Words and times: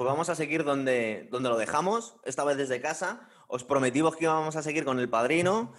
pues 0.00 0.08
vamos 0.08 0.30
a 0.30 0.34
seguir 0.34 0.64
donde, 0.64 1.28
donde 1.30 1.50
lo 1.50 1.58
dejamos, 1.58 2.16
esta 2.24 2.42
vez 2.42 2.56
desde 2.56 2.80
casa. 2.80 3.28
Os 3.48 3.64
prometimos 3.64 4.16
que 4.16 4.24
íbamos 4.24 4.56
a 4.56 4.62
seguir 4.62 4.82
con 4.82 4.98
El 4.98 5.10
Padrino, 5.10 5.74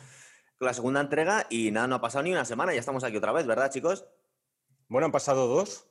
con 0.59 0.68
la 0.68 0.75
segunda 0.75 1.02
entrega, 1.02 1.47
y 1.50 1.71
nada, 1.71 1.88
no 1.88 1.96
ha 1.96 2.02
pasado 2.02 2.21
ni 2.21 2.31
una 2.31 2.46
semana, 2.46 2.71
ya 2.71 2.79
estamos 2.79 3.04
aquí 3.04 3.18
otra 3.18 3.31
vez, 3.31 3.47
¿verdad, 3.47 3.71
chicos? 3.71 4.05
Bueno, 4.89 5.07
han 5.07 5.12
pasado 5.12 5.48
dos. 5.48 5.88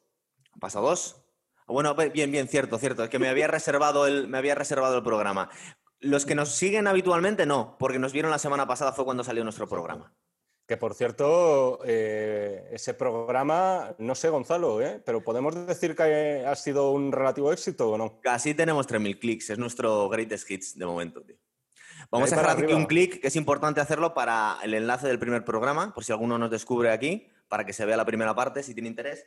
¿Han 0.53 0.61
pasado 0.61 0.87
dos? 0.87 1.25
Bueno, 1.67 1.97
bien, 1.97 2.31
bien, 2.31 2.47
cierto, 2.47 2.79
cierto. 2.79 3.03
Es 3.03 3.11
que 3.11 3.19
me 3.19 3.29
había 3.29 3.49
reservado 3.49 4.07
el, 4.07 4.29
me 4.29 4.39
había 4.39 4.55
reservado 4.55 4.99
el 4.99 5.03
programa. 5.03 5.51
Los 5.99 6.25
que 6.25 6.37
nos 6.37 6.51
siguen 6.51 6.87
habitualmente, 6.87 7.47
no, 7.47 7.79
porque 7.81 7.99
nos 7.99 8.13
vieron 8.13 8.31
la 8.31 8.39
semana 8.39 8.69
pasada, 8.69 8.93
fue 8.93 9.05
cuando 9.05 9.25
salió 9.25 9.43
nuestro 9.43 9.69
programa. 9.69 10.15
Que 10.71 10.77
por 10.77 10.95
cierto, 10.95 11.81
eh, 11.85 12.69
ese 12.71 12.95
programa, 12.95 13.93
no 13.99 14.15
sé, 14.15 14.29
Gonzalo, 14.29 14.81
¿eh? 14.81 15.03
pero 15.05 15.21
¿podemos 15.21 15.67
decir 15.67 15.97
que 15.97 16.45
ha 16.47 16.55
sido 16.55 16.93
un 16.93 17.11
relativo 17.11 17.53
éxito 17.53 17.91
o 17.91 17.99
no? 17.99 18.21
Casi 18.21 18.55
tenemos 18.55 18.87
3.000 18.87 19.19
clics, 19.19 19.51
es 19.51 19.59
nuestro 19.59 20.09
greatest 20.09 20.49
hits 20.49 20.79
de 20.79 20.87
momento, 20.87 21.23
tío. 21.23 21.35
Vamos 22.09 22.33
a 22.33 22.37
dejar 22.37 22.63
aquí 22.63 22.73
un 22.73 22.87
clic, 22.87 23.21
que 23.21 23.27
es 23.27 23.35
importante 23.35 23.81
hacerlo 23.81 24.15
para 24.15 24.59
el 24.63 24.75
enlace 24.75 25.09
del 25.09 25.19
primer 25.19 25.45
programa, 25.45 25.93
por 25.93 26.05
si 26.05 26.13
alguno 26.13 26.39
nos 26.39 26.53
descubre 26.53 26.93
aquí, 26.93 27.27
para 27.49 27.67
que 27.67 27.73
se 27.73 27.85
vea 27.85 27.97
la 27.97 28.05
primera 28.05 28.33
parte, 28.37 28.63
si 28.63 28.73
tiene 28.73 28.91
interés. 28.91 29.27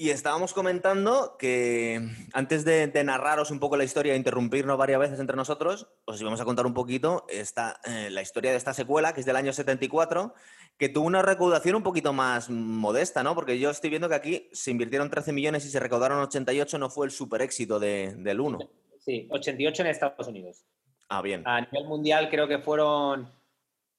Y 0.00 0.08
estábamos 0.08 0.54
comentando 0.54 1.36
que 1.38 2.00
antes 2.32 2.64
de, 2.64 2.90
narraros 3.04 3.50
un 3.50 3.60
poco 3.60 3.76
la 3.76 3.84
historia 3.84 4.14
e 4.14 4.16
interrumpirnos 4.16 4.78
varias 4.78 4.98
veces 4.98 5.20
entre 5.20 5.36
nosotros, 5.36 5.88
os 6.06 6.18
íbamos 6.18 6.40
a 6.40 6.46
contar 6.46 6.64
un 6.64 6.72
poquito 6.72 7.26
esta, 7.28 7.78
eh, 7.84 8.08
la 8.08 8.22
historia 8.22 8.50
de 8.50 8.56
esta 8.56 8.72
secuela, 8.72 9.12
que 9.12 9.20
es 9.20 9.26
del 9.26 9.36
año 9.36 9.52
74, 9.52 10.32
que 10.78 10.88
tuvo 10.88 11.06
una 11.06 11.20
recaudación 11.20 11.74
un 11.74 11.82
poquito 11.82 12.14
más 12.14 12.48
modesta, 12.48 13.22
¿no? 13.22 13.34
Porque 13.34 13.58
yo 13.58 13.68
estoy 13.68 13.90
viendo 13.90 14.08
que 14.08 14.14
aquí 14.14 14.48
se 14.52 14.70
invirtieron 14.70 15.10
13 15.10 15.34
millones 15.34 15.66
y 15.66 15.68
se 15.68 15.78
recaudaron 15.78 16.18
88, 16.20 16.78
no 16.78 16.88
fue 16.88 17.04
el 17.04 17.12
super 17.12 17.42
éxito 17.42 17.78
del 17.78 18.40
1. 18.40 18.58
Sí, 19.00 19.28
88 19.30 19.82
en 19.82 19.88
Estados 19.88 20.26
Unidos. 20.26 20.64
Ah, 21.10 21.20
bien. 21.20 21.46
A 21.46 21.60
nivel 21.60 21.84
mundial 21.84 22.30
creo 22.30 22.48
que 22.48 22.58
fueron 22.58 23.30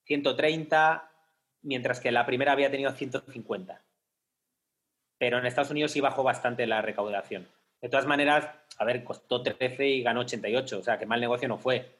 130, 0.05 1.11
mientras 1.61 1.99
que 1.99 2.11
la 2.11 2.25
primera 2.25 2.53
había 2.53 2.71
tenido 2.71 2.91
150 2.91 3.83
pero 5.22 5.38
en 5.38 5.45
Estados 5.45 5.69
Unidos 5.69 5.91
sí 5.91 6.02
bajó 6.02 6.23
bastante 6.23 6.66
la 6.66 6.81
recaudación. 6.81 7.47
De 7.80 7.89
todas 7.89 8.08
maneras, 8.08 8.50
a 8.80 8.86
ver, 8.86 9.03
costó 9.03 9.44
13 9.44 9.88
y 9.88 10.02
ganó 10.02 10.22
88, 10.22 10.80
o 10.80 10.81
sea, 10.81 10.97
que 10.97 11.05
mal 11.05 11.22
negocio 11.22 11.47
no 11.47 11.59
fue. 11.59 11.91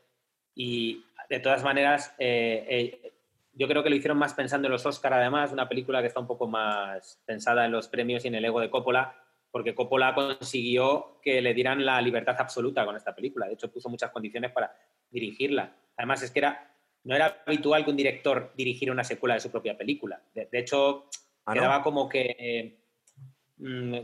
Y 0.56 1.06
de 1.30 1.40
todas 1.40 1.64
maneras, 1.64 2.16
eh, 2.18 2.66
eh, 2.68 3.12
yo 3.54 3.68
creo 3.68 3.84
que 3.84 3.92
lo 3.92 3.96
hicieron 3.96 4.18
más 4.18 4.34
pensando 4.34 4.68
en 4.68 4.72
los 4.72 4.88
Oscar, 4.88 5.14
además, 5.14 5.52
una 5.52 5.70
película 5.70 6.02
que 6.02 6.08
está 6.08 6.20
un 6.20 6.26
poco 6.26 6.48
más 6.48 7.22
pensada 7.24 7.64
en 7.64 7.72
los 7.72 7.88
premios 7.90 8.26
y 8.26 8.30
en 8.30 8.34
el 8.34 8.46
ego 8.46 8.60
de 8.60 8.72
Coppola, 8.72 9.16
porque 9.52 9.76
Coppola 9.76 10.16
consiguió 10.16 11.20
que 11.22 11.44
le 11.44 11.54
dieran 11.54 11.86
la 11.86 12.02
libertad 12.02 12.38
absoluta 12.40 12.84
con 12.86 12.96
esta 12.96 13.14
película. 13.14 13.46
De 13.46 13.54
hecho, 13.54 13.72
puso 13.72 13.88
muchas 13.88 14.10
condiciones 14.10 14.52
para 14.52 14.76
dirigirla. 15.12 15.76
Además, 15.96 16.24
es 16.24 16.32
que 16.32 16.40
era, 16.40 16.76
no 17.04 17.16
era 17.16 17.44
habitual 17.46 17.86
que 17.86 17.92
un 17.92 17.98
director 17.98 18.52
dirigiera 18.58 18.92
una 18.92 19.04
secuela 19.04 19.36
de 19.36 19.42
su 19.42 19.52
propia 19.52 19.78
película. 19.78 20.20
De, 20.34 20.48
hecho, 20.54 21.06
¿Ah, 21.46 21.54
quedaba 21.54 21.84
como 21.84 22.10
que 22.10 22.80
Mm, 22.80 22.81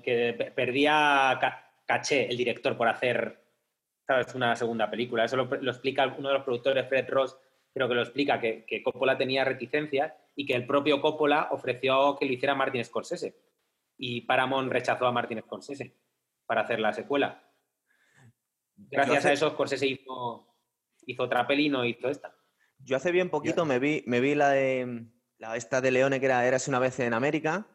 que 0.03 0.51
perdía 0.55 1.39
caché 1.85 2.29
el 2.29 2.37
director 2.37 2.77
por 2.77 2.87
hacer 2.87 3.43
una 4.35 4.55
segunda 4.55 4.89
película. 4.89 5.25
Eso 5.25 5.37
lo, 5.37 5.55
explica 5.55 6.05
uno 6.17 6.29
de 6.29 6.35
los 6.35 6.43
productores, 6.43 6.87
Fred 6.87 7.09
Ross, 7.09 7.37
creo 7.73 7.87
que 7.87 7.95
lo 7.95 8.01
explica, 8.01 8.39
que, 8.39 8.81
Coppola 8.83 9.17
tenía 9.17 9.43
reticencias 9.43 10.13
y 10.35 10.45
que 10.45 10.53
el 10.53 10.65
propio 10.65 11.01
Coppola 11.01 11.49
ofreció 11.51 12.15
que 12.17 12.25
lo 12.25 12.33
hiciera 12.33 12.55
Martin 12.55 12.85
Scorsese. 12.85 13.35
Y 13.97 14.21
Paramount 14.21 14.71
rechazó 14.71 15.07
a 15.07 15.11
Martin 15.11 15.41
Scorsese 15.41 15.95
para 16.45 16.61
hacer 16.61 16.79
la 16.79 16.93
secuela. 16.93 17.43
Gracias 18.75 19.25
a 19.25 19.33
eso, 19.33 19.49
Scorsese 19.49 19.87
hizo, 19.87 20.55
hizo 21.05 21.23
otra 21.23 21.47
peli 21.47 21.65
y 21.65 21.69
no 21.69 21.83
hizo 21.83 22.09
esta. 22.09 22.35
Yo 22.79 22.95
hace 22.95 23.11
bien 23.11 23.31
poquito 23.31 23.65
me 23.65 23.79
vi, 23.79 24.03
me 24.05 24.19
vi 24.19 24.35
la 24.35 24.49
de 24.49 25.07
la 25.39 25.55
esta 25.55 25.81
de 25.81 25.89
Leone 25.89 26.19
que 26.19 26.27
era 26.27 26.45
Eras 26.45 26.67
una 26.67 26.77
vez 26.77 26.99
en 26.99 27.13
América 27.13 27.65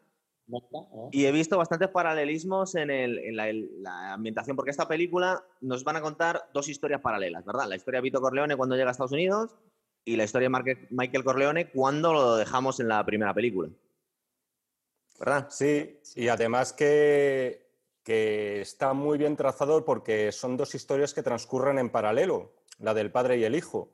y 1.11 1.25
he 1.25 1.31
visto 1.31 1.57
bastantes 1.57 1.89
paralelismos 1.89 2.75
en, 2.75 3.35
la, 3.35 4.13
ambientación, 4.13 4.55
porque 4.55 4.71
esta 4.71 4.87
película 4.87 5.43
nos 5.61 5.83
van 5.83 5.95
a 5.95 6.01
contar 6.01 6.49
dos 6.53 6.67
historias 6.67 7.01
paralelas, 7.01 7.45
¿verdad? 7.45 7.67
La 7.67 7.75
historia 7.75 7.99
de 7.99 8.03
Vito 8.03 8.21
Corleone 8.21 8.57
cuando 8.57 8.75
llega 8.75 8.89
a 8.89 8.91
Estados 8.91 9.13
Unidos 9.13 9.55
y 10.05 10.15
la 10.15 10.25
historia 10.25 10.49
de 10.49 10.87
Michael 10.89 11.23
Corleone 11.23 11.71
cuando 11.71 12.13
lo 12.13 12.35
dejamos 12.35 12.79
en 12.79 12.89
la 12.89 13.05
primera 13.05 13.33
película. 13.33 13.69
¿Verdad? 15.19 15.47
Sí, 15.49 15.99
y 16.15 16.27
además 16.27 16.73
que, 16.73 17.65
que 18.03 18.61
está 18.61 18.93
muy 18.93 19.17
bien 19.17 19.37
trazado 19.37 19.85
porque 19.85 20.31
son 20.31 20.57
dos 20.57 20.75
historias 20.75 21.13
que 21.13 21.23
transcurren 21.23 21.79
en 21.79 21.89
paralelo, 21.89 22.51
la 22.79 22.93
del 22.93 23.11
padre 23.11 23.37
y 23.37 23.45
el 23.45 23.55
hijo. 23.55 23.91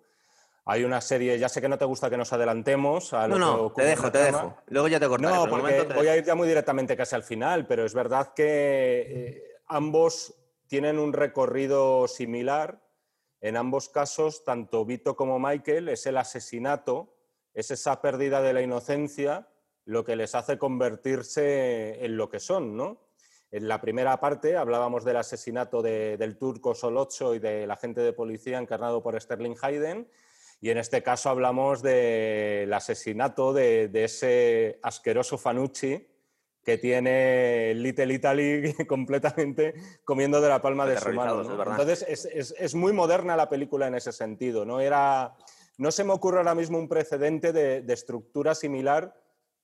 Hay 0.72 0.84
una 0.84 1.02
serie, 1.02 1.40
ya 1.40 1.50
sé 1.50 1.62
que 1.62 1.68
no 1.68 1.80
te 1.80 1.86
gusta 1.86 2.12
que 2.12 2.18
nos 2.18 2.32
adelantemos 2.32 3.12
a 3.14 3.28
lo 3.28 3.40
no, 3.40 3.58
no, 3.58 3.72
te 3.72 3.82
dejo, 3.82 4.12
te 4.12 4.20
dejo. 4.20 4.56
Luego 4.68 4.88
ya 4.88 5.00
te 5.00 5.08
cortaré. 5.08 5.36
No, 5.36 5.50
porque 5.50 5.82
voy 5.96 6.08
a 6.08 6.16
ir 6.16 6.24
ya 6.24 6.36
muy 6.36 6.48
directamente 6.48 6.96
casi 6.96 7.16
al 7.16 7.24
final, 7.24 7.66
pero 7.66 7.86
es 7.86 7.96
verdad 7.96 8.34
que 8.36 9.06
eh, 9.10 9.44
ambos 9.66 10.36
tienen 10.68 11.00
un 11.00 11.14
recorrido 11.14 12.08
similar. 12.08 12.84
En 13.42 13.58
ambos 13.58 13.90
casos, 13.90 14.44
tanto 14.44 14.86
Vito 14.86 15.16
como 15.16 15.40
Michael, 15.40 15.90
es 15.90 16.06
el 16.06 16.18
asesinato, 16.18 17.16
es 17.56 17.72
esa 17.72 18.00
pérdida 18.00 18.40
de 18.44 18.54
la 18.54 18.62
inocencia 18.62 19.48
lo 19.86 20.06
que 20.06 20.16
les 20.16 20.36
hace 20.36 20.60
convertirse 20.60 22.06
en 22.06 22.16
lo 22.16 22.30
que 22.30 22.40
son, 22.40 22.78
¿no? 22.78 23.10
En 23.50 23.68
la 23.68 23.82
primera 23.82 24.20
parte 24.20 24.56
hablábamos 24.56 25.04
del 25.04 25.18
asesinato 25.18 25.82
del 25.82 26.38
turco 26.38 26.76
Solocho 26.76 27.34
y 27.34 27.40
del 27.40 27.72
agente 27.72 28.02
de 28.02 28.14
policía 28.14 28.60
encarnado 28.60 29.02
por 29.02 29.20
Sterling 29.20 29.56
Hayden, 29.60 30.08
y 30.62 30.70
en 30.70 30.78
este 30.78 31.02
caso 31.02 31.30
hablamos 31.30 31.82
del 31.82 32.72
asesinato 32.74 33.54
de, 33.54 33.90
ese 33.94 34.80
asqueroso 34.84 35.38
Fanucci 35.38 36.06
que 36.64 36.78
tiene 36.78 37.74
Little 37.76 38.14
Italy 38.14 38.74
completamente 38.88 39.74
comiendo 40.04 40.42
de 40.42 40.50
la 40.50 40.62
palma 40.62 40.86
de 40.86 40.98
su 40.98 41.10
mano. 41.14 41.42
Entonces 41.42 42.54
es, 42.58 42.76
muy 42.76 42.92
moderna 42.92 43.38
la 43.38 43.50
película 43.50 43.88
en 43.88 43.96
ese 43.96 44.12
sentido. 44.12 44.66
No, 44.66 44.82
Era, 44.82 45.34
no 45.78 45.92
se 45.92 46.04
me 46.04 46.12
ocurre 46.12 46.40
ahora 46.40 46.56
mismo 46.56 46.78
un 46.78 46.90
precedente 46.90 47.54
de, 47.54 47.94
estructura 47.94 48.54
similar 48.54 49.16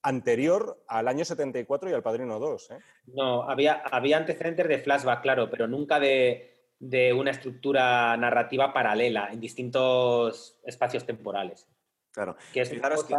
anterior 0.01 0.81
al 0.87 1.07
año 1.07 1.25
74 1.25 1.89
y 1.89 1.93
al 1.93 2.03
Padrino 2.03 2.39
2. 2.39 2.71
¿eh? 2.71 2.77
No, 3.07 3.49
había, 3.49 3.73
había 3.73 4.17
antecedentes 4.17 4.67
de 4.67 4.77
flashback, 4.77 5.21
claro, 5.21 5.49
pero 5.49 5.67
nunca 5.67 5.99
de, 5.99 6.54
de 6.79 7.13
una 7.13 7.31
estructura 7.31 8.15
narrativa 8.17 8.73
paralela 8.73 9.29
en 9.31 9.39
distintos 9.39 10.59
espacios 10.63 11.05
temporales. 11.05 11.67
Claro. 12.11 12.35
Que 12.53 12.61
es 12.61 12.69
Fijaros 12.69 13.03
que... 13.03 13.13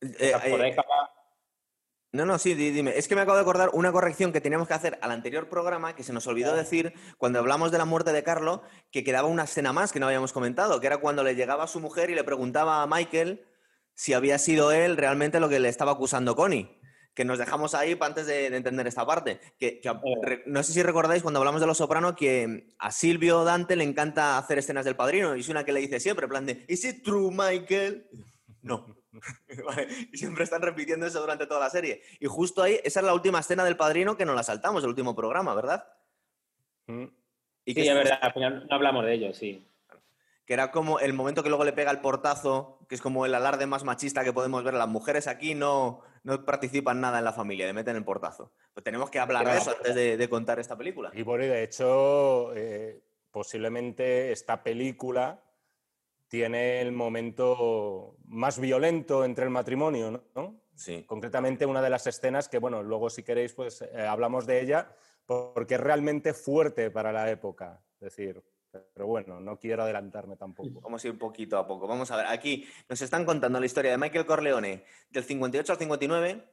Eh, 0.00 0.32
eh, 0.44 0.76
no, 2.12 2.26
no, 2.26 2.38
sí, 2.38 2.54
dime. 2.54 2.98
Es 2.98 3.08
que 3.08 3.14
me 3.14 3.22
acabo 3.22 3.36
de 3.36 3.42
acordar 3.42 3.70
una 3.72 3.90
corrección 3.90 4.32
que 4.32 4.40
teníamos 4.40 4.68
que 4.68 4.74
hacer 4.74 4.98
al 5.00 5.12
anterior 5.12 5.48
programa, 5.48 5.94
que 5.94 6.02
se 6.02 6.12
nos 6.12 6.26
olvidó 6.26 6.54
decir 6.54 6.92
cuando 7.16 7.38
hablamos 7.38 7.72
de 7.72 7.78
la 7.78 7.86
muerte 7.86 8.12
de 8.12 8.22
Carlos, 8.22 8.60
que 8.90 9.02
quedaba 9.04 9.28
una 9.28 9.44
escena 9.44 9.72
más 9.72 9.92
que 9.92 10.00
no 10.00 10.06
habíamos 10.06 10.32
comentado, 10.32 10.80
que 10.80 10.88
era 10.88 10.98
cuando 10.98 11.24
le 11.24 11.34
llegaba 11.34 11.64
a 11.64 11.68
su 11.68 11.80
mujer 11.80 12.10
y 12.10 12.14
le 12.14 12.24
preguntaba 12.24 12.82
a 12.82 12.86
Michael 12.86 13.46
si 13.94 14.12
había 14.12 14.38
sido 14.38 14.72
él 14.72 14.96
realmente 14.96 15.40
lo 15.40 15.48
que 15.48 15.60
le 15.60 15.68
estaba 15.68 15.92
acusando 15.92 16.36
Connie 16.36 16.81
que 17.14 17.24
nos 17.24 17.38
dejamos 17.38 17.74
ahí 17.74 17.96
antes 18.00 18.26
de, 18.26 18.46
entender 18.46 18.86
esta 18.86 19.06
parte. 19.06 19.40
Que, 19.58 19.80
no 20.46 20.62
sé 20.62 20.72
si 20.72 20.82
recordáis 20.82 21.22
cuando 21.22 21.40
hablamos 21.40 21.60
de 21.60 21.66
Los 21.66 21.78
Soprano 21.78 22.16
que 22.16 22.68
a 22.78 22.90
Silvio 22.90 23.44
Dante 23.44 23.76
le 23.76 23.84
encanta 23.84 24.38
hacer 24.38 24.58
escenas 24.58 24.84
del 24.84 24.96
padrino 24.96 25.36
y 25.36 25.40
es 25.40 25.48
una 25.48 25.64
que 25.64 25.72
le 25.72 25.80
dice 25.80 26.00
siempre, 26.00 26.24
en 26.24 26.30
plan 26.30 26.46
de, 26.46 26.64
¿Is 26.68 26.84
it 26.84 27.02
true, 27.02 27.30
Michael? 27.30 28.08
No. 28.64 28.86
y 30.12 30.16
siempre 30.16 30.44
están 30.44 30.62
repitiendo 30.62 31.04
eso 31.04 31.20
durante 31.20 31.48
toda 31.48 31.58
la 31.58 31.68
serie. 31.68 32.00
Y 32.20 32.26
justo 32.26 32.62
ahí, 32.62 32.78
esa 32.84 33.00
es 33.00 33.06
la 33.06 33.12
última 33.12 33.40
escena 33.40 33.64
del 33.64 33.76
padrino 33.76 34.16
que 34.16 34.24
nos 34.24 34.36
la 34.36 34.44
saltamos, 34.44 34.84
el 34.84 34.90
último 34.90 35.16
programa, 35.16 35.52
¿verdad? 35.52 35.84
Mm. 36.86 37.06
Y 37.64 37.74
sí, 37.74 37.88
es 37.88 37.92
verdad, 37.92 38.20
no 38.36 38.76
hablamos 38.76 39.04
de 39.04 39.14
ello, 39.14 39.34
sí 39.34 39.66
que 40.46 40.54
era 40.54 40.70
como 40.70 40.98
el 40.98 41.12
momento 41.12 41.42
que 41.42 41.48
luego 41.48 41.64
le 41.64 41.72
pega 41.72 41.90
el 41.90 42.00
portazo, 42.00 42.78
que 42.88 42.94
es 42.94 43.00
como 43.00 43.26
el 43.26 43.34
alarde 43.34 43.66
más 43.66 43.84
machista 43.84 44.24
que 44.24 44.32
podemos 44.32 44.64
ver. 44.64 44.74
Las 44.74 44.88
mujeres 44.88 45.28
aquí 45.28 45.54
no, 45.54 46.02
no 46.24 46.44
participan 46.44 47.00
nada 47.00 47.18
en 47.18 47.24
la 47.24 47.32
familia, 47.32 47.66
le 47.66 47.72
meten 47.72 47.96
el 47.96 48.04
portazo. 48.04 48.52
Pues 48.72 48.84
tenemos 48.84 49.10
que 49.10 49.18
hablar 49.18 49.46
de 49.46 49.58
eso 49.58 49.70
antes 49.76 49.94
de, 49.94 50.28
contar 50.28 50.58
esta 50.58 50.76
película. 50.76 51.10
Y 51.14 51.24
por 51.24 51.40
de 51.40 51.62
hecho, 51.62 52.54
eh, 52.54 53.02
posiblemente 53.30 54.32
esta 54.32 54.62
película 54.62 55.42
tiene 56.28 56.80
el 56.80 56.92
momento 56.92 58.16
más 58.24 58.58
violento 58.58 59.24
entre 59.24 59.44
el 59.44 59.50
matrimonio, 59.50 60.24
¿no? 60.34 60.60
Sí. 60.74 61.04
Concretamente 61.06 61.66
una 61.66 61.82
de 61.82 61.90
las 61.90 62.06
escenas 62.06 62.48
que, 62.48 62.58
bueno, 62.58 62.82
luego 62.82 63.10
si 63.10 63.22
queréis, 63.22 63.52
pues 63.52 63.82
eh, 63.82 64.06
hablamos 64.06 64.46
de 64.46 64.62
ella, 64.62 64.96
porque 65.26 65.74
es 65.74 65.80
realmente 65.80 66.32
fuerte 66.32 66.90
para 66.90 67.12
la 67.12 67.30
época. 67.30 67.82
Es 68.00 68.16
decir, 68.16 68.42
pero 68.94 69.06
bueno, 69.06 69.40
no 69.40 69.58
quiero 69.58 69.82
adelantarme 69.82 70.36
tampoco. 70.36 70.80
Vamos 70.80 71.04
a 71.04 71.08
ir 71.08 71.18
poquito 71.18 71.58
a 71.58 71.66
poco. 71.66 71.86
Vamos 71.86 72.10
a 72.10 72.16
ver, 72.16 72.26
aquí 72.26 72.66
nos 72.88 73.00
están 73.02 73.24
contando 73.24 73.60
la 73.60 73.66
historia 73.66 73.90
de 73.90 73.98
Michael 73.98 74.26
Corleone 74.26 74.84
del 75.10 75.24
58 75.24 75.72
al 75.72 75.78
59. 75.78 76.44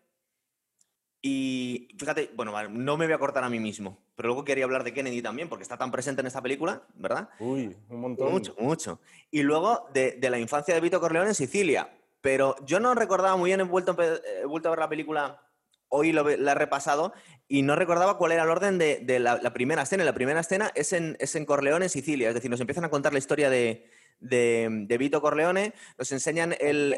Y 1.21 1.89
fíjate, 1.98 2.31
bueno, 2.36 2.54
no 2.69 2.98
me 2.98 3.06
voy 3.06 3.13
a 3.13 3.18
cortar 3.18 3.44
a 3.44 3.50
mí 3.50 3.60
mismo, 3.60 3.98
pero 4.16 4.27
luego 4.27 4.45
quería 4.45 4.63
hablar 4.63 4.86
de 4.86 4.94
Kennedy 4.94 5.21
también, 5.21 5.50
porque 5.50 5.63
está 5.63 5.77
tan 5.77 5.92
presente 5.92 6.21
en 6.21 6.27
esta 6.27 6.42
película, 6.42 6.83
¿verdad? 6.95 7.30
Uy, 7.39 7.75
un 7.89 8.00
montón. 8.00 8.31
Mucho, 8.31 8.56
mucho. 8.57 9.01
Y 9.30 9.44
luego 9.44 9.89
de, 9.94 10.18
la 10.30 10.39
infancia 10.39 10.74
de 10.74 10.80
Vito 10.80 11.01
Corleone 11.01 11.30
en 11.30 11.36
Sicilia. 11.36 11.94
Pero 12.21 12.56
yo 12.66 12.81
no 12.81 12.95
recordaba 12.95 13.38
muy 13.38 13.50
bien, 13.50 13.62
he 13.62 13.63
vuelto, 13.63 13.95
he 14.01 14.45
vuelto 14.45 14.68
a 14.68 14.71
ver 14.71 14.80
la 14.80 14.89
película, 14.89 15.42
hoy 15.89 16.12
lo, 16.12 16.24
la 16.38 16.51
he 16.51 16.56
repasado, 16.56 17.13
y 17.47 17.63
no 17.63 17.75
recordaba 17.75 18.18
cuál 18.18 18.31
era 18.31 18.44
el 18.44 18.50
orden 18.50 18.77
de, 18.77 19.19
la, 19.19 19.53
primera 19.53 19.81
escena. 19.81 20.03
La 20.03 20.13
primera 20.13 20.39
escena 20.39 20.71
es 20.75 20.94
en, 20.94 21.18
es 21.19 21.36
en 21.36 21.45
Corleone, 21.45 21.86
en 21.86 21.89
Sicilia, 21.89 22.30
es 22.30 22.36
decir, 22.36 22.50
nos 22.50 22.62
empiezan 22.62 22.86
a 22.86 22.89
contar 22.89 23.12
la 23.12 23.19
historia 23.19 23.50
de, 23.50 23.89
de, 24.19 24.97
Vito 25.00 25.19
Corleone, 25.19 25.74
nos 25.97 26.12
enseñan 26.12 26.56
el, 26.59 26.95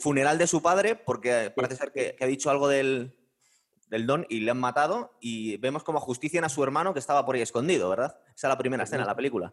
funeral 0.00 0.38
de 0.38 0.46
su 0.46 0.62
padre, 0.62 0.96
porque 0.96 1.52
parece 1.54 1.76
ser 1.76 1.92
que, 1.92 2.16
ha 2.18 2.26
dicho 2.26 2.50
algo 2.50 2.68
del, 2.68 3.14
don 3.88 4.26
y 4.30 4.40
le 4.40 4.50
han 4.50 4.60
matado, 4.60 5.12
y 5.20 5.58
vemos 5.58 5.84
como 5.84 6.00
justician 6.00 6.44
a 6.44 6.48
su 6.48 6.64
hermano 6.64 6.94
que 6.94 7.00
estaba 7.00 7.26
por 7.26 7.36
ahí 7.36 7.42
escondido, 7.42 7.90
¿verdad? 7.90 8.18
Esa 8.34 8.48
es 8.48 8.50
la 8.50 8.58
primera 8.58 8.84
escena 8.84 9.02
de 9.02 9.08
la 9.08 9.16
película. 9.16 9.52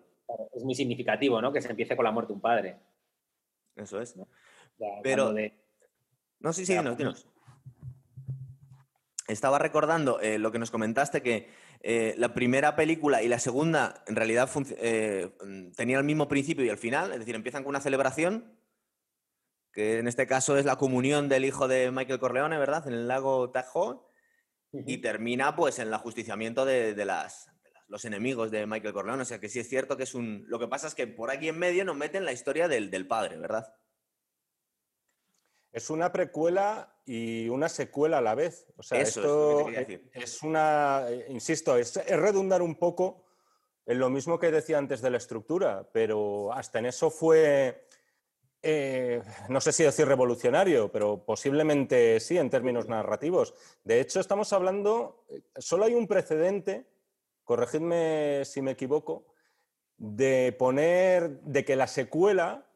Es 0.53 0.63
muy 0.63 0.75
significativo, 0.75 1.41
¿no? 1.41 1.51
Que 1.51 1.61
se 1.61 1.69
empiece 1.69 1.95
con 1.95 2.05
la 2.05 2.11
muerte 2.11 2.29
de 2.29 2.35
un 2.35 2.41
padre. 2.41 2.77
Eso 3.75 3.99
es. 3.99 4.15
Pero... 5.03 5.33
No, 6.41 6.53
sí, 6.53 6.65
sí, 6.65 6.73
dinos, 6.73 6.97
dinos. 6.97 7.27
Estaba 9.29 9.59
recordando 9.59 10.19
eh, 10.21 10.39
lo 10.39 10.51
que 10.51 10.57
nos 10.57 10.71
comentaste, 10.71 11.21
que 11.21 11.49
eh, 11.81 12.15
la 12.17 12.33
primera 12.33 12.75
película 12.75 13.21
y 13.21 13.27
la 13.27 13.37
segunda 13.37 14.03
en 14.07 14.15
realidad 14.15 14.49
eh, 14.77 15.29
tenían 15.77 15.99
el 15.99 16.05
mismo 16.05 16.27
principio 16.27 16.65
y 16.65 16.69
el 16.69 16.79
final, 16.79 17.11
es 17.11 17.19
decir, 17.19 17.35
empiezan 17.35 17.63
con 17.63 17.69
una 17.69 17.79
celebración, 17.79 18.59
que 19.71 19.99
en 19.99 20.07
este 20.07 20.25
caso 20.25 20.57
es 20.57 20.65
la 20.65 20.77
comunión 20.77 21.29
del 21.29 21.45
hijo 21.45 21.67
de 21.67 21.91
Michael 21.91 22.19
Corleone, 22.19 22.57
¿verdad? 22.57 22.87
En 22.87 22.93
el 22.93 23.07
lago 23.07 23.51
Tahoe, 23.51 24.01
y 24.71 24.97
termina 24.97 25.55
pues 25.55 25.77
en 25.77 25.89
el 25.89 25.93
ajusticiamiento 25.93 26.65
de, 26.65 26.93
las, 27.05 27.51
los 27.87 28.05
enemigos 28.05 28.49
de 28.49 28.65
Michael 28.65 28.93
Corleone. 28.95 29.21
O 29.21 29.25
sea 29.25 29.39
que 29.39 29.49
sí 29.49 29.59
es 29.59 29.69
cierto 29.69 29.95
que 29.95 30.03
es 30.03 30.15
un... 30.15 30.45
Lo 30.47 30.57
que 30.57 30.67
pasa 30.67 30.87
es 30.87 30.95
que 30.95 31.05
por 31.05 31.29
aquí 31.29 31.49
en 31.49 31.59
medio 31.59 31.85
nos 31.85 31.95
meten 31.95 32.25
la 32.25 32.33
historia 32.33 32.67
del, 32.67 32.89
del 32.89 33.05
padre, 33.05 33.37
¿verdad? 33.37 33.75
Es 35.71 35.89
una 35.89 36.11
precuela 36.11 36.93
y 37.05 37.49
una 37.49 37.69
secuela 37.69 38.19
a 38.19 38.21
la 38.21 38.35
vez. 38.35 38.67
O 38.77 38.83
sea, 38.83 39.01
esto 39.01 39.67
es, 40.13 40.43
una, 40.43 41.05
eh, 41.09 41.25
insisto, 41.29 41.75
es, 41.75 41.95
redundar 42.07 42.61
un 42.61 42.75
poco 42.75 43.25
en 43.85 43.97
lo 43.97 44.09
mismo 44.11 44.37
que 44.37 44.51
decía 44.51 44.77
antes 44.77 45.01
de 45.01 45.09
la 45.09 45.17
estructura, 45.17 45.89
pero 45.91 46.53
hasta 46.53 46.77
en 46.77 46.85
eso 46.85 47.09
fue, 47.09 47.87
eh, 48.61 49.23
no 49.47 49.59
sé 49.59 49.71
si 49.71 49.83
decir 49.83 50.07
revolucionario, 50.07 50.91
pero 50.91 51.25
posiblemente 51.25 52.19
sí 52.19 52.37
en 52.37 52.51
términos 52.51 52.87
narrativos. 52.87 53.55
De 53.83 53.99
hecho, 53.99 54.19
estamos 54.19 54.53
hablando, 54.53 55.25
eh, 55.29 55.41
solo 55.57 55.85
hay 55.85 55.95
un 55.95 56.05
precedente, 56.05 56.85
corregidme 57.43 58.43
si 58.45 58.61
me 58.61 58.71
equivoco, 58.71 59.25
de 59.97 60.55
poner, 60.59 61.41
de 61.41 61.65
que 61.65 61.75
la 61.75 61.87
secuela 61.87 62.68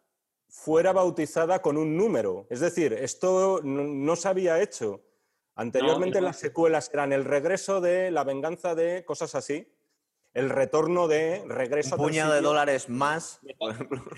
fuera 0.53 0.93
bautizada 0.93 1.61
con 1.61 1.77
un 1.77 1.97
número. 1.97 2.45
Es 2.49 2.59
decir, 2.59 2.93
esto 2.93 3.59
no, 3.63 4.15
se 4.15 4.27
había 4.27 4.61
hecho. 4.61 5.01
Anteriormente 5.55 6.21
las 6.21 6.37
secuelas 6.37 6.91
eran 6.93 7.11
el 7.11 7.25
regreso 7.25 7.81
de 7.81 8.11
la 8.11 8.23
venganza 8.23 8.75
de 8.75 9.03
cosas 9.03 9.33
así, 9.35 9.67
el 10.33 10.49
retorno 10.49 11.07
de 11.07 11.43
regreso. 11.47 11.95
Un 11.95 12.03
puñado 12.03 12.33
de 12.33 12.41
dólares 12.41 12.87
más. 12.87 13.39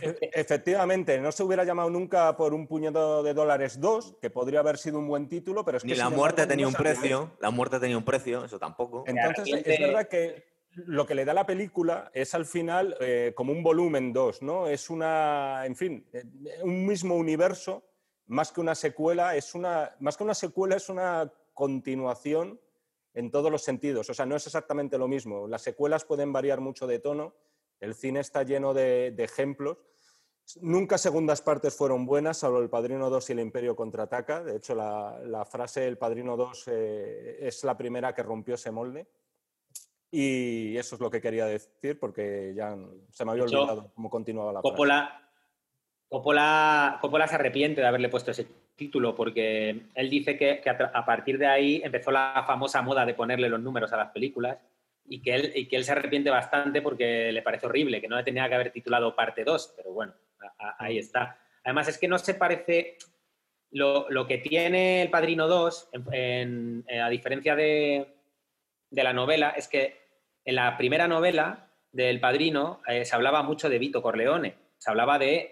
E, 0.01 0.29
efectivamente, 0.33 1.19
no 1.19 1.31
se 1.31 1.41
hubiera 1.43 1.63
llamado 1.63 1.89
nunca 1.89 2.35
por 2.35 2.53
un 2.53 2.67
puñado 2.67 3.23
de 3.23 3.33
dólares 3.33 3.79
2, 3.79 4.17
que 4.21 4.29
podría 4.29 4.59
haber 4.59 4.77
sido 4.77 4.99
un 4.99 5.07
buen 5.07 5.29
título, 5.29 5.63
pero 5.63 5.77
es 5.77 5.83
que. 5.83 5.89
Ni 5.89 5.95
la 5.95 6.09
muerte 6.09 6.45
tenía 6.45 6.67
un 6.67 6.73
precio, 6.73 7.31
la 7.39 7.49
muerte 7.49 7.79
tenía 7.79 7.97
un 7.97 8.05
precio, 8.05 8.43
eso 8.43 8.59
tampoco. 8.59 9.05
Entonces, 9.07 9.61
es 9.65 9.79
verdad 9.79 10.07
que 10.07 10.54
lo 10.75 11.05
que 11.05 11.15
le 11.15 11.25
da 11.25 11.33
la 11.33 11.45
película 11.45 12.11
es 12.13 12.35
al 12.35 12.45
final 12.45 12.95
eh, 12.99 13.33
como 13.35 13.53
un 13.53 13.63
volumen 13.63 14.11
2, 14.11 14.41
¿no? 14.41 14.67
Es 14.67 14.89
una, 14.89 15.65
en 15.65 15.75
fin, 15.75 16.05
eh, 16.11 16.23
un 16.63 16.85
mismo 16.85 17.15
universo, 17.15 17.83
más 18.27 18.51
que 18.51 18.61
una 18.61 18.75
secuela, 18.75 19.35
es 19.35 19.55
una, 19.55 19.95
más 19.99 20.17
que 20.17 20.23
una 20.23 20.33
secuela 20.33 20.75
es 20.75 20.89
una 20.89 21.31
continuación 21.53 22.59
en 23.13 23.31
todos 23.31 23.51
los 23.51 23.63
sentidos. 23.63 24.09
O 24.09 24.13
sea, 24.13 24.25
no 24.25 24.35
es 24.35 24.45
exactamente 24.45 24.97
lo 24.97 25.07
mismo. 25.07 25.47
Las 25.47 25.61
secuelas 25.61 26.03
pueden 26.03 26.33
variar 26.33 26.59
mucho 26.59 26.87
de 26.87 26.99
tono, 26.99 27.33
el 27.79 27.95
cine 27.95 28.19
está 28.19 28.43
lleno 28.43 28.73
de, 28.73 29.13
ejemplos. 29.17 29.77
Nunca 30.61 30.97
segundas 30.97 31.41
partes 31.41 31.75
fueron 31.75 32.05
buenas, 32.05 32.37
salvo 32.37 32.59
El 32.59 32.69
Padrino 32.69 33.09
2 33.09 33.29
y 33.29 33.33
El 33.33 33.39
Imperio 33.39 33.75
contraataca. 33.75 34.43
De 34.43 34.57
hecho, 34.57 34.75
la, 34.75 35.45
frase 35.49 35.87
El 35.87 35.97
Padrino 35.97 36.37
2 36.37 36.63
eh, 36.67 37.37
es 37.41 37.63
la 37.63 37.77
primera 37.77 38.13
que 38.13 38.23
rompió 38.23 38.55
ese 38.55 38.71
molde. 38.71 39.07
Y 40.17 40.77
eso 40.77 40.95
es 40.95 41.01
lo 41.01 41.11
que 41.11 41.19
quería 41.19 41.45
decir 41.45 41.99
porque 41.99 42.53
ya 42.55 42.73
se 43.09 43.25
me 43.25 43.31
había 43.31 43.43
olvidado 43.43 43.91
cómo 43.93 44.09
continuaba 44.09 44.53
la 44.53 44.61
Coppola, 44.61 45.29
Coppola, 46.07 46.99
Coppola, 47.01 47.27
se 47.27 47.35
arrepiente 47.35 47.81
de 47.81 47.87
haberle 47.87 48.07
puesto 48.07 48.31
ese 48.31 48.47
título 48.77 49.13
porque 49.13 49.87
él 49.93 50.09
dice 50.09 50.37
que, 50.37 50.61
a, 50.69 51.05
partir 51.05 51.37
de 51.37 51.47
ahí 51.47 51.81
empezó 51.83 52.11
la 52.11 52.45
famosa 52.47 52.81
moda 52.81 53.05
de 53.05 53.13
ponerle 53.13 53.49
los 53.49 53.59
números 53.59 53.91
a 53.91 53.97
las 53.97 54.11
películas 54.11 54.57
y 55.03 55.21
que 55.21 55.35
él, 55.35 55.51
y 55.53 55.67
que 55.67 55.75
él 55.75 55.83
se 55.83 55.91
arrepiente 55.91 56.29
bastante 56.29 56.81
porque 56.81 57.33
le 57.33 57.41
parece 57.41 57.65
horrible, 57.65 57.99
que 57.99 58.07
no 58.07 58.15
le 58.15 58.23
tenía 58.23 58.47
que 58.47 58.55
haber 58.55 58.71
titulado 58.71 59.17
parte 59.17 59.43
2, 59.43 59.73
pero 59.75 59.91
bueno, 59.91 60.13
ahí 60.79 60.97
está. 60.97 61.37
Además 61.65 61.89
es 61.89 61.97
que 61.97 62.07
no 62.07 62.17
se 62.17 62.35
parece... 62.35 62.97
Lo, 63.71 64.25
que 64.25 64.37
tiene 64.37 65.01
El 65.01 65.09
Padrino 65.09 65.49
2, 65.49 65.89
a 67.01 67.09
diferencia 67.09 67.57
de, 67.57 68.15
de 68.89 69.03
la 69.03 69.11
novela 69.11 69.49
es 69.49 69.67
que 69.67 70.04
en 70.45 70.55
la 70.55 70.77
primera 70.77 71.07
novela 71.07 71.71
del 71.91 72.19
Padrino 72.19 72.81
eh, 72.87 73.03
se 73.03 73.15
hablaba 73.15 73.41
mucho 73.43 73.67
de 73.67 73.79
Vito 73.79 74.01
Corleone, 74.01 74.55
se 74.77 74.89
hablaba 74.91 75.17
de, 75.17 75.51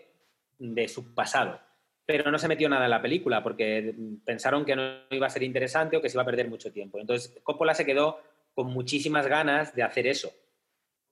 su 0.87 1.13
pasado, 1.13 1.59
pero 2.05 2.31
no 2.31 2.37
se 2.37 2.47
metió 2.47 2.69
nada 2.69 2.85
en 2.85 2.91
la 2.91 3.01
película 3.01 3.41
porque 3.41 3.95
pensaron 4.23 4.63
que 4.63 4.75
no 4.75 4.83
iba 5.09 5.27
a 5.27 5.31
ser 5.31 5.43
interesante 5.43 5.97
o 5.97 6.01
que 6.01 6.09
se 6.09 6.15
iba 6.15 6.21
a 6.21 6.27
perder 6.27 6.47
mucho 6.47 6.71
tiempo. 6.71 6.99
Entonces 6.99 7.39
Coppola 7.43 7.73
se 7.73 7.85
quedó 7.85 8.21
con 8.53 8.67
muchísimas 8.67 9.27
ganas 9.27 9.73
de 9.73 9.83
hacer 9.83 10.05
eso. 10.05 10.31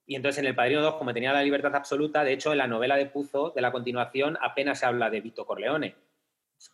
Y 0.06 0.16
entonces 0.16 0.40
en 0.40 0.48
El 0.48 0.56
Padrino 0.56 0.82
2, 0.82 0.96
como 0.96 1.14
tenía 1.14 1.34
la 1.34 1.44
libertad 1.44 1.76
absoluta, 1.76 2.24
de 2.24 2.34
hecho 2.34 2.52
en 2.52 2.58
la 2.58 2.68
novela 2.68 2.98
de 2.98 3.06
Puzo, 3.06 3.52
de 3.52 3.62
la 3.62 3.72
continuación, 3.72 4.38
apenas 4.42 4.80
se 4.80 4.86
habla 4.86 5.10
de 5.10 5.22
Vito 5.22 5.46
Corleone. 5.46 5.96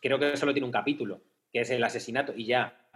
Creo 0.00 0.18
que 0.18 0.36
solo 0.36 0.52
tiene 0.52 0.66
un 0.66 0.72
capítulo, 0.72 1.20
que 1.52 1.60
es 1.60 1.70
el 1.70 1.84
asesinato, 1.84 2.32
y 2.36 2.46
ya. 2.46 2.87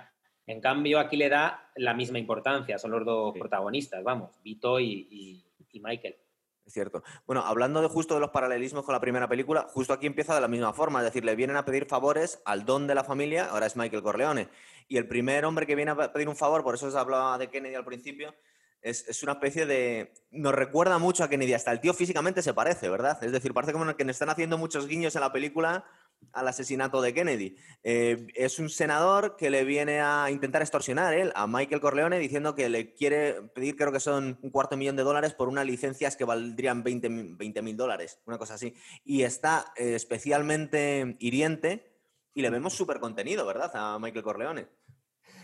En 0.46 0.60
cambio, 0.60 0.98
aquí 0.98 1.16
le 1.16 1.28
da 1.28 1.70
la 1.76 1.94
misma 1.94 2.18
importancia, 2.18 2.78
son 2.78 2.90
los 2.90 3.04
dos 3.04 3.34
protagonistas, 3.38 4.02
vamos, 4.02 4.40
Vito 4.42 4.80
y, 4.80 5.44
Michael. 5.74 6.16
Es 6.64 6.72
cierto. 6.74 7.02
Bueno, 7.26 7.42
hablando 7.42 7.80
de 7.80 7.88
justo 7.88 8.14
de 8.14 8.20
los 8.20 8.30
paralelismos 8.30 8.84
con 8.84 8.92
la 8.92 9.00
primera 9.00 9.28
película, 9.28 9.66
justo 9.70 9.92
aquí 9.92 10.06
empieza 10.06 10.34
de 10.34 10.40
la 10.40 10.48
misma 10.48 10.72
forma, 10.72 11.00
es 11.00 11.06
decir, 11.06 11.24
le 11.24 11.34
vienen 11.34 11.56
a 11.56 11.64
pedir 11.64 11.86
favores 11.86 12.40
al 12.44 12.64
don 12.64 12.86
de 12.86 12.94
la 12.94 13.04
familia, 13.04 13.46
ahora 13.46 13.66
es 13.66 13.76
Michael 13.76 14.02
Corleone. 14.02 14.48
Y 14.88 14.96
el 14.96 15.08
primer 15.08 15.44
hombre 15.44 15.66
que 15.66 15.74
viene 15.74 15.90
a 15.90 16.12
pedir 16.12 16.28
un 16.28 16.36
favor, 16.36 16.62
por 16.62 16.74
eso 16.74 16.90
se 16.90 16.98
hablaba 16.98 17.38
de 17.38 17.48
Kennedy 17.48 17.74
al 17.74 17.84
principio, 17.84 18.34
es, 18.82 19.22
una 19.22 19.32
especie 19.32 19.64
de... 19.64 20.12
Nos 20.30 20.54
recuerda 20.54 20.98
mucho 20.98 21.24
a 21.24 21.28
Kennedy, 21.28 21.54
hasta 21.54 21.72
el 21.72 21.80
tío 21.80 21.94
físicamente 21.94 22.42
se 22.42 22.52
parece, 22.52 22.88
¿verdad? 22.88 23.22
Es 23.22 23.32
decir, 23.32 23.54
parece 23.54 23.72
como 23.72 23.96
que 23.96 24.02
están 24.02 24.28
haciendo 24.28 24.58
muchos 24.58 24.86
guiños 24.86 25.14
en 25.14 25.20
la 25.20 25.32
película 25.32 25.84
al 26.32 26.48
asesinato 26.48 27.02
de 27.02 27.14
Kennedy. 27.14 27.56
Eh, 27.82 28.26
es 28.34 28.58
un 28.58 28.70
senador 28.70 29.36
que 29.36 29.50
le 29.50 29.64
viene 29.64 30.00
a 30.00 30.30
intentar 30.30 30.62
extorsionar 30.62 31.14
él, 31.14 31.32
a 31.34 31.46
Michael 31.46 31.80
Corleone 31.80 32.18
diciendo 32.18 32.54
que 32.54 32.68
le 32.68 32.94
quiere 32.94 33.42
pedir, 33.54 33.76
creo 33.76 33.92
que 33.92 34.00
son 34.00 34.38
un 34.42 34.50
cuarto 34.50 34.76
millón 34.76 34.96
de 34.96 35.02
dólares 35.02 35.34
por 35.34 35.48
unas 35.48 35.66
licencias 35.66 36.16
que 36.16 36.24
valdrían 36.24 36.82
20 36.82 37.62
mil 37.62 37.76
dólares, 37.76 38.20
una 38.26 38.38
cosa 38.38 38.54
así. 38.54 38.74
Y 39.04 39.22
está 39.22 39.72
eh, 39.76 39.94
especialmente 39.94 41.16
hiriente 41.20 41.92
y 42.34 42.42
le 42.42 42.50
vemos 42.50 42.74
súper 42.74 42.98
contenido, 42.98 43.46
¿verdad? 43.46 43.70
A 43.74 43.98
Michael 43.98 44.24
Corleone. 44.24 44.68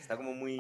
Está 0.01 0.17
como 0.17 0.33
muy... 0.33 0.59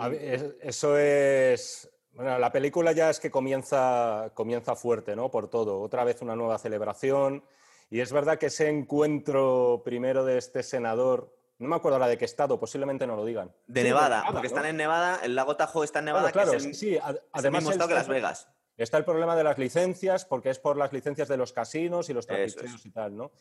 eso 0.60 0.98
es... 0.98 1.90
Bueno, 2.12 2.38
la 2.38 2.50
película 2.50 2.92
ya 2.92 3.10
es 3.10 3.20
que 3.20 3.30
comienza, 3.30 4.32
comienza 4.34 4.74
fuerte, 4.74 5.14
¿no? 5.14 5.30
Por 5.30 5.48
todo. 5.48 5.80
Otra 5.80 6.02
vez 6.02 6.20
una 6.20 6.34
nueva 6.34 6.58
celebración 6.58 7.44
y 7.90 8.00
es 8.00 8.12
verdad 8.12 8.38
que 8.38 8.46
ese 8.46 8.68
encuentro 8.68 9.82
primero 9.84 10.24
de 10.24 10.38
este 10.38 10.62
senador, 10.62 11.34
no 11.58 11.68
me 11.68 11.76
acuerdo 11.76 11.96
ahora 11.96 12.08
de 12.08 12.18
qué 12.18 12.24
estado, 12.24 12.60
posiblemente 12.60 13.06
no 13.06 13.16
lo 13.16 13.24
digan. 13.24 13.52
De 13.66 13.82
Nevada, 13.82 14.24
porque 14.30 14.46
están 14.46 14.66
en 14.66 14.76
Nevada, 14.76 15.20
el 15.22 15.34
lago 15.34 15.56
Tahoe 15.56 15.84
está 15.84 16.00
en 16.00 16.06
Nevada, 16.06 16.30
claro, 16.30 16.52
que 16.52 16.74
sí, 16.74 16.98
además 17.32 17.66
el 17.66 17.78
que 17.78 17.94
Las 17.94 18.08
Vegas. 18.08 18.48
Está 18.78 18.96
el 18.96 19.04
problema 19.04 19.34
de 19.34 19.42
las 19.42 19.58
licencias, 19.58 20.24
porque 20.24 20.50
es 20.50 20.60
por 20.60 20.76
las 20.76 20.92
licencias 20.92 21.26
de 21.26 21.36
los 21.36 21.52
casinos 21.52 22.08
y 22.10 22.14
los 22.14 22.28
trapicheos 22.28 22.86
y 22.86 22.90
tal, 22.92 23.16
¿no? 23.16 23.32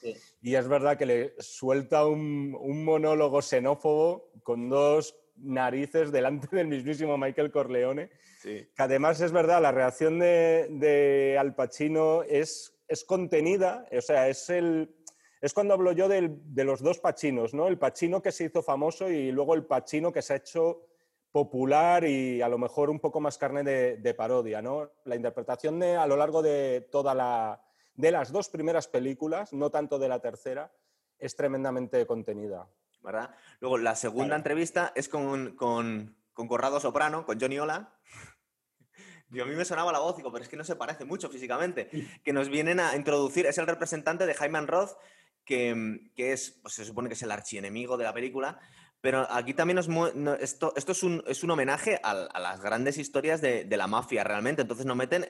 Y 0.42 0.56
es 0.56 0.68
verdad 0.68 0.98
que 0.98 1.06
le 1.06 1.36
suelta 1.38 2.08
un, 2.08 2.84
monólogo 2.84 3.44
xenófobo 3.44 4.32
con 4.42 4.68
dos 4.68 5.16
narices 5.36 6.12
delante 6.12 6.48
del 6.56 6.68
mismísimo 6.68 7.20
Michael 7.20 7.52
Corleone. 7.52 8.10
Que 8.42 8.68
además 8.78 9.22
es 9.22 9.32
verdad, 9.32 9.62
la 9.62 9.72
reacción 9.72 10.18
de, 10.18 10.70
de 10.72 11.38
Al 11.40 11.54
Pacino 11.54 12.24
es 12.24 12.77
es 12.88 13.04
contenida, 13.04 13.86
o 13.92 14.02
sea, 14.02 14.28
es 14.28 14.50
el... 14.50 14.94
Es 15.40 15.54
cuando 15.54 15.76
hablo 15.76 15.92
yo 15.92 16.10
de 16.10 16.64
los 16.64 16.82
dos 16.82 16.98
Pachinos, 16.98 17.54
¿no? 17.54 17.68
El 17.68 17.78
Pachino 17.78 18.24
que 18.24 18.32
se 18.32 18.46
hizo 18.46 18.64
famoso 18.64 19.08
y 19.08 19.32
luego 19.32 19.54
el 19.54 19.66
Pachino 19.66 20.12
que 20.12 20.24
se 20.24 20.34
ha 20.34 20.38
hecho 20.38 20.88
popular 21.32 22.04
y 22.06 22.42
a 22.42 22.50
lo 22.50 22.58
mejor 22.58 22.90
un 22.90 23.00
poco 23.00 23.20
más 23.20 23.38
carne 23.38 23.64
de, 23.64 24.14
parodia, 24.16 24.64
¿no? 24.64 24.90
La 25.06 25.16
interpretación 25.16 25.80
de, 25.80 25.96
a 25.96 26.08
lo 26.08 26.18
largo 26.18 26.42
de 26.42 26.88
toda 26.92 27.14
la, 27.14 27.62
de 27.94 28.12
las 28.12 28.32
dos 28.32 28.50
primeras 28.50 28.88
películas, 28.88 29.54
no 29.54 29.70
tanto 29.70 30.00
de 30.00 30.10
la 30.10 30.20
tercera, 30.20 30.72
es 31.20 31.36
tremendamente 31.36 32.08
contenida. 32.08 32.68
¿Verdad? 33.04 33.30
Luego, 33.60 33.78
la 33.78 33.96
segunda 33.96 34.36
entrevista 34.36 34.92
es 34.96 35.08
con, 35.08 35.56
con, 35.56 36.18
con, 36.34 36.48
Corrado 36.48 36.80
Soprano, 36.80 37.26
con 37.26 37.40
Johnny 37.40 37.60
Ola. 37.60 37.94
Y 39.32 39.40
a 39.40 39.46
mí 39.46 39.56
me 39.56 39.66
sonaba 39.66 39.92
la 39.92 40.00
voz, 40.00 40.16
digo, 40.16 40.32
pero 40.32 40.44
es 40.44 40.50
que 40.50 40.58
no 40.58 40.64
se 40.64 40.76
parece 40.76 41.06
mucho 41.06 41.30
físicamente. 41.30 41.90
Que 42.24 42.34
nos 42.34 42.50
vienen 42.50 42.80
a 42.80 42.96
introducir, 42.96 43.46
es 43.46 43.58
el 43.58 43.68
representante 43.68 44.26
de 44.26 44.34
Jaime 44.34 44.62
Roth, 44.62 44.92
que, 45.44 46.12
que 46.16 46.34
es, 46.34 46.60
pues 46.62 46.76
se 46.76 46.86
supone 46.86 47.10
que 47.10 47.14
es 47.14 47.24
el 47.24 47.32
archienemigo 47.32 47.98
de 47.98 48.04
la 48.04 48.14
película, 48.14 48.60
pero 49.00 49.28
aquí 49.32 49.54
también 49.54 49.78
esto, 49.78 50.74
esto 50.76 50.92
es, 50.92 51.04
un, 51.04 51.24
es 51.28 51.44
un 51.44 51.52
homenaje 51.52 52.00
a, 52.04 52.14
las 52.40 52.62
grandes 52.62 52.98
historias 52.98 53.42
de, 53.42 53.66
la 53.70 53.88
mafia 53.88 54.24
realmente. 54.24 54.64
Entonces 54.64 54.86
nos 54.86 54.98
meten 54.98 55.26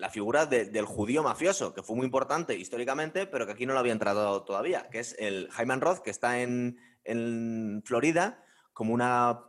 la 0.00 0.08
figura 0.08 0.46
del 0.46 0.86
judío 0.86 1.22
mafioso, 1.22 1.74
que 1.74 1.82
fue 1.82 1.94
muy 1.94 2.06
importante 2.06 2.56
históricamente, 2.56 3.26
pero 3.26 3.46
que 3.46 3.52
aquí 3.52 3.66
no 3.66 3.74
lo 3.74 3.80
habían 3.80 3.98
tratado 3.98 4.42
todavía, 4.44 4.88
que 4.90 5.00
es 5.00 5.14
el 5.18 5.48
Jaime 5.50 5.76
Roth, 5.76 6.00
que 6.00 6.10
está 6.10 6.40
en, 6.40 6.78
Florida 7.84 8.42
como 8.72 8.92
una 8.92 9.40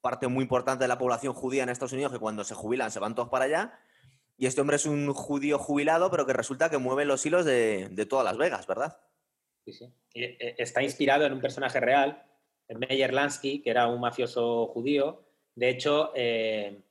parte 0.00 0.28
muy 0.28 0.42
importante 0.42 0.84
de 0.84 0.88
la 0.88 0.98
población 0.98 1.34
judía 1.34 1.62
en 1.62 1.68
Estados 1.68 1.92
Unidos, 1.92 2.12
que 2.12 2.18
cuando 2.18 2.44
se 2.44 2.54
jubilan 2.54 2.90
se 2.90 3.00
van 3.00 3.14
todos 3.14 3.28
para 3.28 3.44
allá. 3.44 3.78
Y 4.36 4.46
este 4.46 4.60
hombre 4.60 4.76
es 4.76 4.86
un 4.86 5.12
judío 5.12 5.58
jubilado, 5.58 6.10
pero 6.10 6.26
que 6.26 6.32
resulta 6.32 6.70
que 6.70 6.78
mueve 6.78 7.04
los 7.04 7.24
hilos 7.26 7.44
de, 7.44 8.06
todas 8.08 8.24
Las 8.24 8.38
Vegas, 8.38 8.66
¿verdad? 8.66 8.98
Sí, 9.64 9.72
sí. 9.72 9.92
Eh, 10.14 10.54
está 10.58 10.82
inspirado 10.82 11.26
en 11.26 11.34
un 11.34 11.40
personaje 11.40 11.78
real 11.78 12.24
Meyer 12.78 13.12
Lansky, 13.12 13.62
que 13.62 13.70
era 13.70 13.86
un 13.86 14.00
mafioso 14.00 14.66
judío. 14.68 15.24
De 15.54 15.68
hecho, 15.68 16.12
eh, 16.14 16.82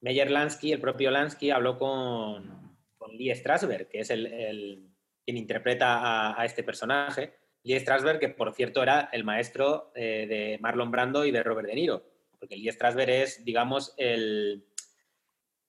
Meyer 0.00 0.30
Lansky, 0.30 0.72
el 0.72 0.80
propio 0.80 1.10
Lansky, 1.10 1.50
habló 1.50 1.78
con, 1.78 2.60
Lee 3.12 3.34
Strasberg, 3.34 3.88
que 3.88 4.00
es 4.00 4.10
el, 4.10 4.88
quien 5.24 5.36
interpreta 5.36 6.38
a, 6.40 6.44
este 6.44 6.62
personaje. 6.62 7.34
Lee 7.62 7.78
Strasberg, 7.78 8.18
que 8.18 8.28
por 8.28 8.54
cierto 8.54 8.82
era 8.82 9.08
el 9.12 9.24
maestro 9.24 9.92
eh, 9.94 10.26
de 10.28 10.58
Marlon 10.60 10.90
Brando 10.90 11.24
y 11.24 11.30
de 11.30 11.42
Robert 11.42 11.68
De 11.68 11.74
Niro, 11.74 12.04
porque 12.40 12.56
Lee 12.56 12.72
Strasberg 12.72 13.10
es, 13.10 13.44
digamos, 13.44 13.94
el, 13.96 14.66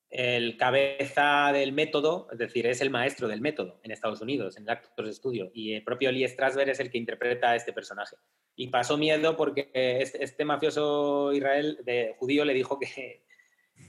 el 0.10 0.58
cabeza 0.58 1.51
del 1.54 1.74
método, 1.74 2.28
es 2.32 2.40
decir, 2.40 2.66
es 2.66 2.82
el 2.82 2.90
maestro 2.90 3.28
del 3.28 3.42
método 3.42 3.80
en 3.84 3.92
Estados 3.92 4.22
Unidos, 4.22 4.58
en 4.58 4.68
actos 4.68 5.06
de 5.06 5.12
estudio, 5.12 5.51
y 5.54 5.74
el 5.74 5.84
propio 5.84 6.12
Lee 6.12 6.28
Strasberg 6.28 6.70
es 6.70 6.80
el 6.80 6.90
que 6.90 6.98
interpreta 6.98 7.51
a 7.51 7.56
este 7.56 7.74
personaje 7.74 8.16
y 8.56 8.68
pasó 8.68 8.98
miedo 8.98 9.36
porque 9.36 9.72
este, 9.74 10.24
este, 10.24 10.46
mafioso 10.46 11.34
Israel 11.34 11.80
de 11.84 12.16
judío 12.20 12.46
le 12.46 12.54
dijo 12.54 12.78
que, 12.78 13.24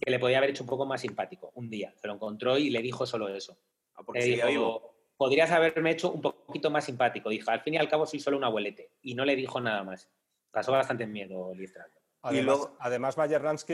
le 0.06 0.18
podía 0.18 0.38
haber 0.38 0.50
hecho 0.50 0.64
un 0.64 0.68
poco 0.68 0.86
más 0.86 1.00
simpático 1.00 1.52
un 1.54 1.68
día. 1.68 1.92
Se 1.96 2.06
lo 2.06 2.14
encontró 2.14 2.56
y 2.56 2.70
le 2.70 2.80
dijo 2.80 3.06
solo 3.06 3.28
eso. 3.28 3.58
Ah, 3.94 4.02
le 4.14 4.24
dijo, 4.24 4.96
podrías 5.16 5.50
haberme 5.50 5.90
hecho 5.90 6.10
un 6.10 6.22
poquito 6.22 6.70
más 6.70 6.86
simpático. 6.86 7.28
Dijo, 7.28 7.50
al 7.50 7.60
fin 7.60 7.74
y 7.74 7.76
al 7.76 7.88
cabo 7.88 8.06
soy 8.06 8.20
solo 8.20 8.38
un 8.38 8.44
abuelete. 8.44 8.90
Y 9.02 9.14
no 9.14 9.24
le 9.24 9.36
dijo 9.36 9.60
nada 9.60 9.84
más. 9.84 10.10
Pasó 10.50 10.72
bastante 10.72 11.06
miedo 11.06 11.54
Listra. 11.54 11.86
Además, 12.24 12.40
y 12.40 12.46
luego, 12.46 12.76
además 12.78 13.16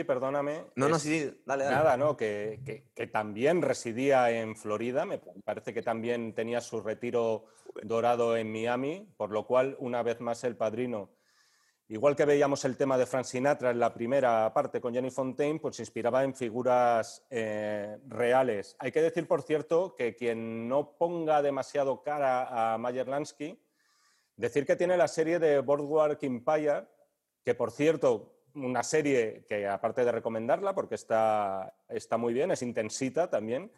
perdóname. 0.03 0.65
No, 0.75 0.89
no, 0.89 0.97
sí, 0.97 1.19
dale, 1.45 1.65
dale. 1.65 1.75
Nada, 1.75 1.97
¿no? 1.97 2.17
Que, 2.17 2.83
que, 2.95 3.07
también 3.07 3.61
residía 3.61 4.31
en 4.31 4.55
Florida, 4.55 5.05
me 5.05 5.19
parece 5.19 5.71
que 5.71 5.83
también 5.83 6.33
tenía 6.33 6.59
su 6.59 6.81
retiro 6.81 7.45
dorado 7.83 8.35
en 8.35 8.51
Miami, 8.51 9.07
por 9.17 9.29
lo 9.29 9.45
cual, 9.45 9.75
una 9.79 10.01
vez 10.01 10.19
más, 10.19 10.43
el 10.43 10.55
padrino, 10.55 11.11
igual 11.89 12.15
que 12.15 12.25
veíamos 12.25 12.65
el 12.65 12.75
tema 12.75 12.97
de 12.97 13.05
Frank 13.05 13.25
Sinatra 13.25 13.69
en 13.69 13.79
la 13.79 13.93
primera 13.93 14.51
parte 14.51 14.81
con 14.81 14.95
Jenny 14.95 15.11
Fontaine, 15.11 15.59
pues 15.59 15.75
se 15.75 15.83
inspiraba 15.83 16.23
en 16.23 16.33
figuras 16.33 17.23
eh, 17.29 17.99
reales. 18.07 18.75
Hay 18.79 18.91
que 18.91 19.03
decir, 19.03 19.27
por 19.27 19.43
cierto, 19.43 19.93
que 19.95 20.15
quien 20.15 20.67
no 20.67 20.97
ponga 20.97 21.43
demasiado 21.43 22.01
cara 22.01 22.73
a 22.73 22.79
Mayer 22.79 23.07
Lansky, 23.07 23.61
decir 24.37 24.65
que 24.65 24.75
tiene 24.75 24.97
la 24.97 25.07
serie 25.07 25.37
de 25.37 25.59
Boardwalk 25.59 26.23
Empire, 26.23 26.87
que 27.43 27.53
por 27.53 27.71
cierto, 27.71 28.38
una 28.63 28.83
serie 28.83 29.45
que 29.47 29.67
aparte 29.67 30.05
de 30.05 30.11
recomendarla, 30.11 30.73
porque 30.73 30.95
está, 30.95 31.73
está 31.87 32.17
muy 32.17 32.33
bien, 32.33 32.51
es 32.51 32.61
intensita 32.61 33.29
también, 33.29 33.71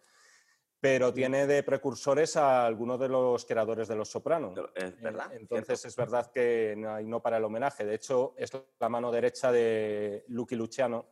pero 0.80 1.14
tiene 1.14 1.46
de 1.46 1.62
precursores 1.62 2.36
a 2.36 2.66
algunos 2.66 3.00
de 3.00 3.08
los 3.08 3.46
creadores 3.46 3.88
de 3.88 3.96
Los 3.96 4.10
Sopranos. 4.10 4.60
Es 4.74 5.00
verdad. 5.00 5.32
Entonces 5.34 5.86
es 5.86 5.96
verdad 5.96 6.32
que 6.32 6.74
no, 6.76 7.00
no 7.02 7.22
para 7.22 7.38
el 7.38 7.44
homenaje. 7.44 7.86
De 7.86 7.96
hecho, 7.96 8.34
es 8.36 8.52
la 8.80 8.90
mano 8.90 9.12
derecha 9.12 9.52
de 9.52 10.26
Lucky 10.30 10.56
Luciano 10.56 11.06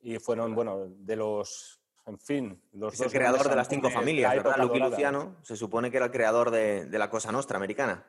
y 0.00 0.18
fueron, 0.18 0.54
bueno, 0.54 0.86
de 0.88 1.16
los, 1.16 1.80
en 2.06 2.18
fin, 2.18 2.62
los 2.72 2.94
es 2.94 3.00
el 3.00 3.10
creador 3.10 3.48
de 3.48 3.56
las 3.56 3.68
cinco 3.68 3.90
familias, 3.90 4.34
¿verdad? 4.34 4.56
Lucky 4.58 4.78
Luciano 4.78 5.36
se 5.42 5.56
supone 5.56 5.90
que 5.90 5.98
era 5.98 6.06
el 6.06 6.12
creador 6.12 6.50
de, 6.50 6.86
de 6.86 6.98
la 6.98 7.10
Cosa 7.10 7.30
Nostra 7.30 7.58
americana. 7.58 8.06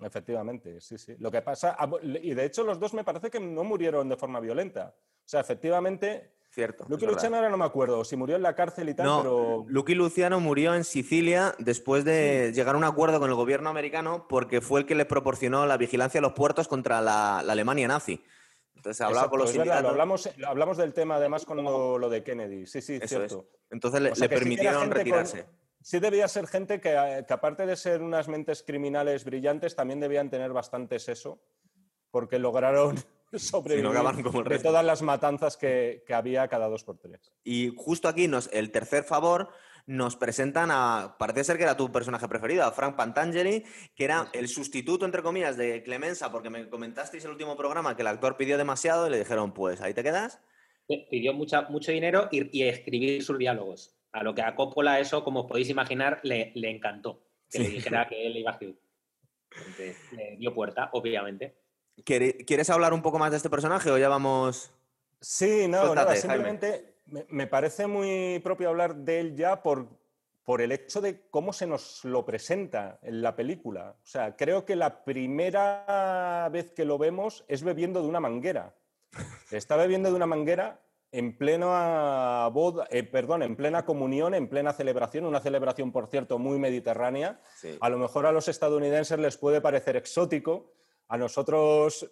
Efectivamente, 0.00 0.80
sí, 0.80 0.96
sí. 0.98 1.16
Lo 1.18 1.30
que 1.30 1.42
pasa, 1.42 1.76
ah, 1.78 1.90
y 2.02 2.34
de 2.34 2.44
hecho 2.44 2.64
los 2.64 2.78
dos 2.78 2.94
me 2.94 3.04
parece 3.04 3.30
que 3.30 3.40
no 3.40 3.64
murieron 3.64 4.08
de 4.08 4.16
forma 4.16 4.40
violenta. 4.40 4.94
O 4.96 5.28
sea, 5.28 5.40
efectivamente 5.40 6.38
Cierto. 6.50 6.86
Lucky 6.88 7.04
Luciano 7.04 7.36
ahora 7.36 7.50
no 7.50 7.58
me 7.58 7.66
acuerdo, 7.66 8.04
si 8.04 8.16
murió 8.16 8.36
en 8.36 8.42
la 8.42 8.54
cárcel 8.54 8.88
y 8.88 8.94
tal, 8.94 9.06
no, 9.06 9.22
pero. 9.22 9.64
Lucky 9.68 9.94
Luciano 9.94 10.40
murió 10.40 10.74
en 10.74 10.84
Sicilia 10.84 11.54
después 11.58 12.04
de 12.04 12.52
llegar 12.54 12.74
a 12.74 12.78
un 12.78 12.84
acuerdo 12.84 13.20
con 13.20 13.28
el 13.28 13.36
gobierno 13.36 13.68
americano 13.68 14.26
porque 14.28 14.60
fue 14.60 14.80
el 14.80 14.86
que 14.86 14.94
le 14.94 15.04
proporcionó 15.04 15.66
la 15.66 15.76
vigilancia 15.76 16.18
a 16.18 16.22
los 16.22 16.32
puertos 16.32 16.66
contra 16.66 17.02
la, 17.02 17.40
Alemania 17.40 17.86
nazi. 17.86 18.24
Entonces 18.74 19.00
hablaba 19.02 19.28
con 19.28 19.40
los 19.40 19.50
sindicatos. 19.50 19.90
hablamos, 19.90 20.30
hablamos 20.46 20.76
del 20.78 20.94
tema 20.94 21.16
además 21.16 21.44
con 21.44 21.62
lo, 21.62 22.08
de 22.08 22.22
Kennedy. 22.22 22.66
Sí, 22.66 22.80
sí, 22.80 22.98
cierto. 23.04 23.50
Entonces 23.70 24.18
le, 24.18 24.28
permitieron 24.28 24.90
retirarse. 24.90 25.46
Sí 25.82 25.98
debía 25.98 26.28
ser 26.28 26.46
gente 26.46 26.80
que, 26.80 27.24
que, 27.26 27.34
aparte 27.34 27.66
de 27.66 27.76
ser 27.76 28.02
unas 28.02 28.28
mentes 28.28 28.62
criminales 28.62 29.24
brillantes, 29.24 29.76
también 29.76 30.00
debían 30.00 30.30
tener 30.30 30.52
bastante 30.52 30.98
seso, 30.98 31.40
porque 32.10 32.38
lograron 32.38 32.96
sobrevivir 33.34 34.44
de 34.44 34.58
todas 34.58 34.84
las 34.84 35.02
matanzas 35.02 35.56
que, 35.56 36.02
había 36.10 36.48
cada 36.48 36.68
dos 36.68 36.84
por 36.84 36.98
tres. 36.98 37.32
Y 37.44 37.72
justo 37.76 38.08
aquí 38.08 38.28
nos, 38.28 38.48
el 38.52 38.70
tercer 38.70 39.04
favor 39.04 39.50
nos 39.86 40.16
presentan 40.16 40.70
a, 40.70 41.16
parece 41.18 41.44
ser 41.44 41.56
que 41.56 41.62
era 41.62 41.76
tu 41.76 41.90
personaje 41.90 42.28
preferido, 42.28 42.64
a 42.64 42.72
Frank 42.72 42.96
Pantangeli, 42.96 43.64
que 43.94 44.04
era 44.04 44.28
el 44.34 44.48
sustituto, 44.48 45.06
entre 45.06 45.22
comillas, 45.22 45.56
de 45.56 45.82
Clemenza, 45.82 46.30
porque 46.30 46.50
me 46.50 46.68
comentasteis 46.68 47.24
el 47.24 47.30
último 47.30 47.56
programa 47.56 47.96
que 47.96 48.02
el 48.02 48.08
actor 48.08 48.36
pidió 48.36 48.58
demasiado 48.58 49.06
y 49.06 49.10
le 49.10 49.18
dijeron, 49.18 49.54
pues 49.54 49.80
ahí 49.80 49.94
te 49.94 50.02
quedas. 50.02 50.40
Pidió 51.10 51.32
mucha, 51.32 51.62
mucho 51.62 51.92
dinero 51.92 52.28
y, 52.30 52.62
escribir 52.62 53.22
sus 53.22 53.38
diálogos. 53.38 53.97
A 54.12 54.22
lo 54.22 54.34
que 54.34 54.42
a 54.42 54.54
Coppola 54.54 55.00
eso, 55.00 55.22
como 55.22 55.46
podéis 55.46 55.68
imaginar, 55.68 56.20
le, 56.22 56.52
encantó. 56.54 57.22
Que 57.50 57.60
le 57.60 57.68
dijera 57.68 58.08
que 58.08 58.26
él 58.26 58.36
iba 58.36 58.50
a 58.50 58.52
escribir. 58.54 58.80
le 60.12 60.36
dio 60.36 60.54
puerta, 60.54 60.90
obviamente. 60.92 61.56
¿Quieres 62.04 62.70
hablar 62.70 62.92
un 62.92 63.02
poco 63.02 63.18
más 63.18 63.30
de 63.30 63.36
este 63.36 63.50
personaje 63.50 63.90
o 63.90 63.98
ya 63.98 64.08
vamos...? 64.08 64.72
Sí, 65.20 65.66
no, 65.66 65.94
nada, 65.94 66.14
simplemente 66.14 66.98
me, 67.06 67.46
parece 67.46 67.86
muy 67.86 68.40
propio 68.40 68.68
hablar 68.68 68.94
de 68.94 69.20
él 69.20 69.36
ya 69.36 69.62
por, 69.62 69.88
por 70.44 70.60
el 70.60 70.72
hecho 70.72 71.00
de 71.00 71.28
cómo 71.28 71.52
se 71.52 71.66
nos 71.66 72.04
lo 72.04 72.24
presenta 72.24 72.98
en 73.02 73.22
la 73.22 73.34
película. 73.34 73.96
O 74.02 74.06
sea, 74.06 74.36
creo 74.36 74.64
que 74.64 74.76
la 74.76 75.04
primera 75.04 76.48
vez 76.52 76.70
que 76.70 76.84
lo 76.84 76.98
vemos 76.98 77.44
es 77.48 77.62
bebiendo 77.62 78.02
de 78.02 78.08
una 78.08 78.20
manguera. 78.20 78.76
Está 79.50 79.76
bebiendo 79.76 80.10
de 80.10 80.16
una 80.16 80.26
manguera 80.26 80.80
en 81.10 81.36
plena 81.36 82.48
boda, 82.52 82.86
eh, 82.90 83.02
perdón, 83.02 83.42
en 83.42 83.56
plena 83.56 83.84
comunión, 83.84 84.34
en 84.34 84.48
plena 84.48 84.72
celebración, 84.72 85.24
una 85.24 85.40
celebración, 85.40 85.92
por 85.92 86.08
cierto, 86.08 86.38
muy 86.38 86.58
mediterránea. 86.58 87.40
A 87.80 87.88
lo 87.88 87.98
mejor 87.98 88.26
a 88.26 88.32
los 88.32 88.48
estadounidenses 88.48 89.18
les 89.18 89.36
puede 89.36 89.60
parecer 89.60 89.96
exótico, 89.96 90.72
a 91.08 91.16
nosotros 91.16 92.10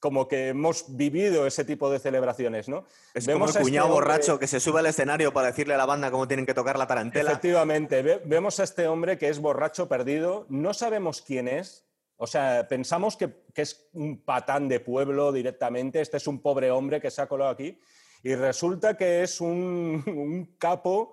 como 0.00 0.28
que 0.28 0.48
hemos 0.48 0.96
vivido 0.96 1.46
ese 1.46 1.64
tipo 1.64 1.90
de 1.90 1.98
celebraciones, 1.98 2.68
¿no? 2.68 2.84
Es 3.14 3.26
como 3.26 3.46
el 3.46 3.50
este 3.50 3.62
cuñado 3.62 3.88
borracho 3.88 4.38
que 4.38 4.46
se 4.46 4.60
sube 4.60 4.78
al 4.78 4.86
escenario 4.86 5.32
para 5.32 5.48
decirle 5.48 5.74
a 5.74 5.76
la 5.76 5.86
banda 5.86 6.10
cómo 6.10 6.28
tienen 6.28 6.46
que 6.46 6.54
tocar 6.54 6.78
la 6.78 6.86
tarantela. 6.86 7.30
Efectivamente, 7.30 8.20
vemos 8.24 8.60
a 8.60 8.64
este 8.64 8.86
hombre 8.86 9.18
que 9.18 9.28
es 9.28 9.40
borracho 9.40 9.88
perdido, 9.88 10.46
no 10.50 10.72
sabemos 10.72 11.20
quién 11.22 11.48
es, 11.48 11.88
o 12.16 12.26
sea, 12.26 12.66
pensamos 12.68 13.16
que, 13.16 13.44
es 13.54 13.88
un 13.92 14.22
patán 14.24 14.68
de 14.68 14.78
pueblo 14.78 15.32
directamente, 15.32 16.00
este 16.00 16.16
es 16.16 16.26
un 16.26 16.40
pobre 16.40 16.70
hombre 16.70 17.00
que 17.00 17.10
se 17.10 17.22
ha 17.22 17.26
colado 17.26 17.50
aquí, 17.50 17.78
y 18.22 18.34
resulta 18.34 18.96
que 18.96 19.22
es 19.22 19.40
un, 19.40 20.02
un 20.06 20.56
capo 20.58 21.12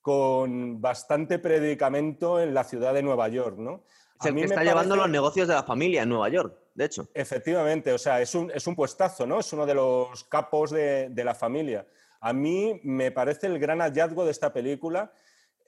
con 0.00 0.80
bastante 0.80 1.38
predicamento 1.38 2.40
en 2.40 2.52
la 2.52 2.64
ciudad 2.64 2.92
de 2.92 3.02
Nueva 3.02 3.28
York, 3.28 3.56
¿no? 3.58 3.84
Es 4.20 4.26
el 4.26 4.34
que 4.34 4.44
está 4.44 4.62
llevando 4.62 4.96
los 4.96 5.08
negocios 5.08 5.48
de 5.48 5.54
la 5.54 5.62
familia 5.62 6.02
en 6.02 6.10
Nueva 6.10 6.28
York, 6.28 6.56
de 6.74 6.84
hecho. 6.84 7.08
Efectivamente, 7.14 7.92
o 7.92 7.98
sea, 7.98 8.20
es 8.20 8.34
un, 8.34 8.50
es 8.50 8.66
un 8.66 8.76
puestazo, 8.76 9.26
¿no? 9.26 9.40
Es 9.40 9.52
uno 9.52 9.66
de 9.66 9.74
los 9.74 10.24
capos 10.24 10.70
de, 10.70 11.08
de, 11.10 11.24
la 11.24 11.34
familia. 11.34 11.86
A 12.20 12.32
mí 12.32 12.80
me 12.84 13.10
parece 13.10 13.46
el 13.46 13.58
gran 13.58 13.80
hallazgo 13.80 14.24
de 14.24 14.30
esta 14.30 14.52
película. 14.52 15.12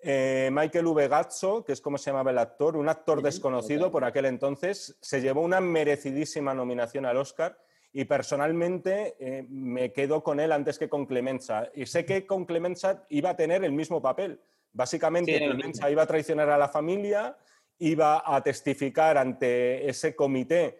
Eh, 0.03 0.51
Michael 0.53 0.87
V. 0.87 1.09
Gazzo, 1.09 1.65
que 1.65 1.73
es 1.73 1.81
como 1.81 1.99
se 1.99 2.11
llamaba 2.11 2.31
el 2.31 2.39
actor, 2.39 2.77
un 2.77 2.89
actor 2.89 3.23
desconocido 3.23 3.91
por 3.91 4.05
aquel 4.05 4.27
entonces, 4.27 4.97
se 5.01 5.21
llevó 5.21 5.41
una 5.41 5.61
merecidísima 5.61 6.55
nominación 6.55 7.07
al 7.07 7.17
Oscar 7.17 7.59
y 7.97 8.05
personalmente 8.05 9.17
eh, 9.19 9.47
me 9.49 9.91
quedo 9.91 10.23
con 10.23 10.39
él 10.39 10.53
antes 10.53 10.79
que 10.79 10.87
con 10.87 11.07
Clemenza. 11.07 11.71
Y 11.75 11.87
sé 11.87 12.05
que 12.05 12.27
con 12.27 12.45
Clemenza 12.45 13.07
iba 13.09 13.31
a 13.31 13.37
tener 13.37 13.65
el 13.65 13.73
mismo 13.73 14.03
papel. 14.03 14.39
Básicamente, 14.71 15.39
Clemenza 15.39 15.91
iba 15.91 16.03
a 16.03 16.07
traicionar 16.07 16.51
a 16.51 16.59
la 16.59 16.69
familia, 16.69 17.39
iba 17.79 18.23
a 18.23 18.43
testificar 18.43 19.17
ante 19.17 19.89
ese 19.89 20.15
comité. 20.15 20.79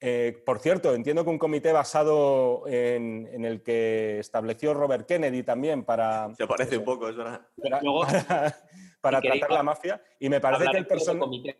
Eh, 0.00 0.42
por 0.44 0.58
cierto, 0.58 0.92
entiendo 0.96 1.22
que 1.22 1.30
un 1.30 1.38
comité 1.38 1.70
basado 1.70 2.64
en, 2.66 3.44
el 3.44 3.62
que 3.62 4.18
estableció 4.18 4.74
Robert 4.74 5.06
Kennedy 5.06 5.44
también 5.44 5.84
para... 5.84 6.34
Se 6.34 6.48
parece 6.48 6.78
un 6.78 6.84
poco, 6.84 7.08
es 7.08 7.16
verdad. 7.16 7.40
Para, 9.00 9.20
tratar 9.20 9.52
la 9.52 9.62
mafia. 9.62 10.02
Y 10.18 10.28
me 10.28 10.40
parece 10.40 10.72
que 10.72 10.78
el 10.78 10.86
personaje... 10.88 11.56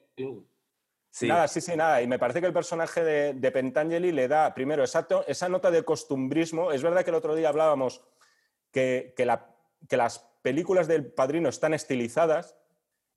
Nada, 1.22 1.48
sí, 1.48 1.60
sí, 1.60 1.74
nada. 1.76 2.02
Y 2.02 2.06
me 2.06 2.18
parece 2.18 2.40
que 2.40 2.46
el 2.46 2.52
personaje 2.52 3.02
de, 3.02 3.34
de 3.34 3.50
Pentangeli 3.50 4.12
le 4.12 4.28
da, 4.28 4.54
primero, 4.54 4.84
esa, 4.84 5.06
esa, 5.26 5.48
nota 5.48 5.70
de 5.70 5.84
costumbrismo. 5.84 6.70
Es 6.70 6.82
verdad 6.82 7.02
que 7.02 7.10
el 7.10 7.16
otro 7.16 7.34
día 7.34 7.48
hablábamos 7.48 8.02
que, 8.70 9.14
que, 9.16 9.26
las 9.96 10.18
películas 10.42 10.86
del 10.86 11.06
padrino 11.06 11.48
están 11.48 11.74
estilizadas, 11.74 12.56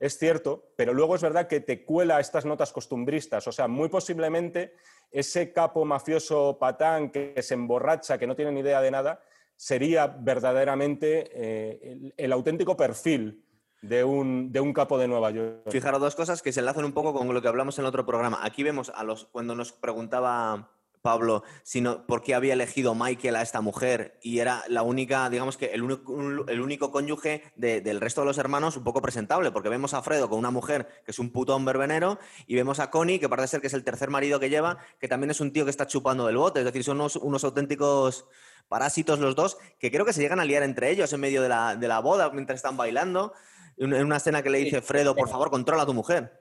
es 0.00 0.18
cierto, 0.18 0.72
pero 0.74 0.94
luego 0.94 1.14
es 1.14 1.22
verdad 1.22 1.46
que 1.46 1.60
te 1.60 1.84
cuela 1.84 2.18
estas 2.18 2.44
notas 2.44 2.72
costumbristas. 2.72 3.46
O 3.46 3.52
sea, 3.52 3.68
muy 3.68 3.88
posiblemente 3.88 4.74
ese 5.10 5.52
capo 5.52 5.84
mafioso 5.84 6.58
patán 6.58 7.10
que 7.10 7.40
se 7.40 7.54
emborracha, 7.54 8.18
que 8.18 8.26
no 8.26 8.34
tiene 8.34 8.50
ni 8.50 8.60
idea 8.60 8.80
de 8.80 8.90
nada, 8.90 9.22
sería 9.54 10.08
verdaderamente 10.08 11.30
eh, 11.32 12.12
el 12.16 12.32
auténtico 12.32 12.76
perfil 12.76 13.44
de 13.82 14.04
un, 14.04 14.52
de 14.52 14.60
un 14.60 14.72
capo 14.72 14.96
de 14.96 15.08
Nueva 15.08 15.30
York. 15.30 15.68
Fijaros 15.70 16.00
dos 16.00 16.14
cosas 16.14 16.40
que 16.40 16.52
se 16.52 16.60
enlazan 16.60 16.84
un 16.84 16.92
poco 16.92 17.12
con 17.12 17.32
lo 17.32 17.42
que 17.42 17.48
hablamos 17.48 17.78
en 17.78 17.84
el 17.84 17.88
otro 17.88 18.06
programa. 18.06 18.38
Aquí 18.42 18.62
vemos 18.62 18.90
a 18.94 19.02
los, 19.04 19.26
cuando 19.26 19.54
nos 19.54 19.72
preguntaba 19.72 20.70
Pablo 21.02 21.42
sino 21.64 22.06
por 22.06 22.22
qué 22.22 22.34
había 22.34 22.52
elegido 22.52 22.94
Michael 22.94 23.34
a 23.34 23.42
esta 23.42 23.60
mujer 23.60 24.18
y 24.22 24.38
era 24.38 24.62
la 24.68 24.82
única, 24.82 25.28
digamos 25.28 25.56
que 25.56 25.66
el 25.66 25.82
único, 25.82 26.46
el 26.48 26.60
único 26.60 26.92
cónyuge 26.92 27.42
del 27.56 28.00
resto 28.00 28.20
de 28.20 28.28
los 28.28 28.38
hermanos 28.38 28.76
un 28.76 28.84
poco 28.84 29.02
presentable, 29.02 29.50
porque 29.50 29.68
vemos 29.68 29.94
a 29.94 30.02
Fredo 30.02 30.30
con 30.30 30.38
una 30.38 30.52
mujer 30.52 30.86
que 31.04 31.10
es 31.10 31.18
un 31.18 31.30
putón 31.30 31.64
verbenero 31.64 32.18
y 32.46 32.54
vemos 32.54 32.78
a 32.78 32.90
Connie, 32.90 33.18
que 33.18 33.28
parece 33.28 33.48
ser 33.48 33.60
que 33.60 33.66
es 33.66 33.74
el 33.74 33.82
tercer 33.82 34.10
marido 34.10 34.38
que 34.38 34.48
lleva, 34.48 34.78
que 35.00 35.08
también 35.08 35.32
es 35.32 35.40
un 35.40 35.52
tío 35.52 35.64
que 35.64 35.70
está 35.70 35.88
chupando 35.88 36.26
del 36.26 36.36
bote, 36.36 36.60
es 36.60 36.64
decir, 36.64 36.84
son 36.84 37.00
unos, 37.00 37.16
unos 37.16 37.42
auténticos 37.42 38.26
parásitos 38.68 39.18
los 39.18 39.34
dos, 39.34 39.58
que 39.80 39.90
creo 39.90 40.06
que 40.06 40.12
se 40.12 40.22
llegan 40.22 40.38
a 40.38 40.44
liar 40.44 40.62
entre 40.62 40.90
ellos 40.90 41.12
en 41.12 41.20
medio 41.20 41.42
de 41.42 41.48
la, 41.48 41.74
de 41.74 41.88
la 41.88 41.98
boda 41.98 42.30
mientras 42.30 42.56
están 42.56 42.76
bailando 42.76 43.32
en 43.76 43.94
una 43.94 44.16
escena 44.16 44.42
que 44.42 44.50
le 44.50 44.58
dice, 44.58 44.82
Fredo, 44.82 45.14
por 45.14 45.28
favor, 45.28 45.50
controla 45.50 45.82
a 45.82 45.86
tu 45.86 45.94
mujer. 45.94 46.40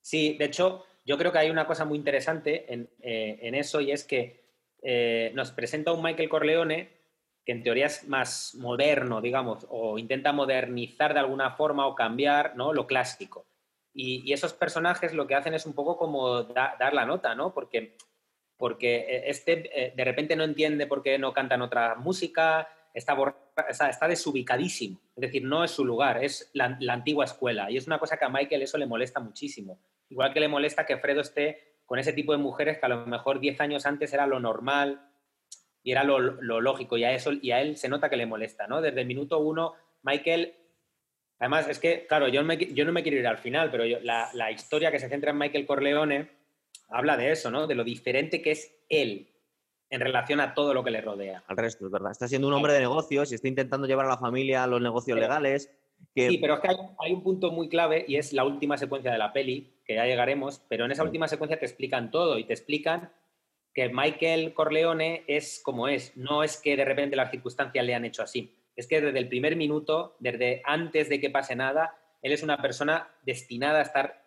Sí, 0.00 0.36
de 0.38 0.44
hecho, 0.44 0.84
yo 1.04 1.18
creo 1.18 1.32
que 1.32 1.38
hay 1.38 1.50
una 1.50 1.66
cosa 1.66 1.84
muy 1.84 1.98
interesante 1.98 2.72
en, 2.72 2.90
eh, 3.00 3.50
eso 3.54 3.80
y 3.80 3.90
es 3.90 4.04
que 4.04 4.44
eh, 4.82 5.32
nos 5.34 5.52
presenta 5.52 5.92
un 5.92 6.02
Michael 6.02 6.28
Corleone 6.28 6.92
que 7.44 7.52
en 7.52 7.62
teoría 7.62 7.86
es 7.86 8.08
más 8.08 8.54
moderno, 8.54 9.20
digamos, 9.20 9.66
o 9.68 9.98
intenta 9.98 10.32
modernizar 10.32 11.12
de 11.12 11.20
alguna 11.20 11.50
forma 11.50 11.86
o 11.86 11.94
cambiar 11.94 12.56
¿no? 12.56 12.72
lo 12.72 12.86
clásico. 12.86 13.46
Y, 13.92 14.32
esos 14.32 14.54
personajes 14.54 15.12
lo 15.12 15.26
que 15.26 15.34
hacen 15.34 15.52
es 15.52 15.66
un 15.66 15.74
poco 15.74 15.96
como 15.98 16.42
dar 16.42 16.94
la 16.94 17.04
nota, 17.04 17.34
¿no? 17.34 17.52
Porque, 17.52 17.96
porque 18.56 18.96
eh, 18.96 19.22
este 19.26 19.92
de 19.94 20.04
repente 20.04 20.36
no 20.36 20.44
entiende 20.44 20.86
por 20.86 21.02
qué 21.02 21.18
no 21.18 21.34
cantan 21.34 21.62
otra 21.62 21.94
música, 21.96 22.68
está, 22.94 23.16
está, 23.68 24.08
desubicadísimo. 24.08 25.00
Es 25.16 25.20
decir, 25.20 25.44
no 25.44 25.64
es 25.64 25.72
su 25.72 25.84
lugar, 25.84 26.22
es 26.22 26.50
la, 26.54 26.78
antigua 26.88 27.24
escuela. 27.24 27.70
Y 27.70 27.76
es 27.76 27.86
una 27.86 27.98
cosa 27.98 28.16
que 28.16 28.24
a 28.24 28.28
Michael 28.28 28.62
eso 28.62 28.78
le 28.78 28.86
molesta 28.86 29.20
muchísimo. 29.20 29.80
Igual 30.08 30.32
que 30.32 30.40
le 30.40 30.48
molesta 30.48 30.86
que 30.86 30.96
Fredo 30.96 31.20
esté 31.20 31.74
con 31.84 31.98
ese 31.98 32.12
tipo 32.12 32.32
de 32.32 32.38
mujeres 32.38 32.78
que 32.78 32.86
a 32.86 32.88
lo 32.88 33.04
mejor 33.06 33.40
10 33.40 33.60
años 33.60 33.84
antes 33.84 34.12
era 34.12 34.26
lo 34.26 34.38
normal 34.38 35.10
y 35.82 35.90
era 35.90 36.04
lo, 36.04 36.18
lógico. 36.20 36.96
Y 36.96 37.04
a, 37.04 37.12
eso, 37.12 37.32
y 37.32 37.50
a 37.50 37.60
él 37.60 37.76
se 37.76 37.88
nota 37.88 38.08
que 38.08 38.16
le 38.16 38.26
molesta, 38.26 38.66
¿no? 38.66 38.80
Desde 38.80 39.00
el 39.00 39.06
minuto 39.06 39.38
uno, 39.40 39.74
Michael... 40.02 40.54
Además, 41.40 41.68
es 41.68 41.80
que, 41.80 42.06
claro, 42.06 42.28
yo 42.28 42.44
me, 42.44 42.56
yo 42.56 42.84
no 42.84 42.92
me 42.92 43.02
quiero 43.02 43.18
ir 43.18 43.26
al 43.26 43.38
final, 43.38 43.70
pero 43.70 43.84
la, 44.02 44.30
la 44.34 44.52
historia 44.52 44.92
que 44.92 45.00
se 45.00 45.08
centra 45.08 45.32
en 45.32 45.36
Michael 45.36 45.66
Corleone 45.66 46.30
habla 46.88 47.16
de 47.16 47.32
eso, 47.32 47.50
¿no? 47.50 47.66
De 47.66 47.74
lo 47.74 47.82
diferente 47.82 48.40
que 48.40 48.52
es 48.52 48.72
él 48.88 49.33
en 49.94 50.00
relación 50.00 50.40
a 50.40 50.54
todo 50.54 50.74
lo 50.74 50.82
que 50.82 50.90
le 50.90 51.00
rodea. 51.00 51.44
Al 51.46 51.56
resto, 51.56 51.86
es 51.86 51.92
verdad. 51.92 52.10
Está 52.10 52.26
siendo 52.26 52.48
un 52.48 52.54
hombre 52.54 52.72
de 52.72 52.80
negocios 52.80 53.30
y 53.30 53.36
está 53.36 53.46
intentando 53.46 53.86
llevar 53.86 54.06
a 54.06 54.08
la 54.08 54.18
familia 54.18 54.64
a 54.64 54.66
los 54.66 54.82
negocios 54.82 55.16
legales. 55.16 55.70
Sí, 56.16 56.38
pero 56.38 56.54
es 56.54 56.60
que 56.60 56.68
hay, 56.98 57.12
un 57.12 57.22
punto 57.22 57.52
muy 57.52 57.68
clave 57.68 58.04
y 58.08 58.16
es 58.16 58.32
la 58.32 58.44
última 58.44 58.76
secuencia 58.76 59.12
de 59.12 59.18
la 59.18 59.32
peli, 59.32 59.72
que 59.84 59.94
ya 59.94 60.04
llegaremos, 60.04 60.60
pero 60.68 60.84
en 60.84 60.90
esa 60.90 61.04
última 61.04 61.28
secuencia 61.28 61.60
te 61.60 61.66
explican 61.66 62.10
todo 62.10 62.38
y 62.38 62.44
te 62.44 62.52
explican 62.52 63.12
que 63.72 63.88
Michael 63.88 64.52
Corleone 64.52 65.22
es 65.28 65.60
como 65.64 65.86
es, 65.86 66.16
no 66.16 66.42
es 66.42 66.60
que 66.60 66.76
de 66.76 66.84
repente 66.84 67.14
las 67.14 67.30
circunstancias 67.30 67.84
le 67.84 67.94
han 67.94 68.04
hecho 68.04 68.22
así, 68.22 68.52
es 68.74 68.88
que 68.88 69.00
desde 69.00 69.18
el 69.18 69.28
primer 69.28 69.54
minuto, 69.54 70.16
desde 70.18 70.60
antes 70.64 71.08
de 71.08 71.20
que 71.20 71.30
pase 71.30 71.54
nada, 71.54 71.96
él 72.20 72.32
es 72.32 72.42
una 72.42 72.60
persona 72.60 73.08
destinada 73.22 73.78
a 73.78 73.82
estar 73.82 74.24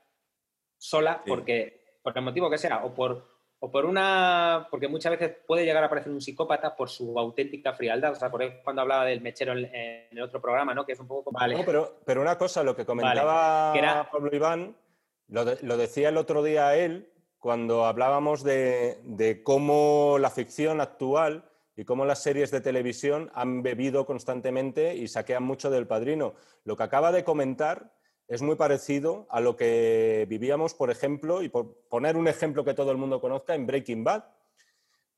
sola 0.78 1.24
porque, 1.26 2.00
por 2.04 2.18
el 2.18 2.24
motivo 2.24 2.50
que 2.50 2.58
sea, 2.58 2.84
o 2.86 2.94
por, 2.94 3.37
o 3.60 3.72
por 3.72 3.86
una, 3.86 4.68
porque 4.70 4.88
muchas 4.88 5.12
veces 5.18 5.38
puede 5.48 5.66
llegar 5.66 5.84
a 5.84 5.90
parecer 5.90 6.12
un 6.12 6.22
psicópata 6.22 6.76
por 6.76 6.90
su 6.90 7.18
auténtica 7.18 7.74
frialdad. 7.74 8.12
O 8.12 8.16
sea, 8.16 8.30
por 8.30 8.44
ejemplo, 8.44 8.62
cuando 8.64 8.84
hablaba 8.84 9.06
del 9.06 9.22
mechero 9.22 9.54
en, 9.54 9.70
el 10.12 10.22
otro 10.22 10.40
programa, 10.40 10.74
¿no? 10.74 10.86
Que 10.86 10.94
es 10.94 11.00
un 11.00 11.08
poco. 11.08 11.32
Vale. 11.32 11.64
pero, 11.66 12.00
pero 12.06 12.22
una 12.22 12.38
cosa, 12.38 12.64
lo 12.64 12.76
que 12.76 12.86
comentaba 12.86 13.74
Pablo 14.12 14.30
Iván, 14.32 14.76
lo, 15.28 15.78
decía 15.78 16.10
el 16.10 16.18
otro 16.18 16.44
día 16.44 16.76
él, 16.76 17.12
cuando 17.40 17.86
hablábamos 17.86 18.44
de, 18.44 19.00
de 19.04 19.42
cómo 19.42 20.18
la 20.20 20.30
ficción 20.30 20.80
actual 20.80 21.50
y 21.76 21.84
cómo 21.84 22.06
las 22.06 22.22
series 22.22 22.52
de 22.52 22.62
televisión 22.62 23.32
han 23.34 23.64
bebido 23.64 24.06
constantemente 24.06 24.96
y 24.96 25.08
saquean 25.08 25.44
mucho 25.44 25.70
del 25.72 25.88
padrino. 25.88 26.36
Lo 26.64 26.76
que 26.76 26.84
acaba 26.84 27.12
de 27.12 27.24
comentar 27.24 27.97
es 28.28 28.42
muy 28.42 28.56
parecido 28.56 29.26
a 29.30 29.40
lo 29.40 29.56
que 29.56 30.26
vivíamos, 30.28 30.74
por 30.74 30.92
ejemplo, 30.92 31.42
y 31.42 31.50
por 31.50 31.74
poner 31.90 32.18
un 32.18 32.28
ejemplo 32.28 32.66
que 32.66 32.74
todo 32.74 32.92
el 32.92 32.98
mundo 32.98 33.22
conozca, 33.22 33.56
en 33.56 33.66
Breaking 33.66 34.04
Bad, 34.04 34.26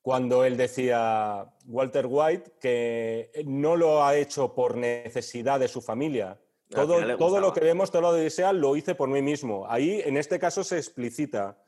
cuando 0.00 0.44
él 0.44 0.56
decía, 0.56 1.46
Walter 1.66 2.06
White, 2.08 2.52
que 2.60 3.30
no 3.44 3.76
lo 3.76 4.04
ha 4.04 4.16
hecho 4.16 4.54
por 4.54 4.76
necesidad 4.76 5.60
de 5.60 5.68
su 5.68 5.82
familia. 5.82 6.40
Todo, 6.68 7.16
todo 7.16 7.40
lo 7.40 7.52
que 7.52 7.60
vemos, 7.60 7.90
todo 7.90 8.02
lo 8.02 8.12
que 8.12 8.22
desea, 8.22 8.52
lo 8.52 8.76
hice 8.76 8.94
por 8.94 9.08
mí 9.08 9.20
mismo. 9.20 9.66
Ahí, 9.68 10.00
en 10.04 10.16
este 10.16 10.38
caso, 10.38 10.62
se 10.62 10.76
explicita. 10.76 11.58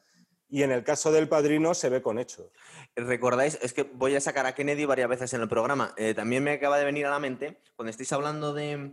Y 0.49 0.63
en 0.63 0.71
el 0.71 0.85
caso 0.85 1.11
del 1.11 1.29
padrino 1.29 1.75
se 1.75 1.89
ve 1.89 2.03
con 2.03 2.19
hecho. 2.19 2.51
¿Recordáis? 2.95 3.59
Es 3.63 3.73
que 3.73 3.83
voy 3.83 4.15
a 4.15 4.21
sacar 4.21 4.47
a 4.47 4.55
Kennedy 4.55 4.85
varias 4.85 5.09
veces 5.09 5.33
en 5.33 5.41
el 5.41 5.49
programa. 5.49 5.93
Eh, 5.97 6.15
también 6.15 6.45
me 6.45 6.53
acaba 6.53 6.79
de 6.79 6.85
venir 6.85 7.07
a 7.07 7.11
la 7.11 7.19
mente, 7.19 7.59
cuando 7.75 7.91
estáis 7.91 8.13
hablando 8.13 8.53
de, 8.53 8.93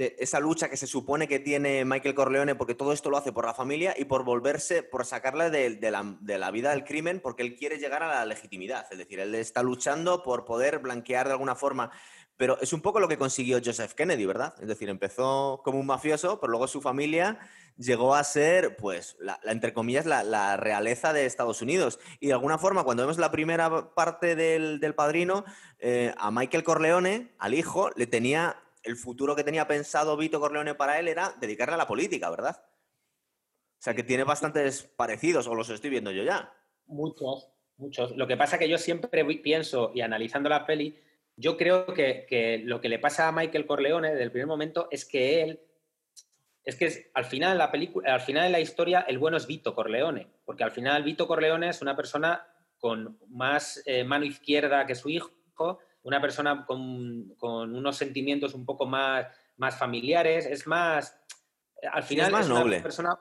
de 0.00 0.16
esa 0.18 0.40
lucha 0.40 0.70
que 0.70 0.78
se 0.78 0.86
supone 0.86 1.28
que 1.28 1.40
tiene 1.40 1.84
Michael 1.84 2.14
Corleone, 2.14 2.54
porque 2.54 2.74
todo 2.74 2.94
esto 2.94 3.10
lo 3.10 3.18
hace 3.18 3.32
por 3.32 3.44
la 3.44 3.52
familia 3.52 3.94
y 3.98 4.06
por 4.06 4.24
volverse, 4.24 4.82
por 4.82 5.04
sacarle 5.04 5.50
de, 5.50 5.90
la, 5.90 6.50
vida 6.50 6.70
del 6.70 6.84
crimen, 6.84 7.20
porque 7.20 7.42
él 7.42 7.54
quiere 7.54 7.76
llegar 7.76 8.02
a 8.02 8.08
la 8.08 8.24
legitimidad. 8.24 8.86
Es 8.90 8.96
decir, 8.96 9.20
él 9.20 9.34
está 9.34 9.62
luchando 9.62 10.22
por 10.22 10.46
poder 10.46 10.78
blanquear 10.78 11.26
de 11.26 11.32
alguna 11.32 11.54
forma. 11.54 11.90
Pero 12.38 12.58
es 12.62 12.72
un 12.72 12.80
poco 12.80 12.98
lo 12.98 13.08
que 13.08 13.18
consiguió 13.18 13.60
Joseph 13.62 13.92
Kennedy, 13.92 14.24
¿verdad? 14.24 14.54
Es 14.62 14.68
decir, 14.68 14.88
empezó 14.88 15.60
como 15.62 15.78
un 15.78 15.84
mafioso, 15.84 16.40
pero 16.40 16.52
luego 16.52 16.66
su 16.66 16.80
familia 16.80 17.38
llegó 17.76 18.14
a 18.14 18.24
ser, 18.24 18.76
pues, 18.76 19.18
la, 19.20 19.38
entre 19.44 19.74
comillas, 19.74 20.06
la, 20.06 20.56
realeza 20.56 21.12
de 21.12 21.26
Estados 21.26 21.60
Unidos. 21.60 22.00
Y 22.20 22.28
de 22.28 22.32
alguna 22.32 22.56
forma, 22.56 22.84
cuando 22.84 23.02
vemos 23.02 23.18
la 23.18 23.30
primera 23.30 23.92
parte 23.92 24.34
del, 24.34 24.94
padrino, 24.94 25.44
eh, 25.78 26.14
a 26.16 26.30
Michael 26.30 26.64
Corleone, 26.64 27.34
al 27.38 27.52
hijo, 27.52 27.90
le 27.96 28.06
tenía 28.06 28.56
el 28.82 28.96
futuro 28.96 29.36
que 29.36 29.44
tenía 29.44 29.66
pensado 29.66 30.16
Vito 30.16 30.40
Corleone 30.40 30.74
para 30.74 30.98
él 30.98 31.08
era 31.08 31.34
dedicarle 31.40 31.74
a 31.74 31.78
la 31.78 31.86
política, 31.86 32.30
¿verdad? 32.30 32.62
O 33.80 33.82
sea, 33.82 33.94
que 33.94 34.02
tiene 34.02 34.24
bastantes 34.24 34.82
parecidos, 34.82 35.46
o 35.46 35.54
los 35.54 35.70
estoy 35.70 35.90
viendo 35.90 36.10
yo 36.10 36.22
ya. 36.22 36.52
Muchos, 36.86 37.48
muchos. 37.76 38.16
Lo 38.16 38.26
que 38.26 38.36
pasa 38.36 38.56
es 38.56 38.60
que 38.60 38.68
yo 38.68 38.78
siempre 38.78 39.24
pienso, 39.36 39.92
y 39.94 40.02
analizando 40.02 40.48
la 40.48 40.66
peli, 40.66 40.98
yo 41.36 41.56
creo 41.56 41.86
que, 41.86 42.62
lo 42.64 42.80
que 42.80 42.90
le 42.90 42.98
pasa 42.98 43.28
a 43.28 43.32
Michael 43.32 43.66
Corleone 43.66 44.10
desde 44.10 44.24
el 44.24 44.32
primer 44.32 44.46
momento 44.46 44.88
es 44.90 45.06
que 45.06 45.42
él, 45.42 45.60
es 46.64 46.76
que 46.76 47.10
al 47.14 47.24
final 47.24 47.56
la 47.56 47.70
película, 47.70 48.12
al 48.12 48.20
final 48.20 48.44
de 48.44 48.50
la 48.50 48.60
historia, 48.60 49.00
el 49.08 49.18
bueno 49.18 49.38
es 49.38 49.46
Vito 49.46 49.74
Corleone, 49.74 50.26
porque 50.44 50.64
al 50.64 50.72
final 50.72 51.02
Vito 51.02 51.26
Corleone 51.26 51.70
es 51.70 51.80
una 51.80 51.96
persona 51.96 52.46
con 52.78 53.18
más 53.28 53.82
eh, 53.86 54.04
mano 54.04 54.26
izquierda 54.26 54.84
que 54.84 54.94
su 54.94 55.08
hijo, 55.08 55.30
una 56.02 56.20
persona 56.20 56.64
con, 56.66 57.34
unos 57.40 57.96
sentimientos 57.96 58.54
un 58.54 58.64
poco 58.64 58.86
más, 58.86 59.26
más 59.56 59.78
familiares, 59.78 60.46
es 60.46 60.66
más, 60.66 61.18
al 61.92 62.02
final 62.02 62.26
es, 62.26 62.32
más 62.32 62.48
noble. 62.48 62.76
una 62.76 62.82
persona 62.82 63.18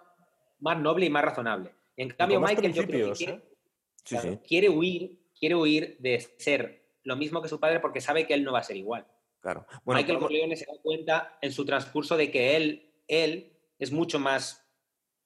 más 0.59 0.79
noble 0.79 1.05
y 1.05 1.09
más 1.09 1.23
razonable. 1.23 1.73
En 1.95 2.09
cambio, 2.11 2.39
Michael 2.39 2.73
yo 2.73 2.85
creo 2.85 3.13
que 3.13 4.39
quiere, 4.47 4.69
huir, 4.69 5.19
quiere 5.37 5.55
huir 5.55 5.97
de 5.99 6.19
ser 6.37 6.85
lo 7.03 7.15
mismo 7.15 7.41
que 7.41 7.49
su 7.49 7.59
padre 7.59 7.79
porque 7.79 8.01
sabe 8.01 8.25
que 8.25 8.33
él 8.33 8.43
no 8.43 8.53
va 8.53 8.59
a 8.59 8.63
ser 8.63 8.77
igual. 8.77 9.05
Claro. 9.41 9.65
Michael 9.85 10.19
Corleone 10.19 10.55
se 10.55 10.65
da 10.65 10.73
cuenta 10.81 11.37
en 11.41 11.51
su 11.51 11.65
transcurso 11.65 12.17
de 12.17 12.29
que 12.29 12.57
él, 12.57 12.91
él 13.07 13.53
es 13.77 13.91
mucho 13.91 14.19
más 14.19 14.65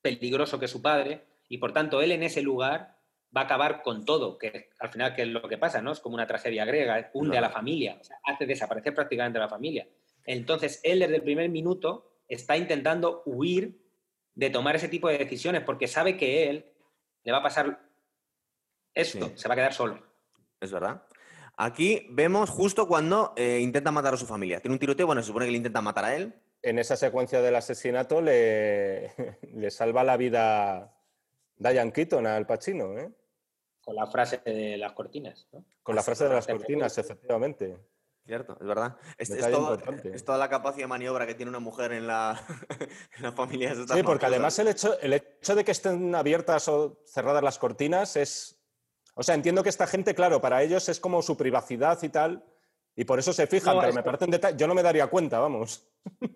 peligroso 0.02 0.60
que 0.60 0.68
su 0.68 0.82
padre 0.82 1.26
y 1.48 1.58
por 1.58 1.74
tanto 1.74 2.02
él 2.02 2.12
en 2.12 2.24
ese 2.24 2.42
lugar 2.42 2.93
va 3.36 3.42
a 3.42 3.44
acabar 3.46 3.82
con 3.82 4.06
todo, 4.06 4.38
que 4.38 4.70
al 4.80 4.90
final 4.90 5.16
que 5.16 5.24
es 5.24 5.28
lo 5.28 5.48
que 5.48 5.58
pasa, 5.58 5.82
¿no? 5.82 5.92
Es 5.92 6.00
como 6.00 6.16
una 6.16 6.28
tragedia 6.28 6.66
griega, 6.66 7.10
hunde 7.14 7.38
a 7.38 7.42
la 7.42 7.50
familia, 7.50 8.00
hace 8.24 8.46
desaparecer 8.46 8.94
prácticamente 8.94 9.40
a 9.40 9.42
la 9.42 9.50
familia. 9.50 9.88
Entonces, 10.26 10.80
él 10.84 11.00
desde 11.00 11.16
el 11.16 11.24
primer 11.24 11.50
minuto 11.50 12.12
está 12.28 12.56
intentando 12.56 13.24
huir 13.26 13.80
de 14.36 14.50
tomar 14.50 14.76
ese 14.76 14.88
tipo 14.88 15.10
de 15.10 15.18
decisiones 15.18 15.64
porque 15.64 15.88
sabe 15.88 16.16
que 16.16 16.50
él 16.50 16.66
le 17.24 17.32
va 17.32 17.40
a 17.40 17.44
pasar 17.44 17.80
esto, 18.94 19.32
se 19.36 19.48
va 19.48 19.54
a 19.54 19.58
quedar 19.58 19.74
solo. 19.74 20.00
Es 20.62 20.72
verdad. 20.72 21.04
Aquí 21.58 22.08
vemos 22.12 22.50
justo 22.50 22.88
cuando 22.88 23.34
eh, 23.36 23.60
intenta 23.62 23.92
matar 23.92 24.14
a 24.14 24.18
su 24.18 24.26
familia. 24.26 24.60
Tiene 24.60 24.74
un 24.74 24.80
tiroteo, 24.80 25.06
bueno, 25.06 25.22
se 25.22 25.28
supone 25.28 25.46
que 25.46 25.52
le 25.52 25.58
intenta 25.58 25.82
matar 25.82 26.06
a 26.06 26.16
él. 26.16 26.34
En 26.62 26.80
esa 26.80 26.96
secuencia 26.96 27.42
del 27.42 27.56
asesinato 27.56 28.22
le, 28.22 29.12
le 29.54 29.72
salva 29.72 30.04
la 30.04 30.18
vida 30.18 30.96
Diane 31.58 31.92
Keaton 31.92 32.26
al 32.26 32.46
Pacino, 32.46 32.98
¿eh? 32.98 33.12
Con 33.84 33.96
la 33.96 34.08
frase 34.08 34.42
de 34.46 34.78
las 34.78 34.94
cortinas, 34.94 35.48
¿no? 35.52 35.66
Con 35.84 35.96
la 35.96 36.04
frase 36.04 36.24
de 36.24 36.34
las 36.34 36.48
cortinas, 36.48 36.98
efectivamente. 36.98 37.78
Cierto, 38.26 38.58
es 38.60 38.66
verdad. 38.66 38.96
Es, 39.18 40.24
toda 40.24 40.38
la 40.38 40.48
capacidad 40.48 40.84
de 40.84 40.88
maniobra 40.88 41.28
que 41.28 41.36
tiene 41.36 41.50
una 41.50 41.60
mujer 41.60 41.92
en 41.92 42.08
la, 42.08 42.40
familia. 43.36 43.76
Sí, 43.76 44.02
porque 44.02 44.28
además 44.28 44.58
el 44.60 44.70
hecho, 44.70 44.98
el 45.02 45.12
hecho 45.12 45.56
de 45.56 45.66
que 45.66 45.72
estén 45.72 46.16
abiertas 46.16 46.70
o 46.70 47.02
cerradas 47.06 47.44
las 47.44 47.60
cortinas 47.60 48.16
es... 48.16 48.58
O 49.16 49.24
sea, 49.24 49.36
entiendo 49.36 49.62
que 49.62 49.70
esta 49.70 49.86
gente, 49.86 50.16
claro, 50.16 50.40
para 50.40 50.64
ellos 50.64 50.88
es 50.88 51.02
como 51.02 51.22
su 51.22 51.36
privacidad 51.36 52.02
y 52.02 52.10
tal, 52.10 52.46
y 52.96 53.06
por 53.06 53.18
eso 53.18 53.34
se 53.34 53.48
fijan, 53.48 53.80
pero 53.80 53.94
me 53.94 54.04
parece 54.04 54.26
un 54.26 54.32
detalle. 54.32 54.58
Yo 54.58 54.68
no 54.68 54.76
me 54.76 54.84
daría 54.84 55.08
cuenta, 55.08 55.40
vamos. 55.40 55.88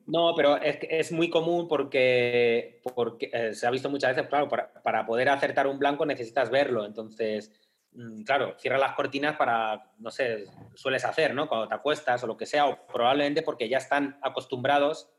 No, 0.07 0.33
pero 0.35 0.57
es, 0.57 0.77
es 0.81 1.11
muy 1.11 1.29
común 1.29 1.67
porque, 1.67 2.81
porque 2.95 3.29
eh, 3.31 3.53
se 3.53 3.67
ha 3.67 3.71
visto 3.71 3.89
muchas 3.89 4.15
veces, 4.15 4.29
claro, 4.29 4.47
para, 4.49 5.05
poder 5.05 5.29
acertar 5.29 5.67
un 5.67 5.77
blanco 5.77 6.05
necesitas 6.05 6.49
verlo. 6.49 6.85
Entonces, 6.85 7.51
mm, 7.91 8.23
claro, 8.23 8.55
cierra 8.57 8.79
las 8.79 8.95
cortinas 8.95 9.35
para, 9.35 9.91
no 9.99 10.09
sé, 10.09 10.45
sueles 10.73 11.05
hacer, 11.05 11.35
¿no? 11.35 11.47
Cuando 11.47 11.67
te 11.67 11.75
acuestas 11.75 12.23
o 12.23 12.27
lo 12.27 12.37
que 12.37 12.45
sea, 12.47 12.65
o 12.65 12.87
probablemente 12.87 13.43
porque 13.43 13.69
ya 13.69 13.77
están 13.77 14.17
acostumbrados 14.23 15.09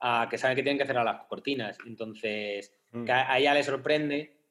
a 0.00 0.26
que 0.28 0.36
saben 0.36 0.56
que 0.56 0.62
tienen 0.62 0.78
que 0.78 0.86
cerrar 0.86 1.04
las 1.04 1.24
cortinas. 1.26 1.78
Entonces, 1.86 2.74
mm. 2.90 3.06
a 3.08 3.38
ella 3.38 3.54
le 3.54 3.62
sorprende 3.62 4.41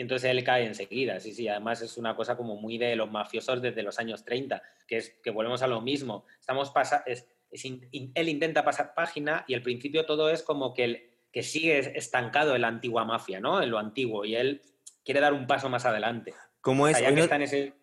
y 0.00 0.02
entonces 0.02 0.30
él 0.30 0.42
cae 0.42 0.64
enseguida. 0.64 1.20
Sí, 1.20 1.34
sí, 1.34 1.46
además 1.46 1.82
es 1.82 1.98
una 1.98 2.16
cosa 2.16 2.34
como 2.34 2.56
muy 2.56 2.78
de 2.78 2.96
los 2.96 3.10
mafiosos 3.10 3.60
desde 3.60 3.82
los 3.82 3.98
años 3.98 4.24
30, 4.24 4.62
que 4.86 4.96
es 4.96 5.10
que 5.22 5.28
volvemos 5.28 5.60
a 5.60 5.66
lo 5.66 5.82
mismo. 5.82 6.24
Estamos 6.38 6.72
es, 7.04 7.26
él 7.52 8.28
intenta 8.30 8.64
pasar 8.64 8.94
página 8.94 9.44
y 9.46 9.52
al 9.52 9.60
principio 9.60 10.06
todo 10.06 10.30
es 10.30 10.42
como 10.42 10.72
que, 10.72 10.84
el, 10.84 11.10
que 11.30 11.42
sigue 11.42 11.98
estancado 11.98 12.54
en 12.54 12.62
la 12.62 12.68
antigua 12.68 13.04
mafia, 13.04 13.40
¿no? 13.40 13.60
En 13.60 13.68
lo 13.70 13.78
antiguo, 13.78 14.24
y 14.24 14.36
él 14.36 14.62
quiere 15.04 15.20
dar 15.20 15.34
un 15.34 15.46
paso 15.46 15.68
más 15.68 15.84
adelante. 15.84 16.32
¿Cómo 16.62 16.88
es? 16.88 16.96
hoy, 16.96 17.14
no, 17.14 17.24
ese... 17.24 17.74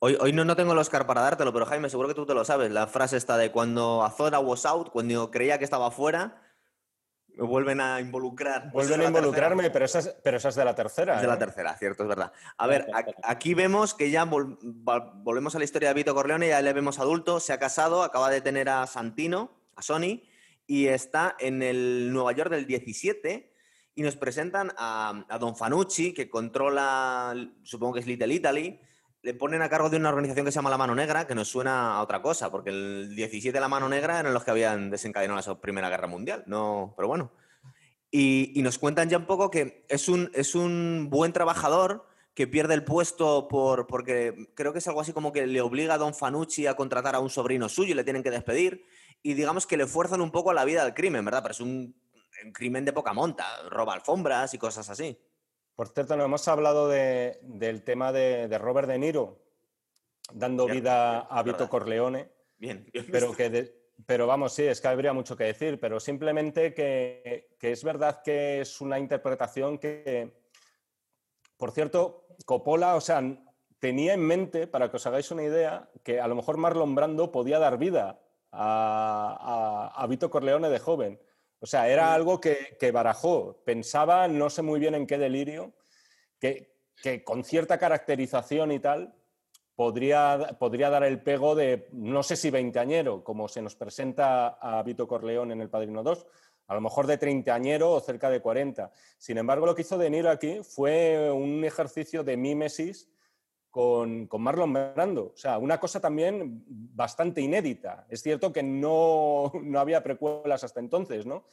hoy, 0.00 0.32
no, 0.32 0.44
no, 0.44 0.56
tengo 0.56 0.72
el 0.72 0.78
Oscar 0.78 1.06
para 1.06 1.20
dártelo, 1.20 1.52
pero 1.52 1.64
Jaime, 1.66 1.90
seguro 1.90 2.08
que 2.08 2.16
tú 2.16 2.26
te 2.26 2.34
lo 2.34 2.44
sabes. 2.44 2.72
La 2.72 2.88
frase 2.88 3.18
está 3.18 3.38
de 3.38 3.52
cuando 3.52 4.02
Azora 4.02 4.40
was 4.40 4.66
out, 4.66 4.88
cuando 4.88 5.30
creía 5.30 5.58
que 5.58 5.64
estaba 5.64 5.92
fuera, 5.92 6.42
me 7.36 7.44
vuelven 7.44 7.80
a 7.80 8.00
involucrar. 8.00 8.70
Vuelven 8.70 9.00
a 9.00 9.04
involucrarme, 9.04 9.70
pero 9.70 9.84
esa, 9.84 9.98
es, 9.98 10.16
pero 10.22 10.36
esa 10.36 10.50
es 10.50 10.54
de 10.54 10.64
la 10.64 10.74
tercera. 10.74 11.16
Es 11.16 11.22
de 11.22 11.26
la 11.26 11.34
¿eh? 11.34 11.38
tercera, 11.38 11.76
cierto, 11.76 12.04
es 12.04 12.08
verdad. 12.08 12.32
A 12.56 12.66
ver, 12.66 12.86
aquí 13.22 13.54
vemos 13.54 13.94
que 13.94 14.10
ya 14.10 14.24
volvemos 14.24 15.54
a 15.54 15.58
la 15.58 15.64
historia 15.64 15.88
de 15.88 15.94
Vito 15.94 16.14
Corleone, 16.14 16.48
ya 16.48 16.62
le 16.62 16.72
vemos 16.72 16.98
adulto, 16.98 17.40
se 17.40 17.52
ha 17.52 17.58
casado, 17.58 18.02
acaba 18.02 18.30
de 18.30 18.40
tener 18.40 18.68
a 18.68 18.86
Santino, 18.86 19.50
a 19.74 19.82
Sony, 19.82 20.22
y 20.66 20.86
está 20.86 21.36
en 21.38 21.62
el 21.62 22.12
Nueva 22.12 22.32
York 22.32 22.50
del 22.50 22.66
17 22.66 23.52
y 23.96 24.02
nos 24.02 24.16
presentan 24.16 24.72
a, 24.76 25.24
a 25.28 25.38
Don 25.38 25.56
Fanucci, 25.56 26.14
que 26.14 26.30
controla, 26.30 27.34
supongo 27.62 27.94
que 27.94 28.00
es 28.00 28.06
Little 28.06 28.32
Italy, 28.32 28.80
le 29.24 29.32
ponen 29.32 29.62
a 29.62 29.70
cargo 29.70 29.88
de 29.88 29.96
una 29.96 30.10
organización 30.10 30.44
que 30.44 30.52
se 30.52 30.56
llama 30.56 30.68
La 30.68 30.76
Mano 30.76 30.94
Negra, 30.94 31.26
que 31.26 31.34
nos 31.34 31.48
suena 31.48 31.96
a 31.96 32.02
otra 32.02 32.20
cosa, 32.20 32.50
porque 32.50 32.68
el 32.68 33.16
17 33.16 33.58
La 33.58 33.68
Mano 33.68 33.88
Negra 33.88 34.20
eran 34.20 34.34
los 34.34 34.44
que 34.44 34.50
habían 34.50 34.90
desencadenado 34.90 35.40
la 35.46 35.60
Primera 35.62 35.88
Guerra 35.88 36.06
Mundial, 36.06 36.44
no, 36.46 36.92
pero 36.94 37.08
bueno. 37.08 37.32
Y, 38.10 38.60
nos 38.62 38.78
cuentan 38.78 39.08
ya 39.08 39.16
un 39.16 39.24
poco 39.24 39.50
que 39.50 39.86
es 39.88 40.10
un, 40.10 40.30
es 40.34 40.54
un 40.54 41.08
buen 41.10 41.32
trabajador 41.32 42.06
que 42.34 42.46
pierde 42.46 42.74
el 42.74 42.84
puesto 42.84 43.48
por, 43.48 43.86
porque 43.86 44.50
creo 44.54 44.74
que 44.74 44.78
es 44.80 44.88
algo 44.88 45.00
así 45.00 45.14
como 45.14 45.32
que 45.32 45.46
le 45.46 45.62
obliga 45.62 45.94
a 45.94 45.98
Don 45.98 46.14
Fanucci 46.14 46.66
a 46.66 46.76
contratar 46.76 47.14
a 47.14 47.20
un 47.20 47.30
sobrino 47.30 47.70
suyo 47.70 47.92
y 47.92 47.94
le 47.94 48.04
tienen 48.04 48.22
que 48.22 48.30
despedir. 48.30 48.84
Y 49.22 49.32
digamos 49.32 49.66
que 49.66 49.78
le 49.78 49.86
fuerzan 49.86 50.20
un 50.20 50.30
poco 50.30 50.50
a 50.50 50.54
la 50.54 50.66
vida 50.66 50.84
del 50.84 50.92
crimen, 50.92 51.24
¿verdad? 51.24 51.42
Pero 51.42 51.52
es 51.52 51.60
un 51.60 51.96
crimen 52.52 52.84
de 52.84 52.92
poca 52.92 53.14
monta, 53.14 53.46
roba 53.70 53.94
alfombras 53.94 54.52
y 54.52 54.58
cosas 54.58 54.90
así. 54.90 55.18
Por 55.74 55.88
cierto, 55.88 56.16
no 56.16 56.24
hemos 56.24 56.46
hablado 56.46 56.88
del 56.88 57.82
tema 57.84 58.12
de, 58.12 58.58
Robert 58.58 58.88
De 58.88 58.98
Niro 58.98 59.40
dando 60.32 60.66
vida 60.66 61.20
a 61.20 61.42
Vito 61.42 61.68
Corleone. 61.68 62.30
Bien, 62.56 62.88
pero, 63.10 63.34
que 63.34 63.74
pero 64.06 64.26
vamos, 64.26 64.52
sí, 64.52 64.62
es 64.62 64.80
que 64.80 64.88
habría 64.88 65.12
mucho 65.12 65.36
que 65.36 65.44
decir, 65.44 65.80
pero 65.80 65.98
simplemente 65.98 66.74
que, 66.74 67.48
es 67.60 67.84
verdad 67.84 68.22
que 68.22 68.60
es 68.60 68.80
una 68.80 68.98
interpretación 68.98 69.78
que, 69.78 70.32
por 71.56 71.72
cierto, 71.72 72.26
Coppola, 72.46 72.94
o 72.94 73.00
sea, 73.00 73.22
tenía 73.80 74.14
en 74.14 74.20
mente, 74.20 74.66
para 74.68 74.90
que 74.90 74.96
os 74.96 75.06
hagáis 75.06 75.30
una 75.32 75.42
idea, 75.42 75.90
que 76.02 76.20
a 76.20 76.28
lo 76.28 76.36
mejor 76.36 76.56
Marlon 76.56 76.94
Brando 76.94 77.32
podía 77.32 77.58
dar 77.58 77.78
vida 77.78 78.20
a, 78.52 79.92
a 79.94 80.06
Vito 80.06 80.30
Corleone 80.30 80.68
de 80.68 80.78
joven. 80.78 81.20
O 81.64 81.66
sea, 81.66 81.88
era 81.88 82.12
algo 82.12 82.42
que, 82.42 82.90
barajó, 82.92 83.56
pensaba, 83.64 84.28
no 84.28 84.50
sé 84.50 84.60
muy 84.60 84.78
bien 84.78 84.94
en 84.94 85.06
qué 85.06 85.16
delirio, 85.16 85.72
que, 86.38 86.74
con 87.24 87.42
cierta 87.42 87.78
caracterización 87.78 88.70
y 88.70 88.80
tal 88.80 89.14
podría, 89.74 90.58
podría 90.58 90.90
dar 90.90 91.04
el 91.04 91.22
pego 91.22 91.54
de, 91.54 91.88
no 91.92 92.22
sé 92.22 92.36
si 92.36 92.50
veinteañero, 92.50 93.24
como 93.24 93.48
se 93.48 93.62
nos 93.62 93.76
presenta 93.76 94.48
a 94.48 94.82
Vito 94.82 95.08
Corleón 95.08 95.52
en 95.52 95.62
El 95.62 95.70
Padrino 95.70 96.02
2, 96.02 96.26
a 96.66 96.74
lo 96.74 96.82
mejor 96.82 97.06
de 97.06 97.16
treintañero 97.16 97.92
o 97.92 98.00
cerca 98.00 98.28
de 98.28 98.42
40. 98.42 98.92
Sin 99.16 99.38
embargo, 99.38 99.64
lo 99.64 99.74
que 99.74 99.80
hizo 99.80 99.96
De 99.96 100.10
Niro 100.10 100.28
aquí 100.28 100.60
fue 100.62 101.30
un 101.30 101.64
ejercicio 101.64 102.22
de 102.22 102.36
mímesis 102.36 103.08
con, 103.74 104.28
Marlon 104.38 104.72
Brando. 104.72 105.32
O 105.34 105.36
sea, 105.36 105.58
una 105.58 105.80
cosa 105.80 106.00
también 106.00 106.62
bastante 106.68 107.40
inédita. 107.40 108.06
Es 108.08 108.22
cierto 108.22 108.52
que 108.52 108.62
no, 108.62 109.50
había 109.76 110.00
precuelas 110.00 110.62
hasta 110.62 110.78
entonces, 110.78 111.26
¿no? 111.26 111.44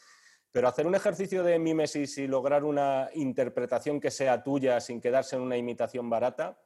Pero 0.52 0.68
hacer 0.68 0.86
un 0.86 0.94
ejercicio 0.94 1.44
de 1.44 1.58
mimesis 1.58 2.20
y 2.20 2.28
lograr 2.28 2.64
una 2.64 3.10
interpretación 3.16 4.00
que 4.00 4.12
sea 4.12 4.44
tuya 4.44 4.80
sin 4.82 5.02
quedarse 5.02 5.36
en 5.36 5.42
una 5.42 5.58
imitación 5.58 6.12
barata 6.12 6.60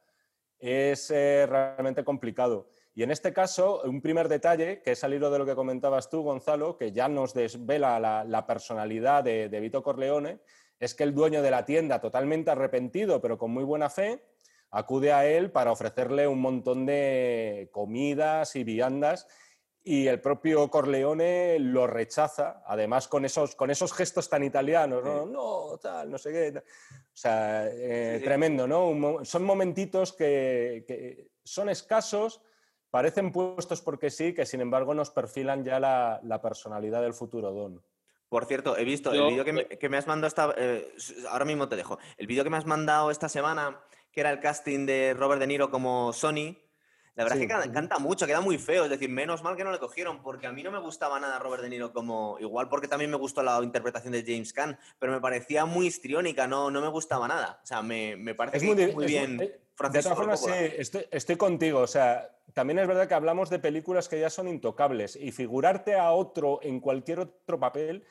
es 0.58 1.10
eh, 1.10 1.46
realmente 1.48 2.04
complicado. 2.04 2.68
Y 2.94 3.02
en 3.02 3.10
este 3.10 3.32
caso, 3.32 3.80
un 3.82 4.02
primer 4.02 4.28
detalle, 4.28 4.82
que 4.82 4.92
es 4.92 5.04
al 5.04 5.14
hilo 5.14 5.30
de 5.30 5.38
lo 5.38 5.46
que 5.46 5.54
comentabas 5.54 6.10
tú, 6.10 6.22
Gonzalo, 6.22 6.76
que 6.76 6.92
ya 6.92 7.08
nos 7.08 7.32
desvela 7.32 7.98
la, 7.98 8.46
personalidad 8.46 9.24
de 9.24 9.60
Vito 9.60 9.82
Corleone, 9.82 10.40
es 10.78 10.94
que 10.94 11.04
el 11.04 11.14
dueño 11.14 11.40
de 11.40 11.50
la 11.50 11.64
tienda, 11.64 12.00
totalmente 12.00 12.50
arrepentido, 12.50 13.22
pero 13.22 13.38
con 13.38 13.52
muy 13.52 13.64
buena 13.64 13.88
fe, 13.88 14.22
acude 14.76 15.10
a 15.10 15.26
él 15.26 15.50
para 15.50 15.72
ofrecerle 15.72 16.28
un 16.28 16.40
montón 16.40 16.84
de 16.84 17.70
comidas 17.72 18.56
y 18.56 18.64
viandas 18.64 19.26
y 19.82 20.06
el 20.08 20.20
propio 20.20 20.68
Corleone 20.68 21.58
lo 21.60 21.86
rechaza, 21.86 22.62
además 22.66 23.08
con 23.08 23.24
esos, 23.24 23.54
con 23.54 23.70
esos 23.70 23.92
gestos 23.94 24.28
tan 24.28 24.42
italianos, 24.42 25.02
no, 25.02 25.24
no, 25.24 25.78
tal, 25.78 26.10
no 26.10 26.18
sé 26.18 26.32
qué. 26.32 26.58
O 26.58 26.62
sea, 27.12 27.68
eh, 27.68 28.20
tremendo, 28.22 28.66
¿no? 28.66 29.24
son 29.24 29.44
momentitos 29.44 30.12
que, 30.12 31.30
son 31.42 31.70
escasos, 31.70 32.42
parecen 32.90 33.32
puestos 33.32 33.80
porque 33.80 34.10
sí, 34.10 34.34
que 34.34 34.44
sin 34.44 34.60
embargo 34.60 34.92
nos 34.92 35.10
perfilan 35.10 35.64
ya 35.64 35.80
la, 35.80 36.40
personalidad 36.42 37.00
del 37.00 37.14
futuro 37.14 37.52
Don. 37.52 37.82
Por 38.28 38.44
cierto, 38.44 38.76
he 38.76 38.84
visto 38.84 39.12
el 39.12 39.24
vídeo 39.28 39.44
que, 39.44 39.88
me, 39.88 39.96
has 39.96 40.06
mandado 40.06 40.26
esta, 40.26 40.52
eh, 40.58 40.92
ahora 41.30 41.44
mismo 41.46 41.68
te 41.68 41.76
dejo. 41.76 41.96
El 42.18 42.26
vídeo 42.26 42.42
que 42.44 42.50
me 42.50 42.56
has 42.56 42.66
mandado 42.66 43.12
esta 43.12 43.28
semana 43.28 43.80
que 44.16 44.22
era 44.22 44.30
el 44.30 44.40
casting 44.40 44.86
de 44.86 45.12
Robert 45.12 45.38
De 45.38 45.46
Niro 45.46 45.70
como 45.70 46.10
Sony, 46.10 46.56
la 47.16 47.24
verdad 47.24 47.38
es 47.38 47.46
que 47.46 47.70
canta 47.70 47.98
mucho, 47.98 48.26
queda 48.26 48.40
muy 48.40 48.56
feo. 48.56 48.84
Es 48.84 48.90
decir, 48.90 49.10
menos 49.10 49.42
mal 49.42 49.56
que 49.56 49.62
no 49.62 49.70
le 49.70 49.78
cogieron, 49.78 50.22
porque 50.22 50.46
a 50.46 50.52
mí 50.52 50.62
no 50.62 50.70
me 50.70 50.78
gustaba 50.78 51.20
nada 51.20 51.38
Robert 51.38 51.62
De 51.62 51.68
Niro 51.68 51.92
como. 51.92 52.38
Igual 52.40 52.70
porque 52.70 52.88
también 52.88 53.10
me 53.10 53.18
gustó 53.18 53.42
la 53.42 53.62
interpretación 53.62 54.14
de 54.14 54.24
James 54.26 54.54
Caan, 54.54 54.78
pero 54.98 55.12
me 55.12 55.20
parecía 55.20 55.66
muy 55.66 55.86
histriónica, 55.86 56.46
no, 56.46 56.70
no 56.70 56.80
me 56.80 56.88
gustaba 56.88 57.28
nada. 57.28 57.60
O 57.62 57.66
sea, 57.66 57.82
me, 57.82 58.16
me 58.16 58.34
parece 58.34 58.64
muy, 58.64 58.90
muy 58.94 59.04
bien. 59.04 59.36
de 59.36 59.60
todas 59.76 60.16
formas, 60.16 60.42
sí, 60.42 60.50
estoy, 61.10 61.36
contigo. 61.36 61.80
O 61.80 61.86
sea, 61.86 62.30
también 62.54 62.78
es 62.78 62.88
verdad 62.88 63.08
que 63.08 63.14
hablamos 63.14 63.50
de 63.50 63.58
películas 63.58 64.08
que 64.08 64.18
ya 64.18 64.30
son 64.30 64.48
intocables 64.48 65.14
y 65.14 65.30
figurarte 65.30 65.94
a 65.94 66.10
otro 66.12 66.60
en 66.62 66.80
cualquier 66.80 67.20
otro 67.20 67.60
papel 67.60 68.02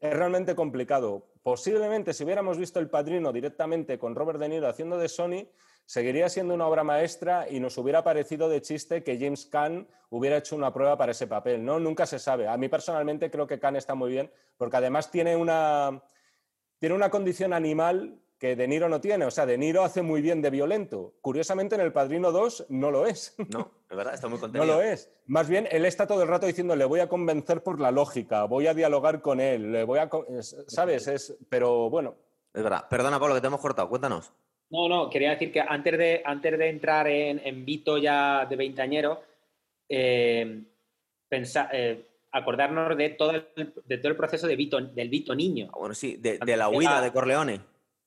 es 0.00 0.14
realmente 0.14 0.54
complicado. 0.54 1.26
Posiblemente 1.42 2.14
si 2.14 2.24
hubiéramos 2.24 2.58
visto 2.58 2.80
El 2.80 2.88
Padrino 2.88 3.32
directamente 3.32 3.98
con 3.98 4.14
Robert 4.14 4.38
De 4.38 4.48
Niro 4.48 4.68
haciendo 4.68 4.98
de 4.98 5.08
Sony, 5.08 5.46
seguiría 5.84 6.28
siendo 6.28 6.54
una 6.54 6.66
obra 6.66 6.84
maestra 6.84 7.46
y 7.50 7.60
nos 7.60 7.76
hubiera 7.76 8.02
parecido 8.02 8.48
de 8.48 8.62
chiste 8.62 9.02
que 9.02 9.18
James 9.18 9.46
Caan 9.46 9.88
hubiera 10.08 10.38
hecho 10.38 10.56
una 10.56 10.72
prueba 10.72 10.96
para 10.96 11.12
ese 11.12 11.26
papel. 11.26 11.64
¿no? 11.64 11.78
Nunca 11.78 12.06
se 12.06 12.18
sabe. 12.18 12.48
A 12.48 12.56
mí 12.56 12.68
personalmente 12.68 13.30
creo 13.30 13.46
que 13.46 13.58
Caan 13.58 13.76
está 13.76 13.94
muy 13.94 14.10
bien 14.10 14.30
porque 14.56 14.76
además 14.76 15.10
tiene 15.10 15.36
una, 15.36 16.02
tiene 16.78 16.94
una 16.94 17.10
condición 17.10 17.52
animal 17.52 18.20
que 18.40 18.56
De 18.56 18.66
Niro 18.66 18.88
no 18.88 19.00
tiene. 19.00 19.26
O 19.26 19.30
sea, 19.30 19.44
De 19.44 19.58
Niro 19.58 19.84
hace 19.84 20.00
muy 20.00 20.22
bien 20.22 20.40
de 20.40 20.48
violento. 20.48 21.12
Curiosamente, 21.20 21.74
en 21.74 21.82
El 21.82 21.92
Padrino 21.92 22.32
2 22.32 22.66
no 22.70 22.90
lo 22.90 23.06
es. 23.06 23.36
No, 23.50 23.70
es 23.88 23.96
verdad, 23.96 24.14
está 24.14 24.28
muy 24.28 24.40
contento. 24.40 24.66
No 24.66 24.72
lo 24.72 24.82
es. 24.82 25.12
Más 25.26 25.48
bien, 25.48 25.68
él 25.70 25.84
está 25.84 26.06
todo 26.06 26.22
el 26.22 26.28
rato 26.28 26.46
diciendo, 26.46 26.74
le 26.74 26.86
voy 26.86 27.00
a 27.00 27.08
convencer 27.08 27.62
por 27.62 27.78
la 27.78 27.90
lógica, 27.90 28.44
voy 28.44 28.66
a 28.66 28.74
dialogar 28.74 29.20
con 29.20 29.40
él, 29.40 29.70
le 29.70 29.84
voy 29.84 29.98
a... 29.98 30.08
¿Sabes? 30.66 31.06
Es... 31.06 31.36
Pero 31.48 31.90
bueno. 31.90 32.16
Es 32.52 32.62
verdad. 32.62 32.86
Perdona, 32.88 33.20
Pablo, 33.20 33.34
que 33.34 33.42
te 33.42 33.46
hemos 33.46 33.60
cortado. 33.60 33.88
Cuéntanos. 33.88 34.32
No, 34.70 34.88
no, 34.88 35.10
quería 35.10 35.30
decir 35.30 35.52
que 35.52 35.60
antes 35.60 35.98
de, 35.98 36.22
antes 36.24 36.58
de 36.58 36.68
entrar 36.68 37.06
en, 37.08 37.40
en 37.44 37.64
Vito 37.64 37.98
ya 37.98 38.46
de 38.46 38.56
veintañero, 38.56 39.20
eh, 39.88 40.62
eh, 41.30 42.06
acordarnos 42.32 42.96
de 42.96 43.10
todo, 43.10 43.32
el, 43.32 43.46
de 43.84 43.98
todo 43.98 44.08
el 44.08 44.16
proceso 44.16 44.46
de 44.46 44.56
Vito, 44.56 44.80
del 44.80 45.08
Vito 45.08 45.34
niño. 45.34 45.68
Ah, 45.74 45.78
bueno, 45.78 45.94
sí, 45.94 46.16
de, 46.16 46.38
la 46.56 46.68
huida 46.68 47.00
de 47.00 47.12
Corleone. 47.12 47.60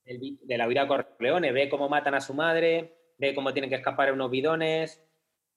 De 0.05 0.57
la 0.57 0.67
de 0.67 0.87
Corleone, 0.87 1.51
ve 1.51 1.69
cómo 1.69 1.89
matan 1.89 2.15
a 2.15 2.21
su 2.21 2.33
madre, 2.33 2.93
ve 3.17 3.33
cómo 3.33 3.53
tienen 3.53 3.69
que 3.69 3.77
escapar 3.77 4.09
en 4.09 4.15
unos 4.15 4.31
bidones, 4.31 5.01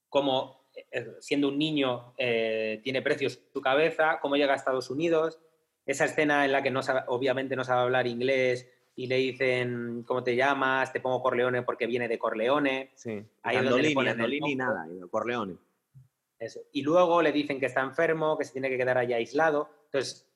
cómo 0.09 0.69
eh, 0.91 1.15
siendo 1.19 1.49
un 1.49 1.57
niño 1.57 2.13
tiene 2.17 3.01
precios 3.01 3.39
su 3.51 3.61
cabeza, 3.61 4.19
cómo 4.21 4.35
llega 4.35 4.53
a 4.53 4.57
Estados 4.57 4.89
Unidos, 4.89 5.39
esa 5.85 6.05
escena 6.05 6.45
en 6.45 6.51
la 6.51 6.61
que 6.61 6.69
no 6.69 6.81
obviamente 7.07 7.55
no 7.55 7.63
sabe 7.63 7.81
hablar 7.81 8.07
inglés 8.07 8.69
y 8.97 9.07
le 9.07 9.17
dicen, 9.17 10.03
¿cómo 10.07 10.23
te 10.23 10.35
llamas? 10.35 10.91
Te 10.91 10.99
pongo 10.99 11.21
Corleone 11.21 11.61
porque 11.61 11.85
viene 11.85 12.07
de 12.07 12.17
Corleone. 12.17 12.91
Sí. 12.95 13.23
Ahí 13.43 13.57
no 13.61 13.77
ni 13.77 14.55
nada, 14.55 14.87
Corleone. 15.09 15.55
Eso. 16.39 16.61
Y 16.73 16.81
luego 16.81 17.21
le 17.21 17.31
dicen 17.31 17.59
que 17.59 17.67
está 17.67 17.81
enfermo, 17.81 18.37
que 18.37 18.43
se 18.43 18.53
tiene 18.53 18.69
que 18.69 18.77
quedar 18.77 18.97
allá 18.97 19.15
aislado. 19.15 19.69
Entonces, 19.85 20.27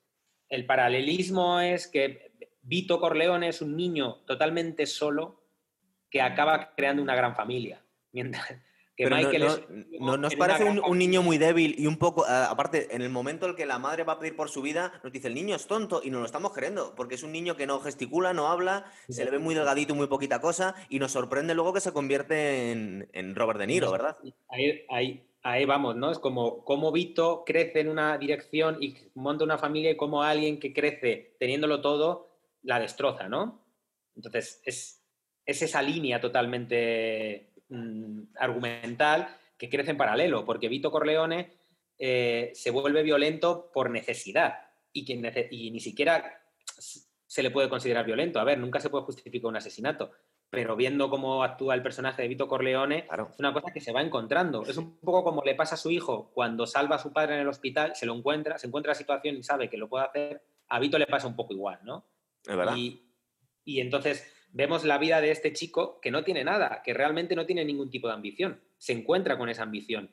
el 0.48 0.64
paralelismo 0.64 1.60
es 1.60 1.86
que 1.86 2.31
Vito 2.62 3.00
Corleone 3.00 3.48
es 3.48 3.60
un 3.60 3.76
niño 3.76 4.22
totalmente 4.26 4.86
solo 4.86 5.42
que 6.10 6.22
acaba 6.22 6.74
creando 6.74 7.02
una 7.02 7.14
gran 7.14 7.34
familia. 7.34 7.82
Mientras, 8.12 8.54
no, 10.00 10.16
nos 10.16 10.34
parece 10.36 10.64
un, 10.64 10.98
niño 10.98 11.22
muy 11.22 11.38
débil 11.38 11.74
y 11.78 11.86
un 11.86 11.96
poco, 11.96 12.24
aparte, 12.26 12.94
en 12.94 13.02
el 13.02 13.08
momento 13.08 13.46
en 13.46 13.50
el 13.50 13.56
que 13.56 13.66
la 13.66 13.78
madre 13.78 14.04
va 14.04 14.14
a 14.14 14.18
pedir 14.18 14.36
por 14.36 14.48
su 14.50 14.62
vida, 14.62 15.00
nos 15.02 15.12
dice 15.12 15.28
el 15.28 15.34
niño 15.34 15.56
es 15.56 15.66
tonto 15.66 16.02
y 16.04 16.10
nos 16.10 16.20
lo 16.20 16.26
estamos 16.26 16.52
creyendo, 16.52 16.94
porque 16.94 17.14
es 17.14 17.22
un 17.22 17.32
niño 17.32 17.56
que 17.56 17.66
no 17.66 17.80
gesticula, 17.80 18.32
no 18.32 18.48
habla, 18.48 18.84
se 19.08 19.24
le 19.24 19.30
ve 19.30 19.38
muy 19.38 19.54
delgadito 19.54 19.94
y 19.94 19.96
muy 19.96 20.06
poquita 20.06 20.40
cosa 20.40 20.74
y 20.88 20.98
nos 20.98 21.12
sorprende 21.12 21.54
luego 21.54 21.72
que 21.72 21.80
se 21.80 21.92
convierte 21.92 22.70
en, 22.70 23.34
Robert 23.34 23.58
De 23.58 23.66
Niro, 23.66 23.90
¿verdad? 23.90 24.16
Ahí, 24.48 24.84
ahí, 24.90 25.26
ahí, 25.42 25.64
vamos, 25.64 25.96
¿no? 25.96 26.10
Es 26.10 26.18
como 26.18 26.64
cómo 26.64 26.92
Vito 26.92 27.44
crece 27.46 27.80
en 27.80 27.88
una 27.88 28.18
dirección 28.18 28.76
y 28.80 28.96
monta 29.14 29.44
una 29.44 29.58
familia 29.58 29.90
y 29.90 29.96
cómo 29.96 30.22
alguien 30.22 30.60
que 30.60 30.72
crece 30.72 31.34
teniéndolo 31.38 31.80
todo 31.80 32.31
la 32.62 32.80
destroza, 32.80 33.28
¿no? 33.28 33.64
Entonces, 34.14 34.60
es, 34.64 35.02
es 35.44 35.62
esa 35.62 35.82
línea 35.82 36.20
totalmente 36.20 37.52
Mm, 37.72 38.24
argumental 38.36 39.34
que 39.56 39.70
crece 39.70 39.92
en 39.92 39.96
paralelo, 39.96 40.44
porque 40.44 40.68
Vito 40.68 40.90
Corleone 40.90 41.54
eh, 41.98 42.50
se 42.54 42.70
vuelve 42.70 43.02
violento 43.02 43.70
por 43.72 43.88
necesidad 43.88 44.58
y, 44.92 45.06
que 45.06 45.16
ni 45.16 45.80
siquiera 45.80 46.38
se 47.26 47.42
le 47.42 47.50
puede 47.50 47.70
considerar 47.70 48.04
violento. 48.04 48.38
A 48.40 48.44
ver, 48.44 48.58
nunca 48.58 48.78
se 48.78 48.90
puede 48.90 49.04
justificar 49.04 49.48
un 49.48 49.56
asesinato, 49.56 50.10
pero 50.50 50.76
viendo 50.76 51.08
cómo 51.08 51.42
actúa 51.42 51.74
el 51.74 51.82
personaje 51.82 52.20
de 52.20 52.28
Vito 52.28 52.46
Corleone, 52.46 53.06
es 53.10 53.38
una 53.38 53.54
cosa 53.54 53.72
que 53.72 53.80
se 53.80 53.92
va 53.92 54.02
encontrando. 54.02 54.64
Es 54.66 54.76
un 54.76 54.98
poco 54.98 55.24
como 55.24 55.42
le 55.42 55.54
pasa 55.54 55.76
a 55.76 55.78
su 55.78 55.90
hijo 55.90 56.30
cuando 56.34 56.66
salva 56.66 56.96
a 56.96 56.98
su 56.98 57.10
padre 57.10 57.36
en 57.36 57.40
el 57.40 57.48
hospital, 57.48 57.96
se 57.96 58.04
lo 58.04 58.14
encuentra, 58.14 58.58
se 58.58 58.66
encuentra 58.66 58.90
la 58.90 58.98
situación 58.98 59.36
y 59.36 59.42
sabe 59.42 59.70
que 59.70 59.78
lo 59.78 59.88
puede 59.88 60.04
hacer. 60.04 60.42
A 60.68 60.78
Vito 60.78 60.98
le 60.98 61.06
pasa 61.06 61.26
un 61.26 61.36
poco 61.36 61.54
igual, 61.54 61.78
¿no? 61.84 62.04
Es 62.46 62.56
verdad. 62.56 62.76
y 62.76 63.80
entonces 63.80 64.26
vemos 64.52 64.84
la 64.84 64.98
vida 64.98 65.20
de 65.20 65.30
este 65.30 65.52
chico 65.52 66.00
que 66.00 66.10
no 66.10 66.24
tiene 66.24 66.44
nada, 66.44 66.82
que 66.84 66.94
realmente 66.94 67.34
no 67.34 67.46
tiene 67.46 67.64
ningún 67.64 67.90
tipo 67.90 68.08
de 68.08 68.14
ambición. 68.14 68.60
Se 68.78 68.92
encuentra 68.92 69.38
con 69.38 69.48
esa 69.48 69.62
ambición. 69.62 70.10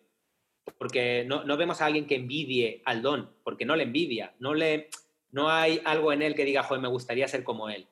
Porque 0.77 1.25
no, 1.25 1.57
vemos 1.57 1.81
a 1.81 1.85
alguien 1.85 2.07
que 2.07 2.15
envidie 2.15 2.81
al 2.85 3.01
don, 3.01 3.31
porque 3.43 3.65
no 3.65 3.75
le 3.75 3.83
envidia, 3.83 4.35
no, 4.39 4.53
le, 4.53 4.89
no 5.31 5.49
hay 5.49 5.81
algo 5.83 6.13
en 6.13 6.21
él 6.21 6.35
que 6.35 6.45
diga, 6.45 6.63
joder, 6.63 6.81
me 6.81 6.87
gustaría 6.87 7.27
ser 7.27 7.43
como 7.43 7.69
él. 7.69 7.87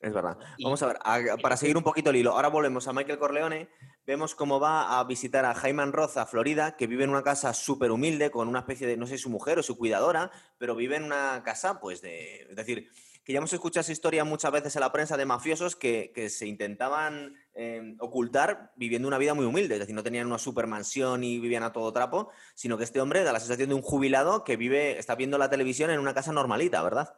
Es 0.00 0.12
verdad. 0.12 0.38
Vamos 0.62 0.82
a 0.82 0.86
ver, 0.86 0.98
para 1.40 1.56
seguir 1.56 1.76
un 1.76 1.82
poquito 1.82 2.10
el 2.10 2.16
hilo, 2.16 2.32
ahora 2.32 2.48
volvemos 2.48 2.88
a 2.88 2.92
Michael 2.92 3.18
Corleone, 3.18 3.68
vemos 4.06 4.34
cómo 4.34 4.58
va 4.58 4.98
a 4.98 5.04
visitar 5.04 5.44
a 5.44 5.54
Jaime 5.54 5.84
Roth 5.86 6.16
a 6.16 6.26
Florida, 6.26 6.76
que 6.76 6.86
vive 6.86 7.04
en 7.04 7.10
una 7.10 7.22
casa 7.22 7.54
súper 7.54 7.92
humilde, 7.92 8.30
con 8.30 8.48
una 8.48 8.60
especie 8.60 8.86
de, 8.86 8.96
no 8.96 9.06
sé, 9.06 9.18
su 9.18 9.30
mujer 9.30 9.58
o 9.58 9.62
su 9.62 9.76
cuidadora, 9.78 10.32
pero 10.58 10.74
vive 10.74 10.96
en 10.96 11.04
una 11.04 11.42
casa, 11.44 11.80
pues, 11.80 12.02
de, 12.02 12.46
es 12.50 12.56
decir, 12.56 12.90
que 13.30 13.34
ya 13.34 13.38
hemos 13.38 13.52
escuchado 13.52 13.82
esa 13.82 13.92
historia 13.92 14.24
muchas 14.24 14.50
veces 14.50 14.74
en 14.74 14.80
la 14.80 14.90
prensa 14.90 15.16
de 15.16 15.24
mafiosos 15.24 15.76
que, 15.76 16.10
se 16.28 16.48
intentaban 16.48 17.36
em, 17.54 17.96
ocultar 18.00 18.72
viviendo 18.74 19.06
una 19.06 19.18
vida 19.18 19.34
muy 19.34 19.44
humilde, 19.44 19.74
es 19.74 19.80
decir, 19.80 19.94
no 19.94 20.02
tenían 20.02 20.26
una 20.26 20.38
supermansión 20.38 21.22
y 21.22 21.38
vivían 21.38 21.62
a 21.62 21.72
todo 21.72 21.92
trapo, 21.92 22.30
sino 22.56 22.76
que 22.76 22.82
este 22.82 23.00
hombre 23.00 23.22
da 23.22 23.32
la 23.32 23.38
sensación 23.38 23.68
de 23.68 23.76
un 23.76 23.82
jubilado 23.82 24.42
que 24.42 24.56
vive, 24.56 24.98
está 24.98 25.14
viendo 25.14 25.38
la 25.38 25.48
televisión 25.48 25.90
en 25.90 26.00
una 26.00 26.12
casa 26.12 26.32
normalita, 26.32 26.82
¿verdad? 26.82 27.14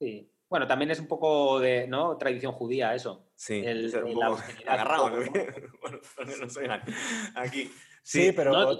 Sí. 0.00 0.28
Bueno, 0.50 0.66
también 0.66 0.90
es 0.90 0.98
un 0.98 1.06
poco 1.06 1.60
de 1.60 1.86
¿no? 1.86 2.16
tradición 2.16 2.52
judía 2.52 2.96
eso. 2.96 3.30
Sí, 3.36 3.62
el, 3.64 3.94
agarrado. 4.66 5.10
bueno, 5.82 6.00
no 6.40 6.50
soy 6.50 6.66
aquí. 7.36 7.70
Sí, 8.02 8.32
pero... 8.32 8.52
No, 8.52 8.76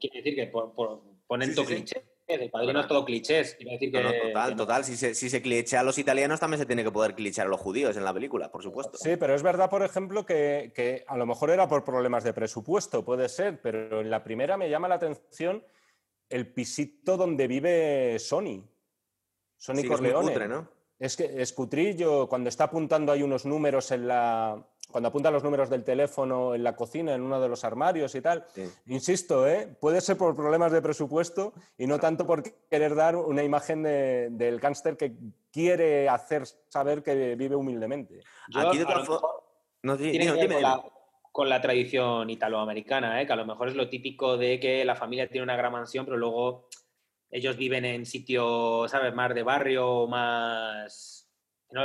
quiere 0.00 0.16
decir 0.16 0.34
que 0.34 0.46
por, 0.46 0.74
por 0.74 1.02
ponen 1.28 1.54
cliché 1.54 2.02
el 2.28 2.50
padrino 2.50 2.80
es 2.80 2.86
todo 2.86 3.04
clichés. 3.04 3.56
decir 3.58 3.90
que, 3.90 4.00
total, 4.00 4.56
total. 4.56 4.84
Si 4.84 4.96
se, 4.96 5.14
si 5.14 5.40
clichea 5.40 5.80
a 5.80 5.82
los 5.82 5.98
italianos, 5.98 6.40
también 6.40 6.60
se 6.60 6.66
tiene 6.66 6.84
que 6.84 6.90
poder 6.90 7.14
clichear 7.14 7.46
a 7.46 7.50
los 7.50 7.60
judíos 7.60 7.96
en 7.96 8.04
la 8.04 8.12
película, 8.12 8.50
por 8.50 8.62
supuesto. 8.62 8.98
Sí, 8.98 9.16
pero 9.16 9.34
es 9.34 9.42
verdad, 9.42 9.70
por 9.70 9.82
ejemplo, 9.82 10.26
que, 10.26 11.04
a 11.06 11.16
lo 11.16 11.26
mejor 11.26 11.50
era 11.50 11.68
por 11.68 11.84
problemas 11.84 12.24
de 12.24 12.32
presupuesto, 12.32 13.04
puede 13.04 13.28
ser, 13.28 13.60
pero 13.60 14.00
en 14.00 14.10
la 14.10 14.22
primera 14.22 14.56
me 14.56 14.68
llama 14.68 14.88
la 14.88 14.96
atención 14.96 15.64
el 16.28 16.52
pisito 16.52 17.16
donde 17.16 17.46
vive 17.46 18.18
Sony. 18.18 18.64
Sony 19.56 19.86
Corleone. 19.88 20.32
Es, 20.32 20.48
¿no? 20.48 20.77
Es 20.98 21.16
que 21.16 21.40
es 21.40 21.52
cutrillo, 21.52 22.28
cuando 22.28 22.48
está 22.48 22.64
apuntando 22.64 23.12
hay 23.12 23.22
unos 23.22 23.46
números 23.46 23.90
en 23.92 24.08
la, 24.08 24.60
cuando 24.90 25.08
apunta 25.08 25.30
los 25.30 25.44
números 25.44 25.68
del 25.68 25.84
teléfono 25.84 26.54
en 26.54 26.64
la 26.64 26.74
cocina, 26.74 27.14
en 27.14 27.22
uno 27.22 27.40
de 27.40 27.48
los 27.48 27.62
armarios 27.64 28.14
y 28.14 28.20
tal. 28.20 28.46
Insisto, 28.86 29.46
¿eh? 29.46 29.68
puede 29.80 30.00
ser 30.00 30.16
por 30.16 30.34
problemas 30.34 30.72
de 30.72 30.80
presupuesto 30.80 31.52
y 31.76 31.86
no 31.86 31.98
tanto 31.98 32.26
por 32.26 32.42
querer 32.68 32.94
dar 32.94 33.16
una 33.16 33.42
imagen 33.42 33.82
del 33.82 34.58
gángster 34.58 34.96
que 34.96 35.14
quiere 35.52 36.08
hacer 36.08 36.46
saber 36.68 37.02
que 37.02 37.36
vive 37.36 37.54
humildemente. 37.54 38.20
Aquí 38.54 38.78
de 38.78 38.84
no, 39.82 39.96
con, 41.30 41.48
la, 41.48 41.60
tradición 41.60 42.28
italoamericana, 42.30 43.22
¿eh? 43.22 43.26
que 43.26 43.32
a 43.32 43.36
lo 43.36 43.46
mejor 43.46 43.68
es 43.68 43.76
lo 43.76 43.88
típico 43.88 44.36
de 44.36 44.58
que 44.58 44.84
la 44.84 44.96
familia 44.96 45.28
tiene 45.28 45.44
una 45.44 45.56
gran 45.56 45.70
mansión, 45.70 46.04
pero 46.04 46.16
luego 46.16 46.68
ellos 47.30 47.56
viven 47.56 47.84
en 47.84 48.06
sitios, 48.06 48.90
¿sabes?, 48.90 49.14
más 49.14 49.34
de 49.34 49.42
barrio, 49.42 50.06
más 50.06 51.28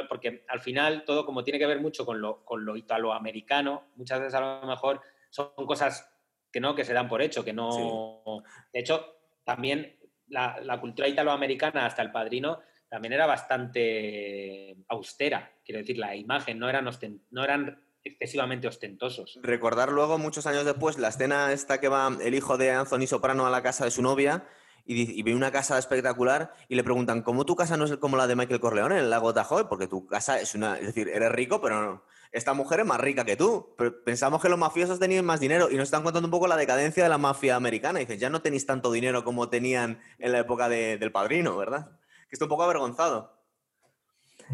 porque 0.07 0.45
al 0.47 0.61
final 0.61 1.03
todo 1.05 1.25
como 1.25 1.43
tiene 1.43 1.59
que 1.59 1.65
ver 1.65 1.81
mucho 1.81 2.05
con 2.05 2.21
lo, 2.21 2.45
con 2.45 2.63
lo 2.63 2.77
italoamericano, 2.77 3.91
muchas 3.95 4.19
veces 4.19 4.33
a 4.35 4.61
lo 4.61 4.67
mejor 4.67 5.01
son 5.29 5.51
cosas 5.65 6.09
que 6.51 6.59
no, 6.59 6.75
que 6.75 6.85
se 6.85 6.93
dan 6.93 7.09
por 7.09 7.21
hecho, 7.21 7.43
que 7.43 7.53
no... 7.53 8.43
De 8.71 8.79
hecho, 8.79 9.17
también 9.43 9.97
la, 10.27 10.59
la, 10.61 10.79
cultura 10.79 11.07
italoamericana 11.07 11.85
hasta 11.85 12.01
el 12.01 12.11
padrino 12.11 12.61
también 12.87 13.13
era 13.13 13.25
bastante 13.25 14.77
austera, 14.87 15.51
quiero 15.65 15.79
decir, 15.79 15.97
la 15.97 16.15
imagen, 16.15 16.59
no 16.59 16.69
eran, 16.69 16.87
no 17.31 17.43
eran 17.43 17.83
excesivamente 18.03 18.67
ostentosos. 18.67 19.39
Recordar 19.41 19.91
luego, 19.91 20.17
muchos 20.17 20.45
años 20.45 20.63
después, 20.63 20.97
la 20.99 21.07
escena 21.07 21.51
esta 21.51 21.79
que 21.79 21.87
va 21.87 22.15
el 22.21 22.35
hijo 22.35 22.57
de 22.57 22.71
Anthony 22.71 23.07
Soprano 23.07 23.45
a 23.47 23.49
la 23.49 23.63
casa 23.63 23.85
de 23.85 23.91
su 23.91 24.01
novia 24.01 24.45
y, 24.85 25.23
ve 25.23 25.33
una 25.33 25.51
casa 25.51 25.77
espectacular 25.77 26.53
y 26.67 26.75
le 26.75 26.83
preguntan, 26.83 27.21
¿cómo 27.21 27.45
tu 27.45 27.55
casa 27.55 27.77
no 27.77 27.85
es 27.85 27.95
como 27.97 28.17
la 28.17 28.27
de 28.27 28.35
Michael 28.35 28.59
Corleone 28.59 28.95
en 28.95 29.03
el 29.05 29.09
lago 29.09 29.33
Tahoe? 29.33 29.65
Porque 29.65 29.87
tu 29.87 30.05
casa 30.05 30.39
es 30.39 30.55
una... 30.55 30.77
Es 30.77 30.87
decir, 30.87 31.07
eres 31.07 31.31
rico, 31.31 31.61
pero 31.61 31.81
no, 31.81 32.03
esta 32.33 32.53
mujer 32.53 32.81
es 32.81 32.85
más 32.85 32.99
rica 32.99 33.23
que 33.23 33.37
tú. 33.37 33.73
Pero 33.77 34.03
pensamos 34.03 34.41
que 34.41 34.49
los 34.49 34.59
mafiosos 34.59 34.99
tenían 34.99 35.23
más 35.23 35.39
dinero 35.39 35.69
y 35.71 35.75
nos 35.75 35.83
están 35.83 36.03
contando 36.03 36.27
un 36.27 36.31
poco 36.31 36.47
la 36.47 36.57
decadencia 36.57 37.03
de 37.03 37.09
la 37.09 37.17
mafia 37.17 37.55
americana. 37.55 38.01
Y 38.01 38.05
dicen, 38.05 38.19
ya 38.19 38.29
no 38.29 38.41
tenéis 38.41 38.65
tanto 38.65 38.91
dinero 38.91 39.23
como 39.23 39.49
tenían 39.49 40.01
en 40.19 40.31
la 40.31 40.39
época 40.39 40.67
del 40.67 41.11
padrino, 41.11 41.55
¿verdad? 41.55 41.91
Que 42.27 42.35
está 42.35 42.45
un 42.45 42.49
poco 42.49 42.63
avergonzado. 42.63 43.42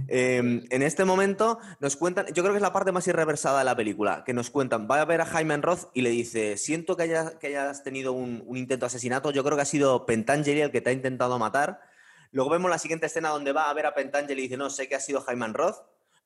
Em, 0.08 0.66
en 0.70 0.82
este 0.82 1.06
momento 1.06 1.60
nos 1.80 1.96
cuentan, 1.96 2.28
yo 2.28 2.44
creo 2.44 2.52
que 2.52 2.58
es 2.58 2.62
la 2.62 2.74
parte 2.74 2.92
más 2.92 3.08
irreversada 3.08 3.60
de 3.60 3.66
la 3.66 3.76
película, 3.76 4.24
que 4.26 4.34
nos 4.34 4.50
cuentan, 4.50 4.88
va 4.90 5.02
a 5.02 5.06
ver 5.06 5.22
a 5.22 5.26
Jaime 5.26 5.58
Roth 5.58 5.90
y 5.94 6.02
le 6.02 6.10
dice, 6.10 6.58
siento 6.58 6.96
que, 6.96 7.14
que 7.40 7.48
hayas 7.48 7.84
tenido 7.84 8.14
un, 8.14 8.46
intento 8.56 8.86
de 8.86 8.88
asesinato, 8.88 9.32
yo 9.32 9.44
creo 9.44 9.56
que 9.56 9.64
ha 9.64 9.66
sido 9.66 10.06
Pentangeli 10.06 10.62
el 10.62 10.72
que 10.72 10.82
te 10.82 10.90
ha 10.90 10.94
intentado 10.94 11.38
matar. 11.40 11.82
Luego 12.32 12.52
vemos 12.52 12.70
la 12.70 12.78
siguiente 12.78 13.08
escena 13.08 13.30
donde 13.30 13.52
va 13.52 13.70
a 13.70 13.74
ver 13.74 13.86
a 13.86 13.96
Pentangeli 13.96 14.42
y 14.42 14.44
dice, 14.44 14.58
no, 14.58 14.70
sé 14.70 14.88
que 14.88 14.96
ha 14.96 15.00
sido 15.00 15.22
Jaime 15.22 15.48
Roth, 15.48 15.78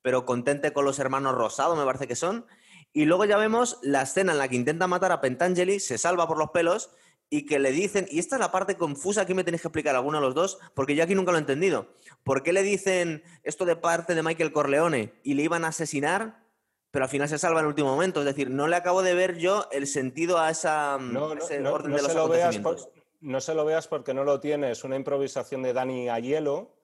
pero 0.01 0.25
contente 0.25 0.73
con 0.73 0.85
los 0.85 0.99
hermanos 0.99 1.35
Rosado, 1.35 1.75
me 1.75 1.85
parece 1.85 2.07
que 2.07 2.15
son. 2.15 2.45
Y 2.91 3.05
luego 3.05 3.25
ya 3.25 3.37
vemos 3.37 3.79
la 3.81 4.03
escena 4.03 4.33
en 4.33 4.37
la 4.37 4.47
que 4.47 4.55
intenta 4.55 4.87
matar 4.87 5.11
a 5.11 5.21
Pentangeli, 5.21 5.79
se 5.79 5.97
salva 5.97 6.27
por 6.27 6.37
los 6.37 6.51
pelos 6.51 6.91
y 7.33 7.47
que 7.47 7.57
le 7.57 7.71
dicen, 7.71 8.05
y 8.11 8.19
esta 8.19 8.35
es 8.35 8.39
la 8.39 8.51
parte 8.51 8.77
confusa, 8.77 9.21
aquí 9.21 9.33
me 9.33 9.43
tenéis 9.43 9.63
que 9.63 9.67
explicar 9.67 9.95
alguno 9.95 10.19
de 10.19 10.21
los 10.23 10.35
dos, 10.35 10.59
porque 10.75 10.93
yo 10.93 11.03
aquí 11.03 11.15
nunca 11.15 11.31
lo 11.31 11.39
he 11.39 11.41
entendido. 11.41 11.87
¿Por 12.23 12.43
qué 12.43 12.53
le 12.53 12.61
dicen 12.61 13.23
esto 13.41 13.65
de 13.65 13.75
parte 13.75 14.13
de 14.13 14.21
Michael 14.21 14.53
Corleone 14.53 15.15
y 15.23 15.33
le 15.33 15.41
iban 15.41 15.65
a 15.65 15.69
asesinar, 15.69 16.43
pero 16.91 17.05
al 17.05 17.09
final 17.09 17.27
se 17.27 17.39
salva 17.39 17.61
en 17.61 17.65
el 17.65 17.69
último 17.69 17.89
momento? 17.89 18.19
Es 18.19 18.27
decir, 18.27 18.51
no 18.51 18.67
le 18.67 18.75
acabo 18.75 19.01
de 19.01 19.15
ver 19.15 19.39
yo 19.39 19.67
el 19.71 19.87
sentido 19.87 20.37
a 20.37 20.51
esa, 20.51 20.99
no, 20.99 21.33
ese 21.33 21.65
orden 21.65 21.93
de 21.93 22.03
los 22.03 22.15
acontecimientos. 22.15 22.89
no 23.21 23.41
se 23.41 23.55
lo 23.55 23.65
veas 23.65 23.87
porque 23.87 24.13
no 24.13 24.23
lo 24.23 24.39
tiene, 24.39 24.69
es 24.69 24.83
una 24.83 24.95
improvisación 24.95 25.63
de 25.63 25.73
Dani 25.73 26.09
Ayelo, 26.09 26.75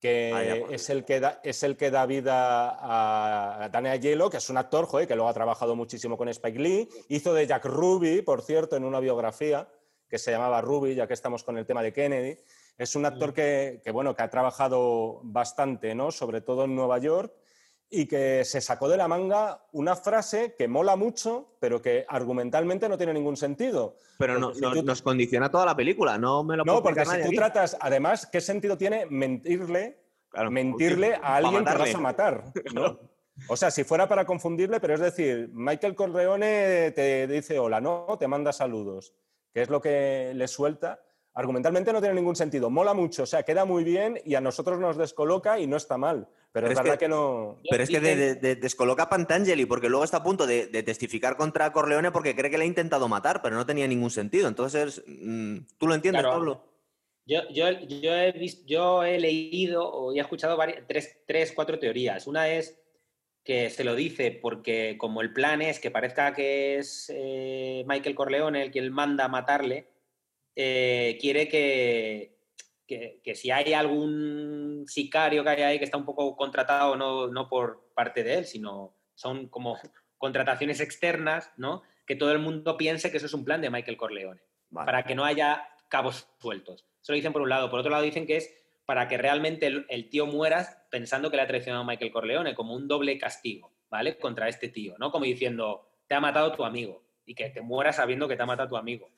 que 0.00 0.32
ah, 0.34 0.72
es, 0.74 0.90
el 0.90 1.04
que 1.04 1.20
da, 1.20 1.40
es 1.44 1.62
el 1.62 1.76
que 1.76 1.92
da 1.92 2.04
vida 2.04 2.76
a 2.80 3.68
Dani 3.68 3.90
Ayelo, 3.90 4.28
que 4.28 4.38
es 4.38 4.50
un 4.50 4.56
actor 4.56 4.86
joder, 4.86 5.06
que 5.06 5.14
luego 5.14 5.30
ha 5.30 5.34
trabajado 5.34 5.76
muchísimo 5.76 6.18
con 6.18 6.28
Spike 6.28 6.58
Lee, 6.58 6.88
hizo 7.10 7.32
de 7.32 7.46
Jack 7.46 7.66
Ruby, 7.66 8.22
por 8.22 8.42
cierto, 8.42 8.74
en 8.74 8.82
una 8.82 8.98
biografía 8.98 9.68
que 10.14 10.18
se 10.20 10.30
llamaba 10.30 10.60
Ruby, 10.60 10.94
ya 10.94 11.08
que 11.08 11.14
estamos 11.14 11.42
con 11.42 11.58
el 11.58 11.66
tema 11.66 11.82
de 11.82 11.92
Kennedy. 11.92 12.36
Es 12.78 12.94
un 12.94 13.04
actor 13.04 13.34
que, 13.34 13.82
bueno, 13.92 14.14
que 14.14 14.22
ha 14.22 14.30
trabajado 14.30 15.18
bastante, 15.24 15.92
¿no? 15.92 16.12
sobre 16.12 16.40
todo 16.40 16.66
en 16.66 16.76
Nueva 16.76 16.98
York, 16.98 17.32
y 17.90 18.06
que 18.06 18.44
se 18.44 18.60
sacó 18.60 18.88
de 18.88 18.96
la 18.96 19.08
manga 19.08 19.66
una 19.72 19.96
frase 19.96 20.54
que 20.56 20.68
mola 20.68 20.94
mucho, 20.94 21.56
pero 21.58 21.82
que 21.82 22.06
argumentalmente 22.08 22.88
no 22.88 22.96
tiene 22.96 23.12
ningún 23.12 23.36
sentido. 23.36 23.96
Pero 24.16 24.38
no, 24.38 24.52
nos 24.52 25.02
condiciona 25.02 25.50
toda 25.50 25.66
la 25.66 25.74
película, 25.74 26.16
no 26.16 26.44
me 26.44 26.56
lo 26.56 26.64
No, 26.64 26.80
porque 26.80 27.04
si 27.04 27.20
tú 27.20 27.32
tratas, 27.32 27.76
además, 27.80 28.28
¿qué 28.30 28.40
sentido 28.40 28.78
tiene 28.78 29.06
mentirle, 29.06 29.98
mentirle 30.48 31.16
a 31.16 31.34
alguien 31.38 31.64
que 31.64 31.76
vas 31.76 31.94
a 31.94 31.98
matar? 31.98 32.44
O 33.48 33.56
sea, 33.56 33.68
si 33.72 33.82
fuera 33.82 34.08
para 34.08 34.24
confundirle, 34.24 34.78
pero 34.78 34.94
es 34.94 35.00
decir, 35.00 35.50
Michael 35.52 35.96
Corleone 35.96 36.92
te 36.92 37.26
dice 37.26 37.58
hola, 37.58 37.80
no, 37.80 38.16
te 38.16 38.28
manda 38.28 38.52
saludos 38.52 39.12
que 39.54 39.62
es 39.62 39.70
lo 39.70 39.80
que 39.80 40.32
le 40.34 40.48
suelta, 40.48 41.00
argumentalmente 41.32 41.92
no 41.92 42.00
tiene 42.00 42.16
ningún 42.16 42.34
sentido. 42.34 42.70
Mola 42.70 42.92
mucho, 42.92 43.22
o 43.22 43.26
sea, 43.26 43.44
queda 43.44 43.64
muy 43.64 43.84
bien 43.84 44.20
y 44.24 44.34
a 44.34 44.40
nosotros 44.40 44.80
nos 44.80 44.96
descoloca 44.96 45.60
y 45.60 45.68
no 45.68 45.76
está 45.76 45.96
mal. 45.96 46.28
Pero, 46.52 46.68
es, 46.68 46.76
verdad 46.76 46.98
que, 46.98 47.08
no. 47.08 47.58
Pero 47.68 47.82
es 47.82 47.90
que 47.90 48.00
descoloca 48.00 49.04
a 49.04 49.08
Pantangeli 49.08 49.66
porque 49.66 49.88
luego 49.88 50.04
está 50.04 50.18
a 50.18 50.22
punto 50.22 50.46
de, 50.46 50.66
testificar 50.84 51.36
contra 51.36 51.72
Corleone 51.72 52.12
porque 52.12 52.36
cree 52.36 52.50
que 52.50 52.58
le 52.58 52.64
ha 52.64 52.68
intentado 52.68 53.08
matar, 53.08 53.42
pero 53.42 53.56
no 53.56 53.66
tenía 53.66 53.88
ningún 53.88 54.10
sentido. 54.10 54.46
Entonces, 54.46 55.02
mm, 55.06 55.58
¿tú 55.78 55.86
lo 55.86 55.94
entiendes, 55.94 56.22
Pablo? 56.22 56.64
Yo, 57.26 57.40
yo, 57.50 57.66
he 57.68 58.48
yo 58.66 59.02
he 59.02 59.18
leído 59.18 59.88
o 59.88 60.12
he 60.12 60.20
escuchado 60.20 60.58
tres, 60.86 61.18
tres, 61.26 61.52
cuatro 61.52 61.78
teorías. 61.78 62.26
Una 62.26 62.48
es 62.48 62.78
que 63.44 63.68
se 63.68 63.84
lo 63.84 63.94
dice 63.94 64.30
porque 64.30 64.96
como 64.98 65.20
el 65.20 65.32
plan 65.32 65.60
es 65.60 65.78
que 65.78 65.90
parezca 65.90 66.32
que 66.32 66.78
es 66.78 67.12
eh, 67.14 67.84
Michael 67.86 68.14
Corleone 68.14 68.62
el 68.62 68.70
que 68.70 68.78
él 68.78 68.90
manda 68.90 69.26
a 69.26 69.28
matarle, 69.28 69.90
eh, 70.56 71.18
quiere 71.20 71.48
que, 71.48 72.38
que, 72.86 73.34
si 73.34 73.50
hay 73.50 73.74
algún 73.74 74.84
sicario 74.86 75.44
que 75.44 75.50
hay 75.50 75.62
ahí 75.62 75.78
que 75.78 75.84
está 75.84 75.98
un 75.98 76.06
poco 76.06 76.34
contratado 76.36 76.96
no, 76.96 77.28
no 77.28 77.48
por 77.48 77.92
parte 77.94 78.22
de 78.22 78.34
él, 78.34 78.44
sino 78.46 78.96
son 79.14 79.48
como 79.48 79.78
contrataciones 80.16 80.80
externas, 80.80 81.52
¿no? 81.56 81.82
Que 82.06 82.16
todo 82.16 82.32
el 82.32 82.38
mundo 82.38 82.76
piense 82.76 83.10
que 83.10 83.18
eso 83.18 83.26
es 83.26 83.34
un 83.34 83.44
plan 83.44 83.60
de 83.60 83.70
Michael 83.70 83.96
Corleone, 83.96 84.40
para 84.72 85.04
que 85.04 85.14
no 85.14 85.24
haya 85.24 85.68
cabos 85.88 86.28
sueltos. 86.40 86.86
Eso 87.02 87.12
lo 87.12 87.16
dicen 87.16 87.32
por 87.32 87.42
un 87.42 87.48
lado. 87.50 87.70
Por 87.70 87.80
otro 87.80 87.90
lado 87.90 88.02
dicen 88.02 88.26
que 88.26 88.36
es 88.36 88.63
para 88.86 89.08
que 89.08 89.16
realmente 89.16 89.66
el, 89.88 90.08
tío 90.10 90.26
muera 90.26 90.86
pensando 90.90 91.30
que 91.30 91.36
le 91.36 91.42
ha 91.42 91.46
traicionado 91.46 91.84
a 91.84 91.86
Michael 91.86 92.12
Corleone, 92.12 92.54
como 92.54 92.74
un 92.74 92.86
doble 92.86 93.18
castigo, 93.18 93.72
¿vale? 93.90 94.18
Contra 94.18 94.48
este 94.48 94.68
tío, 94.68 94.94
¿no? 94.98 95.10
Como 95.10 95.24
diciendo, 95.24 95.88
te 96.06 96.14
ha 96.14 96.20
matado 96.20 96.52
tu 96.52 96.64
amigo 96.64 97.02
y 97.24 97.34
que 97.34 97.48
te 97.50 97.62
mueras 97.62 97.96
sabiendo 97.96 98.28
que 98.28 98.36
te 98.36 98.42
ha 98.42 98.46
matado 98.46 98.68
tu 98.68 98.76
amigo. 98.76 99.10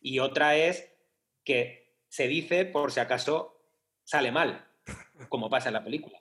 Y 0.00 0.18
otra 0.18 0.56
es 0.56 0.90
que 1.44 1.94
se 2.08 2.26
dice 2.26 2.64
por 2.64 2.90
si 2.90 3.00
acaso 3.00 3.60
sale 4.02 4.32
mal, 4.32 4.66
como 5.28 5.48
pasa 5.48 5.68
en 5.68 5.74
la 5.74 5.84
película. 5.84 6.20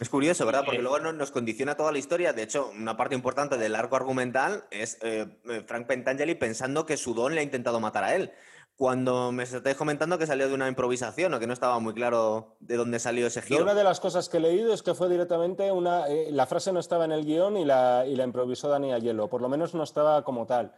Es 0.00 0.08
curioso, 0.08 0.44
¿verdad? 0.44 0.64
Porque 0.64 0.80
luego 0.80 0.98
nos 1.12 1.30
condiciona 1.30 1.76
toda 1.76 1.92
la 1.92 1.98
historia. 1.98 2.32
De 2.32 2.42
hecho, 2.42 2.70
una 2.70 2.96
parte 2.96 3.14
importante 3.14 3.56
del 3.56 3.74
arco 3.74 3.96
argumental 3.96 4.66
es 4.70 4.98
eh, 5.02 5.26
Frank 5.66 5.86
Pentangeli 5.86 6.34
pensando 6.34 6.84
que 6.84 6.96
su 6.96 7.14
don 7.14 7.34
le 7.34 7.40
ha 7.40 7.44
intentado 7.44 7.80
matar 7.80 8.04
a 8.04 8.14
él 8.14 8.32
cuando 8.78 9.32
me 9.32 9.42
estáis 9.42 9.76
comentando 9.76 10.18
que 10.18 10.26
salió 10.26 10.48
de 10.48 10.54
una 10.54 10.68
improvisación 10.68 11.34
o 11.34 11.40
que 11.40 11.48
no 11.48 11.52
estaba 11.52 11.80
muy 11.80 11.94
claro 11.94 12.54
de 12.60 12.76
dónde 12.76 13.00
salió 13.00 13.26
ese 13.26 13.42
giro. 13.42 13.64
una 13.64 13.74
de 13.74 13.82
las 13.82 13.98
cosas 13.98 14.28
que 14.28 14.36
he 14.36 14.40
leído 14.40 14.72
es 14.72 14.84
que 14.84 14.94
fue 14.94 15.08
directamente 15.08 15.72
una... 15.72 16.06
Eh, 16.06 16.28
la 16.30 16.46
frase 16.46 16.72
no 16.72 16.78
estaba 16.78 17.04
en 17.04 17.10
el 17.10 17.24
guion 17.24 17.56
y 17.56 17.64
la, 17.64 18.06
y 18.06 18.14
la 18.14 18.22
improvisó 18.22 18.68
Dani 18.68 18.92
Ayelo, 18.92 19.28
por 19.28 19.42
lo 19.42 19.48
menos 19.48 19.74
no 19.74 19.82
estaba 19.82 20.22
como 20.22 20.46
tal. 20.46 20.72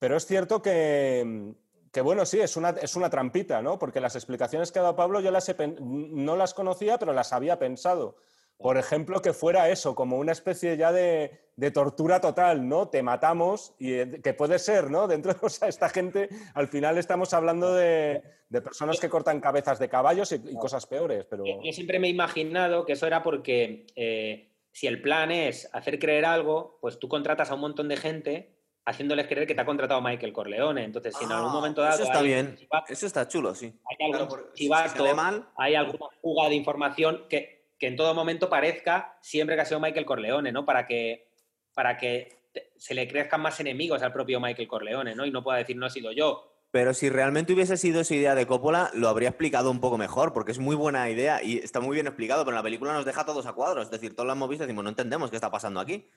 Pero 0.00 0.16
es 0.16 0.26
cierto 0.26 0.60
que, 0.60 1.54
que 1.92 2.00
bueno, 2.00 2.26
sí, 2.26 2.40
es 2.40 2.56
una, 2.56 2.70
es 2.70 2.96
una 2.96 3.10
trampita, 3.10 3.62
¿no? 3.62 3.78
Porque 3.78 4.00
las 4.00 4.16
explicaciones 4.16 4.72
que 4.72 4.80
ha 4.80 4.82
dado 4.82 4.96
Pablo 4.96 5.20
yo 5.20 5.30
las 5.30 5.54
no 5.78 6.34
las 6.34 6.52
conocía, 6.52 6.98
pero 6.98 7.12
las 7.12 7.32
había 7.32 7.60
pensado. 7.60 8.16
Por 8.58 8.78
ejemplo, 8.78 9.20
que 9.20 9.32
fuera 9.32 9.68
eso, 9.68 9.94
como 9.94 10.18
una 10.18 10.32
especie 10.32 10.76
ya 10.76 10.90
de, 10.90 11.40
tortura 11.72 12.20
total, 12.20 12.68
¿no? 12.68 12.88
Te 12.88 13.02
matamos 13.02 13.74
y 13.78 13.92
eh, 13.92 14.20
que 14.22 14.34
puede 14.34 14.58
ser, 14.58 14.90
¿no? 14.90 15.06
Dentro 15.08 15.34
de 15.34 15.68
esta 15.68 15.88
gente, 15.88 16.28
al 16.54 16.68
final 16.68 16.98
estamos 16.98 17.34
hablando 17.34 17.74
de, 17.74 18.22
personas 18.50 18.98
que 18.98 19.08
cortan 19.08 19.40
cabezas 19.40 19.78
de 19.78 19.88
caballos 19.88 20.32
y, 20.32 20.54
cosas 20.54 20.86
peores. 20.86 21.26
Pero... 21.28 21.44
Yo 21.44 21.72
siempre 21.72 21.98
me 21.98 22.06
he 22.06 22.10
imaginado 22.10 22.86
que 22.86 22.94
eso 22.94 23.06
era 23.06 23.22
porque 23.22 23.86
eh, 23.94 24.52
si 24.72 24.86
el 24.86 25.02
plan 25.02 25.30
es 25.30 25.68
hacer 25.72 25.98
creer 25.98 26.24
algo, 26.24 26.78
pues 26.80 26.98
tú 26.98 27.08
contratas 27.08 27.50
a 27.50 27.54
un 27.54 27.60
montón 27.60 27.88
de 27.88 27.96
gente 27.96 28.56
haciéndoles 28.86 29.26
creer 29.26 29.46
que 29.46 29.54
te 29.54 29.60
ha 29.60 29.66
contratado 29.66 30.00
Michael 30.00 30.32
Corleone. 30.32 30.84
Entonces, 30.84 31.14
si 31.16 31.24
en 31.24 31.32
algún 31.32 31.50
ah, 31.50 31.54
momento 31.54 31.82
dado... 31.82 31.96
Eso 31.96 32.04
está 32.04 32.22
bien, 32.22 32.56
eso 32.88 33.06
está 33.06 33.26
chulo, 33.26 33.54
sí. 33.54 33.74
Hay 33.84 34.12
algún 34.12 35.46
hay 35.56 35.74
alguna 35.74 36.06
fuga 36.22 36.48
de 36.48 36.54
información 36.54 37.24
que 37.28 37.55
que 37.78 37.88
en 37.88 37.96
todo 37.96 38.14
momento 38.14 38.48
parezca 38.48 39.18
siempre 39.20 39.54
que 39.56 39.62
ha 39.62 39.66
sido 39.66 39.80
Michael 39.80 40.06
Corleone, 40.06 40.52
¿no? 40.52 40.64
Para 40.64 40.86
que, 40.86 41.28
para 41.74 41.96
que 41.96 42.36
se 42.76 42.94
le 42.94 43.06
crezcan 43.06 43.40
más 43.40 43.60
enemigos 43.60 44.02
al 44.02 44.12
propio 44.12 44.40
Michael 44.40 44.68
Corleone, 44.68 45.14
¿no? 45.14 45.26
Y 45.26 45.30
no 45.30 45.42
pueda 45.42 45.58
decir 45.58 45.76
no 45.76 45.86
he 45.86 45.90
sido 45.90 46.12
yo. 46.12 46.52
Pero 46.70 46.94
si 46.94 47.08
realmente 47.08 47.52
hubiese 47.52 47.76
sido 47.76 48.00
esa 48.00 48.14
idea 48.14 48.34
de 48.34 48.46
Coppola, 48.46 48.90
lo 48.94 49.08
habría 49.08 49.28
explicado 49.28 49.70
un 49.70 49.80
poco 49.80 49.98
mejor, 49.98 50.32
porque 50.32 50.52
es 50.52 50.58
muy 50.58 50.76
buena 50.76 51.08
idea 51.08 51.42
y 51.42 51.58
está 51.58 51.80
muy 51.80 51.94
bien 51.94 52.06
explicado, 52.06 52.44
pero 52.44 52.56
la 52.56 52.62
película 52.62 52.92
nos 52.92 53.04
deja 53.04 53.24
todos 53.24 53.46
a 53.46 53.52
cuadros. 53.52 53.84
Es 53.84 53.90
decir, 53.90 54.14
todos 54.14 54.26
lo 54.26 54.32
hemos 54.32 54.48
visto 54.48 54.64
y 54.64 54.66
decimos, 54.66 54.84
no 54.84 54.90
entendemos 54.90 55.30
qué 55.30 55.36
está 55.36 55.50
pasando 55.50 55.80
aquí. 55.80 56.08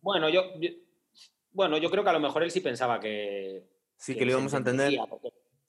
Bueno, 0.00 0.28
yo, 0.28 0.42
bueno, 1.52 1.78
yo 1.78 1.90
creo 1.90 2.04
que 2.04 2.10
a 2.10 2.14
lo 2.14 2.20
mejor 2.20 2.42
él 2.42 2.50
sí 2.50 2.60
pensaba 2.60 3.00
que. 3.00 3.64
Sí, 3.96 4.14
que, 4.14 4.24
lo 4.24 4.32
íbamos 4.32 4.52
a 4.54 4.58
entender. 4.58 4.92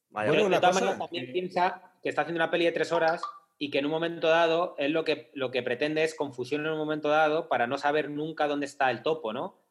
Vaya, 0.10 0.32
pero 0.32 0.50
de 0.50 0.58
todas 0.58 0.76
maneras 0.76 1.00
también 1.00 1.32
piensa 1.32 1.94
que 2.02 2.10
está 2.10 2.22
haciendo 2.22 2.38
una 2.38 2.52
peli 2.52 2.66
de 2.66 2.72
tres 2.72 2.92
horas 2.92 3.22
y 3.58 3.70
que 3.70 3.80
en 3.80 3.86
un 3.86 3.92
momento 3.92 4.28
dado 4.28 4.76
él 4.78 4.92
lo 4.92 5.04
que, 5.04 5.32
lo 5.34 5.52
que 5.52 5.64
pretende 5.64 6.04
es 6.04 6.16
confusión 6.16 6.66
en 6.66 6.72
un 6.72 6.78
momento 6.78 7.10
dado 7.10 7.48
para 7.48 7.68
no 7.68 7.78
saber 7.78 8.10
nunca 8.10 8.48
dónde 8.48 8.66
está 8.66 8.92
el 8.92 9.02
topo, 9.02 9.34
¿no? 9.34 9.62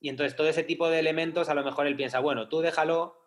Y 0.00 0.08
entonces 0.08 0.36
todo 0.36 0.48
ese 0.48 0.64
tipo 0.64 0.88
de 0.88 0.98
elementos 0.98 1.48
a 1.48 1.54
lo 1.54 1.64
mejor 1.64 1.86
él 1.86 1.96
piensa, 1.96 2.20
bueno, 2.20 2.48
tú 2.48 2.60
déjalo 2.60 3.20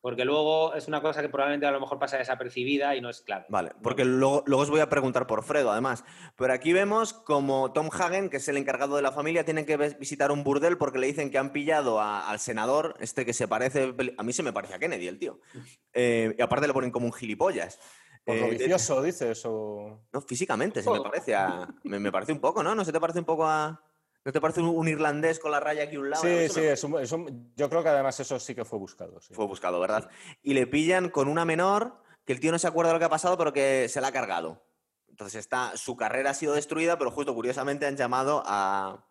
porque 0.00 0.24
luego 0.24 0.74
es 0.74 0.88
una 0.88 1.02
cosa 1.02 1.20
que 1.20 1.28
probablemente 1.28 1.66
a 1.66 1.70
lo 1.70 1.80
mejor 1.80 1.98
pasa 1.98 2.16
desapercibida 2.16 2.96
y 2.96 3.02
no 3.02 3.10
es 3.10 3.20
claro. 3.20 3.44
Vale, 3.48 3.72
porque 3.82 4.04
luego, 4.04 4.42
luego 4.46 4.62
os 4.62 4.70
voy 4.70 4.80
a 4.80 4.88
preguntar 4.88 5.26
por 5.26 5.44
Fredo, 5.44 5.70
además. 5.70 6.04
Pero 6.36 6.54
aquí 6.54 6.72
vemos 6.72 7.12
como 7.12 7.72
Tom 7.72 7.90
Hagen, 7.92 8.30
que 8.30 8.38
es 8.38 8.48
el 8.48 8.56
encargado 8.56 8.96
de 8.96 9.02
la 9.02 9.12
familia, 9.12 9.44
tiene 9.44 9.66
que 9.66 9.76
visitar 9.76 10.32
un 10.32 10.42
burdel 10.42 10.78
porque 10.78 10.98
le 10.98 11.06
dicen 11.06 11.30
que 11.30 11.36
han 11.36 11.52
pillado 11.52 12.00
al 12.00 12.38
senador, 12.38 12.96
este 13.00 13.26
que 13.26 13.34
se 13.34 13.46
parece, 13.46 13.94
a 14.16 14.22
mí 14.22 14.32
se 14.32 14.42
me 14.42 14.54
parece 14.54 14.74
a 14.74 14.78
Kennedy, 14.78 15.06
el 15.06 15.18
tío. 15.18 15.40
Eh, 15.92 16.34
y 16.38 16.42
aparte 16.42 16.66
le 16.66 16.72
ponen 16.72 16.90
como 16.90 17.06
un 17.06 17.12
gilipollas. 17.12 17.78
Por 18.24 18.36
lo 18.36 18.46
eh, 18.46 18.50
vicioso, 18.50 19.02
dices, 19.02 19.42
o... 19.46 20.06
No, 20.12 20.20
físicamente, 20.20 20.82
sí 20.82 20.90
me 20.90 21.00
parece. 21.00 21.36
me, 21.84 22.12
parece 22.12 22.32
un 22.32 22.40
poco, 22.40 22.62
¿no? 22.62 22.74
¿No 22.74 22.84
se 22.84 22.92
te 22.92 23.00
parece 23.00 23.18
un 23.18 23.24
poco 23.24 23.46
a...? 23.46 23.82
¿No 24.22 24.32
te 24.32 24.40
parece 24.40 24.60
un, 24.60 24.86
irlandés 24.86 25.38
con 25.38 25.50
la 25.50 25.60
raya 25.60 25.84
aquí 25.84 25.96
a 25.96 26.00
un 26.00 26.10
lado? 26.10 26.22
Sí, 26.22 26.48
sí, 26.50 26.60
es 26.60 26.82
yo 26.82 27.70
creo 27.70 27.82
que 27.82 27.88
además 27.88 28.20
eso 28.20 28.38
sí 28.38 28.54
que 28.54 28.66
fue 28.66 28.78
buscado. 28.78 29.18
Fue 29.32 29.46
buscado, 29.46 29.80
¿verdad? 29.80 30.10
Y 30.42 30.52
le 30.52 30.66
pillan 30.66 31.08
con 31.08 31.26
una 31.26 31.46
menor 31.46 32.02
que 32.26 32.34
el 32.34 32.40
tío 32.40 32.52
no 32.52 32.58
se 32.58 32.66
acuerda 32.66 32.90
de 32.90 32.94
lo 32.94 32.98
que 32.98 33.06
ha 33.06 33.10
pasado, 33.10 33.38
pero 33.38 33.54
que 33.54 33.88
se 33.88 34.02
la 34.02 34.08
ha 34.08 34.12
cargado. 34.12 34.62
Entonces 35.08 35.40
está, 35.40 35.74
su 35.74 35.96
carrera 35.96 36.30
ha 36.30 36.34
sido 36.34 36.52
destruida, 36.52 36.98
pero 36.98 37.10
justo 37.10 37.34
curiosamente 37.34 37.86
han 37.86 37.96
llamado 37.96 38.42
a, 38.44 39.06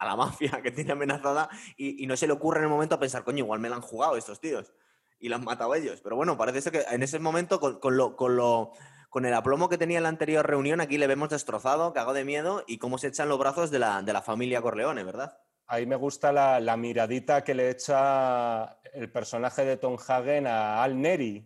la 0.00 0.16
mafia 0.16 0.50
que 0.62 0.70
tiene 0.70 0.92
amenazada 0.92 1.50
y, 1.76 2.02
y, 2.02 2.06
no 2.06 2.16
se 2.16 2.26
le 2.26 2.32
ocurre 2.32 2.60
en 2.60 2.64
el 2.64 2.70
momento 2.70 2.94
a 2.94 2.98
pensar, 2.98 3.24
coño, 3.24 3.44
igual 3.44 3.60
me 3.60 3.68
la 3.68 3.76
han 3.76 3.82
jugado 3.82 4.16
estos 4.16 4.40
tíos 4.40 4.72
y 5.18 5.28
lo 5.28 5.36
han 5.36 5.44
matado 5.44 5.74
ellos. 5.74 6.00
Pero 6.02 6.16
bueno, 6.16 6.36
parece 6.36 6.60
ser 6.60 6.72
que 6.72 6.84
en 6.90 7.02
ese 7.02 7.18
momento, 7.18 7.60
con, 7.60 7.96
lo, 7.96 8.16
con, 8.16 8.36
lo, 8.36 8.72
con 9.08 9.24
el 9.24 9.34
aplomo 9.34 9.68
que 9.68 9.78
tenía 9.78 9.98
en 9.98 10.04
la 10.04 10.08
anterior 10.08 10.46
reunión, 10.46 10.80
aquí 10.80 10.98
le 10.98 11.06
vemos 11.06 11.30
destrozado, 11.30 11.92
cagado 11.92 12.14
de 12.14 12.24
miedo 12.24 12.64
y 12.66 12.78
cómo 12.78 12.98
se 12.98 13.08
echan 13.08 13.28
los 13.28 13.38
brazos 13.38 13.70
de 13.70 13.78
la, 13.78 14.02
de 14.02 14.12
la 14.12 14.22
familia 14.22 14.62
Corleone, 14.62 15.04
¿verdad? 15.04 15.38
Ahí 15.66 15.86
me 15.86 15.96
gusta 15.96 16.32
la, 16.32 16.60
la, 16.60 16.76
miradita 16.76 17.42
que 17.42 17.54
le 17.54 17.70
echa 17.70 18.78
el 18.92 19.10
personaje 19.10 19.64
de 19.64 19.76
Tom 19.76 19.96
Hagen 20.06 20.46
a 20.46 20.82
Al 20.82 21.00
Neri. 21.00 21.44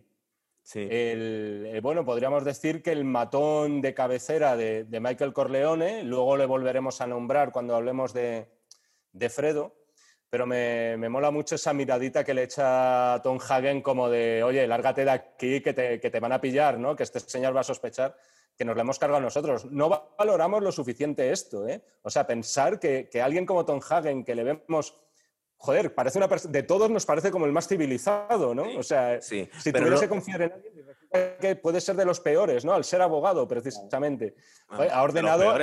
Sí. 0.61 0.81
El, 0.81 1.65
eh, 1.65 1.79
bueno, 1.81 2.05
podríamos 2.05 2.45
decir 2.45 2.83
que 2.83 2.91
el 2.91 3.03
matón 3.03 3.81
de 3.81 3.95
cabecera 3.95 4.55
de, 4.55 4.83
de, 4.83 4.99
Michael 4.99 5.33
Corleone, 5.33 6.03
luego 6.03 6.37
le 6.37 6.45
volveremos 6.45 7.01
a 7.01 7.07
nombrar 7.07 7.51
cuando 7.51 7.75
hablemos 7.75 8.13
de, 8.13 8.47
de 9.11 9.29
Fredo, 9.29 9.80
pero 10.31 10.47
me, 10.47 11.09
mola 11.09 11.29
mucho 11.29 11.55
esa 11.55 11.73
miradita 11.73 12.23
que 12.23 12.33
le 12.33 12.43
echa 12.43 13.19
Tom 13.21 13.37
Hagen 13.37 13.81
como 13.81 14.09
de, 14.09 14.41
oye, 14.43 14.65
lárgate 14.65 15.03
de 15.03 15.11
aquí 15.11 15.59
que 15.59 15.73
te, 15.73 16.19
van 16.21 16.31
a 16.31 16.39
pillar, 16.39 16.79
¿no? 16.79 16.95
Que 16.95 17.03
este 17.03 17.19
señor 17.19 17.53
va 17.53 17.59
a 17.59 17.65
sospechar 17.65 18.15
que 18.57 18.63
nos 18.63 18.73
lo 18.75 18.81
hemos 18.81 18.97
cargado 18.97 19.19
nosotros. 19.19 19.65
No 19.65 19.89
valoramos 20.17 20.63
lo 20.63 20.71
suficiente 20.71 21.31
esto, 21.31 21.67
¿eh? 21.67 21.83
O 22.03 22.09
sea, 22.09 22.25
pensar 22.25 22.79
que, 22.79 23.09
alguien 23.21 23.45
como 23.45 23.65
Tom 23.65 23.81
Hagen, 23.89 24.23
que 24.23 24.33
le 24.33 24.45
vemos 24.45 24.95
joder, 25.57 25.93
parece 25.93 26.17
una 26.17 26.27
de 26.27 26.63
todos 26.63 26.89
nos 26.89 27.05
parece 27.05 27.29
como 27.29 27.45
el 27.45 27.51
más 27.51 27.67
civilizado, 27.67 28.55
¿no? 28.55 28.79
O 28.79 28.83
sea, 28.83 29.21
si 29.21 29.49
tuviera 29.65 29.99
que 29.99 30.07
confiar 30.07 30.43
en 30.43 30.53
alguien, 30.53 31.37
que 31.41 31.57
puede 31.57 31.81
ser 31.81 31.97
de 31.97 32.05
los 32.05 32.21
peores, 32.21 32.63
¿no? 32.63 32.71
Al 32.71 32.85
ser 32.85 33.01
abogado, 33.01 33.45
precisamente. 33.49 34.35
Ha 34.69 35.03
ordenado 35.03 35.53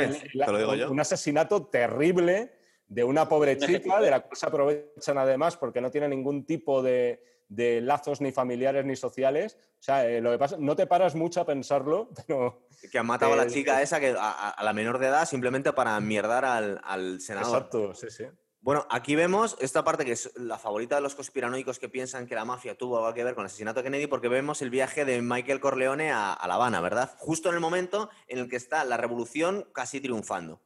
un 0.90 1.00
asesinato 1.00 1.68
terrible 1.68 2.57
de 2.88 3.04
una 3.04 3.28
pobre 3.28 3.56
chica, 3.58 4.00
de 4.00 4.10
la 4.10 4.20
cual 4.20 4.36
se 4.36 4.46
aprovechan 4.46 5.18
además 5.18 5.56
porque 5.56 5.80
no 5.80 5.90
tiene 5.90 6.08
ningún 6.08 6.44
tipo 6.44 6.82
de, 6.82 7.22
lazos 7.48 8.20
ni 8.20 8.32
familiares 8.32 8.84
ni 8.84 8.96
sociales. 8.96 9.58
O 9.78 9.82
sea, 9.82 10.08
eh, 10.08 10.20
lo 10.20 10.32
que 10.32 10.38
pasa, 10.38 10.56
no 10.58 10.74
te 10.74 10.86
paras 10.86 11.14
mucho 11.14 11.40
a 11.40 11.46
pensarlo, 11.46 12.10
pero... 12.26 12.66
Que 12.90 12.98
han 12.98 13.06
matado 13.06 13.34
a 13.34 13.36
la 13.36 13.46
chica 13.46 13.82
esa 13.82 14.00
que 14.00 14.14
a, 14.18 14.56
la 14.62 14.72
menor 14.72 14.98
de 14.98 15.08
edad 15.08 15.26
simplemente 15.26 15.72
para 15.72 15.98
mierdar 16.00 16.44
al, 16.44 16.80
al 16.84 17.20
senador. 17.20 17.56
Exacto, 17.56 17.94
sí, 17.94 18.10
sí. 18.10 18.24
Bueno, 18.60 18.86
aquí 18.90 19.14
vemos 19.14 19.56
esta 19.60 19.84
parte 19.84 20.04
que 20.04 20.12
es 20.12 20.32
la 20.36 20.58
favorita 20.58 20.96
de 20.96 21.00
los 21.00 21.14
conspiranoicos 21.14 21.78
que 21.78 21.88
piensan 21.88 22.26
que 22.26 22.34
la 22.34 22.44
mafia 22.44 22.76
tuvo 22.76 22.98
algo 22.98 23.14
que 23.14 23.22
ver 23.22 23.34
con 23.34 23.42
el 23.42 23.46
asesinato 23.46 23.80
de 23.80 23.84
Kennedy, 23.84 24.08
porque 24.08 24.28
vemos 24.28 24.62
el 24.62 24.70
viaje 24.70 25.04
de 25.04 25.22
Michael 25.22 25.60
Corleone 25.60 26.10
a, 26.10 26.32
a 26.32 26.48
La 26.48 26.54
Habana, 26.54 26.80
¿verdad? 26.80 27.14
Justo 27.18 27.48
en 27.48 27.54
el 27.54 27.60
momento 27.60 28.10
en 28.26 28.38
el 28.38 28.48
que 28.48 28.56
está 28.56 28.84
la 28.84 28.96
revolución 28.96 29.68
casi 29.72 30.00
triunfando 30.00 30.60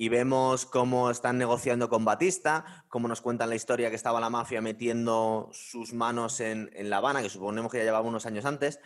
y 0.00 0.08
vemos 0.08 0.64
cómo 0.64 1.10
están 1.10 1.38
negociando 1.38 1.88
con 1.88 2.04
Batista, 2.04 2.84
cómo 2.88 3.08
nos 3.08 3.20
cuentan 3.20 3.48
la 3.48 3.56
historia 3.56 3.90
que 3.90 3.96
estaba 3.96 4.20
la 4.20 4.30
mafia 4.30 4.62
metiendo 4.62 5.50
sus 5.52 5.92
manos 5.92 6.38
en, 6.38 6.70
La 6.88 6.98
Habana, 6.98 7.20
que 7.20 7.28
suponemos 7.28 7.72
que 7.72 7.78
ya 7.78 7.84
llevaba 7.84 8.06
unos 8.06 8.24
años 8.24 8.44
antes. 8.44 8.78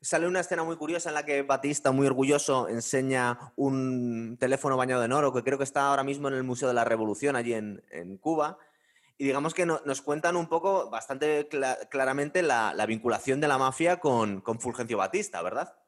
Sale 0.00 0.28
una 0.28 0.38
escena 0.38 0.62
muy 0.62 0.76
curiosa 0.76 1.08
en 1.08 1.16
la 1.16 1.24
que 1.24 1.42
Batista, 1.42 1.90
muy 1.90 2.06
orgulloso, 2.06 2.68
enseña 2.68 3.52
un 3.56 4.36
teléfono 4.38 4.76
bañado 4.76 5.04
en 5.04 5.12
oro, 5.12 5.32
que 5.32 5.42
creo 5.42 5.58
que 5.58 5.64
está 5.64 5.88
ahora 5.88 6.04
mismo 6.04 6.28
en 6.28 6.34
el 6.34 6.44
Museo 6.44 6.68
de 6.68 6.74
la 6.74 6.84
Revolución, 6.84 7.34
allí 7.34 7.52
en, 7.52 8.18
Cuba. 8.20 8.56
Y 9.18 9.24
digamos 9.24 9.54
que 9.54 9.66
nos 9.66 10.02
cuentan 10.02 10.36
un 10.36 10.46
poco, 10.46 10.88
bastante 10.88 11.48
claramente, 11.90 12.42
la, 12.42 12.86
vinculación 12.86 13.40
de 13.40 13.48
la 13.48 13.58
mafia 13.58 13.98
con, 13.98 14.40
con 14.40 14.60
Fulgencio 14.60 14.98
Batista, 14.98 15.42
¿verdad? 15.42 15.79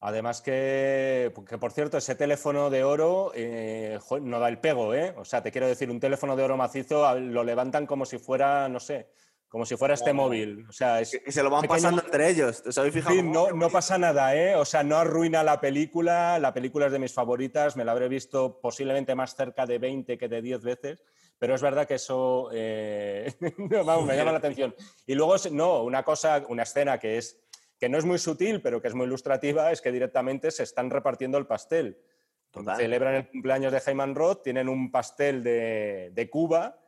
Además 0.00 0.42
que, 0.42 1.32
por 1.60 1.72
cierto, 1.72 1.98
ese 1.98 2.14
teléfono 2.14 2.70
de 2.70 2.84
oro 2.84 3.32
eh, 3.34 3.98
no 4.22 4.38
da 4.38 4.48
el 4.48 4.58
pego, 4.58 4.94
¿eh? 4.94 5.12
O 5.16 5.24
sea, 5.24 5.42
te 5.42 5.50
quiero 5.50 5.66
decir, 5.66 5.90
un 5.90 5.98
teléfono 5.98 6.36
de 6.36 6.44
oro 6.44 6.56
macizo 6.56 7.18
lo 7.18 7.42
levantan 7.42 7.84
como 7.84 8.06
si 8.06 8.18
fuera, 8.18 8.68
no 8.68 8.78
sé, 8.78 9.08
como 9.48 9.66
si 9.66 9.76
fuera 9.76 9.94
este 9.94 10.12
móvil. 10.12 10.66
O 10.68 10.72
sea, 10.72 11.00
es 11.00 11.18
se 11.26 11.42
lo 11.42 11.50
van 11.50 11.66
pasando 11.66 12.02
entre 12.02 12.28
ellos. 12.28 12.62
¿Os 12.64 12.78
habéis 12.78 12.94
fijado? 12.94 13.16
Sí, 13.16 13.22
no, 13.22 13.50
no 13.50 13.70
pasa 13.70 13.98
nada, 13.98 14.36
¿eh? 14.36 14.54
O 14.54 14.64
sea, 14.64 14.84
no 14.84 14.96
arruina 14.98 15.42
la 15.42 15.60
película. 15.60 16.38
La 16.38 16.54
película 16.54 16.86
es 16.86 16.92
de 16.92 17.00
mis 17.00 17.12
favoritas. 17.12 17.76
Me 17.76 17.84
la 17.84 17.90
habré 17.90 18.08
visto 18.08 18.60
posiblemente 18.60 19.16
más 19.16 19.34
cerca 19.34 19.66
de 19.66 19.78
20 19.78 20.16
que 20.16 20.28
de 20.28 20.42
10 20.42 20.62
veces. 20.62 21.02
Pero 21.40 21.54
es 21.54 21.62
verdad 21.62 21.88
que 21.88 21.94
eso 21.94 22.50
eh, 22.52 23.34
vamos, 23.84 24.06
me 24.06 24.16
llama 24.16 24.32
la 24.32 24.38
atención. 24.38 24.74
Y 25.06 25.14
luego, 25.14 25.34
no, 25.50 25.82
una 25.82 26.04
cosa, 26.04 26.44
una 26.48 26.64
escena 26.64 26.98
que 26.98 27.18
es 27.18 27.40
que 27.78 27.88
no 27.88 27.98
es 27.98 28.04
muy 28.04 28.18
sutil, 28.18 28.60
pero 28.60 28.82
que 28.82 28.88
es 28.88 28.94
muy 28.94 29.06
ilustrativa, 29.06 29.70
es 29.70 29.80
que 29.80 29.92
directamente 29.92 30.50
se 30.50 30.64
están 30.64 30.90
repartiendo 30.90 31.38
el 31.38 31.46
pastel. 31.46 31.98
Celebran 32.76 33.14
el 33.14 33.28
cumpleaños 33.28 33.72
de 33.72 33.80
Jaime 33.80 34.06
Roth, 34.14 34.42
tienen 34.42 34.68
un 34.68 34.90
pastel 34.90 35.42
de, 35.44 36.28
Cuba 36.30 36.80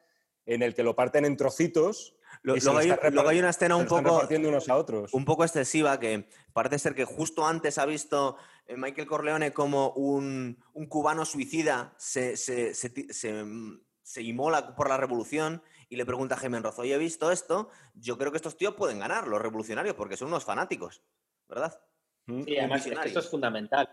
en 0.47 0.63
el 0.63 0.75
que 0.75 0.83
lo 0.83 0.97
parten 0.97 1.25
en 1.25 1.37
trocitos. 1.37 2.17
luego, 2.43 2.79
hay, 2.79 3.39
una 3.39 3.51
escena 3.51 3.77
un 3.77 3.87
poco, 3.87 4.27
unos 4.29 4.69
a 4.69 4.77
otros. 4.77 5.15
un 5.15 5.25
poco 5.25 5.45
excesiva 5.45 6.01
que 6.01 6.29
parece 6.53 6.79
ser 6.79 6.95
que 6.95 7.05
justo 7.05 7.47
antes 7.47 7.79
ha 7.79 7.87
visto 7.87 8.37
eh, 8.67 8.77
Michael 8.77 9.07
Corleone 9.07 9.53
como 9.53 9.91
un, 9.93 10.59
cubano 10.89 11.25
suicida 11.25 11.95
se, 11.99 12.37
se, 12.37 12.75
se 12.75 14.23
inmola 14.23 14.75
por 14.75 14.89
la 14.89 14.97
revolución 14.97 15.63
y 15.91 15.97
le 15.97 16.07
pregunta 16.07 16.37
a 16.37 16.39
Jaime 16.39 16.61
Rozo, 16.61 16.83
oye, 16.83 16.95
he 16.95 16.99
visto 16.99 17.33
esto, 17.33 17.69
yo 17.95 18.17
creo 18.17 18.31
que 18.31 18.37
estos 18.37 18.57
tíos 18.57 18.75
pueden 18.75 19.01
ganar, 19.01 19.27
los 19.27 19.43
revolucionarios, 19.43 19.97
porque 19.97 20.17
son 20.17 20.29
unos 20.29 20.45
fanáticos, 20.45 21.03
¿verdad? 21.49 21.79
Mm, 22.27 22.43
sí, 22.45 22.57
además 22.57 22.87
esto 22.87 23.19
es 23.19 23.29
fundamental. 23.29 23.89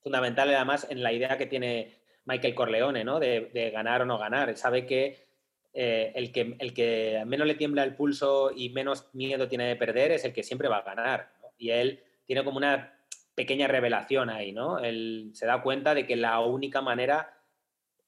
Fundamental 0.00 0.54
además 0.54 0.86
en 0.88 1.02
la 1.02 1.12
idea 1.12 1.36
que 1.36 1.46
tiene 1.46 2.00
Michael 2.26 2.54
Corleone, 2.54 3.02
¿no? 3.02 3.18
De, 3.18 3.70
ganar 3.72 4.02
o 4.02 4.06
no 4.06 4.18
ganar. 4.18 4.50
Él 4.50 4.56
sabe 4.56 4.86
que, 4.86 5.26
eh, 5.72 6.12
el 6.14 6.30
que 6.30 6.56
el 6.60 6.72
que 6.72 7.24
menos 7.26 7.46
le 7.46 7.56
tiembla 7.56 7.82
el 7.82 7.96
pulso 7.96 8.52
y 8.54 8.70
menos 8.70 9.08
miedo 9.12 9.48
tiene 9.48 9.66
de 9.66 9.76
perder 9.76 10.12
es 10.12 10.24
el 10.24 10.32
que 10.32 10.44
siempre 10.44 10.68
va 10.68 10.78
a 10.78 10.82
ganar. 10.82 11.32
Y 11.58 11.70
él 11.70 12.04
tiene 12.24 12.44
como 12.44 12.56
una 12.56 13.00
pequeña 13.34 13.66
revelación 13.66 14.30
ahí, 14.30 14.52
¿no? 14.52 14.78
Él 14.78 15.30
se 15.34 15.46
da 15.46 15.60
cuenta 15.60 15.92
de 15.94 16.06
que 16.06 16.14
la 16.14 16.38
única 16.40 16.80
manera 16.82 17.36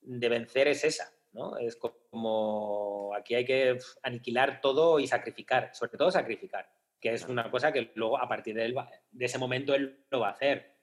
de 0.02 0.28
vencer 0.28 0.68
es 0.68 0.84
esa. 0.84 1.13
Es 1.60 1.76
como 1.76 3.12
aquí 3.16 3.34
hay 3.34 3.44
que 3.44 3.78
aniquilar 4.02 4.60
todo 4.60 5.00
y 5.00 5.06
sacrificar, 5.06 5.70
sobre 5.74 5.96
todo 5.98 6.10
sacrificar, 6.10 6.68
que 7.00 7.12
es 7.12 7.26
una 7.26 7.50
cosa 7.50 7.72
que 7.72 7.90
luego 7.94 8.18
a 8.18 8.28
partir 8.28 8.54
de, 8.54 8.72
de 9.10 9.24
ese 9.24 9.38
momento 9.38 9.74
él 9.74 10.04
lo 10.10 10.20
va 10.20 10.28
a 10.28 10.32
hacer. 10.32 10.76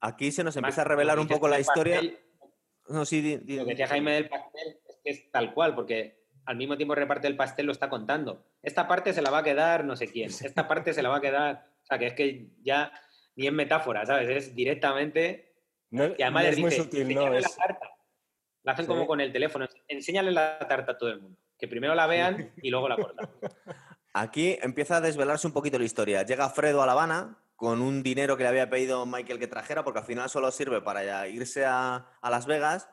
Aquí 0.00 0.30
se 0.30 0.44
nos 0.44 0.56
empieza 0.56 0.82
a 0.82 0.84
revelar 0.84 1.18
un 1.18 1.28
poco 1.28 1.48
la 1.48 1.60
historia. 1.60 2.00
no, 2.88 3.04
sí, 3.04 3.38
Lo 3.46 3.64
que 3.64 3.70
decía 3.70 3.88
Jaime 3.88 4.12
del 4.12 4.28
pastel 4.28 4.80
es 4.88 4.98
que 5.02 5.10
es 5.10 5.30
tal 5.30 5.52
cual, 5.52 5.74
porque 5.74 6.24
al 6.46 6.56
mismo 6.56 6.76
tiempo 6.76 6.94
reparte 6.94 7.26
el 7.26 7.36
pastel 7.36 7.66
lo 7.66 7.72
está 7.72 7.90
contando. 7.90 8.46
Esta 8.62 8.86
parte 8.86 9.12
se 9.12 9.22
la 9.22 9.30
va 9.30 9.38
a 9.38 9.44
quedar 9.44 9.84
no 9.84 9.96
sé 9.96 10.06
quién, 10.08 10.30
esta 10.30 10.68
parte 10.68 10.94
se 10.94 11.02
la 11.02 11.08
va 11.08 11.16
a 11.16 11.20
quedar, 11.20 11.66
o 11.82 11.86
sea, 11.86 11.98
que 11.98 12.06
es 12.06 12.14
que 12.14 12.50
ya 12.62 12.92
ni 13.34 13.46
en 13.46 13.54
metáfora, 13.54 14.06
¿sabes? 14.06 14.28
Es 14.28 14.54
directamente... 14.54 15.54
No, 15.90 16.06
y 16.16 16.22
además 16.22 16.44
es 16.46 16.58
muy 16.58 16.70
sutil, 16.70 17.12
no 17.14 17.34
es... 17.34 17.58
La 18.62 18.72
hacen 18.72 18.86
como 18.86 19.06
con 19.06 19.20
el 19.20 19.32
teléfono. 19.32 19.66
Enséñale 19.90 20.30
la 20.30 20.58
tarta 20.60 20.92
a 20.92 20.98
todo 20.98 21.10
el 21.10 21.20
mundo. 21.20 21.38
Que 21.58 21.66
primero 21.66 21.94
la 21.94 22.06
vean 22.06 22.52
y 22.62 22.70
luego 22.70 22.88
la 22.88 22.96
cortan. 22.96 23.28
Aquí 24.12 24.56
empieza 24.62 24.96
a 24.96 25.00
desvelarse 25.00 25.46
un 25.46 25.52
poquito 25.52 25.78
la 25.78 25.84
historia. 25.84 26.22
Llega 26.22 26.48
Fredo 26.48 26.80
a 26.80 26.86
La 26.86 26.92
Habana 26.92 27.38
con 27.56 27.82
un 27.82 28.02
dinero 28.02 28.36
que 28.36 28.44
le 28.44 28.48
había 28.48 28.70
pedido 28.70 29.04
Michael 29.04 29.38
que 29.38 29.48
trajera, 29.48 29.84
porque 29.84 29.98
al 29.98 30.04
final 30.04 30.30
solo 30.30 30.50
sirve 30.52 30.80
para 30.80 31.28
irse 31.28 31.64
a, 31.66 32.06
Las 32.22 32.46
Vegas 32.46 32.88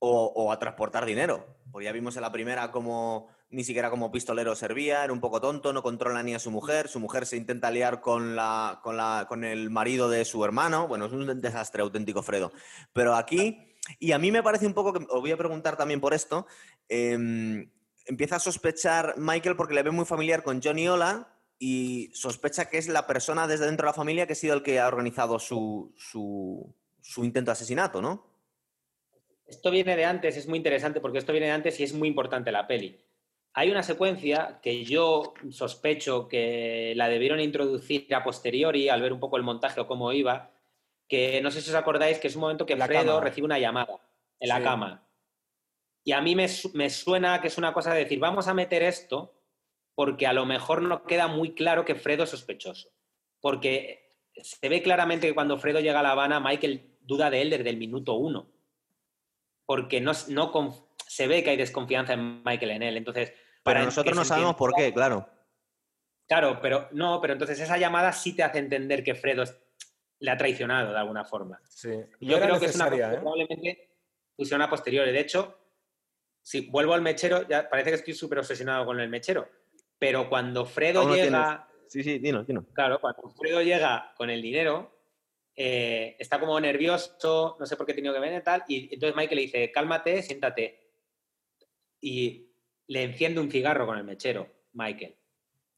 o, 0.00 0.52
a 0.52 0.58
transportar 0.58 1.06
dinero. 1.06 1.46
Porque 1.70 1.86
ya 1.86 1.92
vimos 1.92 2.16
en 2.16 2.22
la 2.22 2.32
primera 2.32 2.70
como 2.70 3.28
ni 3.50 3.62
siquiera 3.62 3.88
como 3.88 4.10
pistolero 4.10 4.56
servía, 4.56 5.04
era 5.04 5.12
un 5.12 5.20
poco 5.20 5.40
tonto, 5.40 5.72
no 5.72 5.82
controla 5.82 6.24
ni 6.24 6.34
a 6.34 6.40
su 6.40 6.50
mujer, 6.50 6.88
su 6.88 6.98
mujer 6.98 7.24
se 7.24 7.36
intenta 7.36 7.70
liar 7.70 8.00
con, 8.00 8.34
la, 8.34 8.80
con, 8.82 8.96
la, 8.96 9.26
con 9.28 9.44
el 9.44 9.70
marido 9.70 10.08
de 10.08 10.24
su 10.24 10.44
hermano, 10.44 10.88
bueno, 10.88 11.06
es 11.06 11.12
un 11.12 11.40
desastre 11.40 11.82
auténtico 11.82 12.22
Fredo. 12.22 12.50
Pero 12.92 13.14
aquí 13.14 13.73
y 13.98 14.12
a 14.12 14.18
mí 14.18 14.30
me 14.30 14.42
parece 14.42 14.66
un 14.66 14.74
poco 14.74 14.92
que, 14.92 15.06
os 15.08 15.20
voy 15.20 15.30
a 15.30 15.36
preguntar 15.36 15.76
también 15.76 16.00
por 16.00 16.14
esto, 16.14 16.46
em, 16.88 17.70
empieza 18.06 18.36
a 18.36 18.40
sospechar 18.40 19.14
Michael 19.16 19.56
porque 19.56 19.74
le 19.74 19.82
ve 19.82 19.90
muy 19.90 20.04
familiar 20.04 20.42
con 20.42 20.62
Johnny 20.62 20.88
Ola 20.88 21.28
y 21.58 22.10
sospecha 22.12 22.68
que 22.68 22.78
es 22.78 22.88
la 22.88 23.06
persona 23.06 23.46
desde 23.46 23.66
dentro 23.66 23.86
de 23.86 23.90
la 23.90 23.94
familia 23.94 24.26
que 24.26 24.32
ha 24.32 24.36
sido 24.36 24.54
el 24.54 24.62
que 24.62 24.80
ha 24.80 24.88
organizado 24.88 25.38
su, 25.38 25.94
intento 27.16 27.50
de 27.50 27.52
asesinato, 27.52 28.02
¿no? 28.02 28.26
Esto 29.46 29.70
viene 29.70 29.96
de 29.96 30.04
antes, 30.04 30.36
es 30.36 30.48
muy 30.48 30.56
interesante 30.56 31.00
porque 31.00 31.18
esto 31.18 31.32
viene 31.32 31.46
de 31.46 31.52
antes 31.52 31.78
y 31.78 31.84
es 31.84 31.92
muy 31.92 32.08
importante 32.08 32.50
la 32.50 32.66
peli. 32.66 32.98
Hay 33.52 33.70
una 33.70 33.82
secuencia 33.82 34.58
que 34.62 34.84
yo 34.84 35.34
sospecho 35.50 36.26
que 36.28 36.94
la 36.96 37.08
debieron 37.08 37.40
introducir 37.40 38.12
a 38.14 38.24
posteriori 38.24 38.88
al 38.88 39.00
ver 39.00 39.12
un 39.12 39.20
poco 39.20 39.36
el 39.36 39.44
montaje 39.44 39.80
o 39.80 39.86
cómo 39.86 40.12
iba, 40.12 40.50
que 41.08 41.40
no 41.40 41.50
sé 41.50 41.60
si 41.60 41.70
os 41.70 41.76
acordáis 41.76 42.18
que 42.18 42.28
es 42.28 42.34
un 42.34 42.42
momento 42.42 42.66
que 42.66 42.76
Fredo 42.76 43.20
recibe 43.20 43.44
una 43.44 43.58
llamada 43.58 44.00
en 44.40 44.48
la 44.48 44.62
cama. 44.62 45.08
Y 46.04 46.12
a 46.12 46.20
mí 46.20 46.34
me, 46.36 46.48
suena 46.48 47.40
que 47.40 47.48
es 47.48 47.58
una 47.58 47.72
cosa 47.72 47.94
de 47.94 48.00
decir, 48.00 48.18
vamos 48.18 48.46
a 48.48 48.54
meter 48.54 48.82
esto 48.82 49.40
porque 49.94 50.26
a 50.26 50.32
lo 50.32 50.44
mejor 50.44 50.82
no 50.82 51.04
queda 51.04 51.28
muy 51.28 51.54
claro 51.54 51.84
que 51.84 51.94
Fredo 51.94 52.24
es 52.24 52.30
sospechoso. 52.30 52.90
Porque 53.40 54.18
se 54.36 54.68
ve 54.68 54.82
claramente 54.82 55.28
que 55.28 55.34
cuando 55.34 55.58
Fredo 55.58 55.80
llega 55.80 56.00
a 56.00 56.02
La 56.02 56.10
Habana, 56.10 56.40
Michael 56.40 56.98
duda 57.00 57.30
de 57.30 57.42
él 57.42 57.50
desde 57.50 57.70
el 57.70 57.76
minuto 57.76 58.14
uno. 58.14 58.50
Porque 59.64 60.00
no, 60.00 60.12
no 60.28 60.90
se 61.06 61.26
ve 61.26 61.42
que 61.42 61.50
hay 61.50 61.56
desconfianza 61.56 62.14
en 62.14 62.42
Michael 62.44 62.72
en 62.72 62.82
él. 62.82 62.96
Entonces, 62.96 63.32
para 63.62 63.82
nosotros 63.82 64.14
no 64.14 64.24
sabemos 64.24 64.56
por 64.56 64.74
qué, 64.74 64.92
claro. 64.92 65.28
Claro, 66.26 66.58
pero 66.60 66.88
no, 66.92 67.20
pero 67.20 67.32
entonces 67.34 67.60
esa 67.60 67.78
llamada 67.78 68.12
sí 68.12 68.34
te 68.34 68.42
hace 68.42 68.58
entender 68.58 69.04
que 69.04 69.14
Fredo 69.14 69.44
le 70.20 70.30
ha 70.30 70.36
traicionado 70.36 70.92
de 70.92 70.98
alguna 70.98 71.24
forma. 71.24 71.60
Sí. 71.68 71.90
Yo 72.20 72.40
creo 72.40 72.58
que 72.58 72.66
es 72.66 72.76
una 72.76 72.90
cosa 72.90 73.14
¿eh? 73.14 73.18
probablemente 73.18 73.90
fusión 74.36 74.62
a 74.62 74.70
posteriori. 74.70 75.12
De 75.12 75.20
hecho, 75.20 75.58
si 76.42 76.68
vuelvo 76.68 76.94
al 76.94 77.02
mechero, 77.02 77.46
ya 77.48 77.68
parece 77.68 77.90
que 77.90 77.96
estoy 77.96 78.14
súper 78.14 78.38
obsesionado 78.38 78.86
con 78.86 79.00
el 79.00 79.08
mechero. 79.08 79.48
Pero 79.98 80.28
cuando 80.28 80.66
Fredo 80.66 81.14
llega. 81.14 81.68
Sí, 81.86 82.02
sí, 82.02 82.18
dino, 82.18 82.42
dino. 82.44 82.66
Claro, 82.72 83.00
cuando 83.00 83.28
Fredo 83.30 83.62
llega 83.62 84.12
con 84.16 84.30
el 84.30 84.42
dinero, 84.42 84.94
eh, 85.54 86.16
está 86.18 86.40
como 86.40 86.58
nervioso, 86.58 87.56
no 87.58 87.66
sé 87.66 87.76
por 87.76 87.86
qué 87.86 87.92
ha 87.92 87.94
tenido 87.94 88.12
que 88.12 88.20
venir 88.20 88.40
y 88.40 88.42
tal, 88.42 88.64
y 88.66 88.94
entonces 88.94 89.14
Michael 89.14 89.36
le 89.36 89.42
dice, 89.42 89.70
cálmate, 89.70 90.22
siéntate. 90.22 90.80
y 92.00 92.50
le 92.86 93.02
enciende 93.02 93.40
un 93.40 93.50
cigarro 93.50 93.86
con 93.86 93.96
el 93.96 94.04
mechero, 94.04 94.46
Michael. 94.72 95.16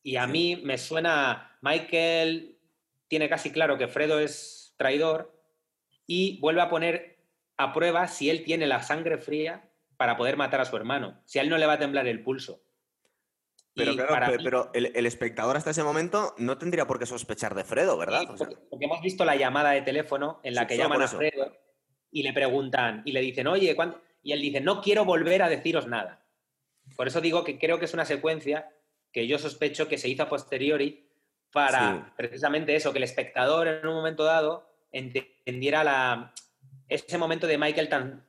Y 0.03 0.17
a 0.17 0.27
mí 0.27 0.61
me 0.65 0.79
suena, 0.79 1.59
Michael 1.61 2.56
tiene 3.09 3.29
casi 3.29 3.51
claro 3.51 3.79
que 3.79 3.89
Fredo 3.89 4.19
es 4.19 4.75
traidor 4.77 5.33
y 6.07 6.39
vuelve 6.41 6.61
a 6.61 6.69
poner 6.69 7.19
a 7.57 7.73
prueba 7.73 8.07
si 8.09 8.31
él 8.31 8.45
tiene 8.45 8.67
la 8.67 8.83
sangre 8.83 9.19
fría 9.19 9.71
para 9.97 10.17
poder 10.17 10.37
matar 10.37 10.61
a 10.61 10.65
su 10.65 10.77
hermano, 10.77 11.21
si 11.25 11.39
a 11.39 11.43
él 11.43 11.49
no 11.49 11.59
le 11.59 11.67
va 11.67 11.75
a 11.75 11.79
temblar 11.79 12.07
el 12.07 12.23
pulso. 12.23 12.63
Pero 13.75 13.95
claro, 13.95 14.37
pero, 14.43 14.71
el, 14.73 15.05
espectador 15.05 15.57
hasta 15.57 15.71
ese 15.71 15.83
momento 15.83 16.35
no 16.39 16.57
tendría 16.57 16.87
por 16.87 16.99
qué 16.99 17.05
sospechar 17.05 17.55
de 17.55 17.63
Fredo, 17.63 17.99
¿verdad? 17.99 18.25
porque, 18.27 18.57
hemos 18.81 19.03
visto 19.03 19.25
la 19.27 19.37
llamada 19.37 19.73
de 19.73 19.83
teléfono 19.83 20.41
en 20.43 20.55
la 20.55 20.67
que 20.67 20.79
llaman 20.79 21.03
a 21.03 21.09
Fredo 21.09 21.55
y 22.11 22.23
le 22.23 22.33
preguntan 22.33 23.03
y 23.05 23.13
le 23.13 23.21
dicen, 23.21 23.47
oye, 23.47 23.77
¿cuándo? 23.77 24.01
Y 24.23 24.33
él 24.33 24.41
dice, 24.41 24.63
no 24.63 24.81
quiero 24.81 25.05
volver 25.05 25.43
a 25.43 25.51
deciros 25.51 25.87
nada. 25.87 26.27
Por 26.97 27.07
eso 27.07 27.21
digo 27.21 27.45
que 27.45 27.59
creo 27.59 27.79
que 27.79 27.85
es 27.85 27.93
una 27.93 28.07
secuencia 28.07 28.73
que 29.13 29.27
yo 29.27 29.39
sospecho 29.39 29.89
que 29.89 29.99
se 29.99 30.09
hizo 30.09 30.23
a 30.23 30.29
posteriori 30.29 31.06
para 31.57 32.13
precisamente 32.19 32.77
eso, 32.77 32.93
que 32.93 32.99
el 32.99 33.05
espectador 33.05 33.67
en 33.67 33.87
un 33.87 33.95
momento 33.95 34.25
dado 34.25 34.69
entendiera 34.93 35.83
la, 35.83 36.35
ese 36.87 37.17
momento 37.17 37.47
de 37.47 37.57
Michael 37.57 37.89
tan, 37.89 38.27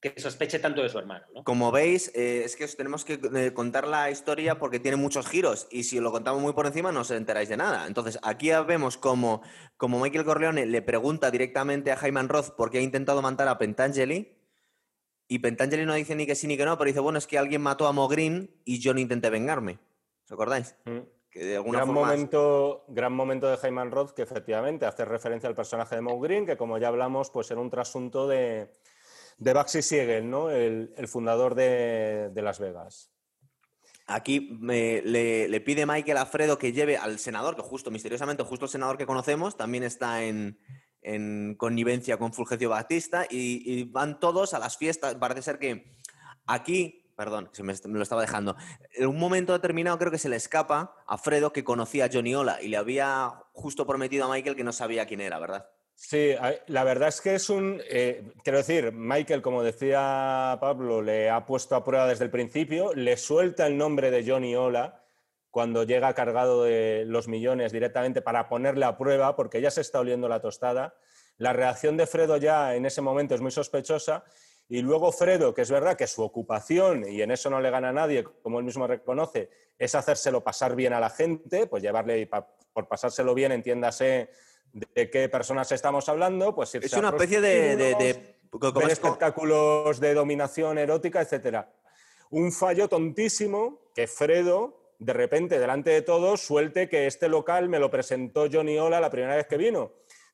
que 0.00 0.14
sospeche 0.18 0.58
tanto 0.58 0.82
de 0.82 0.88
su 0.88 0.98
hermano. 0.98 1.26
Como 1.44 1.70
veis, 1.70 2.10
eh, 2.14 2.44
es 2.46 2.56
que 2.56 2.64
os 2.64 2.74
tenemos 2.74 3.04
que 3.04 3.20
eh, 3.34 3.52
contar 3.52 3.86
la 3.86 4.10
historia 4.10 4.58
porque 4.58 4.80
tiene 4.80 4.96
muchos 4.96 5.28
giros 5.28 5.68
y 5.70 5.84
si 5.84 6.00
lo 6.00 6.10
contamos 6.10 6.40
muy 6.40 6.54
por 6.54 6.66
encima 6.66 6.92
no 6.92 7.00
os 7.00 7.10
enteráis 7.10 7.50
de 7.50 7.58
nada. 7.58 7.86
Entonces, 7.86 8.18
aquí 8.22 8.48
vemos 8.66 8.96
como, 8.96 9.42
como 9.76 10.00
Michael 10.00 10.24
Corleone 10.24 10.64
le 10.64 10.80
pregunta 10.80 11.30
directamente 11.30 11.92
a 11.92 11.96
Jaime 11.96 12.22
Roth 12.22 12.56
por 12.56 12.70
qué 12.70 12.78
ha 12.78 12.82
intentado 12.82 13.20
matar 13.20 13.48
a 13.48 13.58
Pentangeli 13.58 14.38
y 15.28 15.40
Pentangeli 15.40 15.84
no 15.84 15.92
dice 15.92 16.14
ni 16.14 16.24
que 16.24 16.36
sí 16.36 16.46
ni 16.46 16.56
que 16.56 16.64
no, 16.64 16.78
pero 16.78 16.88
dice, 16.88 17.00
bueno, 17.00 17.18
es 17.18 17.26
que 17.26 17.36
alguien 17.36 17.60
mató 17.60 17.86
a 17.86 17.92
Mogrin 17.92 18.62
y 18.64 18.80
yo 18.80 18.94
no 18.94 19.00
intenté 19.00 19.28
vengarme. 19.28 19.78
¿Os 20.24 20.32
acordáis? 20.32 20.74
Mm. 20.86 21.00
Que 21.32 21.44
de 21.44 21.56
alguna 21.56 21.78
gran, 21.78 21.94
momento, 21.94 22.84
gran 22.88 23.12
momento 23.12 23.48
de 23.48 23.56
Jaime 23.56 23.84
Roth 23.86 24.12
que 24.12 24.22
efectivamente 24.22 24.84
hace 24.84 25.04
referencia 25.04 25.48
al 25.48 25.54
personaje 25.54 25.94
de 25.94 26.02
Mogrin, 26.02 26.44
que 26.44 26.58
como 26.58 26.76
ya 26.76 26.88
hablamos, 26.88 27.30
pues 27.30 27.50
era 27.50 27.60
un 27.60 27.70
trasunto 27.70 28.28
de, 28.28 28.70
de 29.38 29.52
Baxi 29.52 29.82
Siegel, 29.82 30.28
¿no? 30.28 30.50
el, 30.50 30.92
fundador 31.08 31.54
de, 31.54 32.30
Las 32.34 32.58
Vegas. 32.58 33.10
Aquí 34.06 34.58
le, 34.60 35.60
pide 35.60 35.86
Michael 35.86 36.18
a 36.18 36.26
Fredo 36.26 36.58
que 36.58 36.72
lleve 36.72 36.96
al 36.96 37.18
senador, 37.18 37.56
que 37.56 37.62
justo, 37.62 37.90
misteriosamente, 37.90 38.42
justo 38.42 38.66
el 38.66 38.70
senador 38.70 38.98
que 38.98 39.06
conocemos, 39.06 39.56
también 39.56 39.84
está 39.84 40.22
en, 40.22 40.58
en 41.02 41.56
connivencia 41.56 42.16
con 42.16 42.32
Fulgencio 42.32 42.70
Batista 42.70 43.26
y, 43.28 43.84
van 43.84 44.20
todos 44.20 44.54
a 44.54 44.58
las 44.58 44.76
fiestas. 44.76 45.16
Parece 45.16 45.42
ser 45.42 45.58
que 45.58 45.96
aquí, 46.46 47.01
perdón, 47.22 47.48
se 47.52 47.62
me, 47.62 47.72
lo 47.84 48.02
estaba 48.02 48.20
dejando, 48.20 48.56
en 48.94 49.06
un 49.06 49.16
momento 49.16 49.52
determinado 49.52 49.96
creo 49.96 50.10
que 50.10 50.18
se 50.18 50.28
le 50.28 50.34
escapa 50.34 50.96
a 51.06 51.18
Fredo 51.18 51.52
que 51.52 51.62
conocía 51.62 52.06
a 52.06 52.10
Johnny 52.12 52.34
Ola 52.34 52.60
y 52.60 52.66
le 52.66 52.76
había 52.76 53.30
justo 53.52 53.86
prometido 53.86 54.24
a 54.24 54.34
Michael 54.34 54.56
que 54.56 54.64
no 54.64 54.72
sabía 54.72 55.06
quién 55.06 55.20
era, 55.20 55.38
¿verdad? 55.38 55.70
Sí, 55.94 56.34
la 56.66 56.82
verdad 56.82 57.10
es 57.10 57.20
que 57.20 57.36
es 57.36 57.48
un, 57.48 57.80
eh, 57.88 58.32
quiero 58.42 58.58
decir, 58.58 58.90
Michael, 58.90 59.40
como 59.40 59.62
decía 59.62 60.58
Pablo, 60.60 61.00
le 61.00 61.30
ha 61.30 61.46
puesto 61.46 61.76
a 61.76 61.84
prueba 61.84 62.08
desde 62.08 62.24
el 62.24 62.30
principio, 62.32 62.92
le 62.92 63.16
suelta 63.16 63.68
el 63.68 63.78
nombre 63.78 64.10
de 64.10 64.28
Johnny 64.28 64.56
Ola 64.56 65.04
cuando 65.52 65.84
llega 65.84 66.12
cargado 66.14 66.64
de 66.64 67.04
los 67.06 67.28
millones 67.28 67.70
directamente 67.70 68.20
para 68.20 68.48
ponerle 68.48 68.84
a 68.84 68.98
prueba, 68.98 69.36
porque 69.36 69.60
ya 69.60 69.70
se 69.70 69.80
está 69.80 70.00
oliendo 70.00 70.28
la 70.28 70.40
tostada. 70.40 70.96
La 71.36 71.52
reacción 71.52 71.96
de 71.96 72.08
Fredo 72.08 72.36
ya 72.36 72.74
en 72.74 72.84
ese 72.84 73.00
momento 73.00 73.36
es 73.36 73.40
muy 73.40 73.52
sospechosa. 73.52 74.24
Y 74.68 74.80
luego 74.80 75.12
Fredo, 75.12 75.52
que 75.52 75.62
es 75.62 75.70
verdad 75.70 75.96
que 75.96 76.06
su 76.06 76.22
ocupación, 76.22 77.06
y 77.06 77.20
en 77.20 77.30
eso 77.30 77.50
no 77.50 77.60
le 77.60 77.70
gana 77.70 77.90
a 77.90 77.92
nadie, 77.92 78.24
como 78.24 78.58
él 78.58 78.64
mismo 78.64 78.86
reconoce, 78.86 79.50
es 79.78 79.94
hacérselo 79.94 80.42
pasar 80.42 80.74
bien 80.74 80.92
a 80.92 81.00
la 81.00 81.10
gente, 81.10 81.66
pues 81.66 81.82
llevarle, 81.82 82.28
por 82.72 82.88
pasárselo 82.88 83.34
bien, 83.34 83.52
entiéndase 83.52 84.30
de 84.72 85.10
qué 85.10 85.28
personas 85.28 85.70
estamos 85.72 86.08
hablando, 86.08 86.54
pues 86.54 86.74
es 86.74 86.92
una 86.94 87.10
especie 87.10 87.40
de, 87.40 87.76
de, 87.76 88.36
espectáculos 88.88 90.00
de 90.00 90.14
dominación 90.14 90.78
erótica, 90.78 91.20
etcétera. 91.20 91.70
Un 92.30 92.50
fallo 92.50 92.88
tontísimo 92.88 93.90
que 93.94 94.06
Fredo 94.06 94.82
de 95.02 95.12
repente, 95.12 95.58
delante 95.58 95.90
de 95.90 96.02
todos, 96.02 96.40
suelte 96.40 96.88
que 96.88 97.06
este 97.08 97.28
local 97.28 97.68
me 97.68 97.80
lo 97.80 97.90
presentó 97.90 98.46
Johnny 98.50 98.78
Ola 98.78 99.00
la 99.00 99.10
primera 99.10 99.34
vez 99.34 99.46
que 99.48 99.56
vino. 99.56 99.92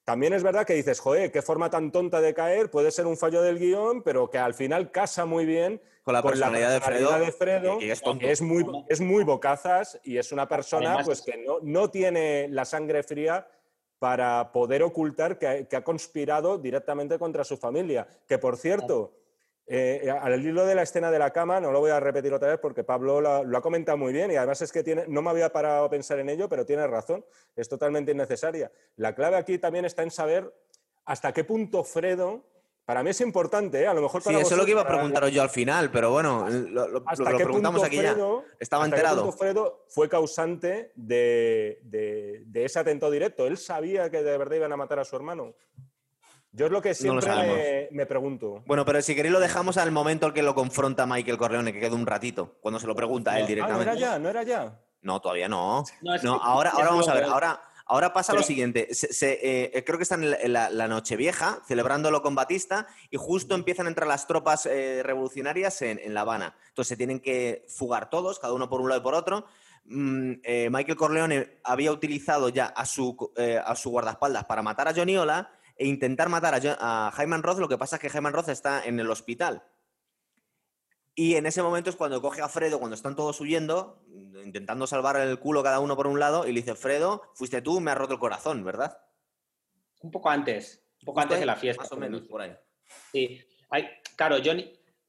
También 0.08 0.32
es 0.32 0.42
verdad 0.42 0.64
que 0.64 0.72
dices, 0.72 1.00
joder, 1.00 1.30
qué 1.30 1.42
forma 1.42 1.68
tan 1.68 1.92
tonta 1.92 2.22
de 2.22 2.32
caer, 2.32 2.70
puede 2.70 2.90
ser 2.90 3.04
un 3.04 3.18
fallo 3.18 3.42
del 3.42 3.58
guion, 3.58 4.02
pero 4.02 4.30
que 4.30 4.38
al 4.38 4.54
final 4.54 4.90
casa 4.90 5.26
muy 5.26 5.44
bien 5.44 5.82
con 6.02 6.14
la 6.14 6.22
personalidad, 6.22 6.70
de 6.72 7.30
Fredo, 7.30 7.78
que, 7.78 7.92
es, 8.32 8.40
muy, 8.40 8.64
es 8.88 9.02
muy 9.02 9.22
bocazas 9.22 10.00
y 10.04 10.16
es 10.16 10.32
una 10.32 10.48
persona 10.48 11.02
pues, 11.04 11.20
que 11.20 11.36
no, 11.36 11.58
no 11.60 11.90
tiene 11.90 12.48
la 12.48 12.64
sangre 12.64 13.02
fría 13.02 13.46
para 13.98 14.50
poder 14.50 14.82
ocultar 14.82 15.38
que 15.38 15.66
que 15.68 15.76
ha, 15.76 15.84
conspirado 15.84 16.56
directamente 16.56 17.18
contra 17.18 17.44
su 17.44 17.58
familia. 17.58 18.08
Que, 18.26 18.38
por 18.38 18.56
cierto, 18.56 19.12
eh, 19.70 20.10
al 20.10 20.42
hilo 20.42 20.64
de 20.64 20.74
la 20.74 20.82
escena 20.82 21.10
de 21.10 21.18
la 21.18 21.30
cama, 21.30 21.60
no 21.60 21.70
lo 21.70 21.80
voy 21.80 21.90
a 21.90 22.00
repetir 22.00 22.32
otra 22.32 22.48
vez 22.48 22.58
porque 22.58 22.84
Pablo 22.84 23.20
lo, 23.20 23.56
ha 23.56 23.60
comentado 23.60 23.98
muy 23.98 24.14
bien 24.14 24.30
y 24.30 24.36
además 24.36 24.62
es 24.62 24.72
que 24.72 24.82
tiene, 24.82 25.04
no 25.08 25.20
me 25.20 25.28
había 25.28 25.52
parado 25.52 25.84
a 25.84 25.90
pensar 25.90 26.18
en 26.18 26.30
ello, 26.30 26.48
pero 26.48 26.64
tiene 26.64 26.86
razón, 26.86 27.22
es 27.54 27.68
totalmente 27.68 28.12
innecesaria. 28.12 28.72
La 28.96 29.14
clave 29.14 29.36
aquí 29.36 29.58
también 29.58 29.84
está 29.84 30.02
en 30.02 30.10
saber 30.10 30.50
hasta 31.04 31.32
qué 31.32 31.44
punto 31.44 31.84
Fredo, 31.84 32.44
para 32.86 33.02
mí 33.02 33.10
es 33.10 33.20
importante, 33.20 33.82
¿eh? 33.82 33.86
a 33.86 33.92
lo 33.92 34.00
mejor 34.00 34.22
para 34.22 34.38
Sí, 34.38 34.42
eso 34.42 34.54
es 34.54 34.58
lo 34.58 34.64
que 34.64 34.70
iba 34.70 34.80
a 34.80 34.86
preguntaros 34.86 35.30
yo 35.30 35.42
al 35.42 35.50
final, 35.50 35.90
pero 35.90 36.12
bueno, 36.12 36.48
lo, 36.48 37.04
preguntamos 37.36 37.82
aquí 37.84 37.96
ya. 37.96 38.16
Estaba 38.58 38.86
enterado. 38.86 39.26
Qué 39.26 39.36
Fredo 39.36 39.84
fue 39.88 40.08
causante 40.08 40.92
de, 40.94 41.78
de 41.82 42.64
ese 42.64 42.78
atentado 42.78 43.12
directo. 43.12 43.46
Él 43.46 43.58
sabía 43.58 44.08
que 44.10 44.22
de 44.22 44.38
verdad 44.38 44.56
iban 44.56 44.72
a 44.72 44.78
matar 44.78 44.98
a 44.98 45.04
su 45.04 45.14
hermano. 45.14 45.54
Yo 46.58 46.66
es 46.66 46.72
lo 46.72 46.82
que 46.82 46.92
siempre 46.92 47.88
me, 47.92 48.04
pregunto. 48.04 48.64
Bueno, 48.66 48.84
pero 48.84 49.00
si 49.00 49.14
queréis 49.14 49.32
lo 49.32 49.38
dejamos 49.38 49.76
al 49.76 49.92
momento 49.92 50.26
en 50.26 50.32
que 50.32 50.42
lo 50.42 50.56
confronta 50.56 51.06
Michael 51.06 51.38
Corleone, 51.38 51.72
que 51.72 51.78
queda 51.78 51.94
un 51.94 52.04
ratito, 52.04 52.56
cuando 52.60 52.80
se 52.80 52.88
lo 52.88 52.96
pregunta 52.96 53.30
a 53.30 53.38
él 53.38 53.46
directamente. 53.46 53.88
Ah, 53.88 53.94
no 53.94 54.00
era 54.00 54.00
ya, 54.00 54.18
no 54.18 54.28
era 54.28 54.42
ya. 54.42 54.80
No, 55.02 55.20
todavía 55.20 55.48
no. 55.48 55.84
No, 56.02 56.34
ahora, 56.34 56.70
ahora 56.70 56.88
vamos 56.88 57.08
a 57.08 57.14
ver, 57.14 57.24
ahora, 57.24 57.62
ahora 57.86 58.12
pasa 58.12 58.32
lo 58.32 58.42
siguiente. 58.42 58.88
Eh, 59.20 59.84
creo 59.86 59.98
que 59.98 60.02
están 60.02 60.24
en 60.24 60.52
la, 60.52 60.88
noche 60.88 61.14
vieja 61.14 61.60
celebrándolo 61.64 62.22
con 62.22 62.34
Batista, 62.34 62.88
y 63.08 63.16
justo 63.18 63.54
empiezan 63.54 63.86
a 63.86 63.90
entrar 63.90 64.08
las 64.08 64.26
tropas 64.26 64.66
eh, 64.66 65.02
revolucionarias 65.04 65.80
en, 65.82 66.12
La 66.12 66.22
Habana. 66.22 66.56
Entonces 66.70 66.88
se 66.88 66.96
tienen 66.96 67.20
que 67.20 67.66
fugar 67.68 68.10
todos, 68.10 68.40
cada 68.40 68.52
uno 68.52 68.68
por 68.68 68.80
un 68.80 68.88
lado 68.88 69.00
y 69.00 69.04
por 69.04 69.14
otro. 69.14 69.46
Mm, 69.84 70.32
eh, 70.42 70.68
Michael 70.72 70.96
Corleone 70.96 71.60
había 71.62 71.92
utilizado 71.92 72.48
ya 72.48 72.66
a 72.66 72.84
su, 72.84 73.32
a 73.64 73.76
su 73.76 73.90
guardaespaldas 73.90 74.44
para 74.46 74.60
matar 74.60 74.88
a 74.88 74.92
Johnny 74.92 75.16
Ola 75.16 75.52
e 75.78 75.86
intentar 75.86 76.28
matar 76.28 76.60
a, 76.80 77.12
Jaime 77.14 77.38
Roth, 77.38 77.58
lo 77.58 77.68
que 77.68 77.78
pasa 77.78 77.96
es 77.96 78.02
que 78.02 78.10
Jaime 78.10 78.30
Roth 78.30 78.48
está 78.48 78.84
en 78.84 78.98
el 78.98 79.10
hospital. 79.10 79.62
Y 81.14 81.36
en 81.36 81.46
ese 81.46 81.62
momento 81.62 81.88
es 81.88 81.96
cuando 81.96 82.20
coge 82.20 82.42
a 82.42 82.48
Fredo, 82.48 82.80
cuando 82.80 82.96
están 82.96 83.14
todos 83.14 83.40
huyendo, 83.40 84.02
intentando 84.44 84.86
salvar 84.86 85.16
el 85.16 85.38
culo 85.38 85.62
cada 85.62 85.78
uno 85.78 85.96
por 85.96 86.08
un 86.08 86.18
lado, 86.18 86.46
y 86.46 86.52
le 86.52 86.60
dice, 86.60 86.74
Fredo, 86.74 87.22
fuiste 87.34 87.62
tú, 87.62 87.80
me 87.80 87.92
has 87.92 87.98
roto 87.98 88.14
el 88.14 88.18
corazón, 88.18 88.64
¿verdad? 88.64 89.00
Un 90.02 90.10
poco 90.10 90.30
antes, 90.30 90.84
un 91.00 91.06
poco 91.06 91.20
antes 91.20 91.38
de 91.38 91.46
la 91.46 91.56
fiesta. 91.56 91.84
Más 91.84 91.92
o 91.92 91.96
menos, 91.96 92.22
por 92.22 92.40
ahí. 92.42 92.56
Sí, 93.12 93.40
hay, 93.70 93.88
claro, 94.16 94.38
yo, 94.38 94.52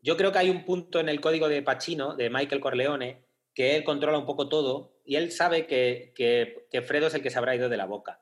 yo 0.02 0.18
creo 0.18 0.32
que 0.32 0.40
hay 0.40 0.50
un 0.52 0.66
punto 0.66 1.00
en 1.00 1.10
el 1.10 1.20
código 1.20 1.48
de 1.50 1.64
Pacino, 1.64 2.16
de 2.16 2.30
Michael 2.30 2.62
Corleone, 2.62 3.26
que 3.56 3.76
él 3.76 3.84
controla 3.84 4.20
un 4.20 4.26
poco 4.26 4.48
todo 4.50 5.00
y 5.04 5.16
él 5.16 5.32
sabe 5.32 5.66
que, 5.66 6.14
que 6.16 6.82
Fredo 6.84 7.08
es 7.08 7.14
el 7.16 7.24
que 7.24 7.32
se 7.32 7.40
habrá 7.40 7.56
ido 7.56 7.70
de 7.70 7.78
la 7.78 7.86
boca. 7.86 8.22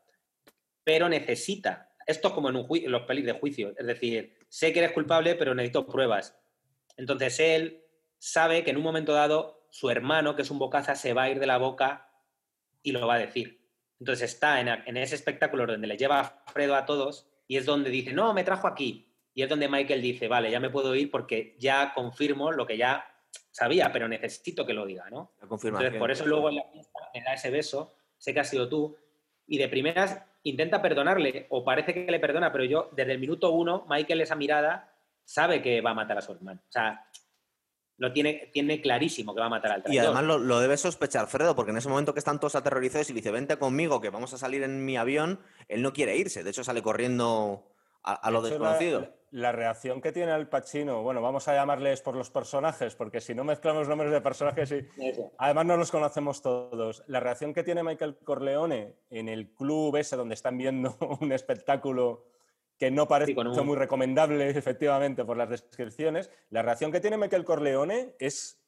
Pero 0.84 1.10
necesita 1.10 1.87
esto 2.08 2.30
es 2.30 2.34
como 2.34 2.50
en, 2.50 2.56
un 2.56 2.68
los 2.86 3.02
pelis 3.04 3.26
de 3.26 3.34
juicio. 3.34 3.74
Es 3.78 3.86
decir, 3.86 4.38
sé 4.48 4.72
que 4.74 4.80
eres 4.80 4.94
culpable, 4.94 5.36
pero 5.36 5.54
necesito 5.54 5.86
pruebas. 5.86 6.36
Entonces 6.96 7.40
él 7.40 7.84
sabe 8.18 8.64
que 8.64 8.72
en 8.72 8.78
un 8.78 8.84
momento 8.84 9.14
dado 9.14 9.68
su 9.70 9.90
hermano, 9.90 10.36
que 10.36 10.42
es 10.42 10.50
un 10.50 10.58
bocaza, 10.58 10.96
se 10.96 11.14
va 11.14 11.24
a 11.24 11.30
ir 11.30 11.40
de 11.40 11.46
la 11.46 11.58
boca 11.58 12.10
y 12.82 12.94
lo 12.94 13.06
va 13.06 13.16
a 13.16 13.20
decir. 13.20 13.62
Entonces 14.00 14.32
está 14.32 14.60
en, 14.62 14.98
ese 14.98 15.16
espectáculo 15.16 15.66
donde 15.68 15.88
le 15.88 15.98
lleva 15.98 16.20
a 16.20 16.52
Fredo 16.52 16.76
a 16.76 16.86
todos 16.86 17.28
y 17.48 17.58
es 17.58 17.66
donde 17.66 17.90
dice, 17.90 18.14
no, 18.14 18.34
me 18.34 18.44
trajo 18.44 18.68
aquí. 18.68 19.14
Y 19.34 19.44
es 19.44 19.50
donde 19.50 19.68
Michael 19.68 20.02
dice, 20.02 20.28
vale, 20.28 20.50
ya 20.50 20.60
me 20.60 20.70
puedo 20.70 20.96
ir 20.96 21.12
porque 21.12 21.56
ya 21.60 21.94
confirmo 21.94 22.52
lo 22.52 22.66
que 22.66 22.78
ya 22.78 23.06
sabía, 23.52 23.92
pero 23.92 24.08
necesito 24.08 24.66
que 24.66 24.74
lo 24.74 24.86
diga, 24.86 25.10
¿no? 25.10 25.34
Entonces, 25.42 25.96
por 25.98 26.10
eso 26.10 26.26
luego 26.26 26.50
en 26.50 26.56
la 26.56 26.64
fiesta 26.72 27.00
me 27.14 27.22
da 27.22 27.34
ese 27.34 27.50
beso, 27.52 27.94
sé 28.18 28.34
que 28.34 28.40
has 28.40 28.50
sido 28.50 28.70
tú, 28.70 28.96
y 29.46 29.58
de 29.58 29.68
primeras 29.68 30.24
intenta 30.50 30.82
perdonarle, 30.82 31.48
o 31.50 31.64
parece 31.64 31.94
que 31.94 32.12
le 32.12 32.20
perdona, 32.20 32.52
pero 32.52 32.64
yo, 32.64 32.90
desde 32.94 33.14
el 33.14 33.20
minuto 33.20 33.52
uno, 33.52 33.86
Michael, 33.90 34.22
esa 34.22 34.36
mirada, 34.36 34.94
sabe 35.24 35.62
que 35.62 35.82
va 35.82 35.92
a 35.92 35.96
matar 35.96 36.18
a 36.18 36.22
su 36.22 36.32
hermano. 36.32 36.62
O 36.62 36.72
sea, 36.72 37.06
lo 37.98 38.14
tiene, 38.14 38.50
tiene 38.54 38.82
clarísimo 38.82 39.34
que 39.34 39.40
va 39.40 39.48
a 39.48 39.50
matar 39.50 39.72
al 39.72 39.84
traidor. 39.84 40.04
Y 40.04 40.06
además 40.06 40.40
lo, 40.40 40.60
debe 40.60 40.78
sospechar 40.78 41.28
Fredo, 41.28 41.56
porque 41.56 41.72
en 41.72 41.78
ese 41.78 41.90
momento 41.90 42.14
que 42.14 42.20
están 42.20 42.40
todos 42.40 42.56
aterrorizados 42.56 43.10
y 43.10 43.14
le 43.14 43.18
dice, 43.18 43.32
vente 43.32 43.58
conmigo, 43.58 44.00
que 44.00 44.10
vamos 44.10 44.34
a 44.34 44.38
salir 44.38 44.64
en 44.64 44.86
mi 44.86 44.98
avión, 44.98 45.40
él 45.68 45.82
no 45.82 45.94
quiere 45.94 46.16
irse. 46.16 46.44
De 46.44 46.52
hecho, 46.52 46.64
sale 46.64 46.82
corriendo 46.82 47.74
a, 48.04 48.32
lo 48.32 48.42
desconocido. 48.42 49.17
La 49.32 49.52
reacción 49.52 50.02
que 50.02 50.12
tiene 50.12 50.32
Al 50.32 50.48
Pacino, 50.48 51.04
bueno, 51.04 51.22
vamos 51.22 51.48
a 51.48 51.54
llamarles 51.54 52.02
por 52.02 52.16
los 52.16 52.32
personajes, 52.32 52.96
porque 52.96 53.20
si 53.20 53.36
no 53.36 53.44
mezclamos 53.44 53.88
nombres 53.88 54.12
de 54.12 54.22
personajes 54.22 54.72
y 54.72 54.88
además 55.38 55.66
no 55.66 55.78
los 55.78 55.92
conocemos 55.92 56.42
todos. 56.42 57.04
La 57.08 57.20
reacción 57.20 57.54
que 57.54 57.64
tiene 57.64 57.84
Michael 57.84 58.18
Corleone 58.24 58.96
en 59.10 59.28
el 59.28 59.54
club 59.54 59.98
ese 59.98 60.16
donde 60.16 60.36
están 60.36 60.58
viendo 60.58 60.96
un 61.22 61.32
espectáculo 61.32 62.26
que 62.78 62.92
no 62.92 63.08
parece 63.08 63.34
muy 63.64 63.76
recomendable, 63.76 64.50
efectivamente, 64.58 65.26
por 65.26 65.36
las 65.36 65.50
descripciones, 65.50 66.30
la 66.50 66.62
reacción 66.62 66.92
que 66.92 67.02
tiene 67.02 67.18
Michael 67.18 67.44
Corleone 67.44 68.16
es, 68.20 68.64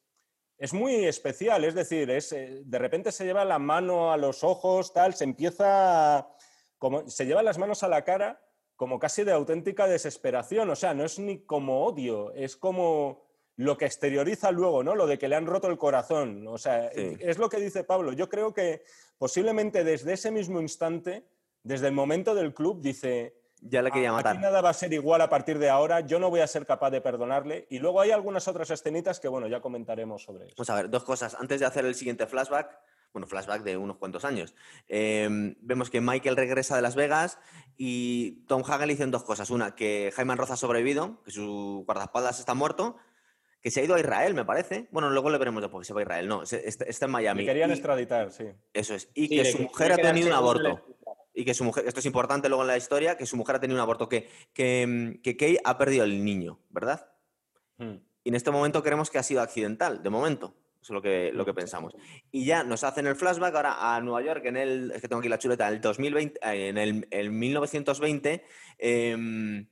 es 0.58 0.74
muy 0.74 1.06
especial, 1.06 1.64
es 1.64 1.74
decir, 1.74 2.10
es, 2.10 2.32
eh, 2.32 2.62
de 2.64 2.78
repente 2.78 3.12
se 3.12 3.24
lleva 3.24 3.44
la 3.44 3.58
mano 3.58 4.12
a 4.12 4.16
los 4.16 4.44
ojos, 4.44 4.92
tal, 4.92 5.14
se 5.14 5.24
empieza, 5.24 6.28
como, 6.76 7.08
se 7.08 7.24
lleva 7.24 7.42
las 7.42 7.56
manos 7.56 7.82
a 7.82 7.88
la 7.88 8.04
cara 8.04 8.42
como 8.80 8.98
casi 8.98 9.24
de 9.24 9.32
auténtica 9.32 9.86
desesperación, 9.86 10.70
o 10.70 10.74
sea, 10.74 10.94
no 10.94 11.04
es 11.04 11.18
ni 11.18 11.40
como 11.40 11.84
odio, 11.84 12.32
es 12.32 12.56
como 12.56 13.26
lo 13.56 13.76
que 13.76 13.84
exterioriza 13.84 14.50
luego, 14.52 14.82
¿no? 14.82 14.94
Lo 14.94 15.06
de 15.06 15.18
que 15.18 15.28
le 15.28 15.36
han 15.36 15.44
roto 15.44 15.66
el 15.66 15.76
corazón, 15.76 16.48
o 16.48 16.56
sea, 16.56 16.86
es 16.86 17.36
lo 17.36 17.50
que 17.50 17.58
dice 17.58 17.84
Pablo. 17.84 18.14
Yo 18.14 18.30
creo 18.30 18.54
que 18.54 18.82
posiblemente 19.18 19.84
desde 19.84 20.14
ese 20.14 20.30
mismo 20.30 20.62
instante, 20.62 21.26
desde 21.62 21.88
el 21.88 21.92
momento 21.92 22.34
del 22.34 22.54
club, 22.54 22.80
dice, 22.80 23.34
ya 23.60 23.82
le 23.82 23.90
quería 23.90 24.12
matar. 24.12 24.32
Aquí 24.32 24.42
nada 24.42 24.62
va 24.62 24.70
a 24.70 24.72
ser 24.72 24.94
igual 24.94 25.20
a 25.20 25.28
partir 25.28 25.58
de 25.58 25.68
ahora, 25.68 26.00
yo 26.00 26.18
no 26.18 26.30
voy 26.30 26.40
a 26.40 26.46
ser 26.46 26.64
capaz 26.64 26.88
de 26.88 27.02
perdonarle. 27.02 27.66
Y 27.68 27.80
luego 27.80 28.00
hay 28.00 28.12
algunas 28.12 28.48
otras 28.48 28.70
escenitas 28.70 29.20
que, 29.20 29.28
bueno, 29.28 29.46
ya 29.46 29.60
comentaremos 29.60 30.22
sobre 30.22 30.46
eso. 30.46 30.54
Vamos 30.56 30.70
a 30.70 30.76
ver, 30.76 30.88
dos 30.88 31.04
cosas. 31.04 31.36
Antes 31.38 31.60
de 31.60 31.66
hacer 31.66 31.84
el 31.84 31.94
siguiente 31.94 32.26
flashback, 32.26 32.78
bueno, 33.12 33.26
flashback 33.26 33.62
de 33.62 33.76
unos 33.76 33.96
cuantos 33.96 34.24
años. 34.24 34.54
Em, 34.88 35.56
vemos 35.60 35.90
que 35.90 36.00
Michael 36.00 36.36
regresa 36.36 36.76
de 36.76 36.82
Las 36.82 36.94
Vegas 36.94 37.38
y 37.76 38.44
Tom 38.46 38.62
Hagen 38.66 38.86
le 38.86 38.94
dicen 38.94 39.10
dos 39.10 39.24
cosas. 39.24 39.50
Una, 39.50 39.74
que 39.74 40.12
Jaime 40.14 40.36
Roza 40.36 40.54
ha 40.54 40.56
sobrevivido, 40.56 41.22
que 41.24 41.30
su 41.30 41.84
guardaespaldas 41.86 42.38
está 42.38 42.54
muerto, 42.54 42.96
que 43.60 43.70
se 43.70 43.80
ha 43.80 43.84
ido 43.84 43.94
a 43.94 44.00
Israel, 44.00 44.34
me 44.34 44.44
parece. 44.44 44.88
Bueno, 44.90 45.10
luego 45.10 45.30
le 45.30 45.38
veremos 45.38 45.62
después 45.62 45.82
que 45.82 45.88
se 45.88 45.94
va 45.94 46.00
a 46.00 46.02
Israel. 46.02 46.28
No, 46.28 46.42
está, 46.42 47.04
en 47.04 47.10
Miami. 47.10 47.40
Le 47.42 47.46
querían 47.46 47.70
extraditar, 47.70 48.32
sí. 48.32 48.44
Eso 48.72 48.94
es. 48.94 49.10
Y 49.14 49.28
que 49.28 49.44
su 49.44 49.58
mujer 49.58 49.92
ha 49.92 49.96
tenido 49.96 50.28
un 50.28 50.34
aborto. 50.34 50.96
Y 51.32 51.44
que 51.44 51.54
su 51.54 51.64
mujer, 51.64 51.86
esto 51.86 52.00
es 52.00 52.06
importante 52.06 52.48
luego 52.48 52.64
en 52.64 52.68
la 52.68 52.76
historia, 52.76 53.16
que 53.16 53.24
su 53.24 53.36
mujer 53.36 53.56
ha 53.56 53.60
tenido 53.60 53.76
un 53.76 53.82
aborto, 53.82 54.08
que, 54.08 54.28
que, 54.52 55.20
que 55.22 55.36
Kay 55.36 55.58
ha 55.64 55.78
perdido 55.78 56.04
el 56.04 56.24
niño, 56.24 56.60
¿verdad? 56.70 57.06
Hmm. 57.78 57.98
Y 58.24 58.28
en 58.30 58.34
este 58.34 58.50
momento 58.50 58.82
creemos 58.82 59.10
que 59.10 59.18
ha 59.18 59.22
sido 59.22 59.40
accidental, 59.40 60.02
de 60.02 60.10
momento. 60.10 60.54
Es 60.82 60.88
lo 60.90 61.02
que, 61.02 61.30
lo 61.32 61.44
que 61.44 61.52
pensamos. 61.52 61.94
Y 62.32 62.44
ya 62.44 62.64
nos 62.64 62.84
hacen 62.84 63.06
el 63.06 63.14
flashback 63.14 63.54
ahora 63.54 63.96
a 63.96 64.00
Nueva 64.00 64.22
York 64.22 64.44
en 64.46 64.56
el, 64.56 64.92
es 64.92 65.02
que 65.02 65.08
tengo 65.08 65.20
aquí 65.20 65.28
la 65.28 65.38
chuleta, 65.38 65.68
en 65.68 65.74
el 65.74 65.80
2020, 65.80 66.40
eh, 66.42 66.68
en 66.68 66.78
el, 66.78 67.30
1920, 67.30 68.44
em, 68.78 69.66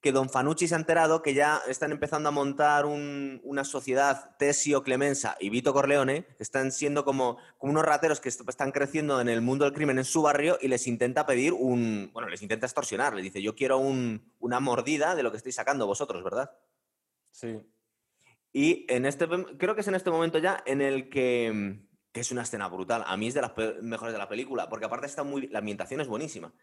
que 0.00 0.12
Don 0.12 0.30
Fanucci 0.30 0.68
se 0.68 0.74
ha 0.74 0.78
enterado 0.78 1.20
que 1.20 1.34
ya 1.34 1.60
están 1.68 1.92
empezando 1.92 2.28
a 2.28 2.32
montar 2.32 2.86
una 2.86 3.64
sociedad, 3.64 4.36
Tesio 4.38 4.82
Clemenza 4.82 5.36
y 5.40 5.50
Vito 5.50 5.74
Corleone, 5.74 6.24
que 6.24 6.42
están 6.42 6.72
siendo 6.72 7.04
como, 7.04 7.38
unos 7.58 7.84
rateros 7.84 8.20
que 8.20 8.28
están 8.28 8.72
creciendo 8.72 9.20
en 9.20 9.28
el 9.28 9.42
mundo 9.42 9.64
del 9.64 9.74
crimen 9.74 9.98
en 9.98 10.04
su 10.04 10.22
barrio 10.22 10.58
y 10.60 10.68
les 10.68 10.86
intenta 10.86 11.26
pedir 11.26 11.52
un, 11.52 12.10
bueno, 12.12 12.28
les 12.28 12.40
intenta 12.40 12.66
extorsionar, 12.66 13.14
les 13.14 13.24
dice, 13.24 13.42
yo 13.42 13.56
quiero 13.56 13.78
una 13.78 14.60
mordida 14.60 15.16
de 15.16 15.22
lo 15.22 15.32
que 15.32 15.38
estáis 15.38 15.56
sacando 15.56 15.86
vosotros, 15.86 16.22
¿verdad? 16.22 16.52
Sí. 17.32 17.60
Y 18.58 18.86
en 18.88 19.04
este, 19.04 19.28
creo 19.58 19.74
que 19.74 19.82
es 19.82 19.88
en 19.88 19.96
este 19.96 20.10
momento 20.10 20.38
ya 20.38 20.62
en 20.64 20.80
el 20.80 21.10
que, 21.10 21.78
es 22.14 22.30
una 22.32 22.40
escena 22.40 22.68
brutal. 22.68 23.04
A 23.06 23.14
mí 23.18 23.26
es 23.26 23.34
de 23.34 23.42
las 23.42 23.52
mejores 23.82 24.14
de 24.14 24.18
la 24.18 24.30
película, 24.30 24.70
porque 24.70 24.86
aparte 24.86 25.04
está 25.04 25.24
muy, 25.24 25.46
la 25.48 25.58
ambientación 25.58 26.00
es 26.00 26.08
buenísima. 26.08 26.54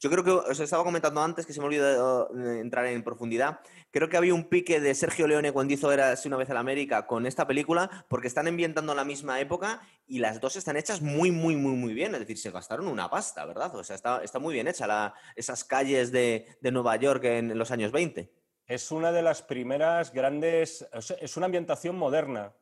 Yo 0.00 0.10
creo 0.10 0.24
que 0.24 0.32
os 0.32 0.58
estaba 0.58 0.82
comentando 0.82 1.22
antes 1.22 1.46
que 1.46 1.52
se 1.52 1.60
me 1.60 1.66
olvidó 1.66 2.34
entrar 2.34 2.86
en 2.86 3.04
profundidad. 3.04 3.60
Creo 3.92 4.08
que 4.08 4.16
había 4.16 4.34
un 4.34 4.48
pique 4.48 4.80
de 4.80 4.92
Sergio 4.96 5.28
Leone 5.28 5.52
cuando 5.52 5.72
hizo 5.72 5.92
Eras 5.92 6.26
una 6.26 6.36
vez 6.36 6.50
en 6.50 6.56
América 6.56 7.06
con 7.06 7.26
esta 7.26 7.46
película, 7.46 8.04
porque 8.08 8.26
están 8.26 8.48
ambientando 8.48 8.92
la 8.96 9.04
misma 9.04 9.38
época 9.38 9.82
y 10.04 10.18
las 10.18 10.40
dos 10.40 10.56
están 10.56 10.76
hechas 10.76 11.00
muy, 11.00 11.30
muy, 11.30 11.54
muy, 11.54 11.76
muy 11.76 11.94
bien. 11.94 12.12
Es 12.14 12.18
decir, 12.18 12.38
se 12.38 12.50
gastaron 12.50 12.88
una 12.88 13.08
pasta, 13.08 13.44
¿verdad? 13.44 13.72
O 13.76 13.84
sea, 13.84 13.94
está, 13.94 14.20
está 14.24 14.40
muy 14.40 14.52
bien 14.52 14.66
hecha 14.66 15.14
esas 15.36 15.62
calles 15.62 16.10
de, 16.10 16.58
de 16.60 16.72
Nueva 16.72 16.96
York 16.96 17.22
en 17.22 17.56
los 17.56 17.70
años 17.70 17.92
20 17.92 18.35
es 18.66 18.90
una 18.90 19.12
de 19.12 19.22
las 19.22 19.42
primeras 19.42 20.12
grandes, 20.12 20.86
es 21.20 21.36
una 21.36 21.46
ambientación 21.46 21.96
moderna, 21.96 22.52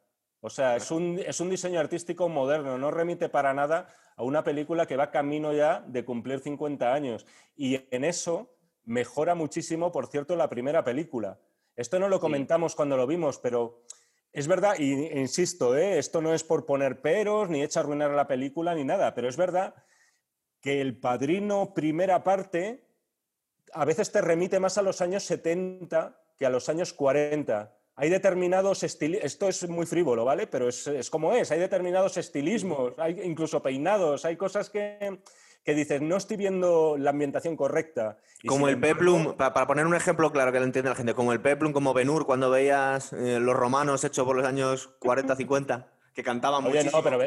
o 0.46 0.50
sea, 0.50 0.76
es 0.76 0.90
un, 0.90 1.18
es 1.24 1.40
un, 1.40 1.48
diseño 1.48 1.80
artístico 1.80 2.28
moderno, 2.28 2.76
no 2.76 2.90
remite 2.90 3.30
para 3.30 3.54
nada 3.54 3.88
a 4.14 4.24
una 4.24 4.44
película 4.44 4.84
que 4.84 4.94
va 4.94 5.10
camino 5.10 5.54
ya 5.54 5.82
de 5.86 6.04
cumplir 6.04 6.40
50 6.40 6.92
años. 6.92 7.24
Y 7.56 7.80
en 7.90 8.04
eso 8.04 8.54
mejora 8.84 9.34
muchísimo, 9.34 9.90
por 9.90 10.06
cierto, 10.08 10.36
la 10.36 10.50
primera 10.50 10.84
película. 10.84 11.38
Esto 11.76 11.98
no 11.98 12.10
lo 12.10 12.20
comentamos 12.20 12.74
cuando 12.74 12.98
lo 12.98 13.06
vimos, 13.06 13.38
pero 13.38 13.84
es 14.32 14.46
verdad, 14.46 14.74
y 14.78 15.18
insisto, 15.18 15.78
¿eh? 15.78 15.98
esto 15.98 16.20
no 16.20 16.34
es 16.34 16.44
por 16.44 16.66
poner 16.66 17.00
peros, 17.00 17.48
ni 17.48 17.62
echar 17.62 17.84
arruinar 17.84 18.10
la 18.10 18.26
película, 18.26 18.74
ni 18.74 18.84
nada, 18.84 19.14
pero 19.14 19.30
es 19.30 19.38
verdad 19.38 19.74
que 20.60 20.82
El 20.82 20.98
Padrino 20.98 21.72
primera 21.72 22.22
parte 22.22 22.83
a 23.74 23.84
veces 23.84 24.10
te 24.10 24.20
remite 24.20 24.60
más 24.60 24.78
a 24.78 24.82
los 24.82 25.00
años 25.00 25.24
70 25.24 26.16
que 26.38 26.46
a 26.46 26.50
los 26.50 26.68
años 26.68 26.92
40. 26.92 27.72
Hay 27.96 28.10
determinados 28.10 28.82
estilismos, 28.82 29.24
esto 29.24 29.48
es 29.48 29.68
muy 29.68 29.86
frívolo, 29.86 30.24
¿vale? 30.24 30.46
Pero 30.46 30.68
es, 30.68 31.10
como 31.10 31.32
es, 31.32 31.50
hay 31.50 31.60
determinados 31.60 32.16
estilismos, 32.16 32.94
hay 32.98 33.20
incluso 33.22 33.62
peinados, 33.62 34.24
hay 34.24 34.36
cosas 34.36 34.68
que, 34.68 35.20
que 35.64 35.74
dices, 35.74 36.02
no 36.02 36.16
estoy 36.16 36.36
viendo 36.36 36.96
la 36.98 37.10
ambientación 37.10 37.56
correcta. 37.56 38.16
como 38.46 38.68
el 38.68 38.80
peplum, 38.80 39.36
para, 39.36 39.66
poner 39.66 39.86
un 39.86 39.94
ejemplo 39.94 40.32
claro 40.32 40.50
que 40.50 40.58
lo 40.58 40.64
entiende 40.64 40.90
la 40.90 40.96
gente, 40.96 41.14
como 41.14 41.32
el 41.32 41.40
peplum, 41.40 41.72
como 41.72 41.94
Benur, 41.94 42.26
cuando 42.26 42.50
veías 42.50 43.12
eh, 43.12 43.38
los 43.38 43.54
romanos 43.54 44.02
hechos 44.02 44.26
por 44.26 44.34
los 44.34 44.46
años 44.46 44.90
40, 44.98 45.36
50 45.36 45.93
que 46.14 46.22
cantaba 46.22 46.58
Oye, 46.58 46.84
no, 46.84 47.02
pero, 47.02 47.18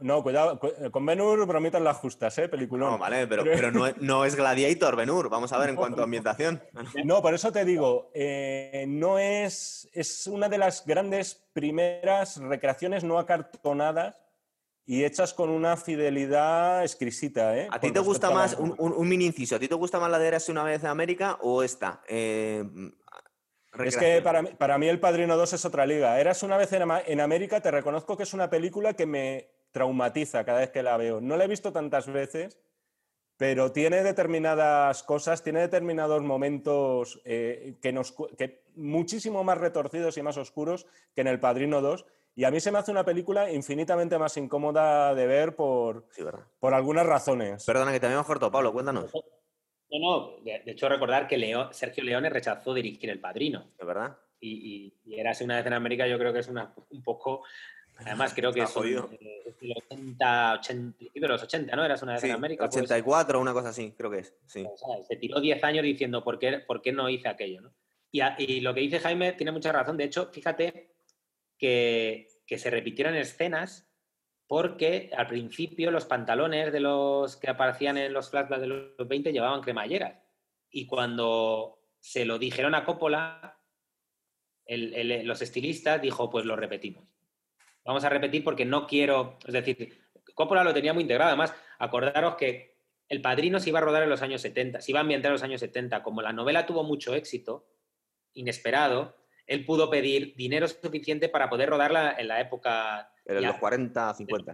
no, 0.00 0.22
cuidado, 0.22 0.60
con 0.92 1.04
Benur 1.04 1.44
bromitas 1.46 1.82
las 1.82 1.96
justas, 1.96 2.38
¿eh? 2.38 2.48
Película. 2.48 2.86
No, 2.86 2.96
vale, 2.96 3.26
pero, 3.26 3.42
pero 3.44 3.72
no, 3.72 3.86
no, 3.98 4.24
es 4.24 4.36
Gladiator 4.36 4.94
Benur, 4.94 5.28
vamos 5.28 5.52
a 5.52 5.58
ver 5.58 5.70
en 5.70 5.76
cuanto 5.76 6.00
a 6.00 6.04
ambientación. 6.04 6.62
No, 7.04 7.22
por 7.22 7.34
eso 7.34 7.52
te 7.52 7.64
digo, 7.64 8.10
eh, 8.14 8.84
no 8.88 9.18
es, 9.18 9.88
es 9.92 10.26
una 10.26 10.48
de 10.48 10.58
las 10.58 10.84
grandes 10.86 11.34
primeras 11.52 12.36
recreaciones 12.36 13.04
no 13.04 13.18
acartonadas 13.18 14.16
y 14.86 15.04
hechas 15.04 15.34
con 15.34 15.50
una 15.50 15.76
fidelidad 15.76 16.82
exquisita. 16.82 17.56
¿eh? 17.58 17.68
¿A 17.70 17.80
ti 17.80 17.90
te 17.90 17.98
gusta 17.98 18.30
más, 18.30 18.54
un, 18.54 18.74
un, 18.78 19.08
mini 19.08 19.26
inciso, 19.26 19.56
¿a 19.56 19.58
ti 19.58 19.68
te 19.68 19.74
gusta 19.74 19.98
más 19.98 20.10
la 20.10 20.18
de 20.18 20.28
Eras 20.28 20.48
una 20.48 20.62
vez 20.62 20.82
en 20.82 20.90
América 20.90 21.38
o 21.42 21.62
esta? 21.62 22.02
Eh, 22.08 22.64
es 23.84 23.96
que 23.96 24.22
para, 24.22 24.78
mí 24.78 24.88
El 24.88 25.00
Padrino 25.00 25.36
2 25.36 25.52
es 25.52 25.64
otra 25.64 25.86
liga. 25.86 26.18
Eras 26.20 26.42
una 26.42 26.56
vez 26.56 26.72
en, 26.72 27.20
América, 27.20 27.60
te 27.60 27.70
reconozco 27.70 28.16
que 28.16 28.22
es 28.22 28.34
una 28.34 28.50
película 28.50 28.94
que 28.94 29.06
me 29.06 29.50
traumatiza 29.70 30.44
cada 30.44 30.60
vez 30.60 30.70
que 30.70 30.82
la 30.82 30.96
veo. 30.96 31.20
No 31.20 31.36
la 31.36 31.44
he 31.44 31.48
visto 31.48 31.72
tantas 31.72 32.06
veces, 32.06 32.58
pero 33.36 33.72
tiene 33.72 34.02
determinadas 34.02 35.02
cosas, 35.02 35.42
tiene 35.42 35.60
determinados 35.60 36.22
momentos 36.22 37.20
eh, 37.24 37.76
que 37.82 37.92
nos, 37.92 38.14
que 38.38 38.62
muchísimo 38.74 39.44
más 39.44 39.58
retorcidos 39.58 40.16
y 40.16 40.22
más 40.22 40.36
oscuros 40.36 40.86
que 41.14 41.20
en 41.20 41.26
El 41.26 41.40
Padrino 41.40 41.80
2. 41.80 42.06
Y 42.34 42.44
a 42.44 42.50
mí 42.50 42.60
se 42.60 42.70
me 42.70 42.78
hace 42.78 42.90
una 42.90 43.04
película 43.04 43.50
infinitamente 43.50 44.18
más 44.18 44.36
incómoda 44.36 45.14
de 45.14 45.26
ver 45.26 45.56
por, 45.56 46.06
por 46.60 46.74
algunas 46.74 47.06
razones. 47.06 47.64
Perdona, 47.64 47.92
que 47.92 48.00
te 48.00 48.06
habíamos 48.06 48.26
cortado, 48.26 48.52
Pablo, 48.52 48.72
cuéntanos. 48.72 49.10
No, 49.90 49.98
no, 49.98 50.36
de, 50.42 50.62
hecho 50.66 50.88
recordar 50.88 51.28
que 51.28 51.38
Sergio 51.72 52.02
Leone 52.02 52.30
rechazó 52.30 52.74
dirigir 52.74 53.10
El 53.10 53.20
Padrino. 53.20 53.72
¿De 53.78 53.84
verdad? 53.84 54.18
Y, 54.40 54.92
y, 55.04 55.14
era 55.14 55.30
así 55.30 55.44
una 55.44 55.56
vez 55.56 55.66
en 55.66 55.72
América, 55.72 56.06
yo 56.06 56.18
creo 56.18 56.32
que 56.32 56.40
es 56.40 56.48
una, 56.48 56.74
un 56.90 57.02
poco... 57.02 57.42
Además, 57.98 58.34
creo 58.34 58.52
que 58.52 58.60
es, 58.60 58.76
los 58.76 59.10
80, 59.90 60.52
80, 60.58 61.04
de 61.14 61.28
los 61.28 61.42
80, 61.42 61.74
¿no? 61.74 61.82
Eras 61.82 62.02
una 62.02 62.12
vez 62.12 62.24
en 62.24 62.32
América. 62.32 62.66
84, 62.66 63.26
pues, 63.26 63.40
una 63.40 63.54
cosa 63.54 63.70
así, 63.70 63.94
creo 63.96 64.10
que 64.10 64.18
es. 64.18 64.36
Sí. 64.44 64.66
se 65.08 65.16
tiró 65.16 65.40
10 65.40 65.64
años 65.64 65.82
diciendo 65.82 66.22
por 66.22 66.38
qué, 66.38 66.58
por 66.58 66.82
qué 66.82 66.92
no 66.92 67.08
hice 67.08 67.28
aquello, 67.28 67.62
¿no? 67.62 67.72
Y, 68.12 68.20
y, 68.38 68.60
lo 68.60 68.74
que 68.74 68.80
dice 68.80 69.00
Jaime 69.00 69.32
tiene 69.32 69.50
mucha 69.50 69.72
razón. 69.72 69.96
De 69.96 70.04
hecho, 70.04 70.26
fíjate 70.30 70.94
que, 71.56 72.28
que 72.46 72.58
se 72.58 72.68
repitieron 72.68 73.14
escenas 73.14 73.85
porque 74.46 75.10
al 75.16 75.26
principio 75.26 75.90
los 75.90 76.04
pantalones 76.04 76.72
de 76.72 76.80
los 76.80 77.36
que 77.36 77.50
aparecían 77.50 77.98
en 77.98 78.12
los 78.12 78.30
flashbacks 78.30 78.60
de 78.60 78.66
los 78.68 79.08
20 79.08 79.32
llevaban 79.32 79.60
cremalleras. 79.60 80.14
Y 80.70 80.86
cuando 80.86 81.80
se 81.98 82.24
lo 82.24 82.38
dijeron 82.38 82.74
a 82.74 82.84
Coppola, 82.84 83.58
los 84.68 85.42
estilistas 85.42 86.00
dijo, 86.00 86.30
pues 86.30 86.44
lo 86.44 86.54
repetimos. 86.56 87.04
Vamos 87.84 88.04
a 88.04 88.08
repetir 88.08 88.44
porque 88.44 88.64
no 88.64 88.86
quiero, 88.86 89.38
es 89.46 89.52
decir, 89.52 90.06
Coppola 90.34 90.64
lo 90.64 90.74
tenía 90.74 90.92
muy 90.92 91.02
integrado. 91.02 91.30
Además, 91.30 91.54
acordaros 91.78 92.36
que 92.36 92.76
El 93.08 93.22
Padrino 93.22 93.58
se 93.58 93.70
iba 93.70 93.78
a 93.78 93.82
rodar 93.82 94.02
en 94.02 94.10
los 94.10 94.22
años 94.22 94.42
70, 94.42 94.80
se 94.80 94.92
iba 94.92 95.00
a 95.00 95.02
ambientar 95.02 95.30
en 95.30 95.34
los 95.34 95.42
años 95.42 95.60
70. 95.60 96.02
Como 96.02 96.22
la 96.22 96.32
novela 96.32 96.66
tuvo 96.66 96.84
mucho 96.84 97.14
éxito, 97.14 97.66
inesperado, 98.34 99.16
él 99.46 99.64
pudo 99.64 99.88
pedir 99.88 100.34
dinero 100.36 100.66
suficiente 100.68 101.28
para 101.28 101.48
poder 101.48 101.70
rodarla 101.70 102.16
en 102.18 102.28
la 102.28 102.40
época 102.40 103.10
en 103.24 103.42
los 103.42 103.56
40, 103.56 104.14
50. 104.14 104.52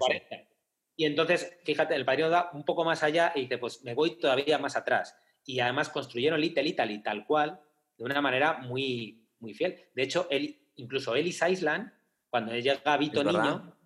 Y 0.97 1.07
entonces, 1.07 1.59
fíjate, 1.64 1.95
el 1.95 2.05
padrino 2.05 2.28
da 2.28 2.51
un 2.53 2.64
poco 2.64 2.84
más 2.84 3.03
allá 3.03 3.32
y 3.34 3.43
dice, 3.43 3.59
pues 3.59 3.82
me 3.82 3.95
voy 3.95 4.18
todavía 4.18 4.59
más 4.59 4.76
atrás. 4.76 5.16
Y 5.45 5.61
además 5.61 5.88
construyeron 5.88 6.40
Little 6.40 6.66
Italy 6.66 7.03
tal 7.03 7.26
cual, 7.26 7.61
de 7.97 8.05
una 8.05 8.20
manera 8.20 8.59
muy, 8.59 9.26
muy 9.38 9.55
fiel. 9.55 9.76
De 9.95 10.03
hecho, 10.03 10.26
él, 10.30 10.68
incluso 10.76 11.16
Ellis 11.16 11.43
Island, 11.43 11.93
cuando 12.30 12.55
llega 12.55 12.80
a 12.84 12.97
Vito 12.99 13.24
Niño, 13.24 13.76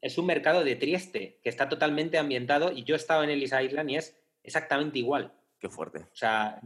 es 0.00 0.18
un 0.18 0.26
mercado 0.26 0.64
de 0.64 0.76
Trieste 0.76 1.40
que 1.42 1.50
está 1.50 1.68
totalmente 1.68 2.18
ambientado 2.18 2.72
y 2.72 2.84
yo 2.84 2.94
he 2.94 2.98
estado 2.98 3.22
en 3.24 3.30
Ellis 3.30 3.52
Island 3.52 3.90
y 3.90 3.96
es 3.96 4.18
exactamente 4.42 4.98
igual. 4.98 5.34
Qué 5.58 5.68
fuerte. 5.68 5.98
O 5.98 6.16
sea, 6.16 6.60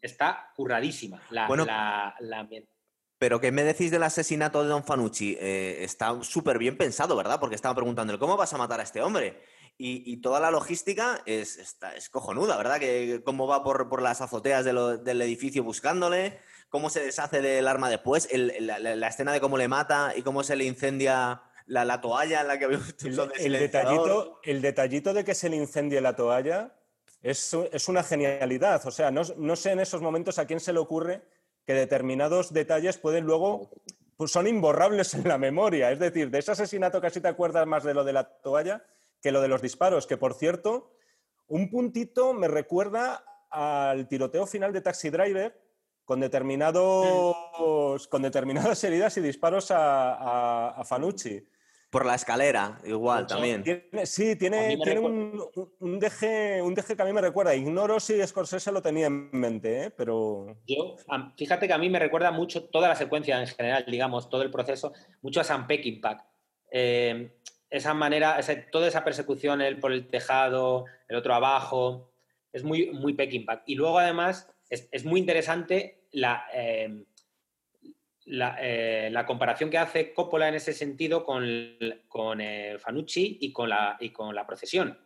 está 0.00 0.52
curradísima 0.56 1.22
la, 1.30 1.46
bueno, 1.46 1.66
la, 1.66 2.14
Pero 3.22 3.40
¿qué 3.40 3.52
me 3.52 3.62
decís 3.62 3.92
del 3.92 4.02
asesinato 4.02 4.64
de 4.64 4.68
Don 4.68 4.82
Fanucci? 4.82 5.36
Eh, 5.38 5.84
está 5.84 6.24
súper 6.24 6.58
bien 6.58 6.76
pensado, 6.76 7.14
¿verdad? 7.14 7.38
Porque 7.38 7.54
estaba 7.54 7.72
preguntándole, 7.72 8.18
¿cómo 8.18 8.36
vas 8.36 8.52
a 8.52 8.58
matar 8.58 8.80
a 8.80 8.82
este 8.82 9.00
hombre? 9.00 9.40
Y, 9.78 10.16
toda 10.16 10.40
la 10.40 10.50
logística 10.50 11.22
es, 11.24 11.56
está, 11.56 11.94
es 11.94 12.08
cojonuda, 12.08 12.56
¿verdad? 12.56 12.80
Que 12.80 13.22
cómo 13.24 13.46
va 13.46 13.62
por, 13.62 14.02
las 14.02 14.22
azoteas 14.22 14.64
del 14.64 15.22
edificio 15.22 15.62
buscándole, 15.62 16.40
cómo 16.68 16.90
se 16.90 16.98
deshace 16.98 17.40
del 17.40 17.68
arma 17.68 17.88
después, 17.88 18.28
la, 18.32 19.06
escena 19.06 19.32
de 19.32 19.40
cómo 19.40 19.56
le 19.56 19.68
mata 19.68 20.14
y 20.16 20.22
cómo 20.22 20.42
se 20.42 20.56
le 20.56 20.64
incendia 20.64 21.42
la, 21.66 22.00
toalla 22.00 22.40
en 22.40 22.48
la 22.48 22.58
que 22.58 22.64
el, 22.64 22.80
el, 23.38 23.52
detallito, 23.52 24.40
el 24.42 24.60
detallito 24.62 25.14
de 25.14 25.24
que 25.24 25.36
se 25.36 25.48
le 25.48 25.54
incendie 25.54 26.00
la 26.00 26.16
toalla 26.16 26.74
es, 27.22 27.88
una 27.88 28.02
genialidad. 28.02 28.84
O 28.84 28.90
sea, 28.90 29.10
no, 29.10 29.56
sé 29.56 29.70
en 29.70 29.80
esos 29.80 30.02
momentos 30.02 30.38
a 30.38 30.46
quién 30.46 30.60
se 30.60 30.72
le 30.72 30.80
ocurre 30.80 31.22
que 31.66 31.74
determinados 31.74 32.52
detalles 32.52 32.98
pueden 32.98 33.24
luego, 33.24 33.70
pues 34.16 34.32
son 34.32 34.46
imborrables 34.46 35.14
en 35.14 35.28
la 35.28 35.38
memoria. 35.38 35.90
Es 35.90 35.98
decir, 35.98 36.30
de 36.30 36.38
ese 36.38 36.52
asesinato 36.52 37.00
casi 37.00 37.20
te 37.20 37.28
acuerdas 37.28 37.66
más 37.66 37.84
de 37.84 37.94
lo 37.94 38.04
de 38.04 38.12
la 38.12 38.24
toalla 38.24 38.84
que 39.20 39.32
lo 39.32 39.40
de 39.40 39.48
los 39.48 39.62
disparos, 39.62 40.06
que 40.06 40.16
por 40.16 40.34
cierto, 40.34 40.90
un 41.46 41.70
puntito 41.70 42.32
me 42.32 42.48
recuerda 42.48 43.24
al 43.50 44.08
tiroteo 44.08 44.46
final 44.46 44.72
de 44.72 44.80
Taxi 44.80 45.10
Driver 45.10 45.60
con, 46.04 46.20
determinados, 46.20 48.08
con 48.08 48.22
determinadas 48.22 48.82
heridas 48.84 49.16
y 49.16 49.20
disparos 49.20 49.70
a, 49.70 50.70
a, 50.70 50.84
Fanucci. 50.84 51.46
Por 51.92 52.06
la 52.06 52.14
escalera, 52.14 52.80
igual 52.86 53.26
también. 53.26 53.62
sí, 54.04 54.34
tiene, 54.36 54.78
tiene 54.82 54.98
un, 54.98 55.44
un, 55.78 55.98
deje, 55.98 56.62
un 56.62 56.74
deje 56.74 56.96
que 56.96 57.02
a 57.02 57.04
mí 57.04 57.12
me 57.12 57.20
recuerda. 57.20 57.54
Ignoro 57.54 58.00
si 58.00 58.26
Scorsese 58.26 58.72
lo 58.72 58.80
tenía 58.80 59.08
en 59.08 59.28
mente, 59.30 59.84
¿eh? 59.84 59.90
pero. 59.90 60.56
Yo, 60.66 60.96
fíjate 61.36 61.66
que 61.66 61.72
a 61.74 61.76
mí 61.76 61.90
me 61.90 61.98
recuerda 61.98 62.30
mucho 62.30 62.64
toda 62.64 62.88
la 62.88 62.96
secuencia 62.96 63.38
en 63.38 63.46
general, 63.46 63.84
digamos, 63.86 64.30
todo 64.30 64.40
el 64.40 64.50
proceso, 64.50 64.94
mucho 65.20 65.42
a 65.42 65.44
Sam 65.44 65.66
Peckinpah. 65.66 66.26
Eh, 66.70 67.30
esa 67.68 67.92
manera, 67.92 68.40
toda 68.70 68.88
esa 68.88 69.04
persecución, 69.04 69.60
él 69.60 69.78
por 69.78 69.92
el 69.92 70.08
tejado, 70.08 70.86
el 71.08 71.16
otro 71.16 71.34
abajo, 71.34 72.10
es 72.54 72.64
muy, 72.64 72.90
muy 72.92 73.12
Peckinpah. 73.12 73.64
Y 73.66 73.74
luego, 73.74 73.98
además, 73.98 74.50
es, 74.70 75.04
muy 75.04 75.20
interesante 75.20 76.06
la, 76.10 76.46
eh, 76.54 77.04
eh, 78.26 79.08
la, 79.10 79.26
comparación 79.26 79.70
que 79.70 79.78
hace 79.78 80.12
Coppola 80.12 80.48
en 80.48 80.54
ese 80.54 80.72
sentido 80.72 81.24
con, 81.24 81.44
con 82.08 82.40
eh, 82.40 82.78
Fanucci 82.78 83.38
y 83.40 83.52
con, 83.52 83.68
la, 83.68 83.96
y 84.00 84.10
con 84.10 84.34
la 84.34 84.46
procesión. 84.46 84.98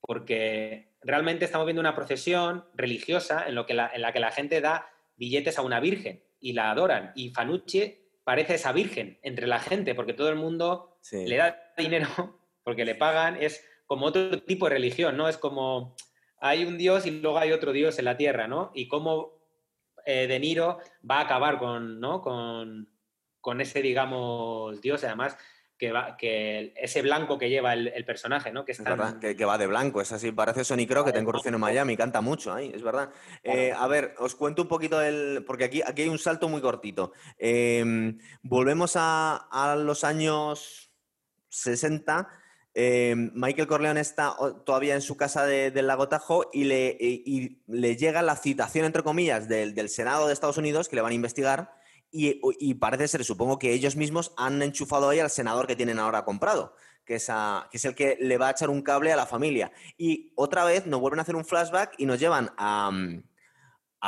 Porque 0.00 0.96
realmente 1.00 1.44
estamos 1.44 1.66
viendo 1.66 1.80
una 1.80 1.94
procesión 1.94 2.64
religiosa 2.74 3.44
en, 3.46 3.54
lo 3.54 3.66
que 3.66 3.72
en 3.72 4.02
la 4.02 4.12
que 4.12 4.20
la 4.20 4.30
gente 4.30 4.60
da 4.60 4.88
billetes 5.16 5.58
a 5.58 5.62
una 5.62 5.80
virgen 5.80 6.22
y 6.40 6.52
la 6.52 6.70
adoran. 6.70 7.12
Y 7.14 7.30
Fanucci 7.30 7.98
parece 8.22 8.54
esa 8.54 8.72
virgen 8.72 9.18
entre 9.22 9.46
la 9.46 9.60
gente, 9.60 9.94
porque 9.94 10.14
todo 10.14 10.28
el 10.28 10.36
mundo 10.36 10.98
le 11.12 11.36
da 11.36 11.72
dinero 11.76 12.40
porque 12.64 12.84
le 12.84 12.94
pagan, 12.96 13.36
es 13.40 13.64
como 13.86 14.06
otro 14.06 14.42
tipo 14.42 14.66
de 14.66 14.74
religión, 14.74 15.16
¿no? 15.16 15.28
Es 15.28 15.36
como 15.36 15.94
hay 16.40 16.64
un 16.64 16.76
dios 16.76 17.06
y 17.06 17.10
luego 17.10 17.38
hay 17.38 17.52
otro 17.52 17.72
dios 17.72 17.98
en 17.98 18.06
la 18.06 18.16
tierra, 18.16 18.48
¿no? 18.48 18.72
Y 18.74 18.88
cómo 18.88 19.33
eh, 20.04 20.26
De 20.26 20.38
Niro 20.38 20.78
va 21.08 21.18
a 21.18 21.22
acabar 21.22 21.58
con, 21.58 22.00
¿no? 22.00 22.20
con, 22.20 22.88
con 23.40 23.60
ese, 23.60 23.82
digamos, 23.82 24.80
dios, 24.80 25.04
además 25.04 25.36
que, 25.78 25.92
va, 25.92 26.16
que 26.16 26.72
ese 26.76 27.02
blanco 27.02 27.38
que 27.38 27.50
lleva 27.50 27.72
el, 27.72 28.04
personaje, 28.04 28.52
¿no? 28.52 28.64
Que, 28.64 28.72
es 28.72 28.82
verdad, 28.82 29.18
que, 29.18 29.44
va 29.44 29.58
de 29.58 29.66
blanco, 29.66 30.00
es 30.00 30.12
así, 30.12 30.30
parece 30.32 30.64
Sonny 30.64 30.86
Crow 30.86 31.04
que 31.04 31.12
tengo 31.12 31.26
corrupción 31.26 31.54
en 31.54 31.60
Miami, 31.60 31.96
canta 31.96 32.20
mucho 32.20 32.52
ahí, 32.52 32.70
es 32.74 32.82
verdad. 32.82 33.10
Eh, 33.42 33.72
a 33.76 33.86
ver, 33.86 34.14
os 34.18 34.34
cuento 34.34 34.62
un 34.62 34.68
poquito 34.68 35.02
el, 35.02 35.44
porque 35.46 35.64
aquí, 35.64 35.82
aquí 35.82 36.02
hay 36.02 36.08
un 36.08 36.18
salto 36.18 36.48
muy 36.48 36.60
cortito. 36.60 37.12
Em, 37.38 38.18
volvemos 38.42 38.94
a, 38.96 39.76
los 39.78 40.04
años 40.04 40.92
60. 41.48 42.28
Em, 42.76 43.30
Michael 43.34 43.68
Corleone 43.68 44.00
está 44.00 44.36
todavía 44.66 44.96
en 44.96 45.00
su 45.00 45.16
casa 45.16 45.46
del 45.46 45.86
Lago 45.86 46.08
Tajo 46.08 46.50
y 46.52 46.64
le, 46.64 46.98
le, 47.68 47.96
llega 47.96 48.20
la 48.20 48.34
citación, 48.34 48.84
entre 48.84 49.04
comillas, 49.04 49.48
del, 49.48 49.88
Senado 49.88 50.26
de 50.26 50.32
Estados 50.32 50.58
Unidos 50.58 50.88
que 50.88 50.96
le 50.96 51.02
van 51.02 51.12
a 51.12 51.14
investigar 51.14 51.72
y, 52.10 52.74
parece 52.74 53.08
ser, 53.08 53.24
supongo 53.24 53.58
que 53.58 53.72
ellos 53.72 53.96
mismos 53.96 54.32
han 54.36 54.60
enchufado 54.62 55.08
ahí 55.08 55.20
al 55.20 55.30
senador 55.30 55.66
que 55.66 55.76
tienen 55.76 55.98
ahora 55.98 56.24
comprado, 56.24 56.74
que 57.04 57.16
es, 57.16 57.26
que 57.70 57.76
es 57.76 57.84
el 57.84 57.94
que 57.94 58.16
le 58.20 58.38
va 58.38 58.48
a 58.48 58.50
echar 58.52 58.70
un 58.70 58.82
cable 58.82 59.12
a 59.12 59.16
la 59.16 59.26
familia. 59.26 59.72
Y 59.96 60.32
otra 60.36 60.64
vez 60.64 60.86
nos 60.86 61.00
vuelven 61.00 61.20
a 61.20 61.22
hacer 61.22 61.36
un 61.36 61.44
flashback 61.44 61.94
y 61.98 62.06
nos 62.06 62.20
llevan 62.20 62.50
a, 62.56 62.90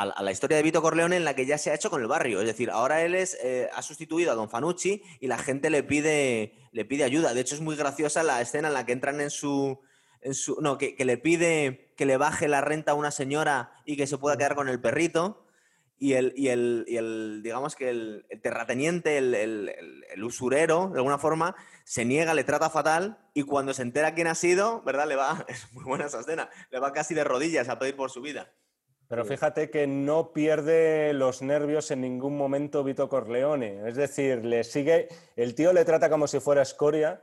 la 0.05 0.31
historia 0.31 0.57
de 0.57 0.63
Vito 0.63 0.81
Corleone 0.81 1.15
en 1.15 1.25
la 1.25 1.35
que 1.35 1.45
ya 1.45 1.57
se 1.57 1.71
ha 1.71 1.75
hecho 1.75 1.89
con 1.89 2.01
el 2.01 2.07
barrio. 2.07 2.39
Es 2.39 2.47
decir, 2.47 2.69
ahora 2.69 3.03
él 3.03 3.15
es, 3.15 3.37
eh, 3.43 3.69
ha 3.73 3.81
sustituido 3.81 4.31
a 4.31 4.35
Don 4.35 4.49
Fanucci 4.49 5.01
y 5.19 5.27
la 5.27 5.37
gente 5.37 5.69
le 5.69 5.83
pide, 5.83 6.53
le 6.71 6.85
pide 6.85 7.03
ayuda. 7.03 7.33
De 7.33 7.41
hecho, 7.41 7.55
es 7.55 7.61
muy 7.61 7.75
graciosa 7.75 8.23
la 8.23 8.41
escena 8.41 8.67
en 8.67 8.73
la 8.73 8.85
que 8.85 8.93
entran 8.93 9.21
en 9.21 9.29
su... 9.29 9.79
En 10.19 10.33
su 10.33 10.59
no, 10.61 10.79
que, 10.79 10.95
que 10.95 11.05
le 11.05 11.17
pide 11.17 11.93
que 11.95 12.07
le 12.07 12.17
baje 12.17 12.47
la 12.47 12.61
renta 12.61 12.93
a 12.93 12.95
una 12.95 13.11
señora 13.11 13.71
y 13.85 13.97
que 13.97 14.07
se 14.07 14.17
pueda 14.17 14.35
quedar 14.35 14.55
con 14.55 14.67
el 14.67 14.81
perrito 14.81 15.47
y 15.99 16.13
el, 16.13 16.33
y 16.35 16.49
el, 16.49 16.85
y 16.87 16.97
el 16.97 17.41
digamos 17.43 17.75
que 17.75 17.89
el, 17.89 18.25
terrateniente, 18.41 19.17
el, 19.17 19.33
el, 19.33 20.23
usurero, 20.23 20.89
de 20.89 20.99
alguna 20.99 21.17
forma, 21.17 21.55
se 21.85 22.05
niega, 22.05 22.33
le 22.33 22.43
trata 22.43 22.69
fatal 22.69 23.17
y 23.33 23.43
cuando 23.43 23.73
se 23.73 23.81
entera 23.81 24.13
quién 24.13 24.27
ha 24.27 24.35
sido, 24.35 24.81
¿verdad? 24.83 25.07
Le 25.07 25.15
va, 25.15 25.45
es 25.47 25.71
muy 25.73 25.83
buena 25.83 26.05
esa 26.05 26.19
escena, 26.19 26.49
le 26.71 26.79
va 26.79 26.93
casi 26.93 27.13
de 27.13 27.23
rodillas 27.23 27.69
a 27.69 27.79
pedir 27.79 27.95
por 27.95 28.11
su 28.11 28.21
vida. 28.21 28.51
Pero 29.09 29.23
fíjate 29.23 29.69
que 29.69 29.87
no 29.87 30.33
pierde 30.33 31.13
los 31.13 31.41
nervios 31.41 31.91
en 31.91 32.01
ningún 32.01 32.35
momento 32.35 32.83
Vito 32.83 33.07
Corleone. 33.07 33.87
Es 33.87 33.95
decir, 33.95 34.43
le 34.43 34.63
sigue, 34.63 35.07
el 35.35 35.55
tío 35.55 35.71
le 35.71 35.85
trata 35.85 36.09
como 36.09 36.27
si 36.27 36.39
fuera 36.39 36.61
escoria 36.61 37.21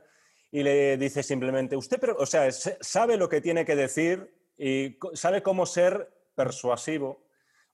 y 0.50 0.62
le 0.62 0.96
dice 0.96 1.22
simplemente, 1.22 1.76
usted, 1.76 1.98
pero, 2.00 2.16
o 2.18 2.26
sea, 2.26 2.50
sabe 2.50 3.16
lo 3.16 3.28
que 3.28 3.40
tiene 3.40 3.64
que 3.64 3.76
decir 3.76 4.34
y 4.56 4.98
sabe 5.12 5.42
cómo 5.42 5.66
ser 5.66 6.10
persuasivo 6.34 7.24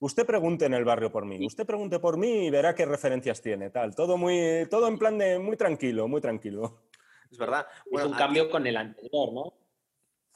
Usted 0.00 0.24
pregunte 0.24 0.64
en 0.64 0.72
el 0.72 0.84
barrio 0.84 1.12
por 1.12 1.26
mí, 1.26 1.44
usted 1.44 1.66
pregunte 1.66 1.98
por 1.98 2.16
mí 2.16 2.46
y 2.46 2.50
verá 2.50 2.74
qué 2.74 2.86
referencias 2.86 3.42
tiene, 3.42 3.68
tal. 3.68 3.94
Todo 3.94 4.16
muy, 4.16 4.66
todo 4.70 4.88
en 4.88 4.98
plan 4.98 5.18
de 5.18 5.38
muy 5.38 5.58
tranquilo, 5.58 6.08
muy 6.08 6.22
tranquilo. 6.22 6.84
Es 7.30 7.36
verdad. 7.36 7.66
es 7.92 8.04
un 8.04 8.14
cambio 8.14 8.48
con 8.48 8.66
el 8.66 8.78
anterior, 8.78 9.32
¿no? 9.32 9.52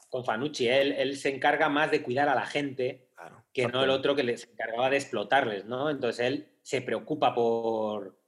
Con 0.07 0.23
Fanucci, 0.23 0.67
él, 0.67 0.93
él 0.93 1.17
se 1.17 1.33
encarga 1.33 1.67
más 1.67 1.89
de 1.89 2.03
cuidar 2.03 2.29
a 2.29 2.35
la 2.35 2.45
gente 2.45 3.04
que 3.55 3.67
no 3.67 3.85
el 3.85 3.89
otro 3.89 4.13
que 4.13 4.23
les 4.23 4.49
encargaba 4.49 4.89
de 4.89 4.97
explotarles, 4.97 5.63
¿no? 5.63 5.89
Entonces 5.89 6.25
él 6.25 6.49
se 6.61 6.81
preocupa 6.81 7.33
por. 7.33 8.19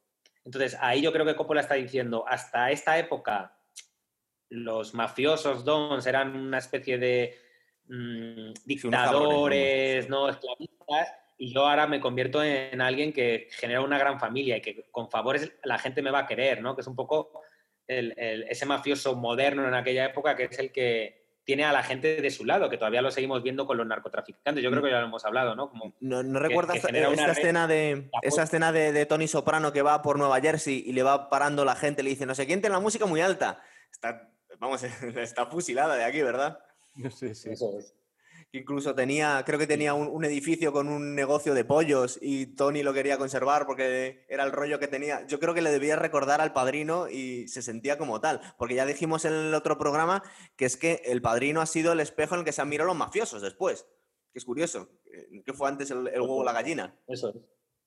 Entonces 0.45 0.77
ahí 0.79 1.01
yo 1.01 1.11
creo 1.11 1.25
que 1.25 1.35
Coppola 1.35 1.59
está 1.59 1.75
diciendo, 1.75 2.23
hasta 2.25 2.71
esta 2.71 2.97
época 2.97 3.59
los 4.49 4.93
mafiosos 4.93 5.65
dons 5.65 6.07
eran 6.07 6.33
una 6.33 6.59
especie 6.59 6.97
de 6.97 7.37
mm, 7.89 8.53
dictadores, 8.63 10.07
¿no? 10.07 10.29
Esclavistas 10.29 11.13
y 11.37 11.53
yo 11.53 11.67
ahora 11.67 11.87
me 11.87 11.99
convierto 11.99 12.41
en 12.41 12.79
alguien 12.79 13.11
que 13.11 13.49
genera 13.51 13.81
una 13.81 13.99
gran 13.99 14.21
familia 14.21 14.55
y 14.55 14.61
que 14.61 14.85
con 14.91 15.11
favores 15.11 15.51
la 15.65 15.77
gente 15.77 16.01
me 16.01 16.09
va 16.09 16.19
a 16.19 16.25
querer, 16.25 16.61
¿no? 16.61 16.73
Que 16.73 16.81
es 16.81 16.87
un 16.87 16.95
poco 16.95 17.41
ese 17.85 18.65
mafioso 18.65 19.13
moderno 19.17 19.67
en 19.67 19.73
aquella 19.73 20.05
época 20.05 20.37
que 20.37 20.45
es 20.45 20.57
el 20.57 20.71
que 20.71 21.26
tiene 21.47 21.63
a 21.63 21.71
la 21.71 21.81
gente 21.81 22.21
de 22.21 22.29
su 22.29 22.43
lado, 22.43 22.69
que 22.69 22.77
todavía 22.77 23.01
lo 23.01 23.09
seguimos 23.09 23.41
viendo 23.41 23.65
con 23.65 23.77
los 23.77 23.87
narcotraficantes. 23.87 24.61
Yo 24.61 24.69
creo 24.69 24.83
que 24.83 24.91
ya 24.91 24.99
lo 24.99 25.05
hemos 25.05 25.23
hablado, 25.23 25.55
¿no? 25.55 25.69
Como 25.69 25.93
no, 26.01 26.21
recuerdas 26.39 26.75
esta 26.75 26.89
escena, 27.31 27.67
de, 27.67 28.09
esa 28.21 28.43
escena 28.43 28.73
de, 28.73 29.05
Tony 29.05 29.29
Soprano 29.29 29.71
que 29.71 29.81
va 29.81 30.01
por 30.01 30.17
Nueva 30.17 30.41
Jersey 30.41 30.83
y 30.85 30.91
le 30.91 31.03
va 31.03 31.29
parando 31.29 31.63
la 31.63 31.77
gente, 31.77 32.03
le 32.03 32.09
dice, 32.09 32.25
no 32.25 32.35
sé 32.35 32.45
quién 32.45 32.59
tiene 32.59 32.73
la 32.73 32.81
música 32.81 33.05
muy 33.05 33.21
alta. 33.21 33.61
Está, 33.89 34.29
vamos, 34.59 34.83
está 35.15 35.45
fusilada 35.45 35.95
de 35.95 36.03
aquí, 36.03 36.21
¿verdad? 36.21 36.59
Sí, 37.17 37.33
sí. 37.33 37.51
Eso 37.51 37.79
es 37.79 37.96
incluso 38.57 38.95
tenía, 38.95 39.43
creo 39.45 39.59
que 39.59 39.67
tenía 39.67 39.93
un, 39.93 40.25
edificio 40.25 40.71
con 40.73 40.87
un 40.87 41.15
negocio 41.15 41.53
de 41.53 41.65
pollos 41.65 42.19
y 42.21 42.47
Tony 42.47 42.83
lo 42.83 42.93
quería 42.93 43.17
conservar 43.17 43.65
porque 43.65 44.25
era 44.27 44.43
el 44.43 44.51
rollo 44.51 44.79
que 44.79 44.87
tenía. 44.87 45.25
Yo 45.27 45.39
creo 45.39 45.53
que 45.53 45.61
le 45.61 45.71
debía 45.71 45.95
recordar 45.95 46.41
al 46.41 46.53
padrino 46.53 47.07
y 47.07 47.47
se 47.47 47.61
sentía 47.61 47.97
como 47.97 48.19
tal, 48.19 48.41
porque 48.57 48.75
ya 48.75 48.85
dijimos 48.85 49.25
en 49.25 49.33
el 49.33 49.53
otro 49.53 49.77
programa 49.77 50.23
que 50.55 50.65
es 50.65 50.77
que 50.77 51.01
el 51.05 51.21
padrino 51.21 51.61
ha 51.61 51.65
sido 51.65 51.93
el 51.93 51.99
espejo 51.99 52.35
en 52.35 52.39
el 52.39 52.45
que 52.45 52.51
se 52.51 52.61
han 52.61 52.69
mirado 52.69 52.87
los 52.87 52.97
mafiosos 52.97 53.41
después, 53.41 53.87
que 54.31 54.39
es 54.39 54.45
curioso, 54.45 54.89
eh, 55.05 55.43
que 55.45 55.53
fue 55.53 55.69
antes 55.69 55.91
el, 55.91 56.07
el 56.07 56.21
huevo 56.21 56.37
o 56.37 56.43
la 56.43 56.53
gallina. 56.53 56.99
Eso 57.07 57.29
es. 57.29 57.35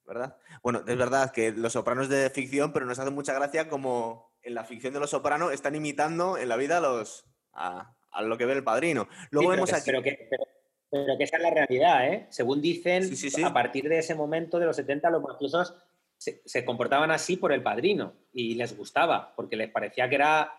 ¿Verdad? 0.06 0.36
Bueno, 0.62 0.82
es 0.86 0.96
verdad 0.96 1.30
que 1.30 1.52
Los 1.52 1.74
Sopranos 1.74 2.08
de 2.08 2.30
ficción, 2.30 2.72
pero 2.72 2.84
nos 2.84 2.98
hace 2.98 3.10
mucha 3.10 3.32
gracia 3.32 3.68
como 3.68 4.34
en 4.42 4.54
la 4.54 4.64
ficción 4.64 4.92
de 4.92 5.00
Los 5.00 5.10
Sopranos 5.10 5.52
están 5.52 5.76
imitando 5.76 6.36
en 6.36 6.48
la 6.48 6.56
vida 6.56 6.78
a 6.78 6.80
los, 6.80 7.26
a, 7.52 7.94
lo 8.22 8.36
que 8.38 8.46
ve 8.46 8.54
el 8.54 8.64
padrino. 8.64 9.08
Luego 9.30 9.50
vemos 9.50 9.72
aquí... 9.72 9.84
Pero 9.86 10.02
que, 10.02 10.26
Pero 10.28 10.44
que 10.90 11.24
esa 11.24 11.36
es 11.36 11.42
la 11.42 11.50
realidad, 11.50 12.06
¿eh? 12.06 12.26
Según 12.30 12.60
dicen, 12.60 13.10
a 13.44 13.52
partir 13.52 13.88
de 13.88 13.98
ese 13.98 14.14
momento 14.14 14.58
de 14.58 14.66
los 14.66 14.76
70, 14.76 15.10
los 15.10 15.22
mafiosos 15.22 15.74
se, 16.16 16.64
comportaban 16.64 17.10
así 17.10 17.36
por 17.36 17.52
el 17.52 17.62
padrino 17.62 18.12
y 18.32 18.54
les 18.54 18.76
gustaba, 18.76 19.32
porque 19.36 19.56
les 19.56 19.70
parecía 19.70 20.08
que 20.08 20.16
era 20.16 20.52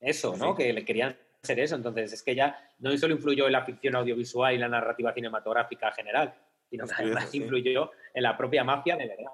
eso, 0.00 0.36
¿no? 0.36 0.54
Que 0.54 0.72
le 0.72 0.84
querían 0.84 1.16
ser 1.42 1.58
eso. 1.60 1.74
Entonces, 1.74 2.12
es 2.12 2.22
que 2.22 2.34
ya 2.34 2.70
no 2.78 2.96
solo 2.96 3.14
influyó 3.14 3.46
en 3.46 3.52
la 3.52 3.64
ficción 3.64 3.96
audiovisual 3.96 4.54
y 4.54 4.58
la 4.58 4.68
narrativa 4.68 5.12
cinematográfica 5.12 5.90
general, 5.92 6.34
sino 6.70 6.86
que 6.86 6.94
además 6.96 7.34
influyó 7.34 7.90
en 8.12 8.22
la 8.22 8.36
propia 8.36 8.64
mafia 8.64 8.96
de 8.96 9.08
verdad. 9.08 9.32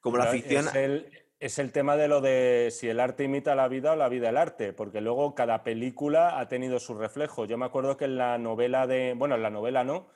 Como 0.00 0.18
la 0.18 0.26
ficción. 0.26 0.68
Es 0.68 0.74
el, 0.74 1.23
tema 1.72 1.96
de 1.96 2.08
lo 2.08 2.20
de 2.20 2.68
si 2.70 2.88
el 2.88 3.00
arte 3.00 3.24
imita 3.24 3.54
la 3.54 3.68
vida 3.68 3.92
o 3.92 3.96
la 3.96 4.08
vida 4.08 4.30
el 4.30 4.36
arte, 4.36 4.72
porque 4.72 5.00
luego 5.00 5.34
cada 5.34 5.62
película 5.62 6.38
ha 6.38 6.48
tenido 6.48 6.78
su 6.80 6.94
reflejo. 6.94 7.44
Yo 7.44 7.58
me 7.58 7.66
acuerdo 7.66 7.96
que 7.96 8.06
en 8.06 8.16
la 8.16 8.38
novela 8.38 8.86
de. 8.86 9.14
Bueno, 9.14 9.34
en 9.34 9.42
la 9.42 9.50
novela 9.50 9.84
no, 9.84 10.08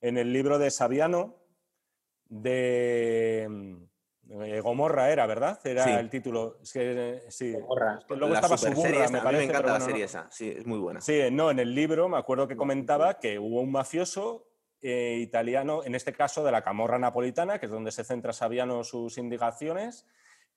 en 0.00 0.18
el 0.18 0.32
libro 0.32 0.58
de 0.58 0.70
Saviano, 0.70 1.36
de. 2.28 3.78
Eh, 4.30 4.60
Gomorra 4.60 5.10
era, 5.10 5.26
¿verdad? 5.26 5.58
Era 5.64 6.00
el 6.00 6.10
título. 6.10 6.58
sí. 6.62 7.52
Gomorra. 7.52 8.00
luego 8.08 8.34
estaba 8.34 8.58
su 8.58 8.70
burra, 8.72 9.08
me 9.08 9.20
parece. 9.20 9.28
A 9.28 9.30
mí 9.30 9.36
me 9.36 9.44
encanta 9.44 9.72
la 9.72 9.80
serie 9.80 10.04
esa, 10.04 10.28
sí, 10.30 10.54
es 10.56 10.66
muy 10.66 10.78
buena. 10.78 11.00
Sí, 11.00 11.20
no, 11.30 11.50
en 11.50 11.60
el 11.60 11.74
libro 11.74 12.08
me 12.08 12.18
acuerdo 12.18 12.46
que 12.46 12.56
comentaba 12.56 13.18
que 13.20 13.38
hubo 13.38 13.60
un 13.60 13.72
mafioso 13.72 14.48
eh, 14.86 15.16
italiano, 15.18 15.82
en 15.82 15.94
este 15.94 16.12
caso 16.12 16.44
de 16.44 16.52
la 16.52 16.62
Camorra 16.62 16.98
Napolitana, 16.98 17.58
que 17.58 17.64
es 17.66 17.72
donde 17.72 17.90
se 17.90 18.04
centra 18.04 18.34
Saviano 18.34 18.84
sus 18.84 19.16
indicaciones, 19.16 20.06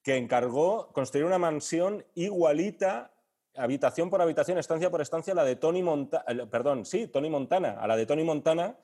que 0.04 0.16
encargó 0.16 0.92
construir 0.94 1.26
una 1.26 1.38
mansión 1.38 2.06
igualita, 2.16 3.12
habitación 3.56 4.10
por 4.10 4.22
habitación, 4.22 4.58
estancia 4.58 4.90
por 4.90 5.02
estancia, 5.02 5.34
a 5.34 5.36
la 5.36 5.44
de 5.44 5.56
Tony 5.56 5.84
Montana, 5.84 6.24
eh, 6.28 6.46
perdón, 6.50 6.86
sí, 6.86 7.08
Tony 7.08 7.30
Montana, 7.30 7.78
a 7.80 7.88
la 7.88 7.98
de 7.98 8.06
Tony 8.06 8.24
Montana 8.24 8.78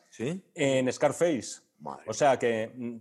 en 0.55 0.91
Scarface. 0.91 1.61
O 2.07 2.14
sea 2.14 2.38
que, 2.39 2.72
mm, 2.74 2.97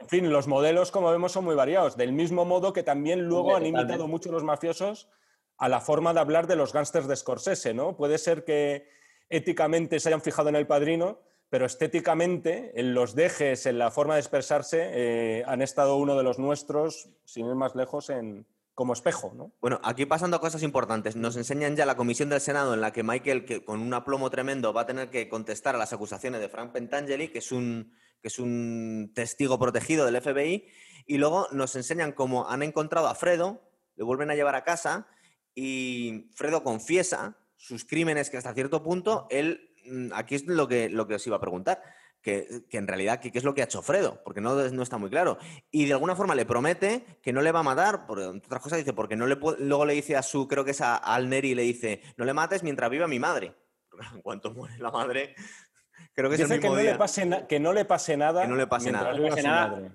en 0.00 0.08
fin, 0.08 0.32
los 0.32 0.46
modelos, 0.46 0.90
como 0.90 1.10
vemos, 1.10 1.32
son 1.32 1.44
muy 1.44 1.54
variados. 1.54 1.96
Del 1.96 2.12
mismo 2.12 2.44
modo 2.44 2.72
que 2.72 2.82
también 2.82 3.26
luego 3.26 3.56
han 3.56 3.66
imitado 3.66 4.06
mucho 4.06 4.30
los 4.30 4.44
mafiosos 4.44 5.08
a 5.56 5.68
la 5.68 5.80
forma 5.80 6.14
de 6.14 6.20
hablar 6.20 6.46
de 6.46 6.56
los 6.56 6.72
gángsters 6.72 7.08
de 7.08 7.16
Scorsese, 7.16 7.74
¿no? 7.74 7.96
Puede 7.96 8.18
ser 8.18 8.44
que 8.44 8.88
éticamente 9.28 9.98
se 10.00 10.08
hayan 10.08 10.22
fijado 10.22 10.48
en 10.48 10.56
el 10.56 10.66
padrino, 10.66 11.18
pero 11.50 11.66
estéticamente, 11.66 12.78
en 12.78 12.94
los 12.94 13.14
dejes, 13.14 13.66
en 13.66 13.78
la 13.78 13.90
forma 13.90 14.14
de 14.14 14.20
expresarse, 14.20 14.90
eh, 14.92 15.44
han 15.46 15.62
estado 15.62 15.96
uno 15.96 16.16
de 16.16 16.22
los 16.22 16.38
nuestros, 16.38 17.08
sin 17.24 17.46
ir 17.46 17.54
más 17.54 17.74
lejos, 17.74 18.10
en, 18.10 18.46
como 18.74 18.92
espejo. 18.92 19.32
¿no? 19.34 19.52
Bueno, 19.60 19.80
aquí 19.82 20.06
pasando 20.06 20.38
cosas 20.40 20.62
importantes. 20.62 21.16
Nos 21.16 21.36
enseñan 21.36 21.74
ya 21.74 21.84
la 21.84 21.96
comisión 21.96 22.28
del 22.28 22.40
Senado 22.40 22.74
en 22.74 22.80
la 22.80 22.92
que 22.92 23.02
Michael, 23.02 23.44
que 23.44 23.64
con 23.64 23.80
un 23.80 23.92
aplomo 23.92 24.30
tremendo, 24.30 24.72
va 24.72 24.82
a 24.82 24.86
tener 24.86 25.10
que 25.10 25.28
contestar 25.28 25.74
a 25.74 25.78
las 25.78 25.92
acusaciones 25.92 26.40
de 26.40 26.48
Frank 26.48 26.72
Pentangeli, 26.72 27.28
que 27.28 27.38
es 27.38 27.50
un, 27.50 27.92
que 28.22 28.28
es 28.28 28.38
un 28.38 29.10
testigo 29.16 29.58
protegido 29.58 30.06
del 30.06 30.22
FBI. 30.22 30.68
Y 31.06 31.18
luego 31.18 31.48
nos 31.50 31.74
enseñan 31.74 32.12
cómo 32.12 32.48
han 32.48 32.62
encontrado 32.62 33.08
a 33.08 33.16
Fredo, 33.16 33.68
le 33.96 34.04
vuelven 34.04 34.30
a 34.30 34.36
llevar 34.36 34.54
a 34.54 34.62
casa 34.62 35.08
y 35.56 36.30
Fredo 36.36 36.62
confiesa 36.62 37.36
sus 37.56 37.84
crímenes 37.84 38.30
que 38.30 38.36
hasta 38.36 38.54
cierto 38.54 38.84
punto 38.84 39.26
él 39.30 39.67
aquí 40.12 40.34
es 40.34 40.46
lo 40.46 40.68
que, 40.68 40.88
lo 40.88 41.06
que 41.06 41.14
os 41.14 41.26
iba 41.26 41.36
a 41.36 41.40
preguntar. 41.40 41.82
Que, 42.20 42.46
en 42.72 42.86
realidad, 42.86 43.20
¿qué, 43.20 43.30
es 43.32 43.44
lo 43.44 43.54
que 43.54 43.62
ha 43.62 43.64
hecho 43.64 43.80
Fredo? 43.80 44.20
Porque 44.24 44.40
no, 44.40 44.54
no, 44.54 44.82
está 44.82 44.98
muy 44.98 45.08
claro. 45.08 45.38
Y 45.70 45.86
de 45.86 45.92
alguna 45.92 46.16
forma 46.16 46.34
le 46.34 46.44
promete 46.44 47.18
que 47.22 47.32
no 47.32 47.40
le 47.40 47.52
va 47.52 47.60
a 47.60 47.62
matar, 47.64 48.06
por 48.06 48.18
otras 48.18 48.62
cosas 48.62 48.78
dice, 48.78 48.92
porque 48.92 49.16
no 49.16 49.26
le 49.26 49.36
luego 49.60 49.86
le 49.86 49.94
dice 49.94 50.16
a 50.16 50.22
su, 50.22 50.48
creo 50.48 50.64
que 50.64 50.72
es 50.72 50.80
a 50.80 50.96
Alneri, 50.96 51.54
le 51.54 51.62
dice, 51.62 52.02
no 52.16 52.24
le 52.24 52.34
mates 52.34 52.62
mientras 52.62 52.90
viva 52.90 53.06
mi 53.06 53.18
madre. 53.18 53.54
En 54.14 54.22
cuanto 54.22 54.52
muere 54.52 54.78
la 54.78 54.90
madre, 54.90 55.34
creo 56.14 56.28
que 56.28 56.36
es 56.36 56.42
el 56.42 56.48
mismo 56.48 56.62
que 56.62 56.68
no, 56.68 56.90
Le 56.90 56.94
pase 56.94 57.46
que 57.48 57.60
no 57.60 57.72
le 57.72 57.84
pase 57.84 58.16
nada. 58.16 58.42
Que 58.42 58.48
no 58.48 58.56
le 58.56 58.66
pase 58.66 58.92
nada. 58.92 59.12
No 59.12 59.18
le 59.18 59.30
pase 59.30 59.42
nada 59.42 59.92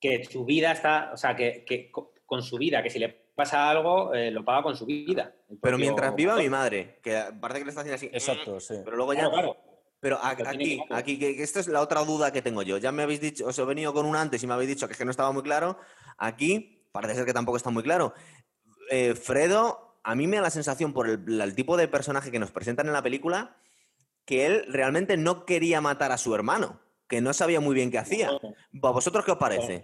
que, 0.00 0.24
su 0.24 0.44
vida 0.44 0.72
está, 0.72 1.10
o 1.12 1.16
sea, 1.16 1.36
que, 1.36 1.90
con 2.26 2.42
su 2.42 2.56
vida, 2.56 2.82
que 2.82 2.90
si 2.90 2.98
le 2.98 3.19
pasa 3.34 3.70
algo, 3.70 4.14
eh, 4.14 4.30
lo 4.30 4.44
paga 4.44 4.62
con 4.62 4.76
su 4.76 4.86
vida. 4.86 5.34
Pero 5.62 5.78
mientras 5.78 6.14
viva 6.14 6.36
mi 6.36 6.48
madre, 6.48 6.98
que 7.02 7.22
parece 7.40 7.60
que 7.60 7.64
le 7.64 7.70
está 7.70 7.80
haciendo 7.80 7.96
así. 7.96 8.06
Exacto, 8.12 8.60
sí. 8.60 8.74
Pero 8.84 8.96
luego 8.96 9.14
ya. 9.14 9.30
Pero 10.00 10.18
aquí, 10.22 10.80
aquí, 10.90 11.18
que, 11.18 11.42
esta 11.42 11.60
es 11.60 11.68
la 11.68 11.82
otra 11.82 12.02
duda 12.04 12.32
que 12.32 12.40
tengo 12.40 12.62
yo. 12.62 12.78
Ya 12.78 12.90
me 12.90 13.02
habéis 13.02 13.20
dicho, 13.20 13.46
os 13.46 13.58
he 13.58 13.64
venido 13.64 13.92
con 13.92 14.06
un 14.06 14.16
antes 14.16 14.42
y 14.42 14.46
me 14.46 14.54
habéis 14.54 14.70
dicho 14.70 14.86
que, 14.86 14.92
es 14.92 14.98
que 14.98 15.04
no 15.04 15.10
estaba 15.10 15.30
muy 15.30 15.42
claro. 15.42 15.78
Aquí 16.16 16.86
parece 16.90 17.16
ser 17.16 17.26
que 17.26 17.34
tampoco 17.34 17.58
está 17.58 17.68
muy 17.70 17.82
claro. 17.82 18.14
Eh, 18.90 19.14
Fredo, 19.14 19.98
a 20.02 20.14
mí 20.14 20.26
me 20.26 20.36
da 20.36 20.42
la 20.42 20.50
sensación 20.50 20.94
por 20.94 21.08
el, 21.08 21.54
tipo 21.54 21.76
de 21.76 21.86
personaje 21.86 22.30
que 22.30 22.38
nos 22.38 22.50
presentan 22.50 22.86
en 22.86 22.94
la 22.94 23.02
película 23.02 23.56
que 24.24 24.46
él 24.46 24.64
realmente 24.68 25.16
no 25.18 25.44
quería 25.44 25.80
matar 25.82 26.12
a 26.12 26.18
su 26.18 26.34
hermano, 26.34 26.80
que 27.06 27.20
no 27.20 27.34
sabía 27.34 27.60
muy 27.60 27.74
bien 27.74 27.90
qué 27.90 27.98
hacía. 27.98 28.30
¿A 28.30 28.90
vosotros 28.90 29.24
qué 29.24 29.32
os 29.32 29.38
parece? 29.38 29.82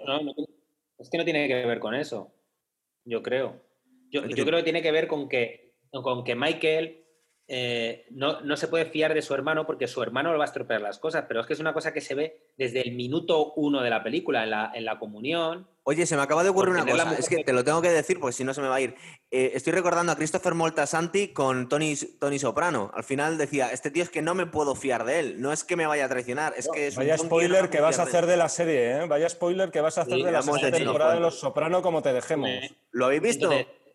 es 0.99 1.11
que 1.11 1.19
no 1.19 1.25
tiene 1.25 1.47
que 1.47 1.67
ver 1.67 1.79
con 1.79 1.95
eso 1.95 2.33
yo 3.07 3.23
creo. 3.23 3.63
Yo, 4.11 4.23
creo 4.23 4.59
que 4.59 4.63
tiene 4.63 4.83
que 4.83 4.93
ver 4.93 5.09
con 5.09 5.29
que, 5.29 5.75
con 5.91 6.25
que 6.25 6.35
Michael 6.35 7.06
eh, 7.49 8.07
no, 8.11 8.41
no, 8.41 8.57
se 8.57 8.69
puede 8.69 8.87
fiar 8.87 9.15
de 9.15 9.23
su 9.23 9.35
hermano 9.35 9.67
porque 9.67 9.87
su 9.87 10.03
hermano 10.03 10.33
le 10.33 10.39
va 10.39 10.45
a 10.45 10.47
estropear 10.47 10.81
las 10.81 10.99
cosas, 10.99 11.25
pero 11.29 11.41
es 11.41 11.47
que 11.47 11.53
es 11.53 11.61
una 11.61 11.73
cosa 11.73 11.93
que 11.93 12.01
se 12.01 12.15
ve 12.15 12.41
desde 12.57 12.81
el 12.81 12.95
minuto 12.95 13.53
uno 13.55 13.83
de 13.83 13.91
la 13.91 14.03
película, 14.03 14.45
en 14.45 14.51
la, 14.51 14.73
en 14.75 14.85
la 14.85 14.99
comunión, 14.99 15.69
Oye, 15.89 16.05
se 16.05 16.17
me 16.17 16.23
acaba 16.23 16.43
de 16.43 16.49
ocurrir 16.49 16.75
una 16.75 16.85
cosa, 16.85 17.15
es 17.17 17.29
que 17.29 17.45
te 17.45 17.53
lo 17.53 17.63
tengo 17.63 17.81
que 17.81 17.91
decir 17.91 18.19
porque 18.19 18.33
si 18.33 18.43
no 18.43 18.53
se 18.53 18.61
me 18.61 18.67
va 18.67 18.75
a 18.75 18.81
ir. 18.81 18.97
Eh, 19.31 19.53
estoy 19.55 19.73
recordando 19.73 20.11
a 20.11 20.17
Christopher 20.17 20.53
Moltasanti 20.55 21.29
con 21.29 21.69
Tony, 21.69 21.95
Tony 22.19 22.41
Soprano. 22.41 22.91
Al 22.93 23.05
final 23.05 23.39
decía, 23.39 23.71
este 23.71 23.93
tío 23.93 24.03
es 24.03 24.11
que 24.11 24.21
no 24.21 24.35
me 24.35 24.47
puedo 24.47 24.75
fiar 24.75 25.05
de 25.05 25.21
él, 25.21 25.41
no 25.41 25.53
es 25.53 25.63
que 25.63 25.77
me 25.77 25.87
vaya 25.87 26.07
a 26.07 26.09
traicionar, 26.09 26.55
es 26.57 26.69
que 26.69 26.89
es 26.89 26.97
Vaya 26.97 27.17
spoiler 27.17 27.71
que 27.71 27.81
vas 27.81 28.01
a 28.01 28.03
hacer 28.03 28.27
de 28.27 28.37
la 28.37 28.49
serie, 28.49 28.97
¿eh? 28.97 29.07
Vaya 29.07 29.29
spoiler 29.29 29.71
que 29.71 29.81
vas 29.81 29.97
a 29.99 30.01
hacer 30.01 30.19
de 30.19 30.33
la 30.33 30.43
serie 30.43 30.73
temporada 30.73 31.15
de 31.15 31.21
Los 31.21 31.39
Soprano 31.39 31.83
como 31.83 32.03
te 32.03 32.13
dejemos. 32.13 32.51
¿Lo 32.91 33.07
habéis 33.07 33.23
visto? 33.23 33.49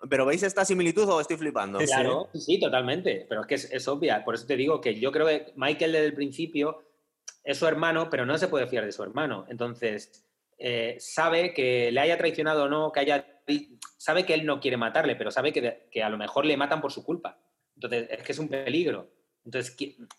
¿Pero 0.10 0.26
veis 0.26 0.44
esta 0.44 0.66
similitud 0.66 1.08
o 1.08 1.22
estoy 1.22 1.38
flipando? 1.38 1.80
Sí, 1.80 1.86
claro, 1.86 2.30
sí, 2.34 2.60
totalmente. 2.60 3.26
Pero 3.30 3.42
es 3.42 3.48
que 3.48 3.76
es, 3.76 3.88
obvia. 3.88 4.24
Por 4.24 4.36
eso 4.36 4.46
te 4.46 4.56
digo 4.56 4.82
que 4.82 5.00
yo 5.00 5.12
creo 5.12 5.28
que 5.28 5.54
Michael 5.56 5.92
desde 5.92 6.06
el 6.06 6.14
principio 6.14 6.84
es 7.44 7.58
su 7.58 7.68
hermano, 7.68 8.10
pero 8.10 8.26
no 8.26 8.38
se 8.38 8.48
puede 8.48 8.68
fiar 8.68 8.86
de 8.86 8.92
su 8.92 9.04
hermano. 9.04 9.46
Entonces, 9.50 10.26
eh, 10.58 10.98
sabe 11.00 11.54
que 11.54 11.92
le 11.92 12.00
haya 12.00 12.18
traicionado 12.18 12.66
o 12.66 12.70
no, 12.70 12.92
que 12.92 13.00
haya, 13.00 13.42
sabe 13.98 14.26
que 14.26 14.34
él 14.34 14.46
no 14.46 14.60
quiere 14.60 14.78
matarle, 14.78 15.16
pero 15.16 15.32
sabe 15.32 15.52
que, 15.52 16.04
a 16.04 16.10
lo 16.10 16.18
mejor 16.18 16.46
le 16.46 16.58
matan 16.58 16.82
por 16.82 16.92
su 16.92 17.04
culpa. 17.04 17.40
Entonces, 17.76 18.08
es 18.12 18.24
que 18.24 18.32
es 18.32 18.40
un 18.40 18.48
peligro. 18.48 19.12
Entonces, 19.46 19.76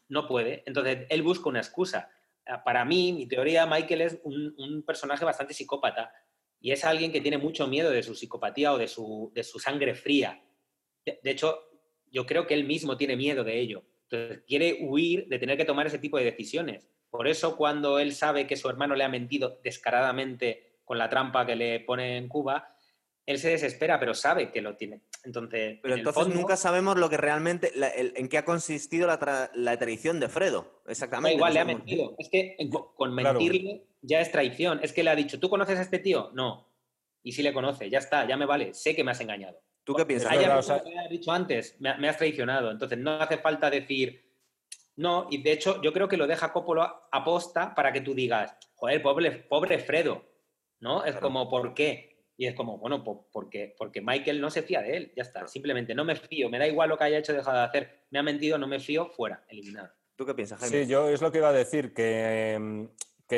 no 0.08 0.26
puede. 0.26 0.62
Entonces, 0.66 1.06
él 1.08 1.22
busca 1.22 1.48
una 1.48 1.60
excusa. 1.60 2.10
Ah, 2.46 2.64
para 2.64 2.84
mí, 2.84 3.12
mi 3.12 3.26
teoría, 3.26 3.66
Michael 3.66 4.00
es 4.00 4.18
un, 4.24 4.82
personaje 4.84 5.24
bastante 5.24 5.54
psicópata 5.54 6.12
y 6.62 6.70
es 6.70 6.84
alguien 6.84 7.10
que 7.10 7.20
tiene 7.20 7.38
mucho 7.38 7.66
miedo 7.66 7.90
de 7.90 8.04
su 8.04 8.14
psicopatía 8.14 8.72
o 8.72 8.78
de 8.78 8.86
su, 8.86 9.32
de 9.34 9.42
su 9.42 9.58
sangre 9.58 9.94
fría. 9.94 10.40
De, 11.04 11.18
de 11.20 11.30
hecho, 11.30 11.58
yo 12.10 12.24
creo 12.24 12.46
que 12.46 12.54
él 12.54 12.64
mismo 12.64 12.96
tiene 12.96 13.16
miedo 13.16 13.42
de 13.42 13.58
ello. 13.58 13.82
Entonces, 14.08 14.44
quiere 14.46 14.78
huir 14.80 15.26
de 15.26 15.40
tener 15.40 15.58
que 15.58 15.64
tomar 15.64 15.88
ese 15.88 15.98
tipo 15.98 16.18
de 16.18 16.24
decisiones. 16.24 16.88
Por 17.10 17.26
eso 17.26 17.56
cuando 17.56 17.98
él 17.98 18.14
sabe 18.14 18.46
que 18.46 18.56
su 18.56 18.68
hermano 18.68 18.94
le 18.94 19.02
ha 19.02 19.08
mentido 19.08 19.60
descaradamente 19.64 20.78
con 20.84 20.98
la 20.98 21.08
trampa 21.08 21.44
que 21.44 21.56
le 21.56 21.80
pone 21.80 22.16
en 22.16 22.28
Cuba, 22.28 22.76
él 23.26 23.38
se 23.38 23.50
desespera, 23.50 23.98
pero 23.98 24.14
sabe 24.14 24.52
que 24.52 24.62
lo 24.62 24.76
tiene. 24.76 25.02
Entonces, 25.24 25.78
pero 25.82 25.96
entonces 25.96 26.28
nunca 26.28 26.56
sabemos 26.56 26.96
lo 26.96 27.10
que 27.10 27.16
realmente, 27.16 27.72
en 27.74 28.28
qué 28.28 28.38
ha 28.38 28.44
consistido 28.44 29.08
la, 29.08 29.50
la, 29.54 29.78
traición 29.78 30.20
de 30.20 30.28
Fredo. 30.28 30.82
Exactamente. 30.86 31.36
igual, 31.36 31.54
le 31.54 31.60
ha 31.60 31.64
mentido. 31.64 32.14
Es 32.18 32.28
que 32.30 32.56
con 32.96 33.14
mentirle 33.14 33.84
ya 34.02 34.20
es 34.20 34.30
traición. 34.30 34.80
Es 34.82 34.92
que 34.92 35.02
le 35.02 35.10
ha 35.10 35.16
dicho, 35.16 35.40
¿tú 35.40 35.48
conoces 35.48 35.78
a 35.78 35.82
este 35.82 35.98
tío? 35.98 36.30
No. 36.34 36.68
Y 37.22 37.32
sí 37.32 37.42
le 37.42 37.52
conoce, 37.52 37.88
ya 37.88 37.98
está, 37.98 38.26
ya 38.26 38.36
me 38.36 38.46
vale, 38.46 38.74
sé 38.74 38.94
que 38.94 39.04
me 39.04 39.12
has 39.12 39.20
engañado. 39.20 39.58
¿Tú 39.84 39.94
qué 39.94 40.04
piensas? 40.04 40.30
Hay 40.30 40.44
algo 40.44 40.60
que 40.60 40.98
has 40.98 41.10
dicho 41.10 41.32
antes, 41.32 41.80
me, 41.80 41.96
me 41.98 42.08
has 42.08 42.18
traicionado. 42.18 42.70
Entonces 42.70 42.98
no 42.98 43.12
hace 43.12 43.38
falta 43.38 43.70
decir, 43.70 44.32
no, 44.96 45.28
y 45.30 45.42
de 45.42 45.52
hecho 45.52 45.80
yo 45.82 45.92
creo 45.92 46.08
que 46.08 46.16
lo 46.16 46.26
deja 46.26 46.52
Coppola 46.52 47.08
aposta 47.10 47.74
para 47.74 47.92
que 47.92 48.00
tú 48.00 48.14
digas, 48.14 48.56
joder, 48.74 49.02
pobre, 49.02 49.30
pobre 49.30 49.78
Fredo, 49.78 50.24
¿no? 50.80 51.04
Es 51.04 51.16
como, 51.16 51.48
¿por 51.48 51.74
qué? 51.74 52.12
Y 52.36 52.46
es 52.46 52.54
como, 52.54 52.78
bueno, 52.78 53.04
porque, 53.04 53.74
porque 53.78 54.00
Michael 54.00 54.40
no 54.40 54.50
se 54.50 54.62
fía 54.62 54.82
de 54.82 54.96
él, 54.96 55.12
ya 55.16 55.22
está. 55.22 55.46
Simplemente 55.46 55.94
no 55.94 56.04
me 56.04 56.16
fío, 56.16 56.50
me 56.50 56.58
da 56.58 56.66
igual 56.66 56.88
lo 56.88 56.98
que 56.98 57.04
haya 57.04 57.18
hecho, 57.18 57.32
dejado 57.32 57.58
de 57.58 57.64
hacer, 57.64 58.06
me 58.10 58.18
ha 58.18 58.22
mentido, 58.22 58.58
no 58.58 58.66
me 58.66 58.80
fío, 58.80 59.06
fuera, 59.10 59.44
eliminado. 59.48 59.90
¿Tú 60.16 60.26
qué 60.26 60.34
piensas, 60.34 60.60
Jaime? 60.60 60.84
Sí, 60.84 60.90
yo 60.90 61.08
es 61.08 61.22
lo 61.22 61.30
que 61.30 61.38
iba 61.38 61.48
a 61.48 61.52
decir, 61.52 61.94
que, 61.94 62.88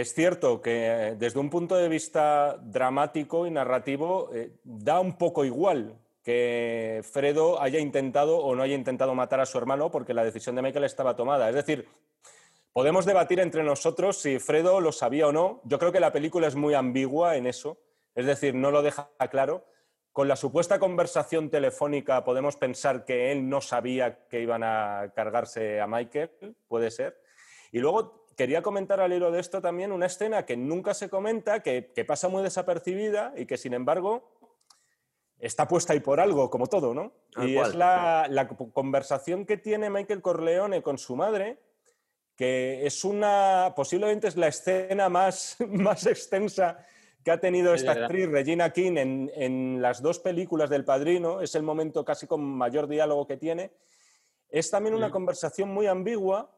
es 0.01 0.15
cierto 0.15 0.61
que 0.61 1.15
desde 1.19 1.39
un 1.39 1.51
punto 1.51 1.77
de 1.77 1.89
vista 1.89 2.57
dramático 2.61 3.47
y 3.47 3.51
narrativo 3.51 4.31
eh, 4.33 4.53
da 4.65 5.01
un 5.01 5.17
poco 5.17 5.45
igual 5.45 5.99
que 6.23 7.03
Fredo 7.05 7.61
haya 7.61 7.79
intentado 7.79 8.39
o 8.39 8.55
no 8.57 8.63
haya 8.63 8.75
intentado 8.75 9.15
matar 9.15 9.41
a 9.41 9.47
su 9.47 9.59
hermano 9.59 9.91
porque 9.91 10.15
la 10.15 10.25
decisión 10.25 10.57
de 10.57 10.63
Michael 10.63 10.85
estaba 10.85 11.15
tomada. 11.15 11.49
Es 11.51 11.55
decir, 11.55 11.87
podemos 12.73 13.05
debatir 13.05 13.41
entre 13.41 13.63
nosotros 13.63 14.17
si 14.17 14.39
Fredo 14.39 14.81
lo 14.81 14.91
sabía 14.91 15.29
o 15.29 15.33
no. 15.33 15.61
Yo 15.65 15.79
creo 15.79 15.93
que 15.93 16.01
la 16.01 16.13
película 16.13 16.49
es 16.49 16.55
muy 16.55 16.73
ambigua 16.73 17.37
en 17.37 17.47
eso, 17.47 17.79
es 18.15 18.25
decir, 18.25 18.55
no 18.55 18.71
lo 18.71 18.83
deja 18.83 19.11
claro. 19.31 19.67
Con 20.13 20.29
la 20.29 20.37
supuesta 20.37 20.79
conversación 20.79 21.51
telefónica 21.51 22.25
podemos 22.25 22.57
pensar 22.57 23.05
que 23.05 23.31
él 23.31 23.49
no 23.49 23.61
sabía 23.61 24.27
que 24.29 24.41
iban 24.41 24.63
a 24.63 25.13
cargarse 25.15 25.81
a 25.81 25.87
Michael, 25.87 26.57
puede 26.69 26.91
ser. 26.91 27.21
Y 27.71 27.81
luego 27.81 28.24
quería 28.37 28.63
comentar 28.63 29.01
al 29.01 29.13
hilo 29.13 29.31
de 29.31 29.41
esto 29.41 29.61
también 29.61 29.93
una 29.93 30.07
escena 30.07 30.45
que 30.45 30.57
nunca 30.57 30.95
se 30.95 31.09
comenta, 31.09 31.61
que, 31.61 31.83
pasa 32.07 32.29
muy 32.29 32.43
desapercibida 32.43 33.33
y 33.37 33.47
que 33.47 33.57
sin 33.57 33.75
embargo 33.75 34.31
está 35.39 35.69
puesta 35.69 35.93
ahí 35.93 36.01
por 36.01 36.21
algo, 36.21 36.51
como 36.51 36.67
todo, 36.67 36.95
¿no? 36.95 37.13
y 37.39 37.57
es 37.57 37.75
la, 37.75 38.27
la, 38.31 38.49
conversación 38.49 39.45
que 39.45 39.57
tiene 39.57 39.91
Michael 39.91 40.23
Corleone 40.23 40.83
con 40.83 40.99
su 40.99 41.17
madre, 41.17 41.59
que 42.37 42.87
es 42.87 43.05
una, 43.05 43.73
posiblemente 43.77 44.29
es 44.29 44.37
la 44.37 44.49
escena 44.49 45.09
más, 45.09 45.57
más 45.69 46.07
extensa 46.07 46.85
que 47.25 47.31
ha 47.31 47.41
tenido 47.41 47.73
esta 47.73 47.93
actriz, 47.93 48.29
Regina 48.29 48.71
King, 48.71 48.97
en, 48.97 49.33
en, 49.35 49.81
las 49.81 50.03
dos 50.03 50.19
películas 50.19 50.69
del 50.69 50.85
Padrino, 50.85 51.41
es 51.41 51.55
el 51.55 51.63
momento 51.63 52.05
casi 52.05 52.27
con 52.27 52.45
mayor 52.45 52.87
diálogo 52.87 53.27
que 53.27 53.39
tiene. 53.39 53.73
Es 54.51 54.71
también 54.71 54.95
una 54.95 55.09
mm. 55.09 55.13
conversación 55.13 55.71
muy 55.71 55.87
ambigua 55.87 56.54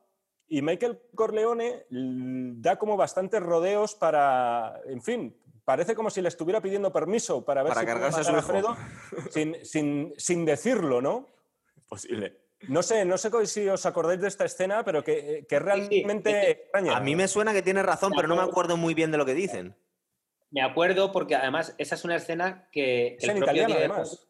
y 0.48 0.62
Michael 0.62 1.00
Corleone 1.14 1.86
da 1.90 2.76
como 2.76 2.96
bastantes 2.96 3.42
rodeos 3.42 3.94
para, 3.94 4.80
en 4.86 5.02
fin, 5.02 5.36
parece 5.64 5.94
como 5.94 6.10
si 6.10 6.22
le 6.22 6.28
estuviera 6.28 6.60
pidiendo 6.60 6.92
permiso 6.92 7.44
para 7.44 7.62
ver 7.62 7.70
para 7.70 7.80
si 7.80 7.86
cargarse 7.86 8.20
a 8.20 8.24
su 8.24 8.34
Alfredo 8.34 8.76
sin, 9.30 9.64
sin, 9.64 10.14
sin 10.16 10.44
decirlo, 10.44 11.00
¿no? 11.02 11.28
Posible. 11.88 12.46
No 12.68 12.82
sé, 12.82 13.04
no 13.04 13.18
sé 13.18 13.30
si 13.46 13.68
os 13.68 13.84
acordáis 13.84 14.20
de 14.20 14.28
esta 14.28 14.44
escena, 14.44 14.82
pero 14.84 15.04
que, 15.04 15.44
que 15.48 15.58
realmente 15.58 16.50
extraña. 16.50 16.96
A 16.96 17.00
mí 17.00 17.14
me 17.14 17.28
suena 17.28 17.52
que 17.52 17.62
tiene 17.62 17.82
razón, 17.82 18.12
pero 18.16 18.28
no 18.28 18.36
me 18.36 18.42
acuerdo 18.42 18.76
muy 18.76 18.94
bien 18.94 19.10
de 19.10 19.18
lo 19.18 19.26
que 19.26 19.34
dicen. 19.34 19.76
Me 20.50 20.62
acuerdo 20.62 21.12
porque 21.12 21.34
además 21.34 21.74
esa 21.76 21.96
es 21.96 22.04
una 22.04 22.16
escena 22.16 22.68
que, 22.72 23.18
el, 23.20 23.38
propio 23.38 23.64
además. 23.66 24.26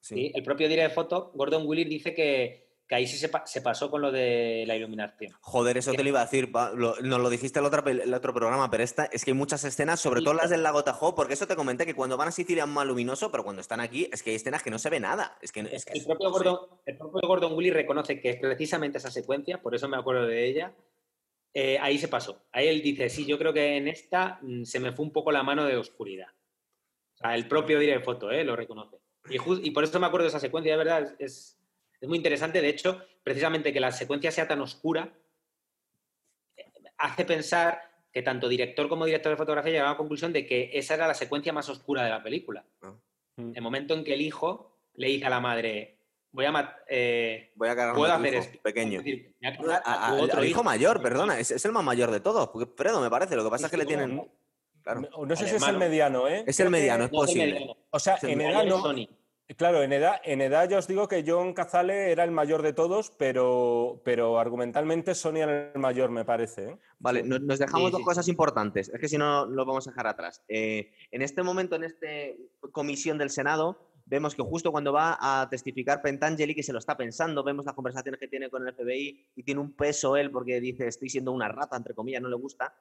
sí. 0.00 0.32
el 0.34 0.42
propio 0.42 0.68
de 0.68 0.88
foto, 0.88 1.30
Gordon 1.34 1.66
Willis 1.66 1.88
dice 1.88 2.14
que, 2.14 2.67
ahí 2.94 3.06
sí 3.06 3.18
se, 3.18 3.60
pasó 3.60 3.90
con 3.90 4.00
lo 4.00 4.10
de 4.10 4.64
la 4.66 4.76
iluminación. 4.76 5.32
Joder, 5.40 5.76
eso 5.76 5.92
te 5.92 6.02
lo 6.02 6.08
iba 6.08 6.20
a 6.20 6.24
decir, 6.24 6.50
nos 6.50 7.20
lo 7.20 7.30
dijiste 7.30 7.58
el 7.58 7.66
otro, 7.66 7.86
el 7.86 8.14
otro 8.14 8.32
programa, 8.32 8.70
pero 8.70 8.82
esta 8.82 9.04
es 9.06 9.24
que 9.24 9.32
hay 9.32 9.36
muchas 9.36 9.64
escenas, 9.64 10.00
sobre 10.00 10.22
todo 10.22 10.34
las 10.34 10.50
del 10.50 10.62
lago 10.62 10.84
Tahoe, 10.84 11.14
porque 11.14 11.34
eso 11.34 11.46
te 11.46 11.56
comenté 11.56 11.84
que 11.84 11.94
cuando 11.94 12.16
van 12.16 12.28
a 12.28 12.32
Sicilia 12.32 12.64
es 12.64 12.68
más 12.68 12.86
luminoso, 12.86 13.30
pero 13.30 13.44
cuando 13.44 13.60
están 13.60 13.80
aquí 13.80 14.08
es 14.12 14.22
que 14.22 14.30
hay 14.30 14.36
escenas 14.36 14.62
que 14.62 14.70
no 14.70 14.78
se 14.78 14.90
ve 14.90 15.00
nada. 15.00 15.36
Es 15.42 15.52
que, 15.52 15.60
el, 15.60 16.04
propio 16.06 16.30
Gordon, 16.30 16.58
el 16.86 16.96
propio 16.96 17.28
Gordon 17.28 17.52
Willis 17.54 17.74
reconoce 17.74 18.20
que 18.20 18.30
es 18.30 18.36
precisamente 18.36 18.98
esa 18.98 19.10
secuencia, 19.10 19.60
por 19.60 19.74
eso 19.74 19.88
me 19.88 19.96
acuerdo 19.96 20.26
de 20.26 20.48
ella, 20.48 20.72
eh, 21.54 21.78
ahí 21.80 21.98
se 21.98 22.08
pasó. 22.08 22.46
Ahí 22.52 22.68
él 22.68 22.82
dice, 22.82 23.08
sí, 23.08 23.26
yo 23.26 23.38
creo 23.38 23.52
que 23.52 23.76
en 23.76 23.88
esta 23.88 24.38
mm, 24.42 24.64
se 24.64 24.80
me 24.80 24.92
fue 24.92 25.04
un 25.04 25.12
poco 25.12 25.32
la 25.32 25.42
mano 25.42 25.64
de 25.64 25.76
oscuridad. 25.76 26.28
O 27.14 27.16
sea, 27.18 27.34
el 27.34 27.48
propio 27.48 27.78
de 27.78 28.00
foto, 28.00 28.30
¿eh? 28.30 28.44
lo 28.44 28.54
reconoce. 28.54 28.98
Y, 29.30 29.70
por 29.72 29.84
eso 29.84 30.00
me 30.00 30.06
acuerdo 30.06 30.24
de 30.24 30.28
esa 30.28 30.40
secuencia, 30.40 30.72
de 30.72 30.78
verdad, 30.78 31.16
es, 31.18 31.57
muy 32.06 32.18
interesante. 32.18 32.60
De 32.60 32.68
hecho, 32.68 33.02
precisamente 33.24 33.72
que 33.72 33.80
la 33.80 33.90
secuencia 33.90 34.30
sea 34.30 34.46
tan 34.46 34.60
oscura 34.60 35.12
hace 36.98 37.24
pensar 37.24 37.80
que 38.12 38.22
tanto 38.22 38.48
director 38.48 38.88
como 38.88 39.06
director 39.06 39.30
de 39.30 39.36
fotografía 39.36 39.72
llegaron 39.72 39.90
a 39.90 39.92
la 39.94 39.98
conclusión 39.98 40.32
de 40.32 40.46
que 40.46 40.70
esa 40.72 40.94
era 40.94 41.06
la 41.06 41.14
secuencia 41.14 41.52
más 41.52 41.68
oscura 41.68 42.04
de 42.04 42.10
la 42.10 42.22
película. 42.22 42.64
Ah. 42.82 42.94
El 43.36 43.62
momento 43.62 43.94
en 43.94 44.04
que 44.04 44.14
el 44.14 44.20
hijo 44.20 44.72
le 44.94 45.08
dice 45.08 45.26
a 45.26 45.30
la 45.30 45.40
madre, 45.40 45.98
voy 46.32 46.44
a, 46.44 46.76
eh, 46.88 47.52
voy 47.54 47.68
a 47.68 47.94
puedo 47.94 48.12
hacer 48.12 48.34
esto 48.34 48.58
pequeño. 48.62 49.00
al 49.84 50.44
hijo 50.44 50.64
mayor, 50.64 51.00
perdona, 51.00 51.38
es, 51.38 51.64
el 51.64 51.72
más 51.72 51.84
mayor 51.84 52.10
de 52.10 52.20
todos, 52.20 52.48
porque 52.48 52.68
Fredo 52.76 53.00
me 53.00 53.10
parece, 53.10 53.36
lo 53.36 53.44
que 53.44 53.50
pasa 53.50 53.66
es, 53.66 53.70
que 53.70 53.76
le 53.78 53.86
tienen... 53.86 54.16
No 54.16 55.36
sé 55.36 55.46
si 55.46 55.56
es 55.56 55.68
el 55.68 55.76
mediano, 55.76 56.26
¿eh? 56.26 56.44
Es 56.46 56.58
el 56.60 56.70
mediano, 56.70 57.04
es 57.04 57.10
posible. 57.10 57.76
O 57.90 57.98
sea, 57.98 58.18
en 58.22 58.40
edad 58.40 58.64
no... 58.64 58.82
Claro, 59.56 59.82
en 59.82 59.94
edad, 59.94 60.20
en 60.24 60.42
edad 60.42 60.68
yo 60.68 60.76
os 60.76 60.86
digo 60.86 61.08
que 61.08 61.24
John 61.26 61.54
Cazale 61.54 62.12
era 62.12 62.22
el 62.22 62.30
mayor 62.30 62.60
de 62.60 62.74
todos, 62.74 63.10
pero, 63.16 64.02
pero 64.04 64.38
argumentalmente 64.38 65.14
Sony 65.14 65.36
era 65.36 65.72
el 65.72 65.80
mayor, 65.80 66.10
me 66.10 66.26
parece. 66.26 66.64
¿eh? 66.68 66.78
Vale, 66.98 67.22
nos, 67.22 67.58
dejamos 67.58 67.90
dos 67.90 68.02
cosas 68.02 68.28
importantes, 68.28 68.90
es 68.90 69.00
que 69.00 69.08
si 69.08 69.16
no 69.16 69.46
lo 69.46 69.64
vamos 69.64 69.88
a 69.88 69.90
dejar 69.90 70.06
atrás. 70.06 70.44
Eh, 70.48 70.92
en 71.10 71.22
este 71.22 71.42
momento, 71.42 71.76
en 71.76 71.84
esta 71.84 72.06
comisión 72.72 73.16
del 73.16 73.30
Senado, 73.30 73.88
vemos 74.04 74.34
que 74.34 74.42
justo 74.42 74.70
cuando 74.70 74.92
va 74.92 75.16
a 75.18 75.48
testificar 75.48 76.02
Pentangeli, 76.02 76.54
que 76.54 76.62
se 76.62 76.74
lo 76.74 76.78
está 76.78 76.98
pensando, 76.98 77.42
vemos 77.42 77.64
las 77.64 77.74
conversaciones 77.74 78.20
que 78.20 78.28
tiene 78.28 78.50
con 78.50 78.66
el 78.66 78.74
FBI 78.74 79.32
y 79.34 79.42
tiene 79.44 79.62
un 79.62 79.72
peso 79.72 80.16
él 80.16 80.30
porque 80.30 80.60
dice 80.60 80.86
estoy 80.86 81.08
siendo 81.08 81.32
una 81.32 81.48
rata, 81.48 81.74
entre 81.76 81.94
comillas, 81.94 82.20
no 82.20 82.28
le 82.28 82.36
gusta, 82.36 82.74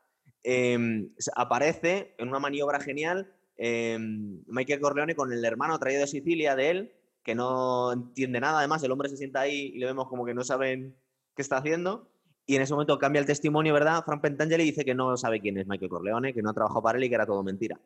em, 0.44 1.14
aparece 1.34 2.14
en 2.18 2.28
una 2.28 2.40
maniobra 2.40 2.82
genial 2.82 3.34
em, 3.58 4.44
Michael 4.48 4.80
Corleone 4.80 5.16
con 5.16 5.32
el 5.34 5.44
hermano 5.44 5.78
traído 5.80 6.02
de 6.02 6.08
Sicilia 6.08 6.56
de 6.56 6.70
él, 6.70 6.94
que 7.24 7.36
no 7.36 7.92
entiende 7.92 8.40
nada, 8.40 8.60
además 8.60 8.84
el 8.84 8.92
hombre 8.92 9.10
se 9.10 9.18
sienta 9.18 9.42
ahí 9.42 9.72
y 9.74 9.80
le 9.80 9.86
vemos 9.86 10.08
como 10.08 10.26
que 10.26 10.34
no 10.34 10.44
saben 10.44 10.96
qué 11.36 11.42
está 11.42 11.58
haciendo. 11.58 12.10
Y 12.46 12.56
en 12.56 12.62
ese 12.62 12.74
momento 12.74 12.98
cambia 12.98 13.20
el 13.20 13.26
testimonio, 13.26 13.74
¿verdad? 13.74 14.04
Frank 14.06 14.22
Pentangeli 14.22 14.64
dice 14.64 14.86
que 14.86 14.96
no 14.96 15.18
sabe 15.18 15.42
quién 15.42 15.58
es 15.58 15.68
Michael 15.68 15.90
Corleone, 15.90 16.34
que 16.34 16.42
no 16.42 16.52
ha 16.52 16.54
trabajado 16.54 16.82
para 16.82 16.98
él 16.98 17.04
y 17.04 17.10
que 17.10 17.16
era 17.16 17.26
todo 17.26 17.44
mentira. 17.44 17.78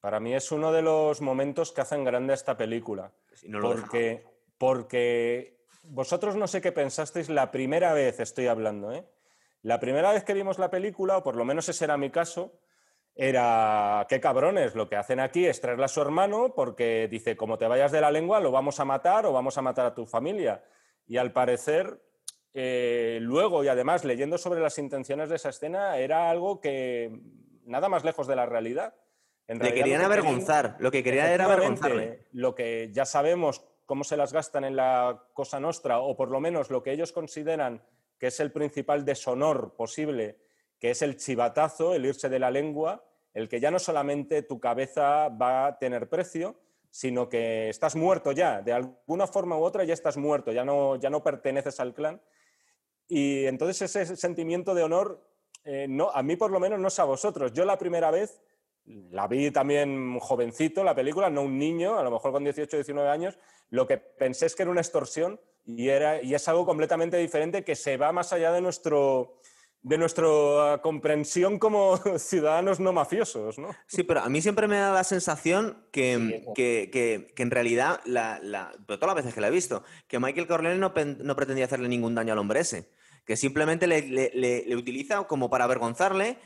Para 0.00 0.20
mí 0.20 0.34
es 0.34 0.50
uno 0.52 0.72
de 0.72 0.80
los 0.80 1.20
momentos 1.20 1.72
que 1.72 1.82
hacen 1.82 2.04
grande 2.04 2.32
esta 2.32 2.56
película. 2.56 3.12
porque, 3.60 4.24
porque 4.56 5.58
vosotros 5.82 6.36
no 6.36 6.46
sé 6.46 6.62
qué 6.62 6.72
pensasteis 6.72 7.28
la 7.28 7.50
primera 7.50 7.92
vez, 7.92 8.20
estoy 8.20 8.46
hablando, 8.46 8.92
¿eh? 8.92 9.04
La 9.62 9.80
primera 9.80 10.12
vez 10.12 10.24
que 10.24 10.34
vimos 10.34 10.58
la 10.58 10.70
película, 10.70 11.18
o 11.18 11.22
por 11.22 11.36
lo 11.36 11.44
menos 11.44 11.68
ese 11.68 11.84
era 11.84 11.96
mi 11.96 12.10
caso, 12.10 12.58
era, 13.20 14.06
qué 14.08 14.20
cabrones, 14.20 14.76
lo 14.76 14.88
que 14.88 14.94
hacen 14.94 15.18
aquí 15.18 15.44
es 15.44 15.60
traerle 15.60 15.86
a 15.86 15.88
su 15.88 16.00
hermano 16.00 16.54
porque 16.54 17.08
dice, 17.10 17.36
como 17.36 17.58
te 17.58 17.66
vayas 17.66 17.90
de 17.90 18.00
la 18.00 18.12
lengua, 18.12 18.38
lo 18.38 18.52
vamos 18.52 18.78
a 18.78 18.84
matar 18.84 19.26
o 19.26 19.32
vamos 19.32 19.58
a 19.58 19.62
matar 19.62 19.86
a 19.86 19.94
tu 19.94 20.06
familia. 20.06 20.62
Y 21.04 21.16
al 21.16 21.32
parecer, 21.32 22.00
eh, 22.54 23.18
luego 23.20 23.64
y 23.64 23.68
además 23.68 24.04
leyendo 24.04 24.38
sobre 24.38 24.60
las 24.60 24.78
intenciones 24.78 25.30
de 25.30 25.34
esa 25.34 25.48
escena, 25.48 25.98
era 25.98 26.30
algo 26.30 26.60
que 26.60 27.10
nada 27.64 27.88
más 27.88 28.04
lejos 28.04 28.28
de 28.28 28.36
la 28.36 28.46
realidad. 28.46 28.94
Le 29.48 29.74
querían 29.74 30.02
avergonzar, 30.02 30.76
lo 30.78 30.92
que 30.92 31.02
querían 31.02 31.26
era 31.26 31.46
avergonzarle. 31.46 32.28
Lo 32.30 32.54
que 32.54 32.90
ya 32.92 33.04
sabemos 33.04 33.64
cómo 33.84 34.04
se 34.04 34.16
las 34.16 34.32
gastan 34.32 34.62
en 34.62 34.76
la 34.76 35.24
Cosa 35.32 35.58
Nostra, 35.58 35.98
o 35.98 36.16
por 36.16 36.30
lo 36.30 36.38
menos 36.38 36.70
lo 36.70 36.84
que 36.84 36.92
ellos 36.92 37.10
consideran 37.10 37.82
que 38.16 38.28
es 38.28 38.38
el 38.38 38.52
principal 38.52 39.04
deshonor 39.04 39.74
posible, 39.74 40.38
que 40.78 40.90
es 40.90 41.02
el 41.02 41.16
chivatazo, 41.16 41.94
el 41.94 42.06
irse 42.06 42.28
de 42.28 42.38
la 42.38 42.52
lengua, 42.52 43.07
el 43.38 43.48
que 43.48 43.60
ya 43.60 43.70
no 43.70 43.78
solamente 43.78 44.42
tu 44.42 44.58
cabeza 44.58 45.28
va 45.28 45.66
a 45.66 45.78
tener 45.78 46.08
precio, 46.08 46.56
sino 46.90 47.28
que 47.28 47.68
estás 47.68 47.94
muerto 47.94 48.32
ya, 48.32 48.62
de 48.62 48.72
alguna 48.72 49.28
forma 49.28 49.56
u 49.56 49.62
otra 49.62 49.84
ya 49.84 49.94
estás 49.94 50.16
muerto, 50.16 50.50
ya 50.50 50.64
no, 50.64 50.96
ya 50.96 51.08
no 51.08 51.22
perteneces 51.22 51.78
al 51.78 51.94
clan. 51.94 52.20
Y 53.06 53.46
entonces 53.46 53.94
ese 53.94 54.16
sentimiento 54.16 54.74
de 54.74 54.82
honor, 54.82 55.24
eh, 55.64 55.86
no, 55.88 56.10
a 56.10 56.22
mí 56.24 56.34
por 56.34 56.50
lo 56.50 56.58
menos 56.58 56.80
no 56.80 56.88
es 56.88 56.98
a 56.98 57.04
vosotros. 57.04 57.52
Yo 57.52 57.64
la 57.64 57.78
primera 57.78 58.10
vez 58.10 58.42
la 58.84 59.28
vi 59.28 59.52
también 59.52 60.18
jovencito, 60.18 60.82
la 60.82 60.96
película, 60.96 61.30
no 61.30 61.42
un 61.42 61.58
niño, 61.58 61.96
a 61.96 62.02
lo 62.02 62.10
mejor 62.10 62.32
con 62.32 62.42
18 62.42 62.76
o 62.76 62.78
19 62.78 63.08
años, 63.08 63.38
lo 63.70 63.86
que 63.86 63.98
pensé 63.98 64.46
es 64.46 64.56
que 64.56 64.62
era 64.62 64.72
una 64.72 64.80
extorsión 64.80 65.40
y, 65.64 65.90
era, 65.90 66.20
y 66.20 66.34
es 66.34 66.48
algo 66.48 66.66
completamente 66.66 67.18
diferente 67.18 67.62
que 67.62 67.76
se 67.76 67.98
va 67.98 68.10
más 68.10 68.32
allá 68.32 68.50
de, 68.50 68.62
nuestro, 68.62 69.38
de 69.82 69.98
nuestra 69.98 70.80
comprensión 70.82 71.58
como 71.58 71.96
ciudadanos 72.18 72.80
no 72.80 72.92
mafiosos. 72.92 73.58
¿no? 73.58 73.70
Sí, 73.86 74.02
pero 74.02 74.20
a 74.20 74.28
mí 74.28 74.42
siempre 74.42 74.68
me 74.68 74.76
da 74.76 74.92
la 74.92 75.04
sensación 75.04 75.86
que, 75.92 76.44
que, 76.54 77.32
en 77.36 77.50
realidad, 77.50 78.00
la, 78.04 78.40
la, 78.42 78.72
pero 78.86 78.98
todas 78.98 79.14
las 79.14 79.24
veces 79.24 79.34
que 79.34 79.40
la 79.40 79.48
he 79.48 79.52
visto, 79.52 79.82
que 80.06 80.18
Michael 80.18 80.46
Corleone 80.46 80.78
no, 80.78 80.92
no 81.24 81.36
pretendía 81.36 81.64
hacerle 81.66 81.88
ningún 81.88 82.14
daño 82.14 82.32
al 82.32 82.38
hombre 82.38 82.60
ese, 82.60 82.90
que 83.24 83.36
simplemente 83.36 83.86
le, 83.86 84.02
le, 84.02 84.30
le 84.66 84.76
utiliza 84.76 85.24
como 85.24 85.50
para 85.50 85.64
avergonzarle 85.64 86.38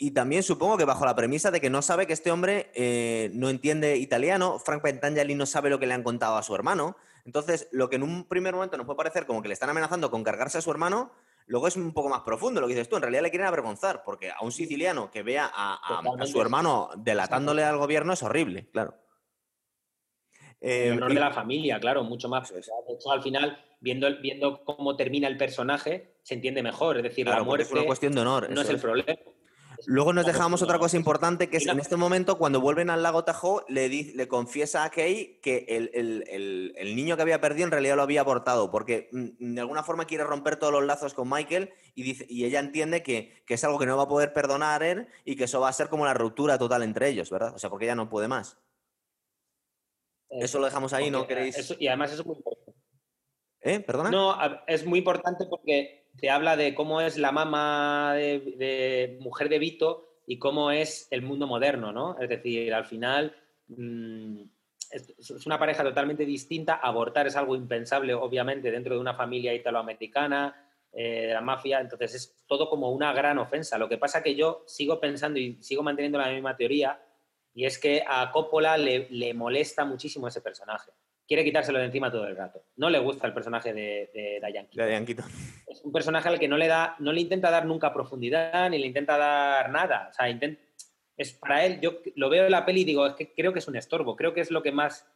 y 0.00 0.12
también 0.12 0.44
supongo 0.44 0.76
que 0.76 0.84
bajo 0.84 1.04
la 1.04 1.16
premisa 1.16 1.50
de 1.50 1.60
que 1.60 1.70
no 1.70 1.82
sabe 1.82 2.06
que 2.06 2.12
este 2.12 2.30
hombre 2.30 2.70
eh, 2.74 3.30
no 3.34 3.50
entiende 3.50 3.96
italiano, 3.96 4.60
Frank 4.60 4.80
Pentangeli 4.80 5.34
no 5.34 5.44
sabe 5.44 5.70
lo 5.70 5.80
que 5.80 5.86
le 5.86 5.94
han 5.94 6.04
contado 6.04 6.36
a 6.36 6.44
su 6.44 6.54
hermano. 6.54 6.96
Entonces, 7.24 7.68
lo 7.72 7.90
que 7.90 7.96
en 7.96 8.04
un 8.04 8.28
primer 8.28 8.54
momento 8.54 8.76
nos 8.76 8.86
puede 8.86 8.96
parecer 8.96 9.26
como 9.26 9.42
que 9.42 9.48
le 9.48 9.54
están 9.54 9.70
amenazando 9.70 10.12
con 10.12 10.22
cargarse 10.22 10.58
a 10.58 10.62
su 10.62 10.70
hermano, 10.70 11.12
luego 11.48 11.66
es 11.66 11.76
un 11.76 11.92
poco 11.92 12.08
más 12.08 12.20
profundo 12.20 12.60
lo 12.60 12.68
que 12.68 12.74
dices 12.74 12.88
tú. 12.88 12.96
En 12.96 13.02
realidad 13.02 13.22
le 13.22 13.30
quieren 13.30 13.48
avergonzar, 13.48 14.02
porque 14.04 14.30
a 14.30 14.40
un 14.42 14.52
siciliano 14.52 15.10
que 15.10 15.22
vea 15.22 15.50
a, 15.52 16.02
su 16.26 16.40
hermano 16.40 16.90
delatándole 16.96 17.64
al 17.64 17.78
gobierno 17.78 18.12
es 18.12 18.22
horrible, 18.22 18.68
claro. 18.70 18.94
el 20.60 20.92
honor 20.92 21.14
de 21.14 21.20
la 21.20 21.32
familia, 21.32 21.80
claro, 21.80 22.04
mucho 22.04 22.28
más. 22.28 22.52
de 22.52 22.60
hecho, 22.60 23.10
al 23.10 23.22
final, 23.22 23.58
viendo, 23.80 24.08
viendo 24.20 24.64
cómo 24.64 24.96
termina 24.96 25.26
el 25.28 25.36
personaje, 25.36 26.18
se 26.22 26.34
entiende 26.34 26.62
mejor. 26.62 26.98
Es 26.98 27.02
decir, 27.02 27.26
la 27.26 27.42
muerte 27.42 27.64
es 27.64 27.72
una 27.72 27.84
cuestión 27.84 28.14
de 28.14 28.20
honor. 28.20 28.50
No 28.50 28.60
es 28.60 28.68
el 28.68 28.78
problema. 28.78 29.14
Luego 29.90 30.12
nos 30.12 30.26
dejamos 30.26 30.60
otra 30.60 30.78
cosa 30.78 30.98
importante, 30.98 31.48
que 31.48 31.56
es 31.56 31.66
en 31.66 31.80
este 31.80 31.96
momento, 31.96 32.36
cuando 32.36 32.60
vuelven 32.60 32.90
al 32.90 33.02
lago 33.02 33.24
Tahoe, 33.24 33.64
le, 33.68 33.88
le 33.88 34.28
confiesa 34.28 34.84
a 34.84 34.90
Kay 34.90 35.40
que 35.40 35.64
el, 35.66 36.94
niño 36.94 37.16
que 37.16 37.22
había 37.22 37.40
perdido 37.40 37.64
en 37.64 37.70
realidad 37.70 37.96
lo 37.96 38.02
había 38.02 38.20
abortado, 38.20 38.70
porque 38.70 39.08
mm, 39.12 39.54
de 39.54 39.60
alguna 39.62 39.82
forma 39.82 40.04
quiere 40.04 40.24
romper 40.24 40.56
todos 40.56 40.74
los 40.74 40.84
lazos 40.84 41.14
con 41.14 41.30
Michael 41.30 41.72
y, 41.94 42.02
dice, 42.02 42.26
y 42.28 42.44
ella 42.44 42.60
entiende 42.60 43.02
que, 43.02 43.42
es 43.48 43.64
algo 43.64 43.78
que 43.78 43.86
no 43.86 43.96
va 43.96 44.02
a 44.02 44.08
poder 44.08 44.34
perdonar 44.34 44.82
él 44.82 45.08
y 45.24 45.36
que 45.36 45.44
eso 45.44 45.58
va 45.58 45.70
a 45.70 45.72
ser 45.72 45.88
como 45.88 46.04
la 46.04 46.12
ruptura 46.12 46.58
total 46.58 46.82
entre 46.82 47.08
ellos, 47.08 47.30
¿verdad? 47.30 47.54
O 47.54 47.58
sea, 47.58 47.70
porque 47.70 47.86
ella 47.86 47.94
no 47.94 48.10
puede 48.10 48.28
más. 48.28 48.58
Eso 50.28 50.58
lo 50.58 50.66
dejamos 50.66 50.92
ahí, 50.92 51.10
¿no 51.10 51.26
queréis? 51.26 51.74
y 51.78 51.88
además 51.88 52.12
es 52.12 52.26
muy 52.26 52.36
importante. 52.36 52.74
¿Eh? 53.62 53.80
¿Perdona? 53.80 54.10
No, 54.10 54.36
es 54.66 54.84
muy 54.84 54.98
importante 54.98 55.46
porque 55.48 56.07
te 56.20 56.30
habla 56.30 56.56
de 56.56 56.74
cómo 56.74 57.00
es 57.00 57.16
la 57.18 57.32
mamá 57.32 58.14
de, 58.14 59.18
mujer 59.20 59.48
de 59.48 59.58
Vito 59.58 60.20
y 60.26 60.38
cómo 60.38 60.70
es 60.70 61.08
el 61.10 61.22
mundo 61.22 61.46
moderno, 61.46 61.92
¿no? 61.92 62.18
Es 62.18 62.28
decir, 62.28 62.72
al 62.74 62.84
final 62.84 63.34
mm, 63.68 64.42
es, 64.90 65.46
una 65.46 65.58
pareja 65.58 65.82
totalmente 65.82 66.26
distinta. 66.26 66.74
Abortar 66.74 67.26
es 67.26 67.36
algo 67.36 67.56
impensable, 67.56 68.14
obviamente, 68.14 68.70
dentro 68.70 68.94
de 68.94 69.00
una 69.00 69.14
familia 69.14 69.54
italoamericana, 69.54 70.70
eh, 70.92 71.26
de 71.28 71.34
la 71.34 71.40
mafia. 71.40 71.80
Entonces 71.80 72.14
es 72.14 72.44
todo 72.46 72.68
como 72.68 72.90
una 72.90 73.12
gran 73.12 73.38
ofensa. 73.38 73.78
Lo 73.78 73.88
que 73.88 73.98
pasa 73.98 74.22
que 74.22 74.34
yo 74.34 74.64
sigo 74.66 75.00
pensando 75.00 75.38
y 75.38 75.62
sigo 75.62 75.82
manteniendo 75.82 76.18
la 76.18 76.30
misma 76.30 76.56
teoría 76.56 77.00
y 77.54 77.64
es 77.64 77.78
que 77.78 78.04
a 78.06 78.30
Coppola 78.30 78.76
le, 78.76 79.08
le 79.10 79.34
molesta 79.34 79.84
muchísimo 79.84 80.28
ese 80.28 80.40
personaje 80.40 80.92
quiere 81.28 81.44
quitárselo 81.44 81.78
de 81.78 81.84
encima 81.84 82.10
todo 82.10 82.26
el 82.26 82.34
rato. 82.34 82.64
No 82.76 82.88
le 82.88 82.98
gusta 82.98 83.26
el 83.26 83.34
personaje 83.34 83.74
de, 83.74 84.10
de 84.14 84.40
Diane 84.40 85.04
Keaton. 85.06 85.26
Es 85.66 85.82
un 85.84 85.92
personaje 85.92 86.28
al 86.28 86.38
que 86.38 86.48
no 86.48 86.56
le 86.56 86.66
da, 86.66 86.96
no 87.00 87.12
le 87.12 87.20
intenta 87.20 87.50
dar 87.50 87.66
nunca 87.66 87.92
profundidad, 87.92 88.70
ni 88.70 88.78
le 88.78 88.86
intenta 88.86 89.18
dar 89.18 89.70
nada. 89.70 90.08
O 90.10 90.14
sea, 90.14 90.26
es 91.18 91.32
para 91.34 91.66
él, 91.66 91.80
yo 91.82 91.98
lo 92.16 92.30
veo 92.30 92.46
en 92.46 92.50
la 92.50 92.64
peli 92.64 92.80
y 92.80 92.84
digo, 92.84 93.06
es 93.06 93.14
que 93.14 93.34
creo 93.34 93.52
que 93.52 93.58
es 93.58 93.68
un 93.68 93.76
estorbo, 93.76 94.16
creo 94.16 94.32
que 94.32 94.40
es 94.40 94.50
lo 94.50 94.62
que 94.62 94.72
más 94.72 95.06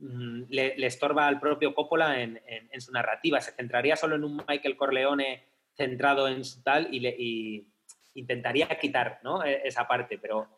mm, 0.00 0.42
le, 0.48 0.86
estorba 0.86 1.28
al 1.28 1.38
propio 1.38 1.72
Coppola 1.72 2.20
en, 2.20 2.40
su 2.80 2.90
narrativa. 2.90 3.40
Se 3.40 3.52
centraría 3.52 3.94
solo 3.94 4.16
en 4.16 4.24
un 4.24 4.42
Michael 4.48 4.76
Corleone 4.76 5.44
centrado 5.76 6.26
en 6.26 6.44
su 6.44 6.62
tal 6.62 6.92
y, 6.92 6.98
le, 6.98 7.14
y 7.16 7.68
intentaría 8.14 8.66
quitar 8.80 9.20
¿no? 9.22 9.44
E, 9.44 9.62
esa 9.64 9.86
parte, 9.86 10.18
pero 10.18 10.48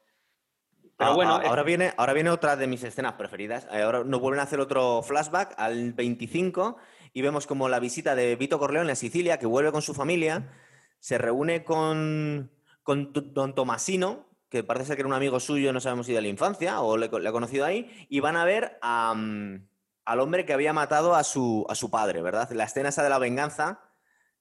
Ah, 0.98 1.12
bueno, 1.12 1.34
ah, 1.34 1.42
ahora, 1.46 1.62
viene, 1.62 1.92
ahora 1.98 2.14
viene 2.14 2.30
otra 2.30 2.56
de 2.56 2.66
mis 2.66 2.82
escenas 2.82 3.14
preferidas. 3.14 3.66
Eh, 3.70 3.82
ahora 3.82 4.02
nos 4.02 4.20
vuelven 4.20 4.40
a 4.40 4.44
hacer 4.44 4.60
otro 4.60 5.02
flashback 5.02 5.54
al 5.58 5.92
25 5.92 6.78
y 7.12 7.20
vemos 7.20 7.46
como 7.46 7.68
la 7.68 7.80
visita 7.80 8.14
de 8.14 8.34
Vito 8.36 8.58
Corleone 8.58 8.92
a 8.92 8.96
Sicilia, 8.96 9.38
que 9.38 9.46
vuelve 9.46 9.72
con 9.72 9.82
su 9.82 9.92
familia, 9.92 10.50
se 10.98 11.18
reúne 11.18 11.64
con, 11.64 12.50
con 12.82 13.12
don 13.12 13.54
Tomasino, 13.54 14.26
que 14.48 14.64
parece 14.64 14.86
ser 14.86 14.96
que 14.96 15.02
era 15.02 15.08
un 15.08 15.14
amigo 15.14 15.38
suyo, 15.38 15.72
no 15.72 15.80
sabemos 15.80 16.06
si 16.06 16.12
de 16.12 16.22
la 16.22 16.28
infancia 16.28 16.80
o 16.80 16.96
le, 16.96 17.06
ha 17.06 17.32
conocido 17.32 17.66
ahí, 17.66 18.06
y 18.08 18.20
van 18.20 18.36
a 18.36 18.44
ver 18.44 18.78
mm, 18.82 19.56
al 20.06 20.20
hombre 20.20 20.46
que 20.46 20.54
había 20.54 20.72
matado 20.72 21.14
a 21.14 21.24
su, 21.24 21.66
a 21.68 21.74
su 21.74 21.90
padre, 21.90 22.22
¿verdad? 22.22 22.50
La 22.52 22.64
escena 22.64 22.88
esa 22.88 23.02
de 23.02 23.10
la 23.10 23.18
venganza, 23.18 23.80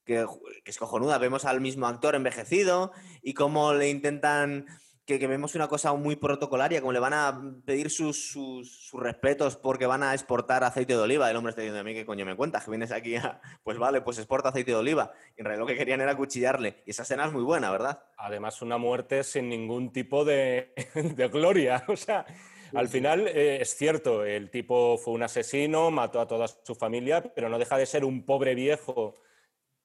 que, 0.05 0.25
que 0.63 0.71
es 0.71 0.77
cojonuda, 0.77 1.17
vemos 1.17 1.43
al 1.43 1.59
mismo 1.59 1.87
actor 1.87 2.15
envejecido 2.15 2.93
y 3.21 3.33
cómo 3.33 3.73
le 3.73 3.89
intentan 3.89 4.67
que, 5.05 5.27
vemos 5.27 5.53
una 5.55 5.67
cosa 5.67 5.93
muy 5.93 6.15
protocolaria, 6.15 6.81
como 6.81 6.91
le 6.91 6.99
van 6.99 7.13
a 7.13 7.39
pedir 7.63 7.89
sus, 7.89 8.31
sus, 8.31 8.91
respetos 8.93 9.55
porque 9.55 9.85
van 9.85 10.01
a 10.01 10.13
exportar 10.13 10.63
aceite 10.63 10.93
de 10.93 10.99
oliva. 10.99 11.29
El 11.29 11.37
hombre 11.37 11.51
está 11.51 11.61
diciendo 11.61 11.81
a 11.81 11.83
mí, 11.83 11.93
¿qué 11.93 12.05
coño 12.05 12.25
me 12.25 12.35
cuentas? 12.35 12.65
Que 12.65 12.71
vienes 12.71 12.91
aquí 12.91 13.15
a... 13.15 13.39
Pues 13.63 13.77
vale, 13.77 14.01
pues 14.01 14.17
exporta 14.17 14.49
aceite 14.49 14.71
de 14.71 14.77
oliva. 14.77 15.11
en 15.37 15.45
realidad 15.45 15.61
lo 15.61 15.67
que 15.67 15.77
querían 15.77 16.01
era 16.01 16.15
cuchillarle. 16.15 16.83
Y 16.85 16.91
esa 16.91 17.03
escena 17.03 17.25
es 17.25 17.33
muy 17.33 17.43
buena, 17.43 17.71
¿verdad? 17.71 18.03
Además, 18.17 18.61
una 18.61 18.77
muerte 18.77 19.23
sin 19.23 19.49
ningún 19.49 19.91
tipo 19.91 20.25
de, 20.25 20.73
de 20.95 21.27
gloria. 21.27 21.83
O 21.95 21.95
sea, 21.95 22.25
al 22.73 22.89
final 22.89 23.27
eh, 23.27 23.61
es 23.61 23.75
cierto, 23.75 24.25
el 24.25 24.49
tipo 24.49 24.97
fue 24.97 25.13
un 25.13 25.23
asesino, 25.23 25.91
mató 25.91 26.19
a 26.19 26.27
toda 26.27 26.47
su 26.47 26.75
familia, 26.75 27.21
pero 27.33 27.47
no 27.47 27.57
deja 27.57 27.77
de 27.77 27.85
ser 27.85 28.03
un 28.03 28.25
pobre 28.25 28.53
viejo 28.53 29.15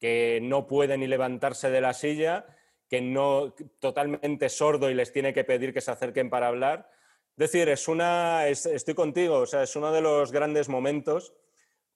que 0.00 0.40
no 0.42 0.66
puede 0.66 0.96
ni 0.96 1.06
levantarse 1.06 1.70
de 1.70 1.80
la 1.80 1.92
silla 1.92 2.46
que 2.91 3.01
no 3.01 3.55
totalmente 3.78 4.49
sordo 4.49 4.91
y 4.91 4.95
les 4.95 5.12
tiene 5.12 5.32
que 5.32 5.45
pedir 5.45 5.72
que 5.72 5.80
se 5.80 5.93
acerquen 5.93 6.28
para 6.28 6.49
hablar. 6.49 6.91
Es 7.36 7.53
decir, 7.53 7.68
es 7.68 7.86
una, 7.86 8.49
estoy 8.49 8.95
contigo, 8.95 9.36
o 9.36 9.47
sea, 9.47 9.62
es 9.62 9.76
uno 9.76 9.93
de 9.93 10.01
los 10.01 10.32
grandes 10.32 10.68
momentos 10.68 11.32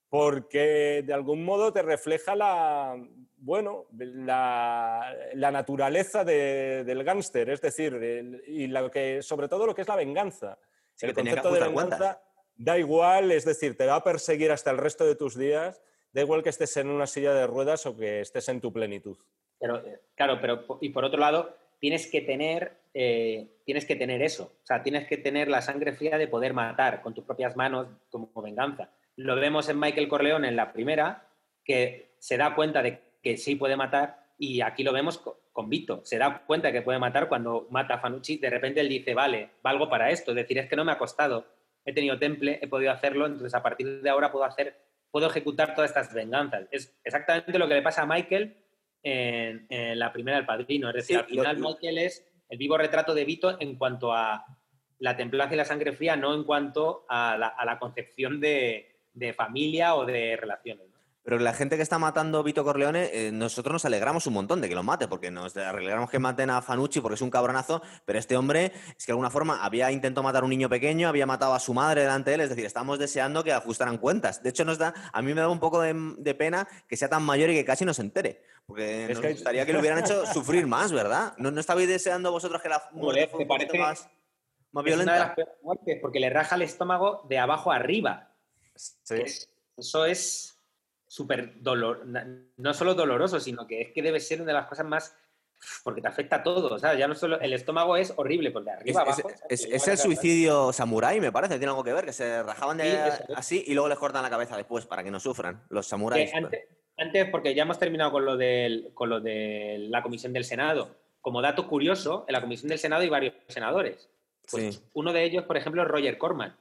porque 0.08 1.02
de 1.04 1.12
algún 1.12 1.44
modo 1.44 1.72
te 1.72 1.82
refleja 1.82 2.36
la, 2.36 2.96
bueno, 3.38 3.86
la, 3.98 5.12
naturaleza 5.34 6.24
del 6.24 7.02
gángster, 7.02 7.50
es 7.50 7.60
decir, 7.60 8.42
y 8.46 8.68
lo 8.68 8.88
que, 8.88 9.20
sobre 9.22 9.48
todo 9.48 9.66
lo 9.66 9.74
que 9.74 9.82
es 9.82 9.88
la 9.88 9.96
venganza. 9.96 10.56
el 11.00 11.12
concepto 11.12 11.52
de 11.52 11.60
venganza 11.60 12.22
da 12.54 12.78
igual, 12.78 13.32
es 13.32 13.44
decir, 13.44 13.76
te 13.76 13.86
va 13.86 13.96
a 13.96 14.04
perseguir 14.04 14.52
hasta 14.52 14.70
el 14.70 14.78
resto 14.78 15.04
de 15.04 15.16
tus 15.16 15.36
días, 15.36 15.82
da 16.14 16.22
igual 16.22 16.42
que 16.42 16.48
estés 16.48 16.76
en 16.76 16.88
una 16.88 17.06
silla 17.06 17.34
de 17.34 17.46
ruedas 17.46 17.84
o 17.86 17.96
que 17.96 18.20
estés 18.20 18.48
en 18.48 18.60
tu 18.60 18.72
plenitud. 18.72 19.16
Pero, 19.58 19.82
claro, 20.14 20.38
pero 20.40 20.78
y 20.80 20.90
por 20.90 21.04
otro 21.04 21.18
lado, 21.18 21.56
tienes 21.80 22.06
que 22.06 22.20
tener, 22.20 22.78
eh, 22.94 23.48
tienes 23.64 23.84
que 23.84 23.96
tener 23.96 24.22
eso. 24.22 24.52
O 24.62 24.66
sea, 24.66 24.82
tienes 24.82 25.08
que 25.08 25.16
tener 25.16 25.48
la 25.48 25.60
sangre 25.60 25.92
fría 25.92 26.16
de 26.16 26.28
poder 26.28 26.54
matar 26.54 27.02
con 27.02 27.14
tus 27.14 27.24
propias 27.24 27.56
manos 27.56 27.88
como 28.10 28.30
venganza. 28.40 28.90
Lo 29.16 29.34
vemos 29.34 29.68
en 29.68 29.80
Michael 29.80 30.08
Corleone 30.08 30.48
en 30.48 30.56
la 30.56 30.72
primera, 30.72 31.26
que 31.64 32.14
se 32.18 32.36
da 32.36 32.54
cuenta 32.54 32.80
de 32.80 33.00
que 33.20 33.36
sí 33.36 33.56
puede 33.56 33.76
matar, 33.76 34.24
y 34.38 34.60
aquí 34.60 34.84
lo 34.84 34.92
vemos 34.92 35.18
con, 35.18 35.68
Vito. 35.68 36.00
Se 36.04 36.18
da 36.18 36.44
cuenta 36.46 36.68
de 36.68 36.74
que 36.74 36.82
puede 36.82 36.98
matar 36.98 37.28
cuando 37.28 37.66
mata 37.70 37.94
a 37.94 37.98
Fanucci. 37.98 38.38
De 38.38 38.50
repente 38.50 38.80
él 38.80 38.88
dice, 38.88 39.14
vale, 39.14 39.50
valgo 39.62 39.88
para 39.88 40.10
esto. 40.10 40.32
Es 40.32 40.36
decir, 40.36 40.58
es 40.58 40.68
que 40.68 40.76
no 40.76 40.84
me 40.84 40.92
ha 40.92 40.98
costado. 40.98 41.46
He 41.84 41.92
tenido 41.92 42.18
temple, 42.18 42.58
he 42.60 42.66
podido 42.66 42.90
hacerlo, 42.90 43.26
entonces 43.26 43.54
a 43.54 43.62
partir 43.62 44.00
de 44.02 44.10
ahora 44.10 44.32
puedo 44.32 44.44
hacer, 44.44 44.83
puedo 45.14 45.28
ejecutar 45.28 45.76
todas 45.76 45.90
estas 45.92 46.12
venganzas. 46.12 46.66
Es 46.72 46.92
exactamente 47.04 47.56
lo 47.56 47.68
que 47.68 47.74
le 47.74 47.82
pasa 47.82 48.02
a 48.02 48.06
Michael 48.06 48.56
en, 49.00 49.96
la 49.96 50.12
primera 50.12 50.38
del 50.38 50.44
Padrino. 50.44 50.88
Es 50.88 50.96
decir, 50.96 51.18
al 51.18 51.26
final 51.26 51.56
Michael 51.60 51.98
es 51.98 52.26
el 52.48 52.58
vivo 52.58 52.76
retrato 52.76 53.14
de 53.14 53.24
Vito 53.24 53.56
en 53.60 53.76
cuanto 53.76 54.12
a 54.12 54.44
la 54.98 55.16
templaza 55.16 55.54
y 55.54 55.56
la 55.56 55.64
sangre 55.64 55.92
fría, 55.92 56.16
no 56.16 56.34
en 56.34 56.42
cuanto 56.42 57.06
a 57.08 57.38
la, 57.38 57.78
concepción 57.78 58.40
de, 58.40 59.02
de, 59.12 59.32
familia 59.32 59.94
o 59.94 60.04
de 60.04 60.36
relaciones. 60.36 60.88
Pero 61.24 61.38
la 61.38 61.54
gente 61.54 61.76
que 61.76 61.82
está 61.82 61.98
matando 61.98 62.38
a 62.38 62.42
Vito 62.42 62.64
Corleone, 62.64 63.08
eh, 63.10 63.32
nosotros 63.32 63.72
nos 63.72 63.84
alegramos 63.86 64.26
un 64.26 64.34
montón 64.34 64.60
de 64.60 64.68
que 64.68 64.74
lo 64.74 64.82
mate, 64.82 65.08
porque 65.08 65.30
nos 65.30 65.56
alegramos 65.56 66.10
que 66.10 66.18
maten 66.18 66.50
a 66.50 66.60
Fanucci 66.60 67.00
porque 67.00 67.14
es 67.14 67.22
un 67.22 67.30
cabronazo, 67.30 67.80
pero 68.04 68.18
este 68.18 68.36
hombre 68.36 68.66
es 68.66 69.06
que 69.06 69.06
de 69.06 69.12
alguna 69.12 69.30
forma 69.30 69.64
había 69.64 69.90
intentado 69.90 70.22
matar 70.22 70.42
a 70.42 70.44
un 70.44 70.50
niño 70.50 70.68
pequeño, 70.68 71.08
había 71.08 71.24
matado 71.24 71.54
a 71.54 71.60
su 71.60 71.72
madre 71.72 72.02
delante 72.02 72.30
de 72.30 72.34
él, 72.34 72.40
es 72.42 72.50
decir, 72.50 72.66
estamos 72.66 72.98
deseando 72.98 73.42
que 73.42 73.52
ajustaran 73.52 73.96
cuentas. 73.96 74.42
De 74.42 74.50
hecho, 74.50 74.66
nos 74.66 74.76
da, 74.76 74.92
a 75.14 75.22
mí 75.22 75.32
me 75.32 75.40
da 75.40 75.48
un 75.48 75.60
poco 75.60 75.80
de, 75.80 76.34
pena 76.34 76.68
que 76.86 76.96
sea 76.98 77.08
tan 77.08 77.22
mayor 77.22 77.48
y 77.48 77.54
que 77.54 77.64
casi 77.64 77.86
no 77.86 77.94
se 77.94 78.02
entere, 78.02 78.42
porque 78.66 79.06
nos 79.08 79.22
gustaría 79.22 79.64
que 79.64 79.72
lo 79.72 79.80
hubieran 79.80 80.00
hecho 80.00 80.26
sufrir 80.32 80.66
más, 80.66 80.92
¿verdad? 80.92 81.32
¿No, 81.38 81.50
no 81.50 81.58
estabais 81.58 81.88
deseando 81.88 82.32
vosotros 82.32 82.60
que 82.60 82.68
la 82.68 82.82
muerte 82.92 83.28
fuera 83.28 83.44
un 83.44 83.48
poquito 83.48 83.76
más, 83.78 84.10
más 84.72 84.84
violenta? 84.84 85.34
muertes 85.62 85.98
porque 86.02 86.20
le 86.20 86.28
raja 86.28 86.56
el 86.56 86.62
estómago 86.62 87.22
de 87.30 87.38
abajo 87.38 87.72
arriba. 87.72 88.30
Sí. 88.74 89.22
eso 89.78 90.04
es 90.04 90.53
súper 91.14 91.62
dolor, 91.62 92.04
no 92.56 92.74
solo 92.74 92.94
doloroso, 92.94 93.38
sino 93.38 93.68
que 93.68 93.80
es 93.82 93.92
que 93.92 94.02
debe 94.02 94.18
ser 94.18 94.40
una 94.40 94.48
de 94.48 94.58
las 94.58 94.66
cosas 94.66 94.84
más 94.84 95.16
porque 95.84 96.02
te 96.02 96.08
afecta 96.08 96.36
a 96.36 96.42
todo, 96.42 96.76
sea, 96.76 96.94
Ya 96.94 97.06
no 97.06 97.14
solo 97.14 97.40
el 97.40 97.52
estómago 97.52 97.96
es 97.96 98.12
horrible, 98.16 98.50
porque 98.50 98.70
arriba 98.70 99.02
abajo. 99.02 99.30
Es, 99.48 99.64
el 99.88 99.96
suicidio 99.96 100.72
samurái, 100.72 101.20
me 101.20 101.30
parece, 101.30 101.56
tiene 101.58 101.70
algo 101.70 101.84
que 101.84 101.92
ver, 101.92 102.04
que 102.04 102.12
se 102.12 102.42
rajaban 102.42 102.78
de 102.78 102.98
así 103.36 103.62
y 103.64 103.74
luego 103.74 103.88
les 103.88 103.96
cortan 103.96 104.24
la 104.24 104.28
cabeza 104.28 104.56
después 104.56 104.86
para 104.86 105.04
que 105.04 105.12
no 105.12 105.20
sufran 105.20 105.62
los 105.68 105.86
samuráis. 105.86 106.32
Antes, 106.96 107.28
porque 107.30 107.54
ya 107.54 107.62
hemos 107.62 107.78
terminado 107.78 108.10
con 108.10 108.24
lo, 108.24 108.36
del, 108.36 108.90
con 108.92 109.08
lo 109.08 109.20
de 109.20 109.86
la 109.88 110.02
comisión 110.02 110.32
del 110.32 110.44
Senado. 110.44 110.96
Como 111.20 111.40
dato 111.40 111.68
curioso, 111.68 112.24
en 112.26 112.32
la 112.32 112.40
comisión 112.40 112.68
del 112.68 112.80
Senado 112.80 113.02
hay 113.02 113.08
varios 113.08 113.34
senadores. 113.46 114.10
Pues 114.50 114.82
uno 114.92 115.12
de 115.12 115.24
ellos, 115.24 115.44
por 115.44 115.56
ejemplo, 115.56 115.82
es 115.82 115.88
Roger 115.88 116.18
Corman. 116.18 116.56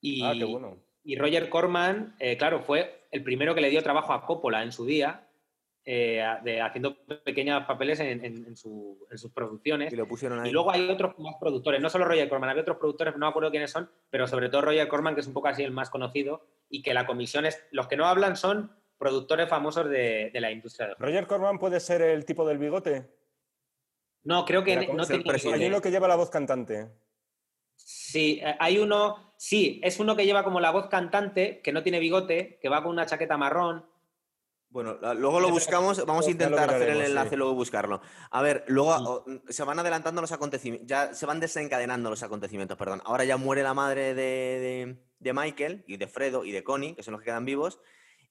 Y, 0.00 0.22
ah, 0.22 0.34
qué 0.36 0.44
bueno. 0.44 0.76
Y 1.08 1.16
Roger 1.16 1.48
Corman, 1.48 2.14
eh, 2.18 2.36
claro, 2.36 2.60
fue 2.60 3.06
el 3.10 3.24
primero 3.24 3.54
que 3.54 3.62
le 3.62 3.70
dio 3.70 3.82
trabajo 3.82 4.12
a 4.12 4.26
Coppola 4.26 4.62
en 4.62 4.72
su 4.72 4.84
día, 4.84 5.26
eh, 5.82 6.22
de, 6.44 6.60
haciendo 6.60 6.98
pequeños 7.24 7.64
papeles 7.64 7.98
en, 8.00 8.54
sus 8.54 9.32
producciones. 9.32 9.90
Y 9.90 9.96
lo 9.96 10.06
pusieron 10.06 10.38
ahí. 10.38 10.50
Y 10.50 10.52
luego 10.52 10.70
hay 10.70 10.86
otros 10.90 11.18
más 11.18 11.36
productores, 11.40 11.80
no 11.80 11.88
solo 11.88 12.04
Roger 12.04 12.28
Corman, 12.28 12.50
había 12.50 12.60
otros 12.60 12.76
productores, 12.76 13.14
no 13.14 13.20
me 13.20 13.30
acuerdo 13.30 13.50
quiénes 13.50 13.70
son, 13.70 13.90
pero 14.10 14.26
sobre 14.26 14.50
todo 14.50 14.60
Roger 14.60 14.86
Corman, 14.86 15.14
que 15.14 15.22
es 15.22 15.26
un 15.26 15.32
poco 15.32 15.48
así 15.48 15.62
el 15.62 15.70
más 15.70 15.88
conocido, 15.88 16.46
y 16.68 16.82
que 16.82 16.92
la 16.92 17.06
comisión 17.06 17.46
es. 17.46 17.58
Los 17.70 17.88
que 17.88 17.96
no 17.96 18.04
hablan 18.04 18.36
son 18.36 18.76
productores 18.98 19.48
famosos 19.48 19.88
de, 19.88 20.30
la 20.34 20.50
industria. 20.50 20.94
¿Roger 20.98 21.26
Corman 21.26 21.58
puede 21.58 21.80
ser 21.80 22.02
el 22.02 22.26
tipo 22.26 22.46
del 22.46 22.58
bigote? 22.58 23.08
No, 24.24 24.44
creo 24.44 24.62
que 24.62 24.86
no 24.88 25.06
tiene. 25.06 25.24
Hay 25.54 25.68
uno 25.68 25.80
que 25.80 25.90
lleva 25.90 26.06
la 26.06 26.16
voz 26.16 26.28
cantante. 26.28 26.90
Sí, 28.08 28.40
eh, 28.42 28.56
hay 28.58 28.78
uno, 28.78 29.34
sí, 29.36 29.82
es 29.84 30.00
uno 30.00 30.16
que 30.16 30.24
lleva 30.24 30.42
como 30.42 30.60
la 30.60 30.70
voz 30.70 30.86
cantante, 30.86 31.60
que 31.62 31.72
no 31.72 31.82
tiene 31.82 32.00
bigote, 32.00 32.58
que 32.58 32.70
va 32.70 32.82
con 32.82 32.92
una 32.92 33.04
chaqueta 33.04 33.36
marrón. 33.36 33.84
Bueno, 34.70 34.96
luego 35.14 35.40
lo 35.40 35.50
buscamos, 35.50 36.04
vamos 36.06 36.26
a 36.26 36.30
intentar 36.30 36.70
hacer 36.70 36.88
el 36.88 37.02
enlace, 37.02 37.36
luego 37.36 37.52
buscarlo. 37.52 38.00
A 38.30 38.40
ver, 38.40 38.64
luego 38.68 39.26
se 39.48 39.62
van 39.62 39.78
adelantando 39.78 40.22
los 40.22 40.32
acontecimientos, 40.32 40.88
ya 40.88 41.12
se 41.12 41.26
van 41.26 41.38
desencadenando 41.38 42.08
los 42.08 42.22
acontecimientos, 42.22 42.78
perdón. 42.78 43.02
Ahora 43.04 43.24
ya 43.24 43.36
muere 43.36 43.62
la 43.62 43.74
madre 43.74 44.14
de, 44.14 45.04
de 45.18 45.32
Michael 45.34 45.84
y 45.86 45.98
de 45.98 46.06
Fredo 46.06 46.46
y 46.46 46.52
de 46.52 46.64
Connie, 46.64 46.94
que 46.94 47.02
son 47.02 47.12
los 47.12 47.20
que 47.20 47.26
quedan 47.26 47.44
vivos, 47.44 47.78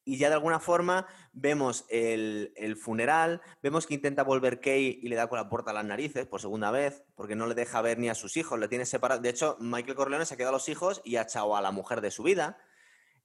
y 0.07 0.17
ya 0.17 0.29
de 0.29 0.35
alguna 0.35 0.61
forma 0.61 1.05
vemos 1.33 1.85
el, 1.89 2.77
funeral, 2.81 3.41
vemos 3.61 3.85
que 3.85 3.95
intenta 3.95 4.23
volver 4.23 4.61
Kay 4.61 4.99
y 5.03 5.09
le 5.09 5.17
da 5.17 5.27
con 5.27 5.37
la 5.37 5.49
puerta 5.49 5.71
a 5.71 5.73
las 5.73 5.83
narices 5.83 6.25
por 6.25 6.39
segunda 6.39 6.71
vez, 6.71 7.03
porque 7.13 7.35
no 7.35 7.45
le 7.45 7.55
deja 7.55 7.81
ver 7.81 7.99
ni 7.99 8.07
a 8.07 8.15
sus 8.15 8.37
hijos, 8.37 8.57
le 8.57 8.69
tiene 8.69 8.85
separado. 8.85 9.19
De 9.19 9.27
hecho, 9.27 9.57
Michael 9.59 9.95
Corleone 9.95 10.25
se 10.25 10.33
ha 10.33 10.37
quedado 10.37 10.55
a 10.55 10.59
los 10.59 10.69
hijos 10.69 11.01
y 11.03 11.17
ha 11.17 11.23
echado 11.23 11.57
a 11.57 11.61
la 11.61 11.71
mujer 11.71 11.99
de 11.99 12.11
su 12.11 12.23
vida. 12.23 12.57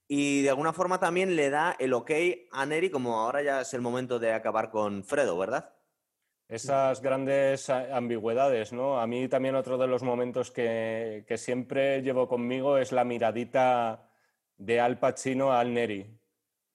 y 0.09 0.41
de 0.41 0.49
alguna 0.49 0.73
forma 0.73 0.99
también 0.99 1.37
le 1.37 1.49
da 1.49 1.73
el 1.79 1.93
ok 1.93 2.11
a 2.51 2.65
Neri 2.65 2.89
como 2.89 3.17
ahora 3.21 3.41
ya 3.41 3.61
es 3.61 3.73
el 3.73 3.79
momento 3.79 4.19
de 4.19 4.33
acabar 4.33 4.69
con 4.69 5.05
Fredo, 5.05 5.37
¿verdad? 5.37 5.73
Esas 6.49 7.01
grandes 7.01 7.69
ambigüedades, 7.69 8.73
¿no? 8.73 8.99
A 8.99 9.07
mí 9.07 9.29
también 9.29 9.55
otro 9.55 9.77
de 9.77 9.87
los 9.87 10.03
momentos 10.03 10.51
que, 10.51 11.23
siempre 11.37 12.01
llevo 12.01 12.27
conmigo 12.27 12.77
es 12.77 12.91
la 12.91 13.05
miradita 13.05 14.09
de 14.57 14.81
Al 14.81 14.99
Pacino 14.99 15.53
al 15.53 15.73
Neri. 15.73 16.22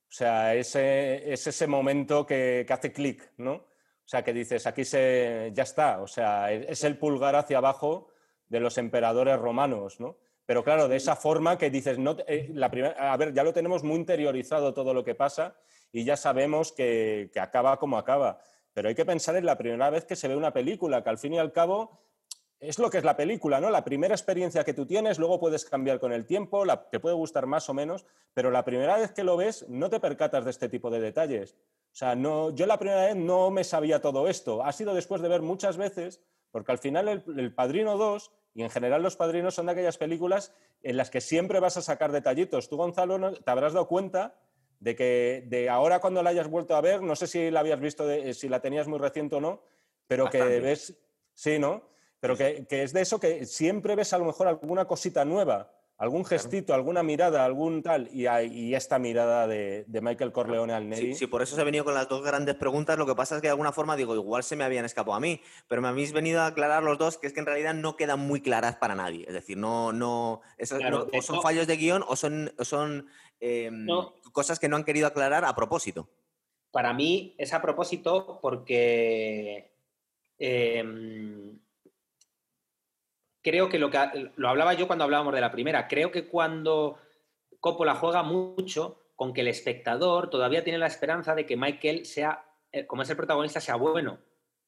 O 0.09 0.13
sea, 0.13 0.55
ese, 0.55 1.33
es 1.33 1.47
ese 1.47 1.67
momento 1.67 2.25
que, 2.25 2.65
que 2.67 2.73
hace 2.73 2.93
clic, 2.93 3.33
¿no? 3.37 3.53
O 3.53 4.11
sea, 4.11 4.25
que 4.25 4.33
dices, 4.33 4.67
aquí 4.67 4.87
se, 4.87 5.51
ya 5.53 5.65
está. 5.65 6.01
O 6.01 6.07
sea, 6.07 6.51
es 6.51 6.83
el 6.85 6.97
pulgar 6.97 7.37
hacia 7.37 7.59
abajo 7.59 8.09
de 8.49 8.61
los 8.61 8.79
emperadores 8.79 9.39
romanos, 9.39 10.01
¿no? 10.01 10.17
Pero 10.47 10.65
claro, 10.65 10.89
de 10.89 10.97
esa 10.97 11.15
forma 11.15 11.59
que 11.59 11.69
dices, 11.69 11.99
no, 11.99 12.17
eh, 12.27 12.51
la 12.55 12.71
primera, 12.71 13.13
a 13.13 13.15
ver, 13.19 13.35
ya 13.35 13.45
lo 13.45 13.53
tenemos 13.53 13.85
muy 13.85 13.97
interiorizado 13.97 14.73
todo 14.73 14.95
lo 14.95 15.05
que 15.05 15.15
pasa 15.15 15.59
y 15.93 16.05
ya 16.05 16.17
sabemos 16.17 16.73
que, 16.73 17.31
acaba 17.39 17.79
como 17.79 17.99
acaba. 17.99 18.41
Pero 18.73 18.89
hay 18.89 18.95
que 18.95 19.05
pensar 19.05 19.37
en 19.37 19.45
la 19.45 19.59
primera 19.59 19.91
vez 19.91 20.07
que 20.07 20.17
se 20.17 20.27
ve 20.27 20.37
una 20.37 20.55
película, 20.55 21.03
que 21.05 21.11
al 21.11 21.19
fin 21.19 21.35
y 21.35 21.39
al 21.39 21.53
cabo 21.53 22.01
es 22.61 22.79
lo 22.79 22.91
que 22.91 22.99
es 22.99 23.05
la 23.05 23.17
película, 23.17 23.61
¿no? 23.61 23.71
La 23.71 23.85
primera 23.85 24.15
experiencia 24.15 24.65
que 24.65 24.75
tú 24.75 24.87
tienes, 24.87 25.19
luego 25.19 25.39
puedes 25.39 25.65
cambiar 25.65 26.01
con 26.01 26.13
el 26.13 26.27
tiempo, 26.27 26.65
la, 26.65 26.89
te 26.89 27.01
puede 27.01 27.15
gustar 27.15 27.47
más 27.47 27.69
o 27.69 27.75
menos, 27.75 28.05
pero 28.35 28.51
la 28.51 28.65
primera 28.65 28.97
vez 28.97 29.13
que 29.13 29.25
lo 29.25 29.37
ves 29.37 29.69
no 29.69 29.91
te 29.91 30.01
percatas 30.01 30.45
de 30.45 30.51
este 30.51 30.69
tipo 30.69 30.91
de 30.91 31.01
detalles. 31.01 31.55
O 31.93 31.97
sea, 31.99 32.15
no, 32.15 32.51
yo 32.51 32.67
la 32.67 32.79
primera 32.79 33.07
vez 33.07 33.17
no 33.17 33.51
me 33.51 33.65
sabía 33.65 34.01
todo 34.01 34.29
esto. 34.29 34.65
Ha 34.65 34.73
sido 34.73 34.95
después 34.95 35.23
de 35.23 35.29
ver 35.29 35.43
muchas 35.43 35.77
veces, 35.77 36.21
porque 36.51 36.73
al 36.73 36.79
final 36.79 37.09
el, 37.09 37.23
el 37.39 37.55
Padrino 37.55 37.97
2 37.97 38.33
y 38.55 38.63
en 38.63 38.71
general 38.71 39.03
los 39.05 39.15
padrinos 39.15 39.55
son 39.55 39.67
de 39.67 39.73
aquellas 39.73 39.99
películas 39.99 40.53
en 40.83 40.97
las 40.97 41.11
que 41.11 41.21
siempre 41.21 41.61
vas 41.61 41.77
a 41.77 41.83
sacar 41.83 42.11
detallitos. 42.11 42.69
Tú, 42.69 42.77
Gonzalo, 42.77 43.33
te 43.33 43.51
habrás 43.51 43.73
dado 43.73 43.87
cuenta 43.87 44.35
de 44.81 44.97
que 44.97 45.45
de 45.47 45.69
ahora 45.69 46.01
cuando 46.01 46.23
la 46.25 46.31
hayas 46.31 46.49
vuelto 46.49 46.75
a 46.75 46.81
ver, 46.81 47.03
no 47.03 47.15
sé 47.15 47.29
si 47.29 47.53
la 47.53 47.61
habías 47.61 47.79
visto, 47.79 48.05
si 48.33 48.49
la 48.49 48.61
tenías 48.61 48.89
muy 48.89 48.99
reciente 48.99 49.37
o 49.37 49.41
no, 49.41 49.63
pero 50.07 50.29
que 50.31 50.43
ves, 50.61 50.99
sí, 51.35 51.59
¿no? 51.59 51.89
Pero 52.21 52.37
que, 52.37 52.67
que, 52.69 52.83
es 52.83 52.93
de 52.93 53.03
eso 53.03 53.21
que 53.21 53.47
siempre 53.47 53.95
ves 53.95 54.13
a 54.13 54.19
lo 54.19 54.25
mejor 54.25 54.49
alguna 54.49 54.87
cosita 54.87 55.25
nueva 55.25 55.71
algún 55.99 56.25
gestito, 56.25 56.75
alguna 56.75 57.03
mirada, 57.03 57.45
algún 57.45 57.83
tal, 57.83 58.09
y, 58.13 58.75
esta 58.75 59.01
mirada 59.01 59.49
de, 59.49 59.85
Michael 60.01 60.31
Corleone 60.31 60.73
al 60.73 60.89
Neri. 60.89 61.15
Sí, 61.15 61.27
por 61.27 61.43
eso 61.43 61.57
se 61.57 61.61
ha 61.61 61.65
venido 61.65 61.85
con 61.85 61.95
las 61.95 62.09
dos 62.09 62.23
grandes 62.23 62.55
preguntas. 62.55 62.97
Lo 62.97 63.05
que 63.05 63.17
pasa 63.17 63.35
es 63.35 63.43
que 63.43 63.49
de 63.49 63.53
alguna 63.53 63.73
forma 63.73 63.97
digo, 63.97 64.15
igual 64.15 64.45
se 64.45 64.55
me 64.55 64.63
habían 64.63 64.85
escapado 64.85 65.17
a 65.17 65.21
mí, 65.21 65.41
pero 65.67 65.83
me 65.83 65.89
habéis 65.89 66.13
venido 66.13 66.41
a 66.41 66.47
aclarar 66.47 66.85
los 66.85 66.99
dos 66.99 67.19
que 67.19 67.27
es 67.27 67.33
que 67.33 67.41
en 67.41 67.47
realidad 67.47 67.75
no 67.75 67.97
quedan 67.97 68.21
muy 68.21 68.41
claras 68.41 68.77
para 68.77 68.95
nadie. 68.95 69.25
Es 69.27 69.35
decir, 69.35 69.59
no, 69.59 69.93
no, 69.93 70.41
o 71.13 71.23
son 71.23 71.43
fallos 71.43 71.67
de 71.67 71.77
guion 71.77 72.05
o 72.07 72.15
son, 72.15 72.53
son 72.61 73.09
em, 73.41 73.87
cosas 74.33 74.61
que 74.61 74.69
no 74.69 74.77
han 74.77 74.85
querido 74.85 75.09
aclarar 75.09 75.45
a 75.45 75.55
propósito. 75.57 76.09
Para 76.71 76.93
mí 76.93 77.35
es 77.39 77.53
a 77.53 77.61
propósito 77.61 78.39
porque 78.41 79.73
em, 80.39 81.59
creo 83.43 83.69
que 83.69 83.79
lo 83.79 83.91
que 83.91 84.31
lo 84.37 84.49
hablaba 84.49 84.75
yo 84.75 84.87
cuando 84.87 85.05
hablábamos 85.05 85.35
de 85.35 85.41
la 85.41 85.51
primera, 85.51 85.89
creo 85.89 86.11
que 86.11 86.27
cuando 86.27 86.99
Coppola 87.61 87.95
juega 87.95 88.23
mucho 88.23 89.03
con 89.17 89.33
que 89.33 89.41
el 89.41 89.49
espectador 89.49 90.31
todavía 90.31 90.63
tiene 90.63 90.79
la 90.79 90.87
esperanza 90.87 91.35
de 91.35 91.47
que 91.47 91.57
Michael 91.57 92.07
sea, 92.07 92.45
eh, 92.73 92.87
como 92.87 93.03
es 93.03 93.11
el 93.11 93.17
protagonista, 93.17 93.61
sea 93.61 93.77
bueno, 93.77 94.19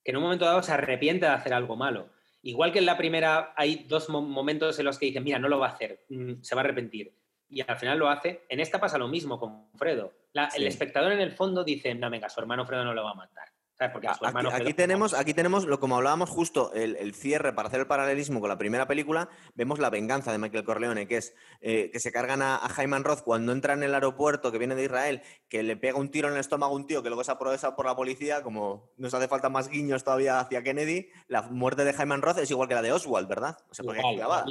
que 0.04 0.10
en 0.10 0.16
un 0.16 0.24
momento 0.24 0.44
dado 0.44 0.62
se 0.62 0.72
arrepiente 0.72 1.26
de 1.26 1.32
hacer 1.32 1.54
algo 1.54 1.76
malo. 1.76 2.10
Igual 2.42 2.72
que 2.72 2.78
en 2.78 2.86
la 2.86 2.96
primera 2.96 3.52
hay 3.56 3.84
dos 3.86 4.08
momentos 4.08 4.78
en 4.78 4.86
los 4.86 4.98
que 4.98 5.06
dicen, 5.06 5.22
mira, 5.22 5.38
no 5.38 5.48
lo 5.48 5.58
va 5.58 5.68
a 5.68 5.72
hacer, 5.72 6.04
mm, 6.08 6.42
se 6.42 6.54
va 6.54 6.62
a 6.62 6.64
arrepentir. 6.64 7.14
Y 7.48 7.60
al 7.60 7.76
final 7.76 7.98
lo 7.98 8.08
hace. 8.08 8.44
En 8.48 8.60
esta 8.60 8.80
pasa 8.80 8.96
lo 8.96 9.08
mismo 9.08 9.38
con 9.38 9.70
Fredo. 9.76 10.12
El 10.56 10.66
espectador 10.66 11.12
en 11.12 11.20
el 11.20 11.32
fondo 11.32 11.64
dice, 11.64 11.94
no, 11.94 12.08
venga, 12.08 12.28
su 12.28 12.40
hermano 12.40 12.64
Fredo 12.64 12.84
no 12.84 12.94
lo 12.94 13.04
va 13.04 13.10
a 13.10 13.14
matar 13.14 13.49
aquí, 13.80 14.74
tenemos, 14.74 15.14
aquí 15.14 15.32
tenemos, 15.32 15.64
lo 15.64 15.80
como 15.80 15.96
hablábamos 15.96 16.28
justo, 16.28 16.72
el, 16.74 17.14
cierre 17.14 17.52
para 17.54 17.68
hacer 17.68 17.80
el 17.80 17.86
paralelismo 17.86 18.40
con 18.40 18.48
la 18.48 18.58
primera 18.58 18.86
película, 18.86 19.28
vemos 19.54 19.78
la 19.78 19.88
venganza 19.88 20.32
de 20.32 20.38
Michael 20.38 20.64
Corleone, 20.64 21.08
que 21.08 21.16
es 21.16 21.34
eh, 21.62 21.90
que 21.90 21.98
se 21.98 22.12
cargan 22.12 22.42
a, 22.42 22.58
Jaime 22.58 22.98
Roth 22.98 23.22
cuando 23.22 23.52
entra 23.52 23.72
en 23.72 23.82
el 23.82 23.94
aeropuerto 23.94 24.52
que 24.52 24.58
viene 24.58 24.74
de 24.74 24.84
Israel, 24.84 25.22
que 25.48 25.62
le 25.62 25.76
pega 25.76 25.98
un 25.98 26.10
tiro 26.10 26.28
en 26.28 26.34
el 26.34 26.40
estómago 26.40 26.74
a 26.74 26.76
un 26.76 26.86
tío 26.86 27.02
que 27.02 27.08
luego 27.08 27.24
se 27.24 27.32
aprovecha 27.32 27.74
por 27.74 27.86
la 27.86 27.96
policía, 27.96 28.42
como 28.42 28.90
nos 28.98 29.14
hace 29.14 29.28
falta 29.28 29.48
más 29.48 29.68
guiños 29.68 30.04
todavía 30.04 30.40
hacia 30.40 30.62
Kennedy, 30.62 31.08
la 31.26 31.42
muerte 31.42 31.84
de 31.84 31.94
Jaime 31.94 32.16
Roth 32.18 32.38
es 32.38 32.50
igual 32.50 32.68
que 32.68 32.74
la 32.74 32.82
de 32.82 32.92
Oswald, 32.92 33.28
¿verdad? 33.28 33.56
O 33.70 33.74
sea, 33.74 33.84
porque 33.84 34.00
es 34.00 34.16
clavada. 34.16 34.44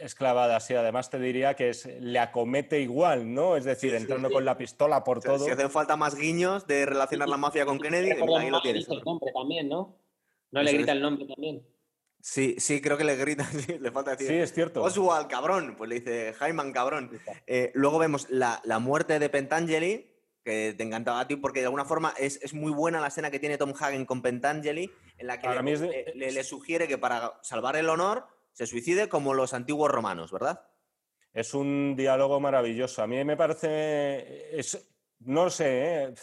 es 0.00 0.14
clavada, 0.14 0.60
sí. 0.60 0.74
Además 0.74 1.08
te 1.08 1.18
diría 1.18 1.54
que 1.54 1.70
es, 1.70 1.86
le 1.86 2.18
acomete 2.18 2.80
igual, 2.80 3.32
¿no? 3.32 3.56
Es 3.56 3.64
decir, 3.64 3.94
entrando 3.94 4.30
con 4.30 4.44
la 4.44 4.58
pistola 4.58 5.04
por 5.04 5.20
todo. 5.20 5.38
Si 5.38 5.50
hacen 5.50 5.70
falta 5.70 5.96
más 5.96 6.16
guiños 6.16 6.66
de 6.66 6.84
relacionar 6.84 7.28
la 7.28 7.36
mafia 7.36 7.64
con 7.64 7.78
Kennedy 7.78 7.91
ahí 7.98 8.50
lo 8.50 8.60
tienes. 8.60 8.88
el 8.88 9.02
nombre 9.02 9.30
también, 9.32 9.68
¿no? 9.68 9.98
No 10.50 10.62
le 10.62 10.72
grita 10.72 10.92
el 10.92 11.00
nombre 11.00 11.26
también. 11.26 11.66
Sí, 12.20 12.54
sí, 12.58 12.80
creo 12.80 12.96
que 12.96 13.04
le 13.04 13.16
grita, 13.16 13.48
le 13.80 13.90
falta 13.90 14.12
decir. 14.12 14.28
Sí, 14.28 14.34
es 14.34 14.52
cierto. 14.52 14.82
Oswald, 14.82 15.26
cabrón, 15.26 15.74
pues 15.76 15.90
le 15.90 15.96
dice 16.00 16.32
Jaiman, 16.34 16.72
cabrón. 16.72 17.10
Eh, 17.46 17.72
luego 17.74 17.98
vemos 17.98 18.30
la, 18.30 18.60
la, 18.64 18.78
muerte 18.78 19.18
de 19.18 19.28
Pentangeli, 19.28 20.12
que 20.44 20.72
te 20.76 20.84
encantaba 20.84 21.20
a 21.20 21.26
ti 21.26 21.34
porque 21.34 21.60
de 21.60 21.66
alguna 21.66 21.84
forma 21.84 22.14
es, 22.16 22.40
es, 22.42 22.54
muy 22.54 22.70
buena 22.70 23.00
la 23.00 23.08
escena 23.08 23.30
que 23.32 23.40
tiene 23.40 23.58
Tom 23.58 23.72
Hagen 23.78 24.06
con 24.06 24.22
Pentangeli, 24.22 24.88
en 25.18 25.26
la 25.26 25.40
que 25.40 25.48
le, 26.14 26.32
le, 26.32 26.44
sugiere 26.44 26.86
que 26.86 26.96
para 26.96 27.40
salvar 27.42 27.74
el 27.74 27.88
honor 27.88 28.26
se 28.52 28.66
suicide 28.66 29.08
como 29.08 29.34
los 29.34 29.52
antiguos 29.52 29.90
romanos, 29.90 30.30
¿verdad? 30.30 30.68
Es 31.32 31.54
un 31.54 31.96
diálogo 31.96 32.38
maravilloso. 32.38 33.02
A 33.02 33.06
mí 33.08 33.24
me 33.24 33.36
parece, 33.36 34.56
es, 34.56 34.88
no 35.20 35.50
sé, 35.50 36.04
¿eh? 36.04 36.14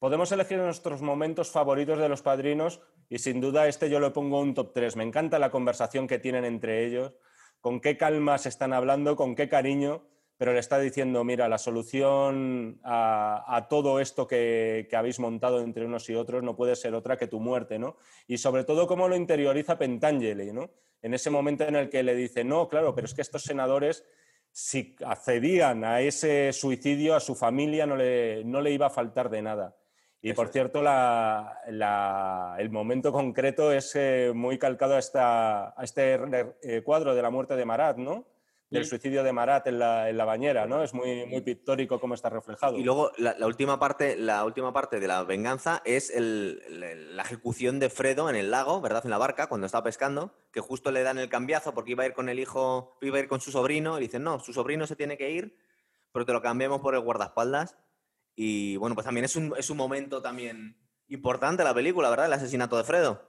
Podemos 0.00 0.32
elegir 0.32 0.56
nuestros 0.56 1.02
momentos 1.02 1.50
favoritos 1.50 1.98
de 1.98 2.08
los 2.08 2.22
padrinos 2.22 2.80
y 3.10 3.18
sin 3.18 3.38
duda 3.38 3.68
este 3.68 3.90
yo 3.90 4.00
lo 4.00 4.14
pongo 4.14 4.40
un 4.40 4.54
top 4.54 4.72
3. 4.72 4.96
Me 4.96 5.04
encanta 5.04 5.38
la 5.38 5.50
conversación 5.50 6.06
que 6.06 6.18
tienen 6.18 6.46
entre 6.46 6.86
ellos, 6.86 7.12
con 7.60 7.82
qué 7.82 7.98
calma 7.98 8.38
se 8.38 8.48
están 8.48 8.72
hablando, 8.72 9.14
con 9.14 9.34
qué 9.34 9.50
cariño, 9.50 10.06
pero 10.38 10.54
le 10.54 10.58
está 10.58 10.78
diciendo, 10.78 11.22
mira, 11.22 11.50
la 11.50 11.58
solución 11.58 12.80
a, 12.82 13.66
todo 13.68 14.00
esto 14.00 14.26
que, 14.26 14.88
habéis 14.96 15.20
montado 15.20 15.60
entre 15.60 15.84
unos 15.84 16.08
y 16.08 16.14
otros 16.14 16.42
no 16.42 16.56
puede 16.56 16.76
ser 16.76 16.94
otra 16.94 17.18
que 17.18 17.26
tu 17.26 17.38
muerte, 17.38 17.78
¿no? 17.78 17.98
Y 18.26 18.38
sobre 18.38 18.64
todo 18.64 18.86
cómo 18.86 19.06
lo 19.06 19.16
interioriza 19.16 19.76
Pentangeli, 19.76 20.50
¿no? 20.50 20.70
En 21.02 21.12
ese 21.12 21.28
momento 21.28 21.64
en 21.64 21.76
el 21.76 21.90
que 21.90 22.02
le 22.02 22.14
dice, 22.14 22.42
no, 22.42 22.70
claro, 22.70 22.94
pero 22.94 23.04
es 23.04 23.12
que 23.12 23.20
estos 23.20 23.42
senadores 23.42 24.06
si 24.50 24.96
accedían 25.04 25.84
a 25.84 26.00
ese 26.00 26.54
suicidio, 26.54 27.14
a 27.14 27.20
su 27.20 27.34
familia 27.34 27.84
no 27.84 27.96
le, 27.96 28.44
no 28.46 28.62
le 28.62 28.70
iba 28.70 28.86
a 28.86 28.90
faltar 28.90 29.28
de 29.28 29.42
nada. 29.42 29.76
Y 30.22 30.34
por 30.34 30.48
cierto, 30.48 30.80
el 30.80 32.70
momento 32.70 33.10
concreto 33.12 33.72
es 33.72 33.94
eh, 33.94 34.32
muy 34.34 34.58
calcado 34.58 34.96
a, 34.96 34.98
esta, 34.98 35.68
a 35.68 35.82
este 35.82 36.20
eh, 36.62 36.82
cuadro 36.82 37.14
de 37.14 37.22
la 37.22 37.30
muerte 37.30 37.56
de 37.56 37.64
Marat, 37.64 37.96
¿no? 37.96 38.26
Del 38.68 38.84
suicidio 38.84 39.24
de 39.24 39.32
Marat 39.32 39.66
en 39.66 39.78
la, 39.80 40.24
bañera, 40.24 40.66
¿no? 40.66 40.84
Es 40.84 40.94
muy, 40.94 41.26
muy 41.26 41.40
pictórico 41.40 41.98
cómo 41.98 42.14
está 42.14 42.28
reflejado. 42.28 42.76
Y 42.76 42.84
luego 42.84 43.10
la, 43.16 43.34
última, 43.44 43.80
parte, 43.80 44.16
la 44.16 44.44
última 44.44 44.72
parte 44.72 45.00
de 45.00 45.08
la 45.08 45.24
venganza 45.24 45.82
es 45.84 46.12
la 46.14 47.22
ejecución 47.22 47.80
de 47.80 47.90
Fredo 47.90 48.30
en 48.30 48.36
el 48.36 48.52
lago, 48.52 48.80
¿verdad? 48.80 49.02
En 49.04 49.10
la 49.10 49.18
barca, 49.18 49.48
cuando 49.48 49.66
estaba 49.66 49.82
pescando, 49.82 50.34
que 50.52 50.60
justo 50.60 50.92
le 50.92 51.02
dan 51.02 51.18
el 51.18 51.28
cambiazo 51.28 51.74
porque 51.74 51.92
iba 51.92 52.04
a 52.04 52.06
ir 52.06 52.12
con 52.12 52.28
el 52.28 52.38
hijo, 52.38 52.96
iba 53.00 53.16
a 53.16 53.20
ir 53.20 53.26
con 53.26 53.40
su 53.40 53.50
sobrino, 53.50 53.98
y 53.98 54.02
dicen, 54.02 54.22
no, 54.22 54.38
su 54.38 54.52
sobrino 54.52 54.86
se 54.86 54.94
tiene 54.94 55.16
que 55.16 55.30
ir, 55.32 55.56
pero 56.12 56.24
te 56.24 56.32
lo 56.32 56.40
cambiamos 56.40 56.80
por 56.80 56.94
el 56.94 57.00
guardaespaldas 57.00 57.76
y 58.42 58.78
bueno, 58.78 58.94
pues 58.94 59.04
también 59.04 59.26
es 59.26 59.36
un, 59.36 59.52
es 59.58 59.68
un 59.68 59.76
momento 59.76 60.22
también 60.22 60.74
importante 61.08 61.62
la 61.62 61.74
película, 61.74 62.08
¿verdad? 62.08 62.24
El 62.24 62.32
asesinato 62.32 62.78
de 62.78 62.84
Fredo. 62.84 63.20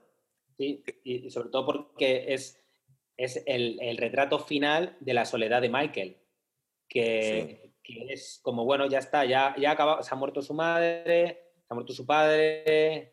Sí, 0.56 0.82
y 1.04 1.28
sobre 1.28 1.50
todo 1.50 1.66
porque 1.66 2.32
es, 2.32 2.58
es 3.18 3.42
el, 3.44 3.78
el 3.82 3.98
retrato 3.98 4.38
final 4.38 4.96
de 5.00 5.12
la 5.12 5.26
soledad 5.26 5.60
de 5.60 5.68
Michael, 5.68 6.16
que, 6.88 7.74
que, 7.82 8.06
es 8.08 8.40
como, 8.42 8.64
bueno, 8.64 8.86
ya 8.86 9.00
está, 9.00 9.26
ya, 9.26 9.54
ya 9.58 9.72
acabado, 9.72 10.02
se 10.02 10.14
ha 10.14 10.16
muerto 10.16 10.40
su 10.40 10.54
madre, 10.54 11.42
se 11.58 11.66
ha 11.68 11.74
muerto 11.74 11.92
su 11.92 12.06
padre, 12.06 13.12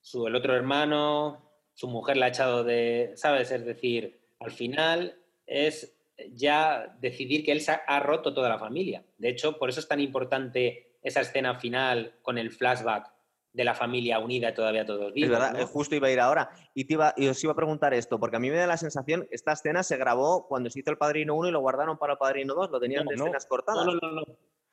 su, 0.00 0.26
el 0.26 0.34
otro 0.34 0.52
hermano, 0.52 1.48
su 1.74 1.86
mujer 1.86 2.16
la 2.16 2.26
ha 2.26 2.30
echado 2.30 2.64
de, 2.64 3.12
¿sabes? 3.14 3.52
Es 3.52 3.64
decir, 3.64 4.20
al 4.40 4.50
final 4.50 5.16
es 5.46 5.96
ya 6.32 6.96
decidir 7.00 7.44
que 7.44 7.52
él 7.52 7.60
se 7.60 7.70
ha 7.70 8.00
roto 8.00 8.34
toda 8.34 8.48
la 8.48 8.58
familia. 8.58 9.04
De 9.16 9.28
hecho, 9.28 9.60
por 9.60 9.68
eso 9.68 9.78
es 9.78 9.86
tan 9.86 10.00
importante 10.00 10.95
esa 11.06 11.20
escena 11.20 11.58
final 11.58 12.14
con 12.22 12.36
el 12.36 12.50
flashback 12.50 13.12
de 13.52 13.64
la 13.64 13.74
familia 13.74 14.18
unida 14.18 14.52
todavía 14.52 14.84
todos 14.84 15.14
vivos. 15.14 15.30
Es 15.30 15.38
verdad, 15.38 15.66
justo 15.66 15.94
iba 15.94 16.08
a 16.08 16.10
ir 16.10 16.20
ahora. 16.20 16.50
Y, 16.74 16.84
te 16.84 16.94
iba, 16.94 17.14
y 17.16 17.28
os 17.28 17.42
iba 17.42 17.52
a 17.52 17.56
preguntar 17.56 17.94
esto, 17.94 18.20
porque 18.20 18.36
a 18.36 18.38
mí 18.38 18.50
me 18.50 18.56
da 18.56 18.66
la 18.66 18.76
sensación, 18.76 19.26
esta 19.30 19.52
escena 19.52 19.82
se 19.82 19.96
grabó 19.96 20.46
cuando 20.46 20.68
se 20.68 20.80
hizo 20.80 20.90
el 20.90 20.98
Padrino 20.98 21.34
1 21.36 21.48
y 21.48 21.52
lo 21.52 21.60
guardaron 21.60 21.96
para 21.96 22.14
el 22.14 22.18
Padrino 22.18 22.54
2, 22.54 22.70
lo 22.70 22.80
tenían 22.80 23.06
de 23.06 23.14
escenas 23.14 23.46
cortadas. 23.46 23.86
No, 23.86 23.94
no, 23.94 24.12
no, 24.12 24.24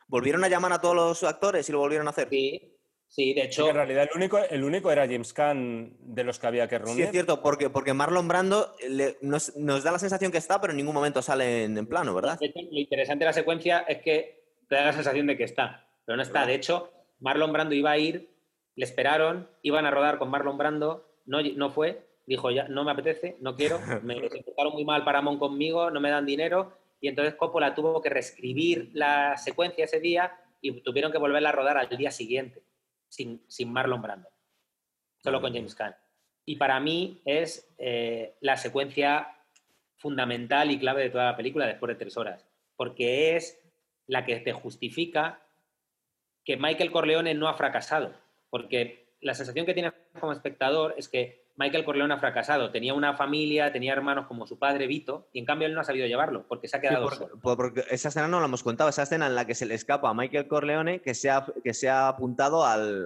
¿Volvieron 0.07 0.43
a 0.43 0.49
llamar 0.49 0.73
a 0.73 0.81
todos 0.81 0.95
los 0.95 1.23
actores 1.23 1.69
y 1.69 1.71
lo 1.71 1.79
volvieron 1.79 2.07
a 2.07 2.09
hacer? 2.09 2.27
Sí, 2.29 2.73
Sí, 3.07 3.35
de 3.35 3.43
hecho. 3.43 3.69
en 3.69 3.75
realidad 3.75 4.09
el 4.11 4.17
único, 4.17 4.39
el 4.39 4.63
único 4.63 4.91
era 4.91 5.05
James 5.05 5.33
Caan 5.33 5.95
de 5.99 6.23
los 6.23 6.39
que 6.39 6.47
había 6.47 6.67
que 6.67 6.79
reunir. 6.79 6.95
Sí, 6.95 7.03
es 7.03 7.11
cierto, 7.11 7.43
porque, 7.43 7.69
porque 7.69 7.93
Marlon 7.93 8.27
Brando 8.27 8.73
nos, 9.21 9.53
da 9.55 9.91
la 9.91 9.99
sensación 9.99 10.31
que 10.31 10.39
está, 10.39 10.59
pero 10.59 10.71
en 10.71 10.77
ningún 10.77 10.95
momento 10.95 11.21
sale 11.21 11.65
en, 11.65 11.85
plano, 11.85 12.15
¿verdad? 12.15 12.39
lo 12.41 12.79
interesante 12.79 13.23
de 13.23 13.29
la 13.29 13.33
secuencia 13.33 13.81
es 13.81 14.01
que 14.01 14.43
te 14.67 14.75
da 14.75 14.85
la 14.85 14.93
sensación 14.93 15.27
de 15.27 15.37
que 15.37 15.43
está, 15.43 15.87
pero 16.05 16.17
no 16.17 16.23
está. 16.23 16.45
De 16.45 16.55
hecho, 16.55 16.91
Marlon 17.19 17.53
Brando 17.53 17.75
iba 17.75 17.91
a 17.91 17.97
ir, 17.97 18.29
le 18.75 18.85
esperaron, 18.85 19.49
iban 19.61 19.85
a 19.85 19.91
rodar 19.91 20.17
con 20.17 20.29
Marlon 20.29 20.57
Brando, 20.57 21.07
no, 21.25 21.41
no 21.41 21.69
fue, 21.69 22.07
dijo 22.25 22.51
ya, 22.51 22.67
no 22.67 22.83
me 22.83 22.91
apetece, 22.91 23.37
no 23.39 23.55
quiero, 23.55 23.79
me 24.03 24.29
portaron 24.45 24.73
muy 24.73 24.85
mal 24.85 25.03
Paramount 25.03 25.39
conmigo, 25.39 25.91
no 25.91 25.99
me 25.99 26.09
dan 26.09 26.25
dinero, 26.25 26.73
y 26.99 27.07
entonces 27.07 27.35
Coppola 27.35 27.75
tuvo 27.75 28.01
que 28.01 28.09
reescribir 28.09 28.91
la 28.93 29.37
secuencia 29.37 29.85
ese 29.85 29.99
día 29.99 30.39
y 30.61 30.81
tuvieron 30.81 31.11
que 31.11 31.17
volverla 31.17 31.49
a 31.49 31.53
rodar 31.53 31.77
al 31.77 31.89
día 31.89 32.11
siguiente, 32.11 32.63
sin, 33.09 33.41
Marlon 33.67 34.01
Brando, 34.01 34.29
solo 35.21 35.41
con 35.41 35.53
James 35.53 35.75
Caan. 35.75 35.95
Y 36.45 36.55
para 36.55 36.79
mí 36.79 37.21
es 37.25 37.73
eh, 37.77 38.35
la 38.41 38.57
secuencia 38.57 39.27
fundamental 39.95 40.71
y 40.71 40.79
clave 40.79 41.03
de 41.03 41.09
toda 41.09 41.25
la 41.25 41.37
película 41.37 41.65
después 41.65 41.89
de 41.89 41.95
tres 41.95 42.17
horas, 42.17 42.45
porque 42.75 43.35
es 43.35 43.61
la 44.07 44.25
que 44.25 44.37
te 44.37 44.51
justifica 44.51 45.41
que 46.43 46.57
Michael 46.57 46.91
Corleone 46.91 47.33
no 47.33 47.47
ha 47.47 47.53
fracasado, 47.53 48.13
porque 48.49 49.15
la 49.21 49.33
sensación 49.33 49.65
que 49.65 49.73
tienes 49.73 49.93
como 50.19 50.33
espectador 50.33 50.95
es 50.97 51.07
que 51.07 51.43
Michael 51.55 51.85
Corleone 51.85 52.13
ha 52.13 52.19
fracasado. 52.19 52.71
Tenía 52.71 52.93
una 52.93 53.15
familia, 53.15 53.71
tenía 53.71 53.93
hermanos 53.93 54.25
como 54.27 54.47
su 54.47 54.57
padre 54.57 54.87
Vito, 54.87 55.29
y 55.33 55.39
en 55.39 55.45
cambio 55.45 55.67
él 55.67 55.73
no 55.73 55.81
ha 55.81 55.83
sabido 55.83 56.07
llevarlo, 56.07 56.45
porque 56.47 56.67
se 56.67 56.77
ha 56.77 56.81
quedado 56.81 57.09
solo. 57.11 57.39
Porque 57.41 57.83
esa 57.89 58.09
escena 58.09 58.27
no 58.27 58.39
la 58.39 58.47
hemos 58.47 58.63
contado, 58.63 58.89
esa 58.89 59.03
escena 59.03 59.27
en 59.27 59.35
la 59.35 59.45
que 59.45 59.55
se 59.55 59.65
le 59.65 59.75
escapa 59.75 60.09
a 60.09 60.13
Michael 60.13 60.47
Corleone 60.47 61.01
que 61.01 61.13
se 61.13 61.29
ha, 61.29 61.45
que 61.63 61.73
se 61.73 61.89
ha 61.89 62.07
apuntado 62.07 62.65
a, 62.65 62.77
la, 62.77 62.99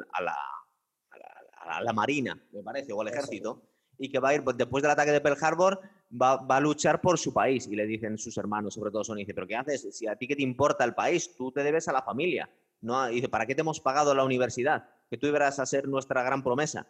Marina, 1.93 2.41
me 2.51 2.63
parece, 2.63 2.93
o 2.93 3.01
al 3.01 3.09
ejército, 3.09 3.61
y 3.97 4.09
que 4.09 4.19
va 4.19 4.29
a 4.29 4.35
ir, 4.35 4.43
pues, 4.43 4.55
después 4.55 4.81
del 4.81 4.91
ataque 4.91 5.11
de 5.11 5.19
Pearl 5.19 5.37
Harbor, 5.41 5.81
va, 6.09 6.39
a 6.47 6.59
luchar 6.61 7.01
por 7.01 7.17
su 7.17 7.33
país. 7.33 7.67
Y 7.67 7.75
le 7.75 7.85
dicen 7.85 8.17
sus 8.17 8.37
hermanos, 8.37 8.75
sobre 8.75 8.91
todo 8.91 9.03
Sony, 9.03 9.17
dice, 9.17 9.33
¿pero 9.33 9.47
qué 9.47 9.55
haces? 9.55 9.89
Si 9.97 10.07
a 10.07 10.15
ti 10.15 10.27
qué 10.27 10.35
te 10.35 10.43
importa 10.43 10.85
el 10.85 10.93
país, 10.93 11.35
tú 11.35 11.51
te 11.51 11.63
debes 11.63 11.87
a 11.89 11.93
la 11.93 12.01
familia. 12.01 12.49
No, 12.81 13.07
dice, 13.07 13.29
¿para 13.29 13.45
qué 13.45 13.55
te 13.55 13.61
hemos 13.61 13.79
pagado 13.79 14.13
la 14.13 14.23
universidad? 14.23 14.89
Que 15.09 15.17
tú 15.17 15.27
ibas 15.27 15.59
a 15.59 15.65
ser 15.65 15.87
nuestra 15.87 16.23
gran 16.23 16.43
promesa. 16.43 16.87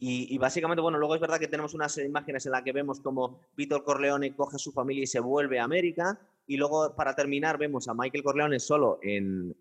Y, 0.00 0.38
básicamente, 0.38 0.80
bueno, 0.80 0.98
luego 0.98 1.16
es 1.16 1.20
verdad 1.20 1.40
que 1.40 1.48
tenemos 1.48 1.74
unas 1.74 1.98
imágenes 1.98 2.46
en 2.46 2.52
las 2.52 2.62
que 2.62 2.72
vemos 2.72 3.00
como 3.00 3.40
Víctor 3.56 3.82
Corleone 3.82 4.36
coge 4.36 4.56
a 4.56 4.58
su 4.58 4.70
familia 4.70 5.02
y 5.02 5.08
se 5.08 5.18
vuelve 5.18 5.58
a 5.58 5.64
América. 5.64 6.20
Y 6.46 6.56
luego, 6.56 6.94
para 6.94 7.16
terminar, 7.16 7.58
vemos 7.58 7.88
a 7.88 7.94
Michael 7.94 8.22
Corleone 8.22 8.60
solo 8.60 9.00
en, 9.02 9.56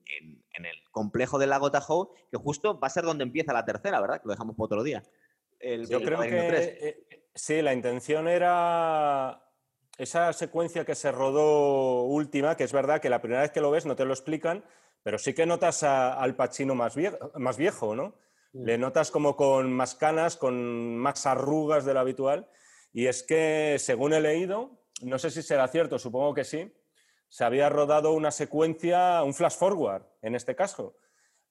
el 0.53 0.91
complejo 0.91 1.39
del 1.39 1.49
lago 1.49 1.72
Tahoe, 1.72 2.10
que 2.30 2.38
justo 2.38 2.80
va 2.80 2.88
a 2.88 2.91
ser 2.91 3.03
donde 3.03 3.23
empieza 3.23 3.52
la 3.52 3.65
tercera, 3.65 3.99
¿verdad? 3.99 4.22
Que 4.22 4.27
lo 4.27 4.34
dejamos 4.34 4.56
para 4.56 4.65
otro 4.65 4.84
día. 4.84 5.03
Yo 5.89 6.02
creo 6.02 6.22
que 6.22 6.30
eh, 6.30 7.22
sí, 7.34 7.64
la 7.64 7.73
intención 7.73 8.27
era 8.27 9.47
esa 9.98 10.32
secuencia 10.34 10.86
que 10.86 10.95
se 10.95 11.11
rodó 11.11 12.03
última, 12.03 12.56
que 12.56 12.64
es 12.64 12.72
verdad 12.72 13.02
que 13.02 13.10
la 13.10 13.22
primera 13.22 13.41
vez 13.41 13.52
que 13.52 13.61
lo 13.61 13.72
ves 13.72 13.86
no 13.86 13.95
te 13.95 14.06
lo 14.06 14.14
explican, 14.14 14.64
pero 15.03 15.18
sí 15.18 15.34
que 15.34 15.45
notas 15.45 15.84
al 15.84 16.36
Pacino 16.36 16.76
más 16.76 16.95
más 17.36 17.57
viejo 17.57 17.95
¿no? 17.95 18.15
Le 18.53 18.78
notas 18.78 19.11
como 19.11 19.36
con 19.36 19.72
más 19.72 19.95
canas, 19.95 20.36
con 20.36 20.98
más 20.98 21.26
arrugas 21.26 21.86
de 21.86 21.94
lo 21.94 21.99
habitual. 21.99 22.49
Y 22.91 23.06
es 23.07 23.22
que, 23.22 23.76
según 23.78 24.14
he 24.14 24.22
leído, 24.22 24.80
no 25.02 25.19
sé 25.19 25.30
si 25.30 25.44
será 25.44 25.68
cierto, 25.68 25.99
supongo 25.99 26.34
que 26.34 26.44
sí, 26.44 26.74
se 27.28 27.44
había 27.44 27.69
rodado 27.69 28.14
una 28.14 28.32
secuencia, 28.32 29.22
un 29.24 29.34
flash 29.34 29.57
forward 29.57 30.03
en 30.22 30.34
este 30.34 30.56
caso, 30.56 30.98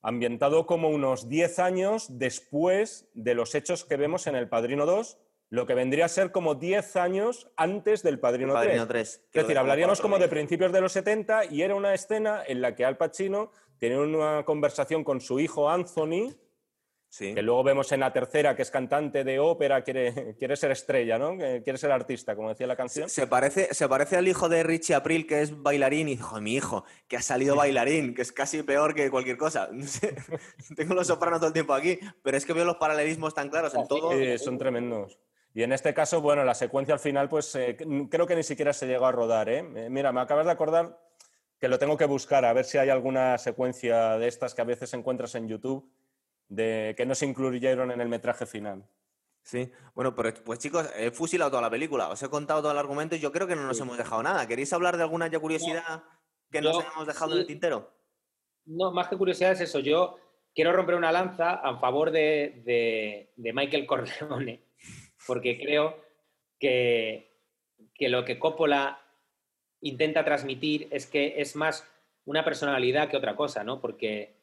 ambientado 0.03 0.67
como 0.67 0.89
unos 0.89 1.29
10 1.29 1.59
años 1.59 2.07
después 2.19 3.09
de 3.15 3.35
los 3.35 3.55
hechos 3.55 3.85
que 3.85 3.97
vemos 3.97 4.27
en 4.27 4.35
El 4.35 4.49
Padrino 4.49 4.87
2, 4.87 5.19
lo 5.49 5.67
que 5.67 5.75
vendría 5.75 6.07
a 6.07 6.09
ser 6.09 6.33
como 6.33 6.55
10 6.55 6.97
años 6.97 7.51
antes 7.57 8.03
del 8.03 8.19
Padrino, 8.19 8.55
3. 8.55 9.09
Es 9.09 9.31
decir, 9.33 9.59
hablaríamos 9.59 10.01
como 10.01 10.19
de 10.19 10.29
principios 10.29 10.73
de 10.73 10.81
los 10.81 10.93
70 10.93 11.47
y 11.47 11.63
era 11.63 11.75
una 11.75 11.95
escena 11.95 12.43
en 12.47 12.61
la 12.61 12.75
que 12.75 12.85
Al 12.85 12.97
Pacino 12.97 13.53
tiene 13.79 13.99
una 13.99 14.45
conversación 14.45 15.05
con 15.05 15.21
su 15.21 15.39
hijo 15.39 15.71
Anthony, 15.71 16.35
que 17.19 17.43
luego 17.43 17.63
vemos 17.63 17.91
en 17.93 18.01
la 18.01 18.13
tercera, 18.13 18.55
que 18.57 18.63
es 18.63 18.71
cantante 18.71 19.25
de 19.25 19.39
ópera, 19.39 19.83
quiere, 19.83 20.35
quiere 20.39 20.57
ser 20.57 20.73
estrella, 20.73 21.19
¿no? 21.19 21.37
Quiere 21.37 21.79
ser 21.79 21.93
artista, 21.93 22.35
como 22.35 22.51
decía 22.51 22.67
la 22.67 22.77
canción. 22.77 23.09
Se 23.09 23.27
parece, 23.27 23.73
se 23.73 23.89
parece 23.89 24.17
al 24.17 24.29
hijo 24.29 24.49
de 24.49 24.63
Richie 24.63 24.95
April, 24.95 25.27
que 25.27 25.43
es 25.43 25.63
bailarín, 25.63 26.09
y 26.09 26.17
dijo, 26.17 26.41
mi 26.41 26.55
hijo, 26.55 26.85
que 27.09 27.17
ha 27.17 27.23
salido 27.23 27.57
bailarín, 27.57 28.15
que 28.15 28.23
es 28.23 28.33
casi 28.33 28.63
peor 28.63 28.95
que 28.95 29.11
cualquier 29.11 29.37
cosa. 29.39 29.71
Tengo 30.77 30.95
los 30.95 31.07
sopranos 31.07 31.39
todo 31.39 31.49
el 31.49 31.55
tiempo 31.55 31.73
aquí, 31.73 31.99
pero 32.23 32.37
es 32.37 32.45
que 32.45 32.53
veo 32.53 32.65
los 32.65 32.77
paralelismos 32.77 33.33
tan 33.35 33.49
claros 33.49 33.75
en 33.75 33.87
todo. 33.87 34.13
Sí, 34.13 34.39
son 34.39 34.59
tremendos. 34.59 35.19
Y 35.57 35.63
en 35.63 35.73
este 35.73 35.95
caso, 35.95 36.21
bueno, 36.21 36.45
la 36.45 36.55
secuencia 36.55 36.93
al 36.93 37.01
final, 37.01 37.31
pues 37.31 37.55
eh, 37.55 37.79
creo 38.11 38.27
que 38.27 38.37
ni 38.37 38.43
siquiera 38.43 38.75
se 38.75 38.87
llegó 38.87 39.07
a 39.07 39.13
rodar, 39.13 39.49
¿eh? 39.49 39.63
Mira, 39.89 40.13
me 40.13 40.21
acabas 40.21 40.45
de 40.45 40.53
acordar 40.53 41.01
que 41.59 41.69
lo 41.69 41.79
tengo 41.79 41.97
que 41.97 42.05
buscar, 42.05 42.45
a 42.45 42.53
ver 42.53 42.67
si 42.67 42.77
hay 42.77 42.91
alguna 42.91 43.39
secuencia 43.39 44.19
de 44.19 44.29
estas 44.29 44.55
que 44.55 44.61
a 44.61 44.67
veces 44.67 44.93
encuentras 44.93 45.35
en 45.35 45.49
YouTube 45.49 45.91
de 46.49 46.93
que 46.95 47.07
no 47.07 47.15
se 47.15 47.25
incluyeron 47.25 47.91
en 47.91 48.03
el 48.03 48.09
metraje 48.11 48.45
final. 48.45 48.87
Sí, 49.41 49.73
bueno, 49.95 50.15
pues, 50.15 50.39
pues 50.41 50.59
chicos, 50.59 50.91
he 50.95 51.11
fusilado 51.11 51.53
toda 51.53 51.63
la 51.63 51.71
película, 51.71 52.11
os 52.11 52.23
he 52.23 52.29
contado 52.29 52.61
todo 52.61 52.73
el 52.73 52.79
argumento 52.79 53.17
y 53.17 53.21
yo 53.21 53.33
creo 53.33 53.47
que 53.47 53.57
no 53.57 53.67
nos 53.67 53.81
hemos 53.81 53.97
dejado 53.97 54.23
nada. 54.23 54.47
¿Queréis 54.47 54.75
hablar 54.75 54.99
de 54.99 55.05
alguna 55.05 55.31
curiosidad 55.31 56.05
que 56.51 56.61
nos 56.61 56.85
hemos 56.85 57.07
dejado 57.07 57.33
en 57.33 57.39
el 57.39 57.47
tintero? 57.47 57.95
No, 58.67 58.93
más 58.93 59.09
que 59.09 59.17
curiosidad 59.17 59.53
es 59.53 59.63
eso. 59.63 59.79
Yo 59.79 60.19
quiero 60.55 60.75
romper 60.75 60.97
una 60.97 61.13
lanza 61.13 61.55
a 61.55 61.79
favor 61.79 62.11
de, 62.11 63.33
Michael 63.39 63.87
Corleone, 63.87 64.66
porque 65.27 65.59
creo 65.59 66.03
que, 66.59 67.31
que 67.95 68.09
lo 68.09 68.25
que 68.25 68.39
Coppola 68.39 69.01
intenta 69.81 70.25
transmitir 70.25 70.89
es 70.91 71.07
que 71.07 71.41
es 71.41 71.57
más 71.57 71.89
una 72.25 72.45
personalidad 72.45 73.09
que 73.09 73.17
otra 73.17 73.37
cosa, 73.37 73.65
¿no? 73.65 73.81
Porque 73.81 74.35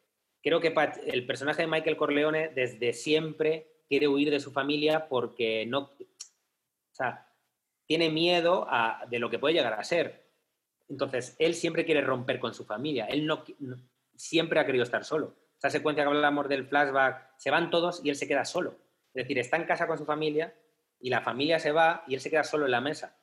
creo 0.42 0.60
que 0.60 0.74
el 1.08 1.26
personaje 1.26 1.64
de 1.64 1.68
Michael 1.68 1.98
Corleone 1.98 2.50
desde 2.50 2.94
siempre 2.94 3.68
quiere 3.88 4.08
huir 4.08 4.32
de 4.32 4.40
su 4.40 4.52
familia 4.52 5.08
porque 5.08 5.66
no, 5.66 5.80
o 5.80 6.96
sea, 6.96 7.28
tiene 7.86 8.10
miedo 8.10 8.68
de 9.10 9.20
lo 9.20 9.30
que 9.30 9.40
puede 9.40 9.56
llegar 9.56 9.74
a 9.74 9.84
ser. 9.84 10.24
Entonces, 10.90 11.36
él 11.40 11.56
siempre 11.56 11.86
quiere 11.86 12.02
romper 12.02 12.40
con 12.40 12.54
su 12.54 12.66
familia. 12.66 13.06
Él 13.06 13.26
no, 13.26 13.44
siempre 14.16 14.60
ha 14.60 14.66
querido 14.66 14.84
estar 14.84 15.04
solo. 15.04 15.36
Esa 15.58 15.70
secuencia 15.70 16.04
que 16.04 16.10
hablamos 16.10 16.48
del 16.50 16.66
flashback, 16.66 17.34
se 17.38 17.52
van 17.52 17.70
todos 17.70 18.02
y 18.04 18.10
él 18.10 18.16
se 18.16 18.28
queda 18.28 18.46
solo. 18.46 18.76
Es 19.14 19.24
decir, 19.24 19.40
está 19.40 19.58
en 19.58 19.66
casa 19.66 19.88
con 19.88 19.98
su 19.98 20.06
familia 20.06 20.54
y 21.04 21.10
la 21.10 21.20
familia 21.20 21.60
se 21.60 21.74
va 21.74 22.06
y 22.08 22.14
él 22.14 22.22
se 22.22 22.30
queda 22.30 22.46
solo 22.46 22.66
en 22.66 22.72
la 22.72 22.80
mesa. 22.80 23.20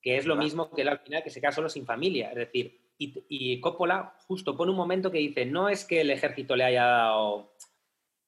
Que 0.00 0.16
es 0.16 0.24
lo 0.24 0.36
mismo 0.36 0.70
que 0.70 0.82
él 0.82 0.88
al 0.88 1.00
final, 1.00 1.24
que 1.24 1.30
se 1.30 1.40
queda 1.40 1.50
solo 1.50 1.68
sin 1.68 1.84
familia. 1.84 2.30
Es 2.30 2.36
decir, 2.36 2.80
y, 2.96 3.60
Coppola 3.60 4.14
justo 4.28 4.56
pone 4.56 4.70
un 4.70 4.76
momento 4.76 5.10
que 5.10 5.18
dice, 5.18 5.44
no 5.44 5.68
es 5.68 5.84
que 5.84 6.00
el 6.02 6.10
ejército 6.10 6.54
le 6.54 6.62
haya 6.62 6.86
dado 6.86 7.56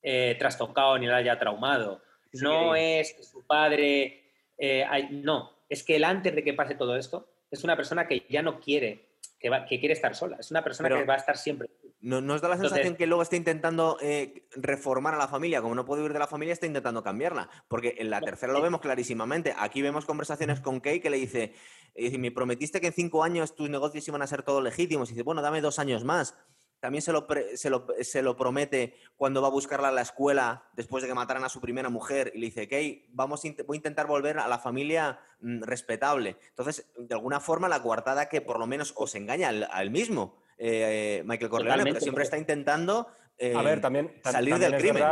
eh, 0.02 0.34
trastocado 0.40 0.98
ni 0.98 1.06
le 1.06 1.14
haya 1.14 1.38
traumado, 1.38 2.02
no 2.34 2.74
es 2.74 3.12
que 3.14 3.22
su 3.22 3.46
padre, 3.46 4.32
eh, 4.58 4.84
no, 5.10 5.64
es 5.68 5.82
que 5.84 5.96
él 5.96 6.04
antes 6.04 6.34
de 6.34 6.44
que 6.44 6.54
pase 6.54 6.74
todo 6.74 6.96
esto, 6.96 7.28
es 7.50 7.64
una 7.64 7.76
persona 7.76 8.06
que 8.06 8.26
ya 8.28 8.42
no 8.42 8.60
quiere, 8.60 9.16
que, 9.38 9.50
que 9.68 9.80
quiere 9.80 9.94
estar 9.94 10.14
sola, 10.14 10.36
es 10.38 10.50
una 10.50 10.62
persona 10.62 10.88
que 10.88 11.04
va 11.04 11.14
a 11.14 11.18
estar 11.18 11.36
siempre 11.36 11.68
no, 12.02 12.22
¿Nos 12.22 12.40
da 12.40 12.48
la 12.48 12.56
sensación 12.56 12.96
que 12.96 13.06
luego 13.06 13.22
está 13.22 13.36
intentando 13.36 13.98
eh, 14.00 14.48
reformar 14.52 15.14
a 15.14 15.18
la 15.18 15.28
familia? 15.28 15.60
Como 15.60 15.74
no 15.74 15.84
puede 15.84 16.02
huir 16.02 16.14
de 16.14 16.18
la 16.18 16.26
familia, 16.26 16.54
está 16.54 16.64
intentando 16.66 17.02
cambiarla. 17.02 17.50
Porque 17.68 17.96
en 17.98 18.08
la 18.08 18.22
tercera 18.22 18.54
lo 18.54 18.62
vemos 18.62 18.80
clarísimamente. 18.80 19.54
Aquí 19.58 19.82
vemos 19.82 20.06
conversaciones 20.06 20.60
con 20.60 20.80
Kay 20.80 21.00
que 21.00 21.10
le 21.10 21.18
dice, 21.18 21.52
dice, 21.94 22.16
me 22.16 22.30
prometiste 22.30 22.80
que 22.80 22.86
en 22.86 22.94
cinco 22.94 23.22
años 23.22 23.54
tus 23.54 23.68
negocios 23.68 24.08
iban 24.08 24.22
a 24.22 24.26
ser 24.26 24.42
todos 24.42 24.62
legítimos. 24.62 25.10
Y 25.10 25.12
dice, 25.12 25.24
bueno, 25.24 25.42
dame 25.42 25.60
dos 25.60 25.78
años 25.78 26.02
más. 26.04 26.34
También 26.80 27.02
se 27.02 27.12
lo, 27.12 27.26
se 28.00 28.22
lo, 28.22 28.36
promete 28.36 28.94
cuando 29.16 29.42
va 29.42 29.48
a 29.48 29.50
buscarla 29.50 29.88
a 29.88 29.92
la 29.92 30.00
escuela 30.00 30.70
después 30.72 31.02
de 31.02 31.08
que 31.08 31.14
mataran 31.14 31.44
a 31.44 31.50
su 31.50 31.60
primera 31.60 31.90
mujer 31.90 32.32
y 32.34 32.38
le 32.38 32.46
dice, 32.46 32.66
Kay, 32.66 33.10
vamos 33.10 33.42
voy 33.66 33.74
a 33.74 33.76
intentar 33.76 34.06
volver 34.06 34.38
a 34.38 34.48
la 34.48 34.58
familia 34.58 35.20
mm, 35.40 35.64
respetable. 35.64 36.38
Entonces, 36.48 36.90
de 36.96 37.14
alguna 37.14 37.40
forma, 37.40 37.68
la 37.68 37.82
coartada 37.82 38.30
que 38.30 38.40
por 38.40 38.58
lo 38.58 38.66
menos 38.66 38.94
os 38.96 39.14
engaña 39.14 39.50
a 39.50 39.82
él 39.82 39.90
mismo 39.90 40.40
eh, 40.60 41.22
Michael 41.24 41.50
Corleone, 41.50 41.84
pero 41.84 42.00
siempre 42.00 42.24
está 42.24 42.36
intentando 42.36 43.08
a 43.54 43.62
ver, 43.62 43.80
también, 43.80 44.12
salir 44.22 44.58
del 44.58 44.76
crimen. 44.76 45.02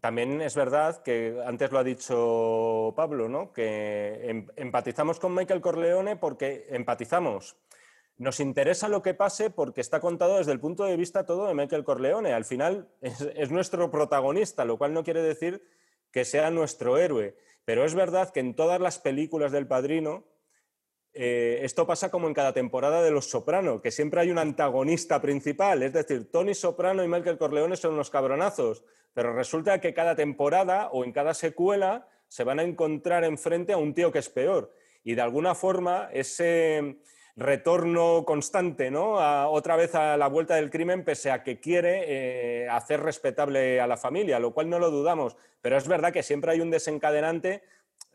también 0.00 0.40
es 0.40 0.54
verdad 0.54 1.02
que 1.02 1.42
antes 1.44 1.72
lo 1.72 1.80
ha 1.80 1.84
dicho 1.84 2.92
Pablo, 2.94 3.28
¿no? 3.28 3.52
que 3.52 4.30
em, 4.30 4.46
empatizamos 4.56 5.18
con 5.18 5.34
Michael 5.34 5.60
Corleone 5.60 6.16
porque 6.16 6.66
empatizamos. 6.70 7.56
Nos 8.16 8.38
interesa 8.38 8.88
lo 8.88 9.02
que 9.02 9.14
pase 9.14 9.50
porque 9.50 9.80
está 9.80 9.98
contado 9.98 10.38
desde 10.38 10.52
el 10.52 10.60
punto 10.60 10.84
de 10.84 10.96
vista 10.96 11.26
todo 11.26 11.48
de 11.48 11.54
Michael 11.54 11.82
Corleone. 11.82 12.32
Al 12.32 12.44
final 12.44 12.88
es 13.02 13.50
nuestro 13.50 13.90
protagonista, 13.90 14.64
lo 14.64 14.78
cual 14.78 14.94
no 14.94 15.02
quiere 15.02 15.20
decir 15.20 15.64
que 16.12 16.24
sea 16.24 16.52
nuestro 16.52 16.96
héroe. 16.96 17.34
Pero 17.64 17.84
es 17.84 17.96
verdad 17.96 18.30
que 18.30 18.38
en 18.38 18.54
todas 18.54 18.80
las 18.80 19.00
películas 19.00 19.50
del 19.50 19.66
Padrino 19.66 20.22
eh, 21.14 21.60
esto 21.62 21.86
pasa 21.86 22.10
como 22.10 22.26
en 22.26 22.34
cada 22.34 22.52
temporada 22.52 23.00
de 23.00 23.12
Los 23.12 23.30
Soprano, 23.30 23.80
que 23.80 23.92
siempre 23.92 24.20
hay 24.20 24.30
un 24.30 24.38
antagonista 24.38 25.20
principal, 25.20 25.82
es 25.84 25.92
decir, 25.92 26.30
Tony 26.30 26.54
Soprano 26.54 27.04
y 27.04 27.08
Michael 27.08 27.38
Corleone 27.38 27.76
son 27.76 27.94
unos 27.94 28.10
cabronazos, 28.10 28.82
pero 29.12 29.32
resulta 29.32 29.80
que 29.80 29.94
cada 29.94 30.16
temporada 30.16 30.88
o 30.90 31.04
en 31.04 31.12
cada 31.12 31.32
secuela 31.32 32.08
se 32.26 32.42
van 32.42 32.58
a 32.58 32.64
encontrar 32.64 33.22
enfrente 33.22 33.72
a 33.72 33.76
un 33.76 33.94
tío 33.94 34.10
que 34.10 34.18
es 34.18 34.28
peor. 34.28 34.74
Y 35.04 35.14
de 35.14 35.22
alguna 35.22 35.54
forma 35.54 36.08
ese 36.12 36.98
retorno 37.36 38.24
constante, 38.24 38.90
¿no? 38.90 39.14
otra 39.50 39.76
vez 39.76 39.94
a 39.94 40.16
la 40.16 40.28
vuelta 40.28 40.56
del 40.56 40.70
crimen, 40.70 41.04
pese 41.04 41.30
a 41.30 41.42
que 41.42 41.60
quiere 41.60 42.04
eh, 42.06 42.68
hacer 42.68 43.00
respetable 43.00 43.80
a 43.80 43.86
la 43.86 43.96
familia, 43.96 44.38
lo 44.38 44.52
cual 44.52 44.68
no 44.68 44.78
lo 44.78 44.90
dudamos. 44.90 45.36
Pero 45.60 45.76
es 45.76 45.86
verdad 45.86 46.12
que 46.12 46.22
siempre 46.22 46.52
hay 46.52 46.60
un 46.60 46.70
desencadenante 46.70 47.62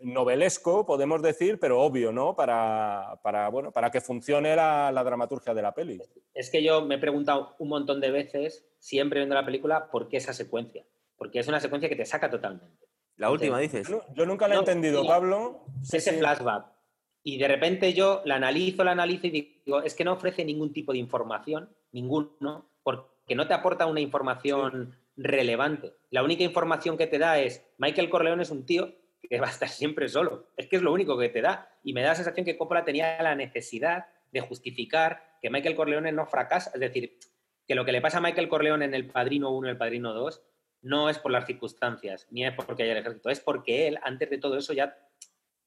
novelesco, 0.01 0.85
podemos 0.85 1.21
decir, 1.21 1.59
pero 1.59 1.81
obvio, 1.81 2.11
¿no? 2.11 2.35
Para, 2.35 3.19
bueno, 3.51 3.71
para 3.71 3.91
que 3.91 4.01
funcione 4.01 4.55
la, 4.55 5.01
dramaturgia 5.03 5.53
de 5.53 5.61
la 5.61 5.73
peli. 5.73 6.01
Es 6.33 6.49
que 6.49 6.63
yo 6.63 6.81
me 6.85 6.95
he 6.95 6.99
preguntado 6.99 7.55
un 7.59 7.69
montón 7.69 7.99
de 7.99 8.11
veces, 8.11 8.67
siempre 8.79 9.19
viendo 9.19 9.35
la 9.35 9.45
película, 9.45 9.89
por 9.91 10.07
qué 10.07 10.17
esa 10.17 10.33
secuencia. 10.33 10.85
Porque 11.17 11.39
es 11.39 11.47
una 11.47 11.59
secuencia 11.59 11.89
que 11.89 11.95
te 11.95 12.05
saca 12.05 12.29
totalmente. 12.29 12.87
La 13.17 13.29
última, 13.29 13.59
dices. 13.59 13.87
Yo, 14.13 14.25
nunca 14.25 14.47
la 14.47 14.55
he 14.55 14.59
entendido, 14.59 15.05
Pablo. 15.05 15.65
ese 15.91 16.13
flashback. 16.13 16.65
Y 17.21 17.37
de 17.37 17.49
repente 17.49 17.93
yo 17.93 18.21
la 18.23 18.35
analizo, 18.35 18.85
la 18.85 18.91
analizo 18.91 19.27
y 19.27 19.31
digo, 19.65 19.81
es 19.83 19.93
que 19.93 20.05
no 20.05 20.13
ofrece 20.13 20.45
ningún 20.45 20.71
tipo 20.71 20.93
de 20.93 20.99
información, 20.99 21.69
ninguno, 21.91 22.71
porque 22.81 23.35
no 23.35 23.45
te 23.45 23.53
aporta 23.53 23.85
una 23.87 23.99
información 23.99 24.95
relevante. 25.17 25.97
La 26.09 26.23
única 26.23 26.43
información 26.43 26.97
que 26.97 27.07
te 27.07 27.19
da 27.19 27.39
es, 27.39 27.61
Michael 27.77 28.09
Corleone 28.09 28.43
es 28.43 28.51
un 28.51 28.65
tío 28.65 28.93
que 29.27 29.39
va 29.39 29.47
a 29.47 29.51
estar 29.51 29.69
siempre 29.69 30.07
solo. 30.07 30.47
Es 30.55 30.67
que 30.67 30.75
es 30.75 30.81
lo 30.81 30.93
único 30.93 31.17
que 31.17 31.29
te 31.29 31.41
da. 31.41 31.69
Y 31.83 31.93
me 31.93 32.01
da 32.01 32.09
la 32.09 32.15
sensación 32.15 32.45
que 32.45 32.57
Coppola 32.57 32.85
tenía 32.85 33.21
la 33.21 33.35
necesidad 33.35 34.07
de 34.31 34.41
justificar 34.41 35.37
que 35.41 35.49
Michael 35.49 35.75
Corleone 35.75 36.11
no 36.11 36.25
fracasa. 36.25 36.71
Es 36.73 36.79
decir, 36.79 37.19
que 37.67 37.75
lo 37.75 37.85
que 37.85 37.91
le 37.91 38.01
pasa 38.01 38.17
a 38.17 38.21
Michael 38.21 38.49
Corleone 38.49 38.85
en 38.85 38.93
El 38.93 39.07
Padrino 39.07 39.51
1 39.51 39.67
y 39.67 39.71
El 39.71 39.77
Padrino 39.77 40.13
2 40.13 40.43
no 40.81 41.09
es 41.09 41.19
por 41.19 41.31
las 41.31 41.45
circunstancias, 41.45 42.27
ni 42.31 42.45
es 42.45 42.53
porque 42.53 42.83
haya 42.83 42.93
el 42.93 42.99
ejército, 42.99 43.29
es 43.29 43.41
porque 43.41 43.87
él, 43.87 43.99
antes 44.01 44.29
de 44.29 44.37
todo 44.37 44.57
eso, 44.57 44.73
ya, 44.73 44.97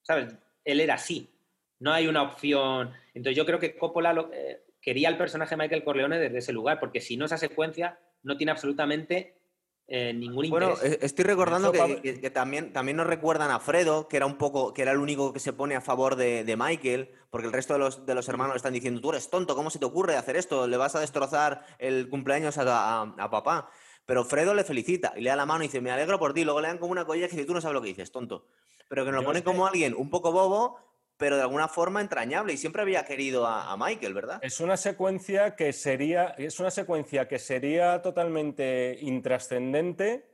¿sabes? 0.00 0.34
Él 0.64 0.80
era 0.80 0.94
así. 0.94 1.30
No 1.78 1.92
hay 1.92 2.06
una 2.06 2.22
opción. 2.22 2.92
Entonces 3.14 3.36
yo 3.36 3.44
creo 3.44 3.58
que 3.58 3.76
Coppola 3.76 4.28
eh, 4.32 4.64
quería 4.80 5.08
al 5.08 5.18
personaje 5.18 5.50
de 5.50 5.62
Michael 5.62 5.84
Corleone 5.84 6.18
desde 6.18 6.38
ese 6.38 6.52
lugar, 6.52 6.80
porque 6.80 7.00
si 7.00 7.16
no 7.16 7.26
esa 7.26 7.38
secuencia 7.38 7.98
no 8.22 8.36
tiene 8.36 8.52
absolutamente 8.52 9.41
eh, 9.88 10.12
ningún 10.14 10.46
interés. 10.46 10.80
Bueno, 10.80 10.96
estoy 11.00 11.24
recordando 11.24 11.72
que, 11.72 12.30
también, 12.32 12.72
también 12.72 12.96
nos 12.96 13.06
recuerdan 13.06 13.50
a 13.50 13.60
Fredo, 13.60 14.08
que 14.08 14.16
era 14.16 14.26
un 14.26 14.38
poco, 14.38 14.72
que 14.72 14.82
era 14.82 14.92
el 14.92 14.98
único 14.98 15.32
que 15.32 15.40
se 15.40 15.52
pone 15.52 15.74
a 15.76 15.80
favor 15.80 16.16
de, 16.16 16.56
Michael, 16.58 17.10
porque 17.30 17.46
el 17.46 17.52
resto 17.52 17.74
de 17.74 17.80
los, 17.80 18.06
de 18.06 18.14
los 18.14 18.28
hermanos 18.28 18.56
están 18.56 18.72
diciendo, 18.72 19.00
tú 19.00 19.10
eres 19.10 19.28
tonto, 19.28 19.54
¿cómo 19.54 19.70
se 19.70 19.78
te 19.78 19.84
ocurre 19.84 20.16
hacer 20.16 20.36
esto? 20.36 20.66
Le 20.66 20.76
vas 20.76 20.94
a 20.94 21.00
destrozar 21.00 21.66
el 21.78 22.08
cumpleaños 22.08 22.56
a, 22.58 23.28
papá. 23.30 23.70
Pero 24.06 24.24
Fredo 24.24 24.54
le 24.54 24.64
felicita 24.64 25.12
y 25.16 25.20
le 25.20 25.30
da 25.30 25.36
la 25.36 25.46
mano 25.46 25.62
y 25.62 25.68
dice, 25.68 25.80
me 25.80 25.90
alegro 25.90 26.18
por 26.18 26.34
ti. 26.34 26.44
Luego 26.44 26.60
le 26.60 26.68
dan 26.68 26.78
como 26.78 26.92
una 26.92 27.04
colilla 27.04 27.28
que 27.28 27.36
dice, 27.36 27.46
tú 27.46 27.54
no 27.54 27.60
sabes 27.60 27.74
lo 27.74 27.82
que 27.82 27.88
dices, 27.88 28.10
tonto. 28.10 28.46
Pero 28.88 29.04
que 29.04 29.12
nos 29.12 29.22
lo 29.22 29.26
pone 29.26 29.44
como 29.44 29.66
alguien 29.66 29.94
un 29.96 30.10
poco 30.10 30.32
bobo 30.32 30.78
pero 31.22 31.36
de 31.36 31.42
alguna 31.42 31.68
forma 31.68 32.00
entrañable 32.00 32.52
y 32.52 32.56
siempre 32.56 32.82
había 32.82 33.04
querido 33.04 33.46
a, 33.46 33.76
Michael, 33.76 34.12
¿verdad? 34.12 34.40
Es 34.42 34.58
una 34.58 34.76
secuencia 34.76 35.54
que 35.54 35.72
sería, 35.72 36.34
es 36.36 36.58
una 36.58 36.72
secuencia 36.72 37.28
que 37.28 37.38
sería 37.38 38.02
totalmente 38.02 38.98
intrascendente 39.02 40.26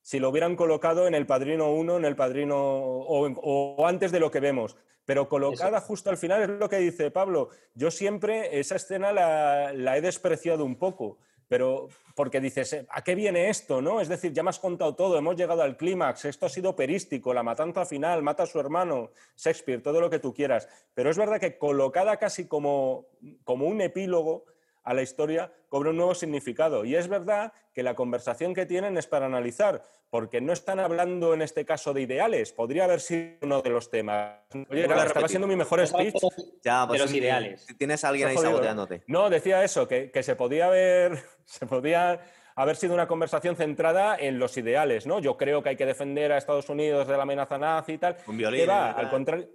si 0.00 0.20
lo 0.20 0.28
hubieran 0.28 0.54
colocado 0.54 1.08
en 1.08 1.14
el 1.14 1.26
Padrino 1.26 1.72
1, 1.72 1.96
en 1.96 2.04
el 2.04 2.14
Padrino 2.14 2.56
o, 2.56 3.84
antes 3.84 4.12
de 4.12 4.20
lo 4.20 4.30
que 4.30 4.38
vemos. 4.38 4.76
Pero 5.04 5.28
colocada 5.28 5.80
justo 5.80 6.08
al 6.08 6.18
final 6.18 6.42
es 6.42 6.48
lo 6.50 6.68
que 6.68 6.78
dice 6.78 7.10
Pablo. 7.10 7.48
Yo 7.74 7.90
siempre 7.90 8.60
esa 8.60 8.76
escena 8.76 9.10
la 9.10 9.96
he 9.96 10.00
despreciado 10.00 10.64
un 10.64 10.76
poco 10.76 11.18
pero 11.48 11.88
porque 12.14 12.40
dices, 12.40 12.72
eh, 12.74 12.86
¿a 12.90 13.02
qué 13.02 13.14
viene 13.14 13.48
esto? 13.48 13.80
¿no? 13.80 14.00
Es 14.00 14.08
decir, 14.08 14.32
ya 14.32 14.42
me 14.42 14.50
has 14.50 14.58
contado 14.58 14.94
todo, 14.94 15.16
hemos 15.16 15.36
llegado 15.36 15.62
al 15.62 15.76
clímax, 15.76 16.26
esto 16.26 16.46
ha 16.46 16.48
sido 16.48 16.76
perístico, 16.76 17.32
la 17.32 17.42
matanza 17.42 17.86
final, 17.86 18.22
mata 18.22 18.42
a 18.42 18.46
su 18.46 18.60
hermano, 18.60 19.10
Shakespeare, 19.36 19.82
todo 19.82 20.00
lo 20.00 20.10
que 20.10 20.18
tú 20.18 20.34
quieras. 20.34 20.68
Pero 20.94 21.10
es 21.10 21.16
verdad 21.16 21.40
que 21.40 21.58
colocada 21.58 22.16
casi 22.18 22.46
como, 22.46 23.06
como 23.44 23.66
un 23.66 23.80
epílogo, 23.80 24.44
a 24.88 24.94
la 24.94 25.02
historia 25.02 25.52
cobra 25.68 25.90
un 25.90 25.98
nuevo 25.98 26.14
significado. 26.14 26.86
Y 26.86 26.96
es 26.96 27.08
verdad 27.08 27.52
que 27.74 27.82
la 27.82 27.94
conversación 27.94 28.54
que 28.54 28.64
tienen 28.64 28.96
es 28.96 29.06
para 29.06 29.26
analizar, 29.26 29.82
porque 30.08 30.40
no 30.40 30.54
están 30.54 30.80
hablando 30.80 31.34
en 31.34 31.42
este 31.42 31.66
caso 31.66 31.92
de 31.92 32.00
ideales, 32.00 32.52
podría 32.52 32.84
haber 32.84 33.00
sido 33.00 33.36
uno 33.42 33.60
de 33.60 33.68
los 33.68 33.90
temas. 33.90 34.38
Oye, 34.70 34.84
estaba 34.84 35.28
siendo 35.28 35.46
mi 35.46 35.56
mejor 35.56 35.86
speech. 35.86 36.14
Ya, 36.62 36.86
pues, 36.86 36.98
de 36.98 37.04
los 37.04 37.14
ideales. 37.14 37.66
Tienes 37.76 38.02
a 38.02 38.08
alguien 38.08 38.28
ahí 38.28 38.38
saboteándote. 38.38 39.02
No, 39.06 39.28
decía 39.28 39.62
eso, 39.62 39.86
que, 39.86 40.10
se 40.22 40.36
podía 40.36 40.68
haber, 40.68 41.18
se 41.44 41.66
podía 41.66 42.20
haber 42.56 42.76
sido 42.76 42.94
una 42.94 43.06
conversación 43.06 43.56
centrada 43.56 44.16
en 44.18 44.38
los 44.38 44.56
ideales, 44.56 45.06
¿no? 45.06 45.18
Yo 45.18 45.36
creo 45.36 45.62
que 45.62 45.68
hay 45.68 45.76
que 45.76 45.84
defender 45.84 46.32
a 46.32 46.38
Estados 46.38 46.70
Unidos 46.70 47.06
de 47.06 47.14
la 47.14 47.24
amenaza 47.24 47.58
nazi 47.58 47.92
y 47.92 47.98
tal. 47.98 48.16
Un 48.26 48.38
violín. 48.38 48.66
va, 48.70 48.92
al 48.92 49.10
contrario, 49.10 49.50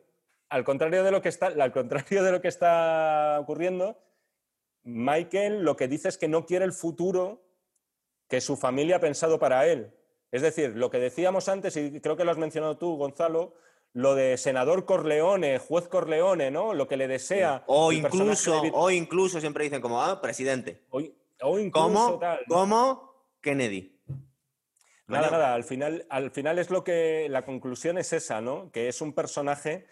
al 0.50 0.64
contrario 0.64 1.04
de 1.04 1.10
lo 1.10 1.24
que 1.24 1.30
está, 1.30 1.48
al 1.48 1.72
contrario 1.72 2.24
de 2.24 2.32
lo 2.32 2.40
que 2.40 2.50
está 2.50 3.40
ocurriendo, 3.42 3.98
Michael 4.84 5.64
lo 5.64 5.76
que 5.76 5.88
dice 5.88 6.10
es 6.10 6.18
que 6.18 6.28
no 6.28 6.46
quiere 6.46 6.66
el 6.66 6.74
futuro 6.74 7.44
que 8.28 8.42
su 8.42 8.56
familia 8.58 8.98
ha 8.98 9.00
pensado 9.00 9.40
para 9.40 9.68
él. 9.68 9.94
Es 10.32 10.42
decir, 10.42 10.72
lo 10.76 10.90
que 10.90 10.98
decíamos 10.98 11.48
antes, 11.48 11.78
y 11.78 12.02
creo 12.02 12.18
que 12.18 12.26
lo 12.26 12.32
has 12.32 12.38
mencionado 12.38 12.78
tú, 12.78 12.96
Gonzalo, 12.98 13.54
lo 13.94 14.16
de 14.16 14.38
senador 14.38 14.86
Corleone, 14.86 15.60
juez 15.60 15.88
Corleone, 15.88 16.50
¿no? 16.50 16.74
Lo 16.74 16.88
que 16.88 16.98
le 16.98 17.08
desea. 17.08 17.64
O 17.68 17.92
incluso, 17.92 18.62
o 18.74 18.90
incluso 18.90 19.40
siempre 19.40 19.66
dicen 19.66 19.82
como 19.82 20.02
ah, 20.02 20.20
presidente. 20.20 20.82
O, 20.90 21.60
incluso 21.60 22.20
¿Cómo? 22.48 23.14
Kennedy. 23.42 24.00
Nada, 25.06 25.30
nada, 25.30 25.54
al 25.54 25.64
final, 25.64 26.08
al 26.10 26.32
final 26.32 26.58
es 26.58 26.72
lo 26.72 26.84
que. 26.84 27.28
La 27.30 27.46
conclusión 27.46 28.00
es 28.00 28.14
esa, 28.14 28.42
¿no? 28.42 28.72
Que 28.72 28.88
es 28.88 29.02
un 29.02 29.14
personaje 29.14 29.86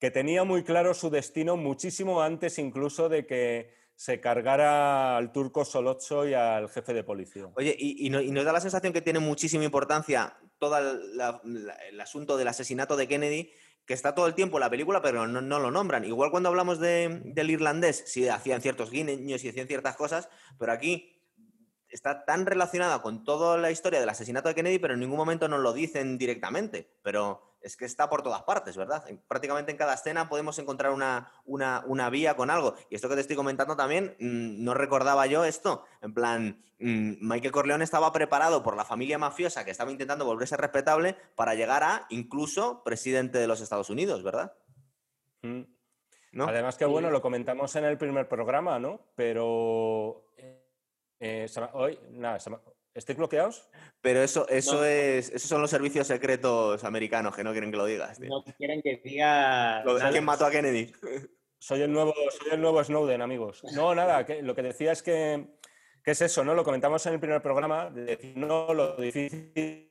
que 0.00 0.10
tenía 0.10 0.42
muy 0.42 0.64
claro 0.64 0.92
su 0.92 1.10
destino 1.10 1.56
muchísimo 1.56 2.22
antes 2.22 2.58
incluso 2.58 3.08
de 3.08 3.26
que 3.26 3.72
se 3.96 4.20
cargara 4.20 5.16
al 5.16 5.32
turco 5.32 5.64
Solocho 5.64 6.26
y 6.26 6.34
al 6.34 6.68
jefe 6.68 6.92
de 6.92 7.04
policía. 7.04 7.48
Oye, 7.54 7.74
¿y, 7.78 8.10
nos 8.10 8.44
da 8.44 8.52
la 8.52 8.60
sensación 8.60 8.92
que 8.92 9.02
tiene 9.02 9.20
muchísima 9.20 9.64
importancia 9.64 10.36
todo 10.58 10.76
el 10.78 12.00
asunto 12.00 12.36
del 12.36 12.48
asesinato 12.48 12.96
de 12.96 13.06
Kennedy, 13.06 13.50
que 13.86 13.94
está 13.94 14.14
todo 14.14 14.26
el 14.26 14.34
tiempo 14.34 14.56
en 14.56 14.62
la 14.62 14.70
película, 14.70 15.02
pero 15.02 15.26
no, 15.26 15.58
lo 15.58 15.70
nombran. 15.70 16.04
Igual 16.04 16.30
cuando 16.30 16.48
hablamos 16.48 16.80
del 16.80 17.50
irlandés, 17.50 18.04
sí 18.06 18.28
hacían 18.28 18.62
ciertos 18.62 18.90
guiños 18.90 19.44
y 19.44 19.48
hacían 19.48 19.66
ciertas 19.66 19.96
cosas, 19.96 20.28
pero 20.58 20.72
aquí 20.72 21.22
está 21.88 22.24
tan 22.24 22.46
relacionada 22.46 23.02
con 23.02 23.24
toda 23.24 23.56
la 23.58 23.70
historia 23.70 24.00
del 24.00 24.08
asesinato 24.08 24.48
de 24.48 24.54
Kennedy, 24.54 24.78
pero 24.78 24.94
en 24.94 25.00
ningún 25.00 25.18
momento 25.18 25.48
nos 25.48 25.60
lo 25.60 25.72
dicen 25.72 26.18
directamente. 26.18 26.98
Pero 27.02 27.53
es 27.64 27.76
que 27.76 27.86
está 27.86 28.10
por 28.10 28.22
todas 28.22 28.42
partes, 28.42 28.76
¿verdad? 28.76 29.04
Prácticamente 29.26 29.72
en 29.72 29.78
cada 29.78 29.94
escena 29.94 30.28
podemos 30.28 30.58
encontrar 30.58 30.92
una, 30.92 31.32
una, 31.46 32.10
vía 32.10 32.36
con 32.36 32.50
algo. 32.50 32.74
Y 32.90 32.94
esto 32.94 33.08
que 33.08 33.14
te 33.14 33.22
estoy 33.22 33.36
comentando 33.36 33.74
también, 33.74 34.14
mm, 34.20 34.62
no 34.62 34.74
recordaba 34.74 35.26
yo 35.26 35.44
esto. 35.44 35.84
En 36.02 36.12
plan, 36.12 36.60
mm, 36.78 37.26
Michael 37.26 37.52
Corleone 37.52 37.82
estaba 37.82 38.12
preparado 38.12 38.62
por 38.62 38.76
la 38.76 38.84
familia 38.84 39.18
mafiosa 39.18 39.64
que 39.64 39.70
estaba 39.70 39.90
intentando 39.90 40.26
volverse 40.26 40.58
respetable 40.58 41.16
para 41.34 41.54
llegar 41.54 41.82
a 41.82 42.06
incluso 42.10 42.84
presidente 42.84 43.38
de 43.38 43.46
los 43.46 43.62
Estados 43.62 43.88
Unidos, 43.88 44.22
¿verdad? 44.22 44.52
Mm. 45.40 45.62
¿No? 46.32 46.46
Además 46.46 46.76
que, 46.76 46.84
bueno, 46.84 47.10
lo 47.10 47.22
comentamos 47.22 47.74
en 47.76 47.84
el 47.84 47.96
primer 47.96 48.28
programa, 48.28 48.78
¿no? 48.78 49.00
Pero... 49.14 50.26
Eh, 51.20 51.46
hoy, 51.72 51.98
nada, 52.10 52.38
¿Estáis 52.94 53.18
bloqueados? 53.18 53.68
Pero 54.00 54.22
eso, 54.22 54.48
eso 54.48 54.84
es, 54.84 55.28
esos 55.30 55.48
son 55.48 55.60
los 55.60 55.70
servicios 55.70 56.06
secretos 56.06 56.84
americanos 56.84 57.34
que 57.34 57.42
no 57.42 57.50
quieren 57.50 57.72
que 57.72 57.76
lo 57.76 57.86
digas. 57.86 58.20
No 58.20 58.44
quieren 58.56 58.82
que 58.82 59.00
digas. 59.04 59.84
¿Quién 60.12 60.24
mató 60.24 60.46
a 60.46 60.50
Kennedy? 60.50 60.92
Soy 61.58 61.82
el 61.82 61.92
nuevo, 61.92 62.14
soy 62.38 62.52
el 62.52 62.60
nuevo 62.60 62.84
Snowden, 62.84 63.20
amigos. 63.22 63.64
No, 63.74 63.94
nada, 63.94 64.24
lo 64.42 64.54
que 64.54 64.62
decía 64.62 64.92
es 64.92 65.02
que, 65.02 65.44
¿qué 66.04 66.12
es 66.12 66.20
eso, 66.20 66.44
¿no? 66.44 66.54
Lo 66.54 66.62
comentamos 66.62 67.04
en 67.06 67.14
el 67.14 67.20
primer 67.20 67.42
programa, 67.42 67.90
de 67.90 68.04
decir, 68.04 68.36
no, 68.36 68.72
lo 68.72 68.96
difícil. 68.96 69.90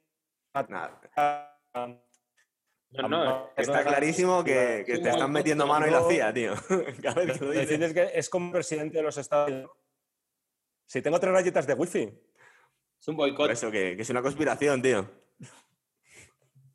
No, 2.92 3.08
no, 3.10 3.50
está 3.58 3.84
clarísimo 3.84 4.44
que, 4.44 4.84
te 4.86 5.10
están 5.10 5.32
metiendo 5.32 5.66
mano 5.66 5.88
y 5.88 5.92
la 5.92 6.08
CIA, 6.08 6.34
tío. 6.34 6.54
Lo 7.42 7.52
difícil 7.52 7.82
es 7.84 7.94
que 7.94 8.12
es 8.14 8.30
como 8.30 8.52
presidente 8.52 8.98
de 8.98 9.04
los 9.04 9.18
Estados 9.18 9.50
Unidos. 9.50 9.72
Si 10.86 11.02
tengo 11.02 11.20
tres 11.20 11.34
rayitas 11.34 11.66
de 11.66 11.74
wifi. 11.74 12.14
Es 13.04 13.10
un 13.10 13.18
boicot. 13.18 13.52
Eso, 13.52 13.70
que, 13.70 13.98
es 14.00 14.10
una 14.12 14.22
conspiración, 14.22 14.82
tío. 14.82 15.06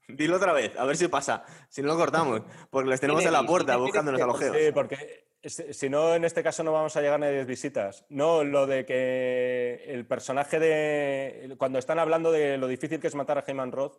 Dilo 0.08 0.36
otra 0.36 0.52
vez, 0.52 0.76
a 0.76 0.84
ver 0.84 0.94
si 0.94 1.08
pasa. 1.08 1.42
Si 1.70 1.80
no 1.80 1.88
lo 1.88 1.96
cortamos, 1.96 2.42
porque 2.68 2.90
les 2.90 3.00
tenemos 3.00 3.24
en 3.24 3.32
la 3.32 3.44
puerta 3.44 3.78
buscándonos 3.78 4.20
a 4.20 4.26
los 4.26 4.38
geos. 4.38 4.54
Sí, 4.54 4.70
porque 4.74 5.24
si 5.42 5.88
no, 5.88 6.14
en 6.14 6.26
este 6.26 6.42
caso 6.42 6.62
no 6.62 6.70
vamos 6.72 6.94
a 6.98 7.00
llegar 7.00 7.24
a 7.24 7.30
10 7.30 7.46
visitas. 7.46 8.04
No, 8.10 8.44
lo 8.44 8.66
de 8.66 8.84
que 8.84 9.84
el 9.86 10.04
personaje 10.04 10.58
de. 10.58 11.54
Cuando 11.56 11.78
están 11.78 11.98
hablando 11.98 12.30
de 12.30 12.58
lo 12.58 12.68
difícil 12.68 13.00
que 13.00 13.06
es 13.06 13.14
matar 13.14 13.38
a 13.38 13.44
Heyman 13.46 13.72
Roth, 13.72 13.96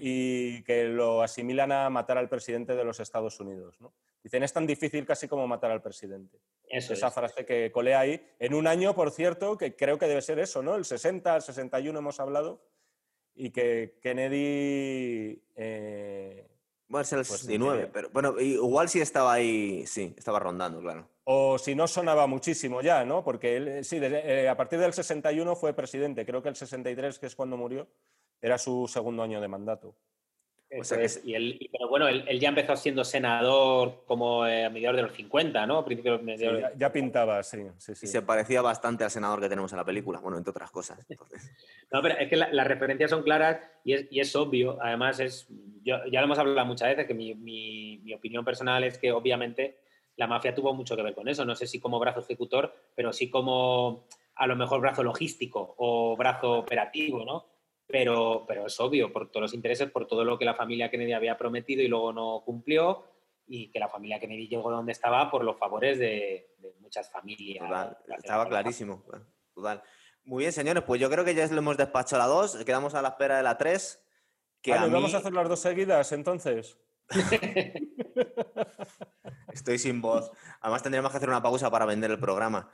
y 0.00 0.62
que 0.62 0.84
lo 0.84 1.22
asimilan 1.22 1.72
a 1.72 1.90
matar 1.90 2.18
al 2.18 2.28
presidente 2.28 2.74
de 2.74 2.84
los 2.84 3.00
Estados 3.00 3.38
Unidos. 3.40 3.80
¿no? 3.80 3.92
Dicen, 4.22 4.42
es 4.42 4.52
tan 4.52 4.66
difícil 4.66 5.06
casi 5.06 5.28
como 5.28 5.46
matar 5.46 5.70
al 5.70 5.82
presidente. 5.82 6.40
Esa 6.68 7.12
frase 7.12 7.46
que 7.46 7.70
colea 7.70 8.00
ahí. 8.00 8.20
En 8.40 8.54
un 8.54 8.66
año, 8.66 8.92
por 8.92 9.12
cierto, 9.12 9.56
que 9.56 9.76
creo 9.76 9.98
que 9.98 10.06
debe 10.06 10.20
ser 10.20 10.40
eso, 10.40 10.62
¿no? 10.62 10.74
El 10.74 10.84
60, 10.84 11.36
el 11.36 11.42
61 11.42 11.96
hemos 11.96 12.18
hablado, 12.18 12.60
y 13.36 13.50
que 13.50 13.98
Kennedy... 14.02 15.42
Eh, 15.54 16.48
bueno, 16.88 17.02
es 17.02 17.12
el 17.12 17.24
69, 17.24 17.82
pues 17.82 17.90
pero 17.92 18.10
bueno, 18.10 18.40
igual 18.40 18.88
sí 18.88 19.00
estaba 19.00 19.32
ahí, 19.32 19.86
sí, 19.86 20.14
estaba 20.16 20.38
rondando, 20.38 20.80
claro. 20.80 21.08
O 21.24 21.58
si 21.58 21.74
no 21.74 21.88
sonaba 21.88 22.26
muchísimo 22.26 22.80
ya, 22.80 23.04
¿no? 23.04 23.24
Porque 23.24 23.56
él, 23.56 23.84
sí, 23.84 23.98
eh, 24.00 24.48
a 24.48 24.56
partir 24.56 24.78
del 24.78 24.92
61 24.92 25.56
fue 25.56 25.72
presidente, 25.72 26.24
creo 26.24 26.42
que 26.42 26.48
el 26.48 26.56
63, 26.56 27.18
que 27.18 27.26
es 27.26 27.34
cuando 27.34 27.56
murió, 27.56 27.88
era 28.40 28.58
su 28.58 28.86
segundo 28.88 29.22
año 29.22 29.40
de 29.40 29.48
mandato. 29.48 29.96
y 31.24 31.34
él, 31.34 31.68
pero 31.70 31.88
bueno, 31.88 32.08
él, 32.08 32.40
ya 32.40 32.48
empezó 32.48 32.76
siendo 32.76 33.04
senador 33.04 34.04
como 34.06 34.46
eh, 34.46 34.64
a 34.64 34.70
mediados 34.70 34.96
de 34.96 35.02
los 35.02 35.12
50, 35.12 35.64
¿no? 35.66 35.84
ya, 36.76 36.92
pintaba, 36.92 37.42
sí, 37.42 37.66
sí, 37.78 37.92
Y 38.02 38.06
se 38.06 38.22
parecía 38.22 38.62
bastante 38.62 39.04
al 39.04 39.10
senador 39.10 39.40
que 39.40 39.48
tenemos 39.48 39.72
en 39.72 39.78
la 39.78 39.84
película, 39.84 40.18
bueno, 40.18 40.38
entre 40.38 40.50
otras 40.50 40.70
cosas. 40.70 40.98
no, 41.92 42.02
pero 42.02 42.18
es 42.18 42.28
que 42.28 42.36
las 42.36 42.66
referencias 42.66 43.10
son 43.10 43.22
claras 43.22 43.60
y 43.84 43.94
es, 43.94 44.06
y 44.10 44.20
es 44.20 44.34
obvio. 44.34 44.76
Además, 44.82 45.20
es, 45.20 45.46
ya 45.84 46.02
lo 46.04 46.24
hemos 46.24 46.38
hablado 46.38 46.66
muchas 46.66 46.88
veces, 46.88 47.06
que 47.06 47.14
mi, 47.14 47.34
mi, 47.34 47.98
mi 47.98 48.12
opinión 48.12 48.44
personal 48.44 48.82
es 48.82 48.98
que 48.98 49.12
obviamente 49.12 49.78
la 50.16 50.26
mafia 50.26 50.54
tuvo 50.54 50.74
mucho 50.74 50.96
que 50.96 51.02
ver 51.02 51.14
con 51.14 51.28
eso. 51.28 51.44
No 51.44 51.54
sé 51.54 51.66
si 51.66 51.78
como 51.78 52.00
brazo 52.00 52.20
ejecutor, 52.20 52.74
pero 52.94 53.12
sí 53.12 53.30
como 53.30 54.06
a 54.34 54.46
lo 54.46 54.56
mejor 54.56 54.80
brazo 54.80 55.02
logístico 55.02 55.74
o 55.78 56.16
brazo 56.16 56.58
operativo, 56.58 57.24
¿no? 57.24 57.46
Pero, 57.88 58.44
pero 58.48 58.66
es 58.66 58.80
obvio, 58.80 59.12
por 59.12 59.30
todos 59.30 59.42
los 59.42 59.54
intereses, 59.54 59.90
por 59.90 60.06
todo 60.06 60.24
lo 60.24 60.38
que 60.38 60.44
la 60.44 60.54
familia 60.54 60.90
Kennedy 60.90 61.12
había 61.12 61.38
prometido 61.38 61.82
y 61.82 61.88
luego 61.88 62.12
no 62.12 62.42
cumplió, 62.44 63.04
y 63.46 63.70
que 63.70 63.78
la 63.78 63.88
familia 63.88 64.18
Kennedy 64.18 64.48
llegó 64.48 64.70
donde 64.70 64.92
estaba 64.92 65.30
por 65.30 65.44
los 65.44 65.56
favores 65.56 65.98
de, 65.98 66.50
muchas 66.80 67.10
familias. 67.10 67.96
estaba 68.18 68.48
clarísimo. 68.48 69.04
Total. 69.54 69.82
Muy 70.24 70.42
bien, 70.42 70.52
señores, 70.52 70.82
pues 70.84 71.00
yo 71.00 71.08
creo 71.08 71.24
que 71.24 71.34
ya 71.34 71.46
lo 71.46 71.58
hemos 71.58 71.76
despachado 71.76 72.22
a 72.22 72.26
la 72.26 72.32
2, 72.32 72.64
quedamos 72.64 72.94
a 72.94 73.02
la 73.02 73.10
espera 73.10 73.36
de 73.36 73.44
la 73.44 73.56
3. 73.56 74.02
Que 74.60 74.72
¿Vamos 74.72 75.14
a 75.14 75.18
hacer 75.18 75.32
las 75.32 75.48
dos 75.48 75.60
seguidas 75.60 76.10
entonces? 76.10 76.76
Estoy 79.52 79.78
sin 79.78 80.00
voz. 80.00 80.32
Además 80.60 80.82
tendríamos 80.82 81.12
que 81.12 81.18
hacer 81.18 81.28
una 81.28 81.42
pausa 81.42 81.70
para 81.70 81.86
vender 81.86 82.10
el 82.10 82.18
programa. 82.18 82.68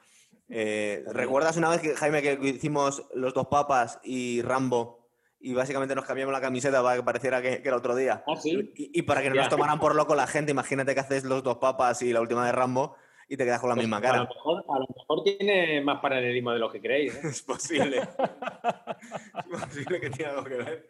Eh, 0.48 1.04
¿Recuerdas 1.08 1.58
una 1.58 1.68
vez, 1.68 1.80
que, 1.80 1.94
Jaime, 1.94 2.22
que 2.22 2.38
hicimos 2.42 3.04
los 3.14 3.34
dos 3.34 3.48
papas 3.48 4.00
y 4.02 4.40
Rambo 4.40 5.01
y 5.42 5.54
básicamente 5.54 5.94
nos 5.94 6.04
cambiamos 6.04 6.32
la 6.32 6.40
camiseta 6.40 6.82
para 6.82 6.96
que 6.96 7.02
pareciera 7.02 7.42
que, 7.42 7.60
era 7.64 7.76
otro 7.76 7.96
día? 7.96 8.22
¿Ah, 8.26 8.34
y, 8.44 9.02
para 9.02 9.22
que 9.22 9.30
no 9.30 9.36
nos 9.36 9.48
tomaran 9.48 9.80
por 9.80 9.94
loco 9.96 10.14
la 10.14 10.26
gente, 10.26 10.52
imagínate 10.52 10.94
que 10.94 11.00
haces 11.00 11.24
los 11.24 11.42
dos 11.42 11.58
papas 11.58 12.00
y 12.02 12.12
la 12.12 12.20
última 12.20 12.46
de 12.46 12.52
Rambo 12.52 12.96
y 13.28 13.36
te 13.36 13.44
quedas 13.44 13.60
con 13.60 13.70
la 13.70 13.74
pues 13.74 13.86
misma 13.86 14.00
cara. 14.00 14.20
A 14.20 14.78
lo, 14.78 14.86
mejor, 14.94 15.24
tiene 15.24 15.80
más 15.80 16.00
paralelismo 16.00 16.52
de 16.52 16.58
lo 16.58 16.70
que 16.70 16.80
creéis. 16.80 17.14
¿eh? 17.14 17.20
es 17.24 17.42
posible. 17.42 17.98
es 17.98 19.60
posible 19.60 20.00
que 20.00 20.10
tenga 20.10 20.30
algo 20.30 20.44
que 20.44 20.56
ver. 20.56 20.88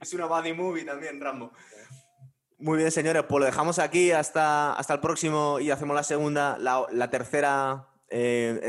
Es 0.00 0.14
una 0.14 0.26
body 0.26 0.52
movie 0.52 0.84
también, 0.84 1.20
Rambo. 1.20 1.52
Muy 2.58 2.78
bien, 2.78 2.90
señores, 2.90 3.24
pues 3.28 3.40
lo 3.40 3.46
dejamos 3.46 3.78
aquí 3.78 4.12
hasta, 4.12 4.74
hasta 4.74 4.94
el 4.94 5.00
próximo 5.00 5.58
y 5.60 5.70
hacemos 5.70 5.96
la 5.96 6.02
segunda, 6.02 6.58
la, 6.58 7.10
tercera. 7.10 7.88
Eh, 8.08 8.60